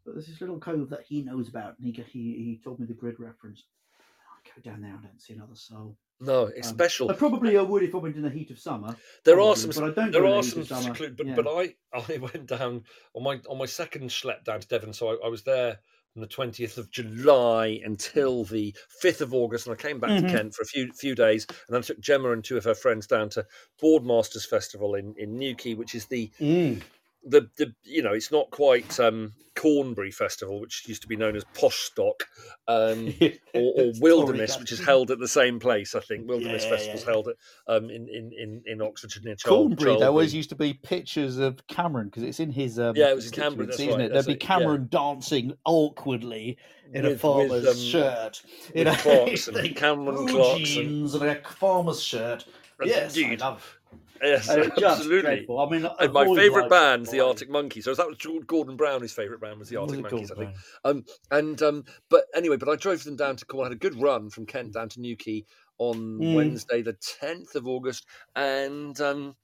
but 0.04 0.14
there's 0.14 0.26
this 0.26 0.40
little 0.40 0.58
cove 0.58 0.88
that 0.90 1.02
he 1.06 1.22
knows 1.22 1.48
about, 1.48 1.78
and 1.78 1.86
he 1.86 2.02
he, 2.02 2.20
he 2.34 2.60
told 2.64 2.80
me 2.80 2.86
the 2.86 2.94
grid 2.94 3.20
reference. 3.20 3.64
I 3.98 4.50
go 4.60 4.70
down 4.70 4.80
there, 4.80 4.92
I 4.98 5.06
don't 5.06 5.20
see 5.20 5.34
another 5.34 5.54
soul. 5.54 5.96
No, 6.22 6.44
it's 6.46 6.68
Um, 6.68 6.74
special. 6.74 7.10
I 7.10 7.14
probably 7.14 7.56
I 7.56 7.62
would 7.62 7.82
if 7.82 7.94
I 7.94 7.98
went 7.98 8.16
in 8.16 8.22
the 8.22 8.28
heat 8.30 8.50
of 8.50 8.58
summer. 8.58 8.94
There 9.24 9.40
are 9.40 9.56
some. 9.56 9.70
but 9.70 9.84
I 9.84 9.90
don't 9.94 10.10
there 10.10 10.26
are 10.26 10.42
the 10.42 10.64
some 10.66 10.82
secluded, 10.82 11.16
but 11.16 11.26
Yeah. 11.26 11.34
but 11.36 11.46
I 11.46 11.74
I 12.14 12.18
went 12.18 12.46
down 12.46 12.84
on 13.14 13.22
my 13.22 13.40
on 13.48 13.58
my 13.58 13.66
second 13.66 14.10
schlep 14.10 14.44
down 14.44 14.60
to 14.60 14.68
Devon, 14.68 14.92
so 14.92 15.08
I, 15.10 15.26
I 15.26 15.28
was 15.28 15.42
there 15.44 15.78
from 16.12 16.20
the 16.22 16.28
twentieth 16.28 16.76
of 16.76 16.90
July 16.90 17.80
until 17.84 18.44
the 18.44 18.74
fifth 19.00 19.20
of 19.22 19.32
August, 19.32 19.66
and 19.66 19.72
I 19.74 19.80
came 19.80 19.98
back 20.00 20.10
Mhm. 20.10 20.20
to 20.20 20.26
Kent 20.36 20.54
for 20.54 20.62
a 20.62 20.66
few 20.66 20.92
few 20.92 21.14
days, 21.14 21.46
and 21.48 21.56
then 21.70 21.78
I 21.78 21.82
took 21.82 22.00
Gemma 22.00 22.32
and 22.32 22.44
two 22.44 22.58
of 22.58 22.64
her 22.64 22.74
friends 22.74 23.06
down 23.06 23.30
to 23.30 23.46
Boardmasters 23.82 24.46
Festival 24.46 24.96
in 24.96 25.14
in 25.16 25.36
Newquay, 25.36 25.74
which 25.74 25.94
is 25.94 26.06
the 26.06 26.30
Mm. 26.38 26.82
The 27.24 27.48
the 27.58 27.72
you 27.84 28.02
know 28.02 28.12
it's 28.12 28.32
not 28.32 28.50
quite 28.50 28.98
um 29.00 29.32
Cornbury 29.56 30.10
Festival, 30.10 30.58
which 30.60 30.88
used 30.88 31.02
to 31.02 31.08
be 31.08 31.16
known 31.16 31.36
as 31.36 31.44
Poshstock, 31.54 32.22
um, 32.66 33.12
or, 33.54 33.72
or 33.76 33.92
Wilderness, 34.00 34.58
which 34.58 34.72
is 34.72 34.82
held 34.82 35.10
at 35.10 35.18
the 35.18 35.28
same 35.28 35.58
place. 35.60 35.94
I 35.94 36.00
think 36.00 36.26
Wilderness 36.28 36.64
Yeah, 36.64 36.70
Festival's 36.70 37.04
yeah. 37.04 37.10
held 37.10 37.28
at 37.28 37.34
um, 37.66 37.90
in, 37.90 38.08
in 38.08 38.32
in 38.38 38.62
in 38.64 38.80
Oxfordshire 38.80 39.22
near 39.22 39.34
Charles. 39.34 39.66
Cornbury, 39.76 39.98
there 39.98 40.08
always 40.08 40.32
used 40.32 40.48
to 40.50 40.54
be 40.54 40.72
pictures 40.72 41.36
of 41.36 41.66
Cameron 41.66 42.06
because 42.06 42.22
it's 42.22 42.40
in 42.40 42.50
his 42.50 42.78
um, 42.78 42.96
Yeah, 42.96 43.10
it 43.10 43.16
was 43.16 43.26
in 43.26 43.32
Canberra, 43.32 43.66
that's 43.66 43.80
isn't 43.80 43.92
right, 43.92 44.00
it? 44.02 44.12
There'd 44.12 44.26
be 44.26 44.32
it, 44.32 44.42
yeah. 44.42 44.46
Cameron 44.46 44.88
dancing 44.90 45.52
awkwardly 45.66 46.56
in 46.94 47.04
a 47.04 47.10
With- 47.10 47.12
with, 47.12 47.20
farmer's 47.20 47.66
um, 47.68 47.76
shirt. 47.76 48.42
with 48.74 48.98
Clarks 48.98 49.48
and 49.48 49.76
Cameron 49.76 50.14
blue 50.14 50.28
Clarks 50.28 50.56
and- 50.58 50.66
jeans 50.66 51.14
and 51.14 51.24
a 51.24 51.42
farmer's 51.42 52.02
shirt. 52.02 52.46
Yes, 52.82 53.18
I 53.18 53.34
love. 53.34 53.78
Yes, 54.22 54.48
Uh, 54.48 54.68
absolutely. 54.76 55.46
I 55.48 55.70
mean, 55.70 55.86
And 55.98 56.12
my 56.12 56.26
favourite 56.34 56.68
band's 56.68 57.10
the 57.10 57.20
Arctic 57.20 57.48
Monkeys. 57.48 57.84
So 57.84 57.94
that 57.94 58.06
was 58.06 58.18
Gordon 58.46 58.76
Brown. 58.76 59.00
His 59.02 59.12
favourite 59.12 59.40
band 59.40 59.58
was 59.58 59.68
the 59.68 59.76
Arctic 59.76 60.00
it 60.00 60.02
Monkeys, 60.02 60.30
I 60.30 60.34
think. 60.34 60.56
Um, 60.84 61.04
and 61.30 61.60
um, 61.62 61.84
but 62.08 62.24
anyway, 62.34 62.56
but 62.56 62.68
I 62.68 62.76
drove 62.76 63.02
them 63.04 63.16
down 63.16 63.36
to 63.36 63.44
Cornwall. 63.46 63.66
I 63.66 63.68
had 63.70 63.76
a 63.76 63.78
good 63.78 64.00
run 64.00 64.28
from 64.30 64.46
Kent 64.46 64.74
down 64.74 64.88
to 64.90 65.00
Newquay 65.00 65.44
on 65.78 66.18
Mm. 66.18 66.34
Wednesday, 66.34 66.82
the 66.82 66.92
tenth 66.92 67.54
of 67.54 67.66
August, 67.66 68.04
and 68.36 69.00
um, 69.00 69.34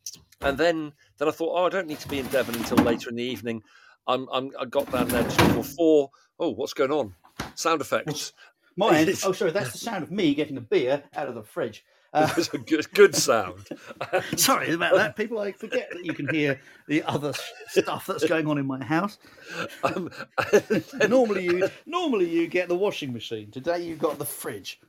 and 0.42 0.58
then 0.58 0.92
then 1.16 1.28
I 1.28 1.30
thought, 1.30 1.58
oh, 1.58 1.64
I 1.64 1.70
don't 1.70 1.86
need 1.86 2.00
to 2.00 2.08
be 2.08 2.18
in 2.18 2.26
Devon 2.26 2.54
until 2.56 2.76
later 2.78 3.08
in 3.08 3.16
the 3.16 3.22
evening. 3.22 3.62
I'm, 4.06 4.28
I'm 4.30 4.50
I 4.60 4.66
got 4.66 4.90
down 4.92 5.08
there 5.08 5.22
just 5.22 5.38
before 5.38 5.64
four. 5.64 6.10
Oh, 6.38 6.50
what's 6.50 6.74
going 6.74 6.92
on? 6.92 7.14
Sound 7.54 7.80
effects. 7.80 8.32
Mine. 8.76 9.08
Oh, 9.24 9.32
sorry, 9.32 9.52
that's 9.52 9.72
the 9.72 9.78
sound 9.78 10.02
of 10.02 10.10
me 10.10 10.34
getting 10.34 10.58
a 10.58 10.60
beer 10.60 11.02
out 11.14 11.28
of 11.28 11.34
the 11.34 11.42
fridge. 11.42 11.82
It 12.30 12.36
was 12.36 12.48
a 12.54 12.58
good, 12.58 12.90
good 12.94 13.14
sound. 13.14 13.68
sorry 14.36 14.72
about 14.72 14.94
that. 14.94 15.16
People, 15.16 15.38
I 15.38 15.52
forget 15.52 15.90
that 15.92 16.04
you 16.04 16.14
can 16.14 16.28
hear 16.34 16.60
the 16.88 17.02
other 17.02 17.32
stuff 17.68 18.06
that's 18.06 18.24
going 18.26 18.46
on 18.46 18.56
in 18.58 18.66
my 18.66 18.82
house. 18.82 19.18
um, 19.84 20.10
then- 20.52 20.84
Normally, 21.10 21.44
you 21.44 21.68
normally 21.84 22.28
you 22.28 22.46
get 22.48 22.68
the 22.68 22.76
washing 22.76 23.12
machine. 23.12 23.50
Today, 23.50 23.82
you 23.84 23.96
got 23.96 24.18
the 24.18 24.24
fridge. 24.24 24.80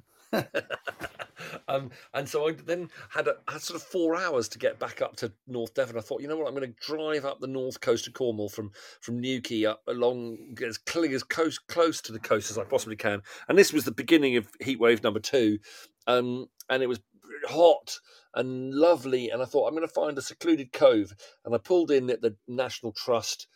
um, 1.67 1.89
and 2.13 2.27
so 2.27 2.47
I 2.47 2.51
then 2.53 2.89
had, 3.09 3.27
a, 3.27 3.35
had 3.47 3.61
sort 3.61 3.79
of 3.81 3.87
four 3.87 4.15
hours 4.15 4.47
to 4.49 4.59
get 4.59 4.77
back 4.79 5.01
up 5.01 5.15
to 5.17 5.31
North 5.47 5.73
Devon. 5.73 5.97
I 5.97 6.01
thought, 6.01 6.21
you 6.21 6.27
know 6.27 6.37
what, 6.37 6.47
I'm 6.47 6.55
going 6.55 6.73
to 6.73 6.79
drive 6.85 7.25
up 7.25 7.39
the 7.39 7.47
north 7.47 7.79
coast 7.81 8.07
of 8.07 8.13
Cornwall 8.13 8.49
from 8.49 8.71
from 9.01 9.19
Newquay 9.19 9.65
up 9.65 9.81
along 9.87 10.57
as 10.65 10.77
clear 10.77 11.13
as 11.13 11.23
close 11.23 11.57
close 11.57 12.01
to 12.01 12.11
the 12.11 12.19
coast 12.19 12.51
as 12.51 12.57
I 12.57 12.63
possibly 12.63 12.95
can. 12.97 13.21
And 13.47 13.57
this 13.57 13.71
was 13.73 13.85
the 13.85 13.91
beginning 13.91 14.35
of 14.37 14.47
heatwave 14.61 15.03
number 15.03 15.19
two, 15.19 15.59
um, 16.07 16.47
and 16.69 16.83
it 16.83 16.87
was 16.87 16.99
hot 17.47 17.99
and 18.33 18.73
lovely. 18.73 19.29
And 19.29 19.41
I 19.41 19.45
thought 19.45 19.67
I'm 19.67 19.75
going 19.75 19.87
to 19.87 19.93
find 19.93 20.17
a 20.17 20.21
secluded 20.21 20.71
cove, 20.71 21.13
and 21.45 21.53
I 21.53 21.57
pulled 21.57 21.91
in 21.91 22.09
at 22.09 22.21
the 22.21 22.35
National 22.47 22.91
Trust. 22.91 23.47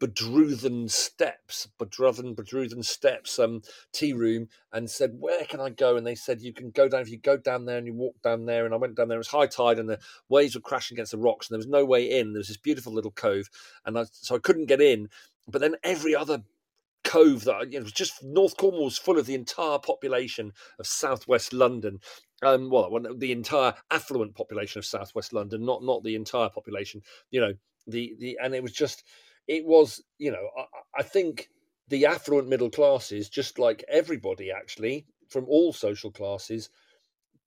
Bedruthan 0.00 0.88
Steps, 0.88 1.68
Bedruthan, 1.76 2.36
Bedruthan 2.36 2.84
Steps, 2.84 3.36
um, 3.38 3.62
tea 3.92 4.12
room, 4.12 4.48
and 4.72 4.88
said, 4.88 5.18
"Where 5.18 5.44
can 5.44 5.60
I 5.60 5.70
go?" 5.70 5.96
And 5.96 6.06
they 6.06 6.14
said, 6.14 6.40
"You 6.40 6.52
can 6.52 6.70
go 6.70 6.88
down. 6.88 7.00
If 7.00 7.10
you 7.10 7.18
go 7.18 7.36
down 7.36 7.64
there 7.64 7.78
and 7.78 7.86
you 7.86 7.94
walk 7.94 8.14
down 8.22 8.44
there." 8.44 8.64
And 8.64 8.72
I 8.72 8.76
went 8.76 8.94
down 8.94 9.08
there. 9.08 9.16
It 9.16 9.18
was 9.18 9.28
high 9.28 9.48
tide, 9.48 9.78
and 9.78 9.88
the 9.88 9.98
waves 10.28 10.54
were 10.54 10.60
crashing 10.60 10.94
against 10.94 11.12
the 11.12 11.18
rocks, 11.18 11.48
and 11.48 11.54
there 11.54 11.58
was 11.58 11.66
no 11.66 11.84
way 11.84 12.08
in. 12.08 12.32
There 12.32 12.38
was 12.38 12.46
this 12.46 12.56
beautiful 12.56 12.92
little 12.92 13.10
cove, 13.10 13.50
and 13.84 13.98
I, 13.98 14.04
so 14.12 14.36
I 14.36 14.38
couldn't 14.38 14.66
get 14.66 14.80
in. 14.80 15.08
But 15.48 15.60
then 15.62 15.74
every 15.82 16.14
other 16.14 16.44
cove 17.08 17.44
that 17.44 17.72
you 17.72 17.78
know, 17.78 17.84
was 17.84 17.92
just 17.92 18.22
North 18.22 18.56
Cornwall 18.58 18.84
was 18.84 18.98
full 18.98 19.18
of 19.18 19.24
the 19.24 19.34
entire 19.34 19.78
population 19.78 20.52
of 20.78 20.86
Southwest 20.86 21.54
London. 21.54 22.00
Um, 22.42 22.70
well, 22.70 22.90
well, 22.90 23.16
the 23.16 23.32
entire 23.32 23.74
affluent 23.90 24.34
population 24.34 24.78
of 24.78 24.84
Southwest 24.84 25.32
London, 25.32 25.64
not 25.64 25.82
not 25.82 26.04
the 26.04 26.14
entire 26.14 26.50
population. 26.50 27.00
You 27.30 27.40
know, 27.40 27.52
the 27.86 28.14
the 28.18 28.38
and 28.42 28.54
it 28.54 28.62
was 28.62 28.72
just, 28.72 29.04
it 29.46 29.64
was, 29.64 30.02
you 30.18 30.30
know, 30.30 30.48
I, 30.56 31.00
I 31.00 31.02
think 31.02 31.48
the 31.88 32.04
affluent 32.04 32.48
middle 32.48 32.70
classes, 32.70 33.30
just 33.30 33.58
like 33.58 33.82
everybody 33.88 34.52
actually 34.52 35.06
from 35.30 35.46
all 35.48 35.72
social 35.72 36.10
classes, 36.10 36.68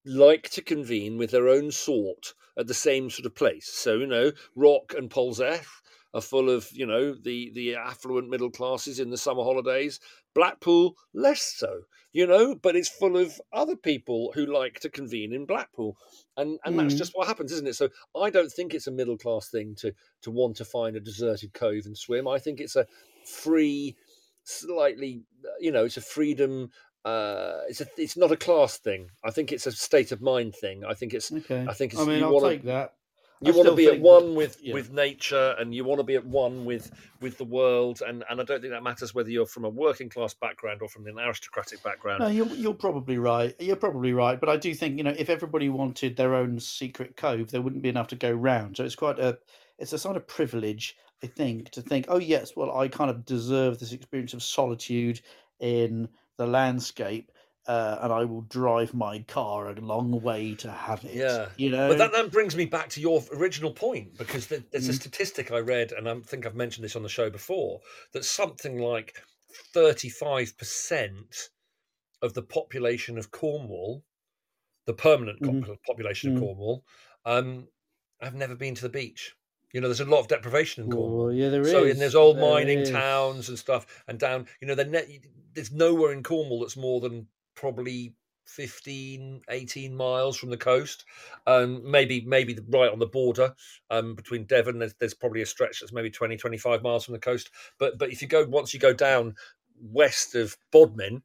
like 0.06 0.50
to 0.50 0.62
convene 0.64 1.18
with 1.18 1.30
their 1.30 1.48
own 1.48 1.72
sort 1.72 2.34
at 2.58 2.68
the 2.68 2.74
same 2.74 3.10
sort 3.10 3.28
of 3.28 3.36
place. 3.36 3.70
So, 3.72 3.98
you 3.98 4.08
know, 4.08 4.32
Rock 4.56 4.94
and 4.98 5.10
Polzeath 5.10 5.68
are 6.14 6.22
full 6.22 6.50
of, 6.50 6.70
you 6.74 6.86
know, 6.86 7.14
the 7.14 7.52
the 7.54 7.76
affluent 7.76 8.30
middle 8.30 8.50
classes 8.52 9.00
in 9.00 9.10
the 9.10 9.18
summer 9.18 9.44
holidays. 9.44 10.00
Blackpool, 10.34 10.96
less 11.14 11.42
so, 11.42 11.82
you 12.14 12.26
know, 12.28 12.56
but 12.56 12.76
it's 12.76 12.90
full 12.90 13.18
of 13.18 13.40
other 13.54 13.76
people 13.76 14.32
who 14.36 14.46
like 14.46 14.80
to 14.82 14.90
convene 14.90 15.34
in 15.34 15.46
Blackpool. 15.46 15.98
And 16.38 16.60
and 16.66 16.78
that's 16.78 16.94
Mm. 16.96 16.98
just 16.98 17.16
what 17.16 17.28
happens, 17.28 17.52
isn't 17.52 17.68
it? 17.68 17.76
So 17.76 17.90
I 18.16 18.30
don't 18.30 18.52
think 18.52 18.74
it's 18.74 18.88
a 18.88 18.92
middle 18.92 19.18
class 19.18 19.50
thing 19.50 19.76
to 19.76 19.94
to 20.24 20.32
want 20.32 20.58
to 20.58 20.66
find 20.66 20.96
a 20.96 21.00
deserted 21.00 21.54
cove 21.54 21.86
and 21.86 21.98
swim. 21.98 22.28
I 22.28 22.40
think 22.40 22.60
it's 22.60 22.76
a 22.76 22.86
free, 23.26 23.96
slightly, 24.44 25.24
you 25.60 25.72
know, 25.72 25.86
it's 25.86 25.98
a 25.98 26.02
freedom. 26.02 26.72
Uh, 27.04 27.62
it's 27.68 27.82
a, 27.82 27.88
it's 27.98 28.16
not 28.16 28.32
a 28.32 28.38
class 28.38 28.78
thing. 28.78 29.10
I 29.24 29.32
think 29.32 29.52
it's 29.52 29.66
a 29.66 29.72
state 29.72 30.12
of 30.12 30.22
mind 30.22 30.56
thing. 30.56 30.84
I 30.86 30.94
think 30.94 31.14
it's 31.14 31.32
Okay. 31.32 31.66
I 31.68 31.74
think 31.74 31.98
I 31.98 32.06
mean, 32.06 32.24
I'll 32.24 32.32
wanna- 32.34 32.50
take 32.50 32.64
that. 32.66 32.94
You 33.44 33.54
want 33.54 33.70
to 33.70 33.76
be 33.76 33.88
at 33.88 34.00
one 34.00 34.36
with 34.36 34.58
yeah. 34.62 34.74
with 34.74 34.92
nature 34.92 35.56
and 35.58 35.74
you 35.74 35.84
want 35.84 36.00
to 36.00 36.04
be 36.04 36.16
at 36.16 36.26
one 36.26 36.64
with 36.64 36.92
with 37.22 37.38
the 37.40 37.44
world 37.44 38.02
and 38.08 38.24
and 38.30 38.40
i 38.40 38.44
don't 38.44 38.62
think 38.62 38.72
that 38.72 38.84
matters 38.84 39.16
whether 39.16 39.30
you're 39.30 39.48
from 39.48 39.66
a 39.66 39.70
working 39.70 40.10
class 40.10 40.34
background 40.34 40.82
or 40.82 40.88
from 40.88 41.08
an 41.08 41.18
aristocratic 41.18 41.82
background 41.84 42.20
No, 42.20 42.28
you're, 42.28 42.48
you're 42.48 42.74
probably 42.74 43.18
right. 43.18 43.56
You're 43.60 43.76
probably 43.76 44.14
right. 44.14 44.40
But 44.40 44.50
I 44.50 44.58
do 44.58 44.74
think 44.76 44.98
you 44.98 45.04
know 45.04 45.16
if 45.18 45.30
everybody 45.30 45.70
wanted 45.70 46.16
their 46.16 46.36
own 46.36 46.60
secret 46.60 47.18
cove, 47.18 47.50
there 47.52 47.62
wouldn't 47.62 47.82
be 47.82 47.90
enough 47.90 48.08
to 48.10 48.16
go 48.16 48.32
round. 48.32 48.78
So 48.78 48.84
it's 48.84 48.96
quite 48.96 49.20
a 49.20 49.40
it's 49.80 49.94
a 49.94 49.98
sort 49.98 50.18
of 50.18 50.28
privilege, 50.28 50.96
I 51.24 51.28
think, 51.28 51.72
to 51.72 51.82
think, 51.82 52.06
oh 52.10 52.20
yes, 52.20 52.56
well 52.56 52.78
I 52.78 52.88
kind 52.88 53.10
of 53.10 53.26
deserve 53.26 53.80
this 53.80 53.94
experience 53.94 54.34
of 54.34 54.44
solitude 54.44 55.22
in 55.60 56.10
the 56.38 56.48
landscape, 56.48 57.32
uh, 57.68 58.00
and 58.02 58.12
I 58.12 58.24
will 58.26 58.42
drive 58.42 58.94
my 58.94 59.20
car 59.28 59.70
a 59.70 59.80
long 59.80 60.20
way 60.22 60.56
to 60.56 60.72
have 60.72 61.06
it. 61.06 61.14
Yeah. 61.14 61.50
you 61.58 61.70
know. 61.70 61.90
but 61.90 61.98
that, 62.00 62.12
that 62.12 62.32
brings 62.32 62.56
me 62.56 62.66
back 62.66 62.90
to 62.90 63.02
your 63.02 63.24
original 63.34 63.72
point 63.72 64.18
because 64.18 64.48
there- 64.48 64.64
there's 64.72 64.90
a 64.90 64.94
Mm. 64.94 64.96
statistic 65.02 65.52
i 65.52 65.60
read 65.60 65.92
and 65.92 66.10
i 66.10 66.16
think 66.22 66.46
i've 66.46 66.56
mentioned 66.56 66.84
this 66.84 66.96
on 66.96 67.04
the 67.04 67.10
show 67.10 67.30
before 67.30 67.80
that 68.14 68.26
something 68.26 68.80
like 68.80 69.16
35% 69.76 71.50
of 72.22 72.34
the 72.34 72.42
population 72.44 73.18
of 73.18 73.32
cornwall 73.32 74.04
the 74.86 74.94
permanent 74.94 75.40
co- 75.44 75.52
Mhm. 75.52 75.78
population 75.86 76.32
of 76.32 76.38
Mm. 76.38 76.40
cornwall 76.46 76.86
um, 77.26 77.68
have 78.20 78.34
never 78.34 78.56
been 78.56 78.74
to 78.76 78.82
the 78.82 78.90
beach 78.90 79.36
you 79.74 79.80
know 79.82 79.88
there's 79.88 80.00
a 80.00 80.06
lot 80.06 80.20
of 80.20 80.28
deprivation 80.28 80.84
in 80.86 80.92
cornwall 80.92 81.32
yeah, 81.32 81.50
there 81.50 81.62
is. 81.62 81.72
so 81.72 81.94
there's 81.94 82.16
old 82.16 82.38
There 82.38 82.50
mining 82.50 82.80
is. 82.80 82.90
towns 82.90 83.50
and 83.50 83.58
stuff 83.60 84.04
and 84.08 84.20
down 84.20 84.48
you 84.60 84.68
know 84.68 84.76
the 84.76 84.86
net 84.86 85.08
there's 85.54 85.72
nowhere 85.72 86.12
in 86.12 86.24
cornwall 86.24 86.62
that's 86.62 86.78
more 86.78 87.00
than 87.02 87.28
probably 87.62 88.16
15 88.48 89.42
18 89.50 89.96
miles 89.96 90.38
from 90.38 90.52
the 90.52 90.58
coast. 90.58 91.06
Um 91.48 91.90
maybe 91.90 92.26
maybe 92.26 92.58
right 92.70 92.92
on 92.92 93.00
the 93.00 93.08
border 93.08 93.56
um 93.92 94.16
between 94.16 94.46
devon. 94.46 94.80
There's, 94.80 94.96
there's 94.96 95.16
probably 95.16 95.44
a 95.44 95.48
stretch 95.48 95.80
that's 95.82 95.94
maybe 95.94 96.12
20 96.12 96.38
25 96.38 96.84
miles 96.84 97.06
from 97.06 97.14
the 97.14 97.20
coast. 97.32 97.52
But 97.80 98.00
but 98.00 98.12
if 98.12 98.22
you 98.24 98.30
go 98.30 98.46
once 98.46 98.74
you 98.74 98.82
go 98.82 98.94
down 98.94 99.36
west 99.82 100.36
of 100.36 100.58
bodmin 100.74 101.24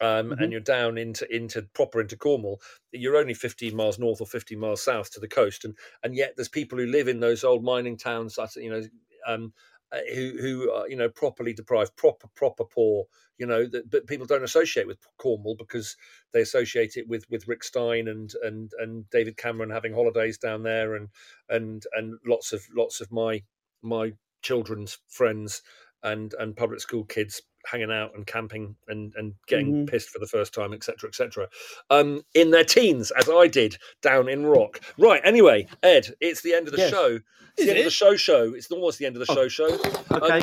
um, 0.00 0.32
Mhm. 0.32 0.38
and 0.38 0.52
you're 0.52 0.60
down 0.60 0.98
into 0.98 1.26
into 1.34 1.62
proper 1.74 2.00
into 2.00 2.16
Cornwall, 2.16 2.60
you're 2.92 3.16
only 3.16 3.34
15 3.34 3.74
miles 3.76 3.98
north 3.98 4.20
or 4.20 4.26
15 4.26 4.58
miles 4.58 4.82
south 4.82 5.10
to 5.12 5.20
the 5.20 5.28
coast, 5.28 5.64
and 5.64 5.76
and 6.04 6.14
yet 6.14 6.34
there's 6.36 6.48
people 6.48 6.78
who 6.78 6.86
live 6.86 7.08
in 7.08 7.20
those 7.20 7.44
old 7.44 7.64
mining 7.64 7.96
towns 7.96 8.38
you 8.56 8.70
know 8.70 8.82
um, 9.26 9.52
Uh, 9.90 10.00
who 10.14 10.36
who 10.38 10.70
are 10.70 10.86
you 10.88 10.96
know 10.96 11.08
properly 11.08 11.54
deprived, 11.54 11.96
proper 11.96 12.28
proper 12.34 12.64
poor, 12.64 13.06
you 13.38 13.46
know, 13.46 13.66
that, 13.66 13.90
but 13.90 14.06
people 14.06 14.26
don't 14.26 14.44
associate 14.44 14.86
with 14.86 14.98
Cornwall 15.16 15.56
because 15.56 15.96
they 16.32 16.42
associate 16.42 16.96
it 16.96 17.08
with 17.08 17.24
with 17.30 17.48
Rick 17.48 17.64
Stein 17.64 18.06
and 18.06 18.30
and 18.42 18.70
and 18.78 19.08
David 19.10 19.38
Cameron 19.38 19.70
having 19.70 19.94
holidays 19.94 20.36
down 20.36 20.62
there, 20.62 20.94
and 20.94 21.08
and 21.48 21.84
and 21.94 22.18
lots 22.26 22.52
of 22.52 22.62
lots 22.76 23.00
of 23.00 23.10
my 23.10 23.42
my 23.82 24.12
children's 24.42 24.98
friends 25.08 25.62
and 26.02 26.34
and 26.34 26.56
public 26.56 26.80
school 26.80 27.04
kids 27.04 27.40
hanging 27.70 27.90
out 27.92 28.14
and 28.14 28.26
camping 28.26 28.74
and 28.88 29.12
and 29.16 29.34
getting 29.46 29.72
Mhm. 29.86 29.88
pissed 29.90 30.08
for 30.10 30.18
the 30.18 30.26
first 30.26 30.52
time 30.54 30.72
etc 30.72 31.08
etc 31.08 31.48
um 31.90 32.22
in 32.34 32.50
their 32.50 32.64
teens 32.64 33.10
as 33.12 33.28
i 33.28 33.46
did 33.46 33.76
down 34.02 34.28
in 34.28 34.46
rock 34.46 34.80
right 34.98 35.20
anyway 35.24 35.66
ed 35.82 36.14
it's 36.20 36.42
the 36.42 36.54
end 36.54 36.66
of 36.68 36.72
the 36.72 36.78
Yes. 36.78 36.90
show 36.90 37.16
it's 37.56 37.56
the 37.56 37.62
Is 37.62 37.68
end 37.68 37.78
of 37.78 37.82
it? 37.82 37.84
the 37.84 37.90
show 37.90 38.16
show 38.16 38.54
it's 38.54 38.70
almost 38.70 38.98
the 38.98 39.06
end 39.06 39.16
of 39.16 39.26
the 39.26 39.32
Oh. 39.32 39.34
show 39.34 39.48
show 39.48 39.66
Okay. 40.12 40.42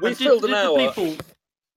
we 0.00 0.08
And 0.08 0.18
did- 0.18 0.24
filled 0.24 0.44
an 0.44 0.50
did 0.50 0.56
the 0.56 0.62
hour 0.62 0.92
People, 0.92 1.16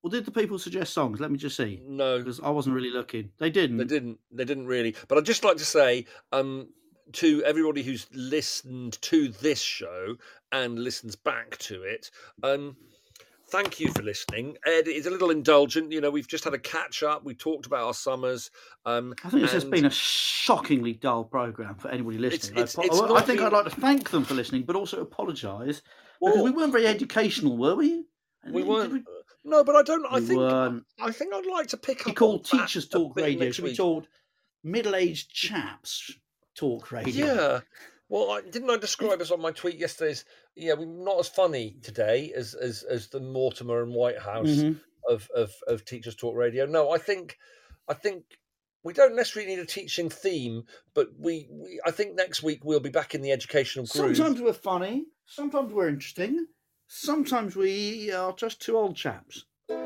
Or 0.04 0.10
did 0.12 0.26
the 0.26 0.32
people 0.32 0.58
suggest 0.60 0.94
songs? 0.94 1.20
Let 1.20 1.32
me 1.32 1.38
just 1.38 1.58
see. 1.58 1.82
No, 1.84 2.20
Because 2.20 2.40
I 2.40 2.50
wasn't 2.50 2.76
really 2.76 2.92
looking. 2.92 3.32
They 3.40 3.50
didn't. 3.50 3.78
They 3.78 3.84
didn't. 3.84 4.20
They 4.32 4.46
didn't 4.46 4.68
really. 4.68 4.96
But 5.08 5.18
I'd 5.18 5.26
just 5.26 5.44
like 5.44 5.58
to 5.58 5.66
say 5.66 6.06
um, 6.32 6.70
to 7.14 7.44
everybody 7.44 7.82
who's 7.84 8.06
listened 8.14 9.02
to 9.02 9.30
this 9.30 9.60
show 9.60 10.16
and 10.52 10.78
listens 10.80 11.16
back 11.16 11.58
to 11.70 11.82
it, 11.84 12.12
um, 12.44 12.78
thank 13.50 13.80
you 13.80 13.92
for 13.92 14.02
listening. 14.04 14.58
Ed 14.66 14.88
is 14.88 15.06
a 15.06 15.10
little 15.10 15.30
indulgent. 15.32 15.92
You 15.92 16.02
know, 16.02 16.10
we've 16.12 16.28
just 16.28 16.44
had 16.44 16.54
a 16.54 16.60
catch 16.60 17.04
up. 17.04 17.24
We 17.24 17.34
talked 17.36 17.66
about 17.66 17.86
our 17.86 17.94
summers. 17.94 18.52
Um, 18.86 19.14
I 19.24 19.30
think 19.30 19.42
this 19.44 19.52
has 19.54 19.66
been 19.66 19.86
a 19.86 19.90
shockingly 19.90 20.94
dull 20.94 21.24
program 21.24 21.76
for 21.76 21.90
anybody 21.90 22.18
listening. 22.18 22.58
it's- 22.58 22.78
I, 22.78 22.84
it's 22.84 23.00
I 23.02 23.08
not 23.08 23.26
think 23.26 23.42
I'd 23.42 23.54
like 23.54 23.66
to 23.66 23.70
thank 23.82 24.10
them 24.10 24.24
for 24.24 24.34
listening, 24.34 24.64
but 24.64 24.76
also 24.76 25.02
apologise 25.02 25.82
because 26.22 26.42
we 26.44 26.52
weren't 26.52 26.72
very 26.72 26.88
educational, 26.88 27.58
were 27.58 27.76
we? 27.76 28.06
we 28.50 28.64
weren't. 28.64 29.06
No, 29.44 29.64
but 29.64 29.76
I 29.76 29.84
don't. 29.84 30.06
I 30.10 30.16
We 30.20 30.26
think. 30.26 30.40
weren't. 30.40 30.84
I 31.00 31.12
think 31.12 31.34
I'd 31.34 31.46
like 31.46 31.68
to 31.68 31.78
pick 31.78 32.06
We 32.06 32.12
up. 32.12 32.18
called 32.18 32.46
Teachers 32.46 32.88
Talk 32.88 33.16
Radio. 33.16 33.52
Should 33.52 33.64
we 33.64 33.70
week. 33.72 33.78
called 33.78 34.08
middle-aged 34.64 35.32
chaps 35.32 36.12
talk 36.56 36.92
radio? 36.92 37.26
Yeah. 37.26 37.60
Well, 38.10 38.32
I, 38.32 38.42
didn't 38.42 38.70
I 38.70 38.78
describe 38.78 39.22
us 39.22 39.32
on 39.32 39.42
my 39.42 39.52
tweet 39.52 39.76
yesterday 39.76 40.12
as 40.12 40.26
yeah, 40.56 40.74
we're 40.74 40.86
not 40.86 41.20
as 41.20 41.28
funny 41.28 41.78
today 41.84 42.32
as 42.36 42.54
as 42.54 42.84
as 42.84 43.08
the 43.10 43.20
Mortimer 43.20 43.84
and 43.84 43.94
Whitehouse 43.94 44.48
Mhm. 44.48 44.80
of 45.10 45.30
of 45.36 45.52
of 45.68 45.84
Teachers 45.86 46.16
Talk 46.16 46.36
Radio. 46.36 46.66
No, 46.66 46.92
I 46.92 46.98
think 46.98 47.38
I 47.88 47.94
think 47.94 48.24
we 48.84 48.94
don't 48.94 49.16
necessarily 49.16 49.54
need 49.54 49.62
a 49.62 49.66
teaching 49.66 50.10
theme, 50.10 50.64
but 50.94 51.10
we, 51.18 51.48
we 51.52 51.82
I 51.86 51.92
think 51.92 52.16
next 52.16 52.42
week 52.44 52.64
we'll 52.64 52.80
be 52.80 52.90
back 52.90 53.14
in 53.14 53.22
the 53.22 53.32
educational 53.34 53.86
groove. 53.86 54.16
Sometimes 54.16 54.42
we're 54.42 54.54
funny. 54.54 55.06
Sometimes 55.26 55.74
we're 55.74 55.90
interesting. 55.90 56.48
Sometimes 56.88 57.56
we 57.58 58.12
are 58.14 58.32
just 58.34 58.62
two 58.62 58.78
old 58.78 58.96
chaps. 58.96 59.44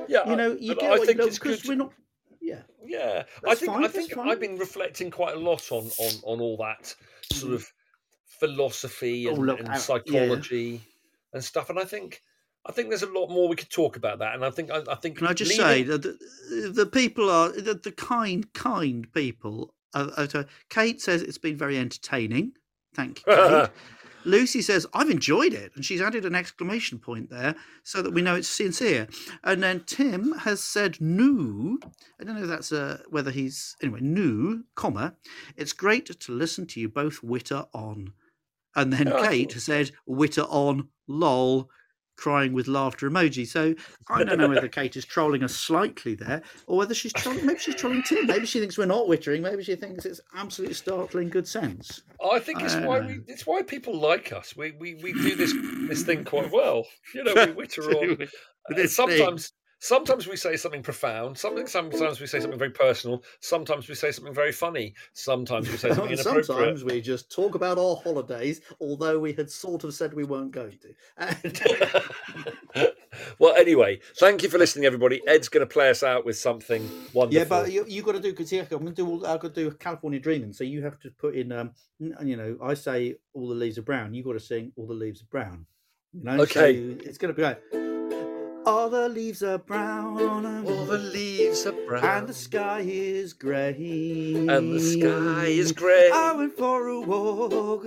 yeah, 0.08 0.30
You 0.30 0.36
know, 0.36 0.52
you 0.60 0.76
get 0.76 0.92
I 0.92 0.98
think 0.98 1.10
you 1.10 1.16
know 1.16 1.26
it's 1.26 1.40
because 1.40 1.66
we're 1.66 1.76
not. 1.76 1.94
Yeah. 2.40 2.62
Yeah, 2.86 3.24
I 3.48 3.56
think 3.56 3.72
fine, 3.72 3.84
I 3.86 3.88
think 3.88 4.12
fine. 4.12 4.30
I've 4.30 4.40
been 4.40 4.58
reflecting 4.58 5.10
quite 5.10 5.36
a 5.36 5.40
lot 5.40 5.72
on 5.72 5.90
on 5.98 6.14
on 6.24 6.42
all 6.42 6.58
that 6.58 6.94
sort 7.34 7.54
of 7.54 7.72
philosophy 8.42 9.28
Oh, 9.28 9.36
and, 9.36 9.46
look, 9.46 9.60
and 9.60 9.68
yeah. 9.70 9.76
psychology 9.76 10.82
and 11.34 11.44
stuff, 11.44 11.70
and 11.70 11.80
I 11.80 11.86
think 11.86 12.22
I 12.66 12.72
think 12.72 12.90
there's 12.90 13.02
a 13.04 13.08
lot 13.20 13.28
more 13.30 13.48
we 13.48 13.56
could 13.56 13.70
talk 13.72 13.96
about 13.98 14.20
that. 14.20 14.36
And 14.36 14.44
I 14.46 14.52
think 14.52 14.70
I, 14.72 14.80
I 14.90 14.96
think 14.96 15.18
Can 15.20 15.28
I 15.28 15.34
just 15.34 15.52
leaving- 15.52 15.66
say 15.66 15.84
that 15.84 16.02
the, 16.04 16.72
the 16.82 16.86
people 16.86 17.30
are 17.30 17.50
the, 17.50 17.74
the 17.76 17.92
kind, 17.92 18.52
kind 18.54 19.12
people. 19.14 19.74
Are 19.94 20.28
to- 20.28 20.48
Kate 20.70 21.02
says 21.02 21.22
it's 21.22 21.38
been 21.48 21.58
very 21.58 21.78
entertaining. 21.78 22.54
Thank 22.96 23.20
you, 23.28 23.34
Kate. 23.36 23.70
Lucy 24.24 24.62
says 24.62 24.86
I've 24.94 25.10
enjoyed 25.10 25.54
it, 25.54 25.72
and 25.76 25.84
she's 25.84 26.00
added 26.02 26.26
an 26.26 26.36
exclamation 26.36 27.00
point 27.00 27.30
there 27.32 27.56
so 27.84 28.02
that 28.04 28.14
we 28.14 28.22
know 28.22 28.36
it's 28.36 28.48
sincere. 28.48 29.08
And 29.44 29.62
then 29.64 29.84
Tim 29.86 30.34
has 30.46 30.64
said 30.64 31.02
"new." 31.02 31.80
I 32.20 32.24
don't 32.24 32.36
know 32.36 32.44
if 32.44 32.48
that's 32.48 32.72
uh, 32.72 33.00
whether 33.10 33.32
he's 33.32 33.76
anyway. 33.82 34.00
New, 34.02 34.64
comma. 34.76 35.16
It's 35.58 35.74
great 35.74 36.06
to 36.26 36.32
listen 36.32 36.68
to 36.68 36.80
you 36.80 36.88
both 36.88 37.24
witter 37.24 37.66
on. 37.74 38.14
And 38.76 38.92
then 38.94 39.12
Oh, 39.12 39.24
Kate 39.28 39.52
said 39.52 39.92
witter 40.06 40.44
on. 40.44 40.88
Lol. 41.08 41.70
Crying 42.18 42.54
with 42.54 42.68
laughter 42.68 43.10
emoji. 43.10 43.48
So 43.48 43.74
I 44.08 44.24
don't 44.24 44.38
know 44.38 44.48
whether 44.48 44.68
Kate 44.68 44.96
is 44.96 45.06
trolling 45.06 45.44
us 45.44 45.56
slightly 45.56 46.14
there, 46.14 46.44
or 46.68 46.78
whether 46.78 46.94
she's 46.94 47.14
trolling. 47.14 47.48
Maybe 47.48 47.58
she's 47.58 47.74
trolling 47.74 48.04
Tim. 48.04 48.28
Maybe 48.28 48.46
she 48.46 48.60
thinks 48.60 48.78
we're 48.78 48.86
not 48.86 49.08
wittering. 49.08 49.42
Maybe 49.42 49.64
she 49.64 49.76
thinks 49.76 50.06
it's 50.06 50.22
absolutely 50.36 50.76
startling 50.76 51.30
good 51.30 51.48
sense. 51.48 52.04
I 52.32 52.38
think 52.38 52.62
it's 52.62 52.76
I 52.76 52.86
why 52.86 53.00
know. 53.00 53.08
we 53.08 53.22
it's 53.26 53.48
why 53.48 53.64
people 53.64 53.98
like 53.98 54.32
us. 54.34 54.56
We 54.56 54.72
we, 54.74 54.94
we 55.02 55.14
do 55.14 55.36
this 55.36 55.52
this 55.90 56.04
thing 56.04 56.24
quite 56.24 56.52
well. 56.52 56.86
You 57.16 57.24
know, 57.24 57.34
we 57.34 57.52
witter 57.54 57.82
on. 57.90 58.28
Uh, 58.72 58.86
sometimes 58.88 59.54
sometimes 59.82 60.28
we 60.28 60.38
say 60.38 60.56
something 60.56 60.82
profound. 60.82 61.38
Something 61.38 61.68
sometimes 61.68 62.22
we 62.22 62.28
say 62.28 62.40
something 62.40 62.58
very 62.58 62.72
personal. 62.72 63.24
Sometimes 63.42 63.90
we 63.90 63.96
say 63.96 64.12
something 64.12 64.34
very 64.34 64.52
funny. 64.52 64.94
Sometimes 65.14 65.70
we 65.70 65.76
say 65.76 65.90
something 65.94 66.14
inappropriate. 66.14 66.46
Sometimes 66.46 66.84
we 66.86 67.02
just 67.02 67.32
talk 67.32 67.56
about 67.56 67.78
our 67.78 67.98
holidays, 67.98 68.62
although 68.80 69.20
we 69.20 69.34
had 69.34 69.50
sort 69.52 69.84
of 69.84 69.94
said 69.94 70.14
we 70.14 70.24
weren't 70.24 70.52
going 70.52 70.78
to. 70.80 70.94
And- 71.18 72.92
well, 73.40 73.56
anyway, 73.56 74.00
thank 74.20 74.44
you 74.44 74.50
for 74.50 74.58
listening, 74.60 74.86
everybody. 74.86 75.22
Ed's 75.28 75.50
going 75.50 75.68
to 75.68 75.72
play 75.72 75.90
us 75.90 76.04
out 76.04 76.26
with 76.26 76.38
something 76.38 76.88
wonderful. 77.14 77.40
yeah, 77.40 77.44
but 77.44 77.72
you 77.72 77.86
you 77.88 78.04
got 78.04 78.14
to 78.14 78.20
do 78.20 78.32
because 78.32 78.52
I'm 78.54 78.68
going 78.68 78.86
to 78.88 78.92
do 78.94 79.08
all, 79.08 79.26
I've 79.26 79.40
got 79.40 79.54
to 79.56 79.70
do 79.70 79.72
California 79.72 80.20
Dreaming. 80.20 80.54
So 80.54 80.64
you 80.64 80.84
have 80.84 81.00
to 81.00 81.10
put 81.12 81.36
in 81.36 81.52
um, 81.52 81.72
you 82.00 82.38
know, 82.38 82.58
I 82.62 82.76
say 82.76 83.16
all 83.34 83.50
the 83.50 83.56
leaves 83.56 83.78
are 83.80 83.84
brown. 83.84 84.14
You 84.14 84.24
got 84.24 84.34
to 84.34 84.40
sing 84.40 84.72
all 84.76 84.86
the 84.86 84.94
leaves 84.94 85.22
are 85.24 85.32
brown. 85.32 85.66
You 86.14 86.24
know, 86.24 86.42
Okay. 86.42 86.98
So 87.00 87.08
it's 87.10 87.18
going 87.18 87.34
to 87.34 87.38
be 87.38 87.44
like 87.44 87.62
all 88.66 88.90
the 88.90 89.10
leaves 89.10 89.42
are 89.44 89.58
brown, 89.58 90.22
all 90.66 90.86
the 90.86 90.98
leaves 90.98 91.66
are 91.66 91.74
brown, 91.88 92.04
and 92.04 92.28
the 92.28 92.34
sky 92.34 92.82
is 92.82 93.34
grey, 93.34 93.74
and 93.76 94.74
the 94.74 94.80
sky 94.80 95.46
is 95.48 95.72
grey. 95.72 96.10
I 96.14 96.34
went 96.34 96.58
for 96.58 96.88
a 96.88 97.02
walk 97.02 97.86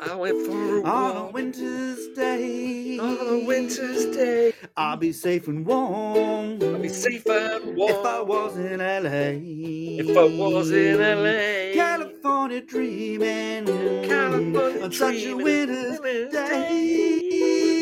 I 0.00 0.14
went 0.14 0.46
for 0.46 0.76
a 0.78 0.80
walk. 0.82 0.94
on 0.94 1.16
a 1.16 1.30
winter's 1.30 2.08
day. 2.16 2.98
on 2.98 3.18
a 3.42 3.44
winter's 3.46 4.16
day. 4.16 4.52
I'll 4.76 4.96
be 4.96 5.12
safe 5.12 5.48
and 5.48 5.64
warm. 5.64 6.62
I'll 6.62 6.78
be 6.78 6.88
safe 6.88 7.26
and 7.26 7.76
warm 7.76 7.90
If 7.90 8.04
I 8.06 8.20
was 8.20 8.56
in 8.56 8.78
LA. 8.78 9.38
If 10.02 10.16
I 10.16 10.24
was 10.24 10.70
in 10.70 10.98
LA. 10.98 11.74
California 11.74 12.60
dreaming. 12.62 13.66
California 14.08 14.84
on 14.84 14.92
such 14.92 15.24
a 15.24 15.34
winter's 15.34 16.00
winter's 16.00 16.32
day. 16.32 17.75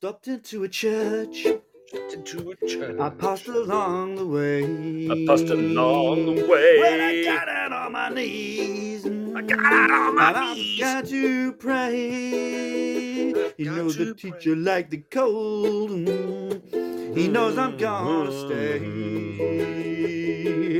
Stopped 0.00 0.28
into 0.28 0.62
a 0.62 0.68
church. 0.68 1.44
Stopped 1.88 2.12
into 2.14 2.50
a 2.50 2.56
church. 2.68 3.00
I 3.00 3.10
passed 3.10 3.48
along 3.48 4.14
the 4.14 4.24
way. 4.24 5.08
I 5.10 5.26
passed 5.26 5.50
along 5.50 6.36
the 6.36 6.46
way. 6.46 6.78
When 6.78 7.00
I 7.00 7.24
got 7.24 7.48
out 7.48 7.72
on 7.72 7.90
my 7.90 8.08
knees. 8.08 9.04
I 9.04 9.42
got 9.42 9.58
out 9.58 9.90
on 9.90 10.14
my 10.14 10.32
mm, 10.32 10.36
and 10.36 10.54
knees. 10.56 10.80
I've 10.80 11.02
got 11.02 11.06
to 11.08 11.52
pray. 11.54 13.30
I've 13.30 13.54
You 13.58 13.72
know 13.72 13.90
the 13.90 14.04
to 14.04 14.14
teacher 14.14 14.54
like 14.54 14.90
the 14.90 14.98
cold. 14.98 15.90
Mm, 15.90 17.16
he 17.16 17.26
knows 17.26 17.58
I'm 17.58 17.76
gonna 17.76 18.30
mm. 18.30 18.46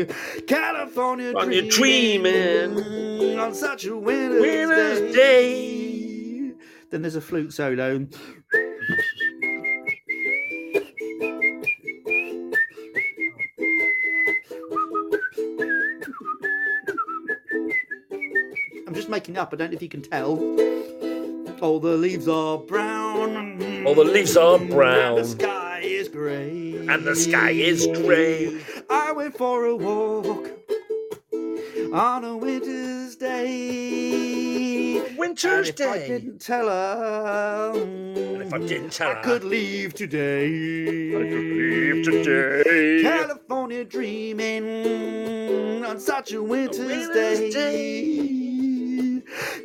stay. 0.07 0.43
California 0.47 1.33
On 1.35 1.51
your 1.51 1.69
dreaming, 1.69 3.37
on 3.37 3.53
such 3.53 3.85
a 3.85 3.97
winter's, 3.97 4.41
Winter's 4.43 5.13
day. 5.13 6.53
Then 6.93 7.03
there's 7.03 7.17
a 7.17 7.21
flute 7.21 7.53
solo. 7.53 8.07
Making 19.19 19.35
it 19.35 19.39
up. 19.39 19.53
I 19.53 19.57
don't 19.57 19.71
know 19.73 19.75
if 19.75 19.83
you 19.83 19.89
can 19.89 20.03
tell. 20.03 20.39
All 21.61 21.81
the 21.81 21.97
leaves 21.97 22.29
are 22.29 22.57
brown. 22.57 23.85
All 23.85 23.97
the 23.97 24.05
leaves 24.05 24.37
are 24.37 24.61
brown. 24.61 25.19
And 25.19 25.25
the 25.25 25.25
sky 25.25 25.81
is 25.83 26.09
grey. 26.09 26.87
And 26.89 27.05
the 27.05 27.17
sky 27.17 27.51
is 27.51 27.89
grey. 28.01 28.61
I 28.89 29.11
went 29.11 29.37
for 29.37 29.65
a 29.65 29.75
walk 29.75 30.53
on 31.93 32.25
a 32.25 32.37
winter's 32.37 33.17
day. 33.17 35.03
Winter's 35.17 35.71
and 35.71 35.81
if 35.81 35.89
I 35.89 35.99
didn't 35.99 36.41
tell 36.41 36.69
her. 36.69 37.73
And 37.75 38.43
if 38.43 38.55
I 38.55 38.59
didn't 38.59 38.93
tell 38.93 39.11
her, 39.15 39.19
I 39.19 39.23
could 39.23 39.43
leave 39.43 39.95
today. 39.95 40.47
I 41.09 41.25
could 41.29 41.57
leave 41.59 42.05
today. 42.05 43.03
California 43.03 43.85
dreaming 43.85 44.65
on 45.85 45.99
such 45.99 46.33
a 46.33 46.41
winter's, 46.41 46.87
winter's 46.87 47.53
day. 47.53 48.48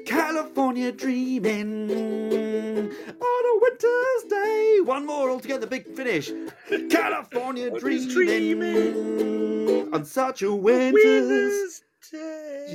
California 0.06 0.92
dreaming 0.92 1.90
on 1.90 3.46
a 3.46 3.60
winter's 3.62 4.24
day. 4.30 4.80
One 4.84 5.06
more 5.06 5.30
altogether, 5.30 5.68
big 5.68 5.88
finish. 5.96 6.32
California 6.90 7.72
Winter's 7.72 8.14
dreaming 8.14 9.94
on 9.94 10.06
such 10.06 10.42
a 10.42 10.54
winter's 10.54 10.94
Winter's 10.94 11.84
day. 12.12 12.74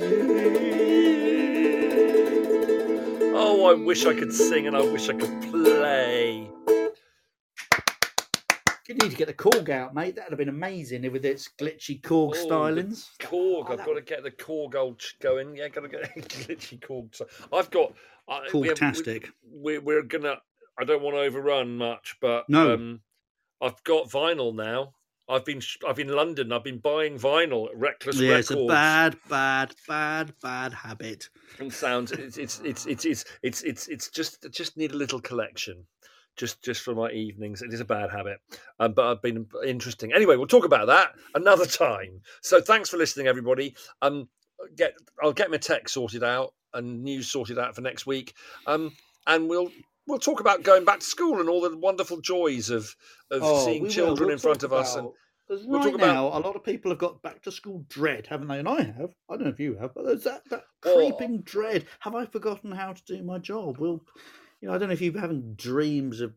Oh, 3.33 3.69
I 3.69 3.73
wish 3.73 4.05
I 4.05 4.13
could 4.13 4.33
sing 4.33 4.67
and 4.67 4.75
I 4.75 4.81
wish 4.81 5.09
I 5.09 5.13
could 5.13 5.41
play. 5.41 6.49
You 8.89 8.95
need 8.95 9.11
to 9.11 9.15
get 9.17 9.27
the 9.27 9.33
Korg 9.35 9.69
out, 9.69 9.93
mate. 9.93 10.15
That'd 10.15 10.31
have 10.31 10.39
been 10.39 10.49
amazing 10.49 11.09
with 11.11 11.23
its 11.23 11.47
glitchy 11.59 12.01
Korg 12.01 12.33
Oh, 12.35 12.47
stylings. 12.47 13.05
Korg, 13.19 13.31
Oh, 13.31 13.71
I've 13.71 13.77
that 13.77 13.85
got 13.85 13.93
to 13.93 14.01
get 14.01 14.23
the 14.23 14.31
Korg 14.31 14.73
old 14.73 14.99
going. 15.21 15.55
Yeah, 15.55 15.67
got 15.69 15.81
to 15.81 15.87
get 15.89 16.01
glitchy 16.17 16.79
Korg. 16.79 17.15
So 17.15 17.27
I've 17.53 17.69
got. 17.69 17.93
I, 18.27 18.47
we 18.51 18.67
have- 18.69 18.79
Korgtastic. 18.79 19.27
we, 19.47 19.77
we're 19.77 20.01
gonna. 20.01 20.37
I 20.79 20.85
don't 20.85 21.03
want 21.03 21.15
to 21.17 21.19
overrun 21.21 21.77
much, 21.77 22.15
but 22.19 22.49
No. 22.49 22.73
um, 22.73 23.01
I've 23.61 23.83
got 23.83 24.09
vinyl 24.09 24.55
now. 24.55 24.93
I've 25.29 25.45
been 25.45 25.61
I've 25.87 25.95
been 25.95 26.09
in 26.09 26.15
London. 26.15 26.51
I've 26.51 26.63
been 26.63 26.79
buying 26.79 27.19
vinyl 27.19 27.69
at 27.69 27.77
Reckless 27.77 28.19
Yeah, 28.19 28.29
Records. 28.31 28.49
it's 28.51 28.59
a 28.59 28.65
bad, 28.65 29.17
bad, 29.29 29.75
bad, 29.87 30.33
bad 30.41 30.73
habit. 30.73 31.29
and 31.59 31.71
sounds. 31.71 32.11
It's 32.11 32.37
it's 32.39 32.59
it's 32.61 32.87
it's 32.87 33.05
it's 33.05 33.25
it's 33.43 33.61
it's, 33.61 33.87
it's 33.87 34.09
just 34.09 34.47
just 34.49 34.77
need 34.77 34.93
a 34.93 34.97
little 34.97 35.21
collection. 35.21 35.85
Just 36.39 36.63
just 36.63 36.81
for 36.81 36.95
my 36.95 37.11
evenings. 37.11 37.61
It 37.61 37.73
is 37.73 37.81
a 37.81 37.85
bad 37.85 38.09
habit, 38.09 38.39
um, 38.79 38.93
but 38.93 39.05
I've 39.05 39.21
been 39.21 39.45
interesting. 39.65 40.13
Anyway, 40.13 40.35
we'll 40.37 40.47
talk 40.47 40.65
about 40.65 40.87
that 40.87 41.09
another 41.35 41.65
time. 41.65 42.21
So 42.41 42.59
thanks 42.61 42.89
for 42.89 42.97
listening, 42.97 43.27
everybody. 43.27 43.75
Um, 44.01 44.27
get 44.75 44.93
I'll 45.21 45.33
get 45.33 45.51
my 45.51 45.57
tech 45.57 45.87
sorted 45.89 46.23
out 46.23 46.53
and 46.73 47.03
news 47.03 47.29
sorted 47.31 47.59
out 47.59 47.75
for 47.75 47.81
next 47.81 48.05
week. 48.07 48.33
Um, 48.65 48.91
and 49.27 49.47
we'll 49.49 49.69
we'll 50.07 50.17
talk 50.19 50.39
about 50.39 50.63
going 50.63 50.85
back 50.85 51.01
to 51.01 51.05
school 51.05 51.39
and 51.39 51.49
all 51.49 51.61
the 51.61 51.77
wonderful 51.77 52.21
joys 52.21 52.69
of 52.69 52.95
of 53.29 53.41
Oh, 53.43 53.65
seeing 53.65 53.83
we 53.83 53.89
children 53.89 54.27
We'll 54.27 54.33
in 54.33 54.39
front 54.39 54.63
of 54.63 54.71
us. 54.73 54.95
And 54.95 55.05
about- 55.05 55.15
we'll 55.67 55.79
right 55.79 55.83
talk 55.85 55.95
about- 55.95 56.13
now, 56.13 56.27
a 56.27 56.39
lot 56.39 56.55
of 56.55 56.63
people 56.63 56.89
have 56.91 56.99
got 56.99 57.21
back 57.21 57.41
to 57.43 57.51
school 57.51 57.85
dread, 57.89 58.27
haven't 58.27 58.47
they? 58.47 58.59
And 58.59 58.67
I 58.69 58.81
have. 58.83 59.13
I 59.29 59.35
don't 59.35 59.43
know 59.43 59.49
if 59.49 59.59
you 59.59 59.75
have, 59.77 59.93
but 59.93 60.05
there's 60.05 60.23
that, 60.23 60.43
that 60.49 60.63
Oh. 60.85 60.95
creeping 60.95 61.41
dread. 61.41 61.85
Have 61.99 62.15
I 62.15 62.25
forgotten 62.25 62.71
how 62.71 62.93
to 62.93 63.03
do 63.05 63.21
my 63.23 63.39
job? 63.39 63.77
Well, 63.79 63.99
you 64.61 64.67
know, 64.67 64.73
I 64.73 64.77
don't 64.77 64.89
know 64.89 64.93
if 64.93 65.01
you're 65.01 65.19
having 65.19 65.55
dreams 65.55 66.21
of. 66.21 66.33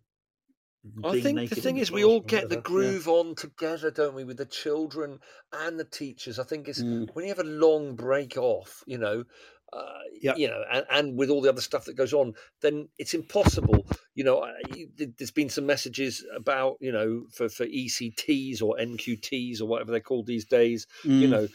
I 1.05 1.21
think 1.21 1.49
the 1.49 1.55
thing 1.57 1.79
is, 1.79 1.93
we 1.93 2.03
all 2.05 2.21
get 2.21 2.49
the 2.49 2.57
whatever. 2.57 2.83
Yeah. 2.83 2.91
groove 2.91 3.09
on 3.09 3.35
together, 3.37 3.91
don't 3.93 4.15
we, 4.17 4.25
with 4.25 4.37
the 4.37 4.47
children 4.47 5.21
and 5.53 5.79
the 5.79 5.85
teachers. 5.85 6.41
I 6.41 6.45
think 6.45 6.67
it's 6.67 6.83
Mm. 6.83 7.09
when 7.15 7.25
you 7.25 7.29
have 7.29 7.39
a 7.39 7.45
long 7.45 7.95
break 7.95 8.37
off, 8.37 8.83
you 8.87 8.99
know, 8.99 9.23
uh, 9.73 9.99
Yeah. 10.21 10.35
you 10.37 10.49
know, 10.49 10.63
and, 10.71 10.85
and 10.91 11.17
with 11.17 11.31
all 11.31 11.41
the 11.41 11.49
other 11.49 11.61
stuff 11.61 11.85
that 11.85 11.95
goes 11.95 12.13
on, 12.13 12.35
then 12.63 12.89
it's 12.99 13.15
impossible. 13.15 13.87
You 14.17 14.25
know, 14.25 14.43
I- 14.43 14.61
there's 14.97 15.31
been 15.31 15.49
some 15.49 15.67
messages 15.67 16.25
about, 16.35 16.79
you 16.81 16.91
know, 16.91 17.27
for 17.33 17.49
for 17.49 17.65
ECTs 17.65 18.61
or 18.61 18.77
NQTs 18.77 19.61
or 19.61 19.67
whatever 19.67 19.93
they're 19.93 20.01
called 20.01 20.27
these 20.27 20.45
days. 20.47 20.87
You 21.05 21.29
Mm. 21.29 21.31
know, 21.31 21.49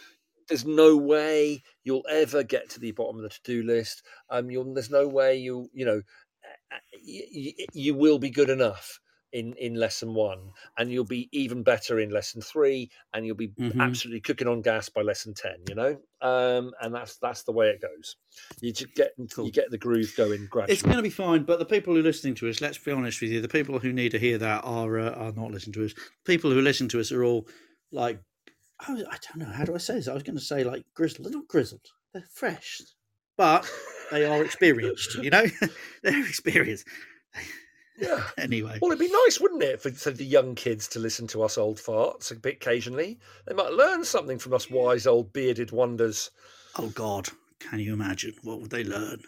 there's 0.47 0.65
no 0.65 0.95
way 0.95 1.61
you'll 1.83 2.05
ever 2.09 2.41
get 2.43 2.69
to 2.69 2.79
the 2.79 2.91
bottom 2.93 3.17
of 3.17 3.23
the 3.23 3.29
to-do 3.29 3.63
list. 3.63 4.03
Um, 4.29 4.49
you'll 4.49 4.73
there's 4.73 4.89
no 4.89 5.05
way 5.07 5.35
you 5.37 5.69
you 5.73 5.83
know, 5.85 6.01
you, 7.01 7.53
you 7.73 7.93
will 7.93 8.19
be 8.19 8.29
good 8.29 8.49
enough 8.49 8.99
in 9.33 9.53
in 9.55 9.75
lesson 9.75 10.13
one 10.13 10.39
and 10.77 10.89
you'll 10.89 11.03
be 11.03 11.27
even 11.33 11.61
better 11.61 11.99
in 11.99 12.09
lesson 12.09 12.41
three 12.41 12.89
and 13.13 13.25
you'll 13.25 13.35
be 13.35 13.49
Mhm. 13.59 13.81
absolutely 13.81 14.21
cooking 14.21 14.47
on 14.47 14.61
gas 14.61 14.87
by 14.87 15.01
lesson 15.01 15.33
10 15.33 15.51
you 15.67 15.75
know 15.75 15.99
um 16.21 16.71
and 16.81 16.95
that's 16.95 17.17
that's 17.17 17.43
the 17.43 17.51
way 17.51 17.67
it 17.67 17.81
goes 17.81 18.15
you 18.61 18.71
just 18.71 18.95
get 18.95 19.11
Cool. 19.29 19.45
you 19.45 19.51
get 19.51 19.69
the 19.69 19.77
groove 19.77 20.13
going 20.15 20.47
gradually 20.49 20.73
It's 20.73 20.81
going 20.81 20.95
to 20.95 21.03
be 21.03 21.09
fine, 21.09 21.43
but 21.43 21.59
the 21.59 21.65
people 21.65 21.93
who 21.93 21.99
are 21.99 22.03
listening 22.03 22.35
to 22.35 22.47
us, 22.49 22.61
let's 22.61 22.77
be 22.77 22.91
honest 22.91 23.21
with 23.21 23.31
you, 23.31 23.41
the 23.41 23.49
people 23.49 23.79
who 23.79 23.91
need 23.91 24.11
to 24.11 24.19
hear 24.19 24.37
that 24.37 24.61
are 24.63 24.97
uh, 24.97 25.09
are 25.11 25.33
not 25.33 25.51
listening 25.51 25.73
to 25.73 25.85
us. 25.85 25.93
People 26.25 26.51
who 26.51 26.61
listen 26.61 26.87
to 26.89 26.99
us 27.01 27.11
are 27.11 27.23
all 27.25 27.47
like, 27.91 28.21
oh, 28.87 28.95
I 29.11 29.17
don't 29.27 29.39
know, 29.39 29.45
how 29.53 29.65
do 29.65 29.75
I 29.75 29.77
say 29.79 29.95
this? 29.95 30.07
I 30.07 30.13
was 30.13 30.23
going 30.23 30.37
to 30.37 30.43
say 30.43 30.63
like 30.63 30.85
grizzled. 30.95 31.25
They're 31.25 31.33
not 31.37 31.49
grizzled, 31.49 31.85
they're 32.13 32.23
fresh, 32.33 32.81
but 33.37 33.69
they 34.11 34.25
are 34.25 34.43
experienced, 34.43 35.15
you 35.15 35.29
know? 35.29 35.45
they're 36.03 36.25
experienced. 36.25 36.87
yeah 37.97 38.23
Anyway, 38.37 38.79
well 38.81 38.91
it'd 38.91 38.99
be 38.99 39.11
nice 39.25 39.39
wouldn't 39.39 39.63
it 39.63 39.81
for, 39.81 39.91
for 39.91 40.11
the 40.11 40.25
young 40.25 40.55
kids 40.55 40.87
to 40.89 40.99
listen 40.99 41.27
to 41.27 41.43
us 41.43 41.57
old 41.57 41.77
farts 41.77 42.31
a 42.31 42.35
bit 42.35 42.55
occasionally 42.55 43.19
they 43.47 43.53
might 43.53 43.73
learn 43.73 44.03
something 44.05 44.37
from 44.37 44.53
us 44.53 44.69
wise 44.69 45.07
old 45.07 45.33
bearded 45.33 45.71
wonders 45.71 46.29
oh 46.77 46.89
God, 46.89 47.29
can 47.59 47.79
you 47.79 47.93
imagine? 47.93 48.33
What 48.43 48.61
would 48.61 48.71
they 48.71 48.83
learn? 48.83 49.21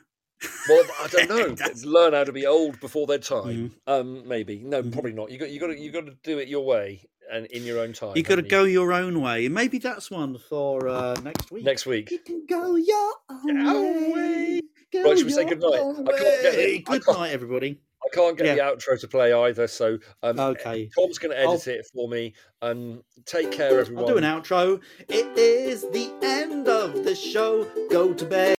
Well, 0.68 0.84
I 1.02 1.08
don't 1.12 1.30
know. 1.30 1.56
Learn 1.84 2.14
how 2.14 2.24
to 2.24 2.32
be 2.32 2.46
old 2.46 2.80
before 2.80 3.08
their 3.08 3.18
time. 3.18 3.72
Mm-hmm. 3.88 3.92
Um, 3.92 4.28
maybe 4.28 4.62
no, 4.64 4.82
probably 4.84 5.14
not. 5.14 5.32
You 5.32 5.38
got 5.38 5.50
you 5.50 5.60
got 5.60 5.68
to 5.68 5.80
you 5.80 5.92
got 5.92 6.06
to 6.06 6.16
do 6.24 6.40
it 6.40 6.48
your 6.48 6.66
way 6.66 7.04
and 7.32 7.46
in 7.48 7.64
your 7.64 7.80
own 7.80 7.94
time. 7.94 8.14
you 8.16 8.24
got 8.24 8.36
to 8.36 8.42
go 8.42 8.64
your 8.64 8.92
own 8.94 9.22
way. 9.22 9.48
Maybe 9.48 9.78
that's 9.80 10.10
one 10.12 10.38
for 10.38 10.88
uh, 10.88 11.16
next 11.22 11.52
week. 11.52 11.64
next 11.64 11.86
week. 11.86 12.12
You 12.12 12.20
can 12.20 12.46
go 12.48 12.76
your 12.76 13.14
own 13.30 13.68
Own 13.68 14.12
way. 14.12 14.12
way. 14.14 14.62
Go 14.92 15.04
Right, 15.04 15.18
should 15.18 15.28
we 15.28 15.34
say 15.34 15.42
your 15.46 15.56
goodnight? 15.56 15.80
I 15.82 15.94
can't 15.94 16.42
get 16.42 16.54
it. 16.56 16.58
way. 16.58 16.84
I 16.88 16.92
Good 16.94 17.06
can't- 17.06 17.20
night, 17.20 17.32
everybody. 17.32 17.80
I 18.02 18.16
can't 18.16 18.38
get 18.38 18.48
Yeah. 18.48 18.56
the 18.56 18.62
outro 18.62 19.00
to 19.02 19.08
play 19.08 19.34
either, 19.34 19.68
so 19.68 20.00
um, 20.24 20.40
Okay. 20.40 20.90
Tom's 20.98 21.20
going 21.20 21.36
to 21.36 21.42
I'll- 21.44 21.54
edit 21.54 21.68
it 21.68 21.86
for 21.94 22.08
me. 22.08 22.34
Um, 22.62 23.04
take 23.26 23.52
care, 23.52 23.80
everyone. 23.80 24.04
I'll 24.06 24.10
do 24.10 24.18
an 24.18 24.24
outro. 24.24 24.82
It 25.10 25.38
is 25.38 25.82
the 25.92 26.12
end 26.24 26.68
of 26.68 27.04
the 27.04 27.14
show. 27.14 27.70
Go 27.92 28.14
to 28.14 28.26
bed. 28.26 28.56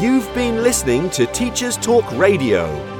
You've 0.00 0.32
been 0.34 0.62
listening 0.62 1.10
to 1.10 1.26
Teachers 1.26 1.76
Talk 1.76 2.10
Radio. 2.12 2.99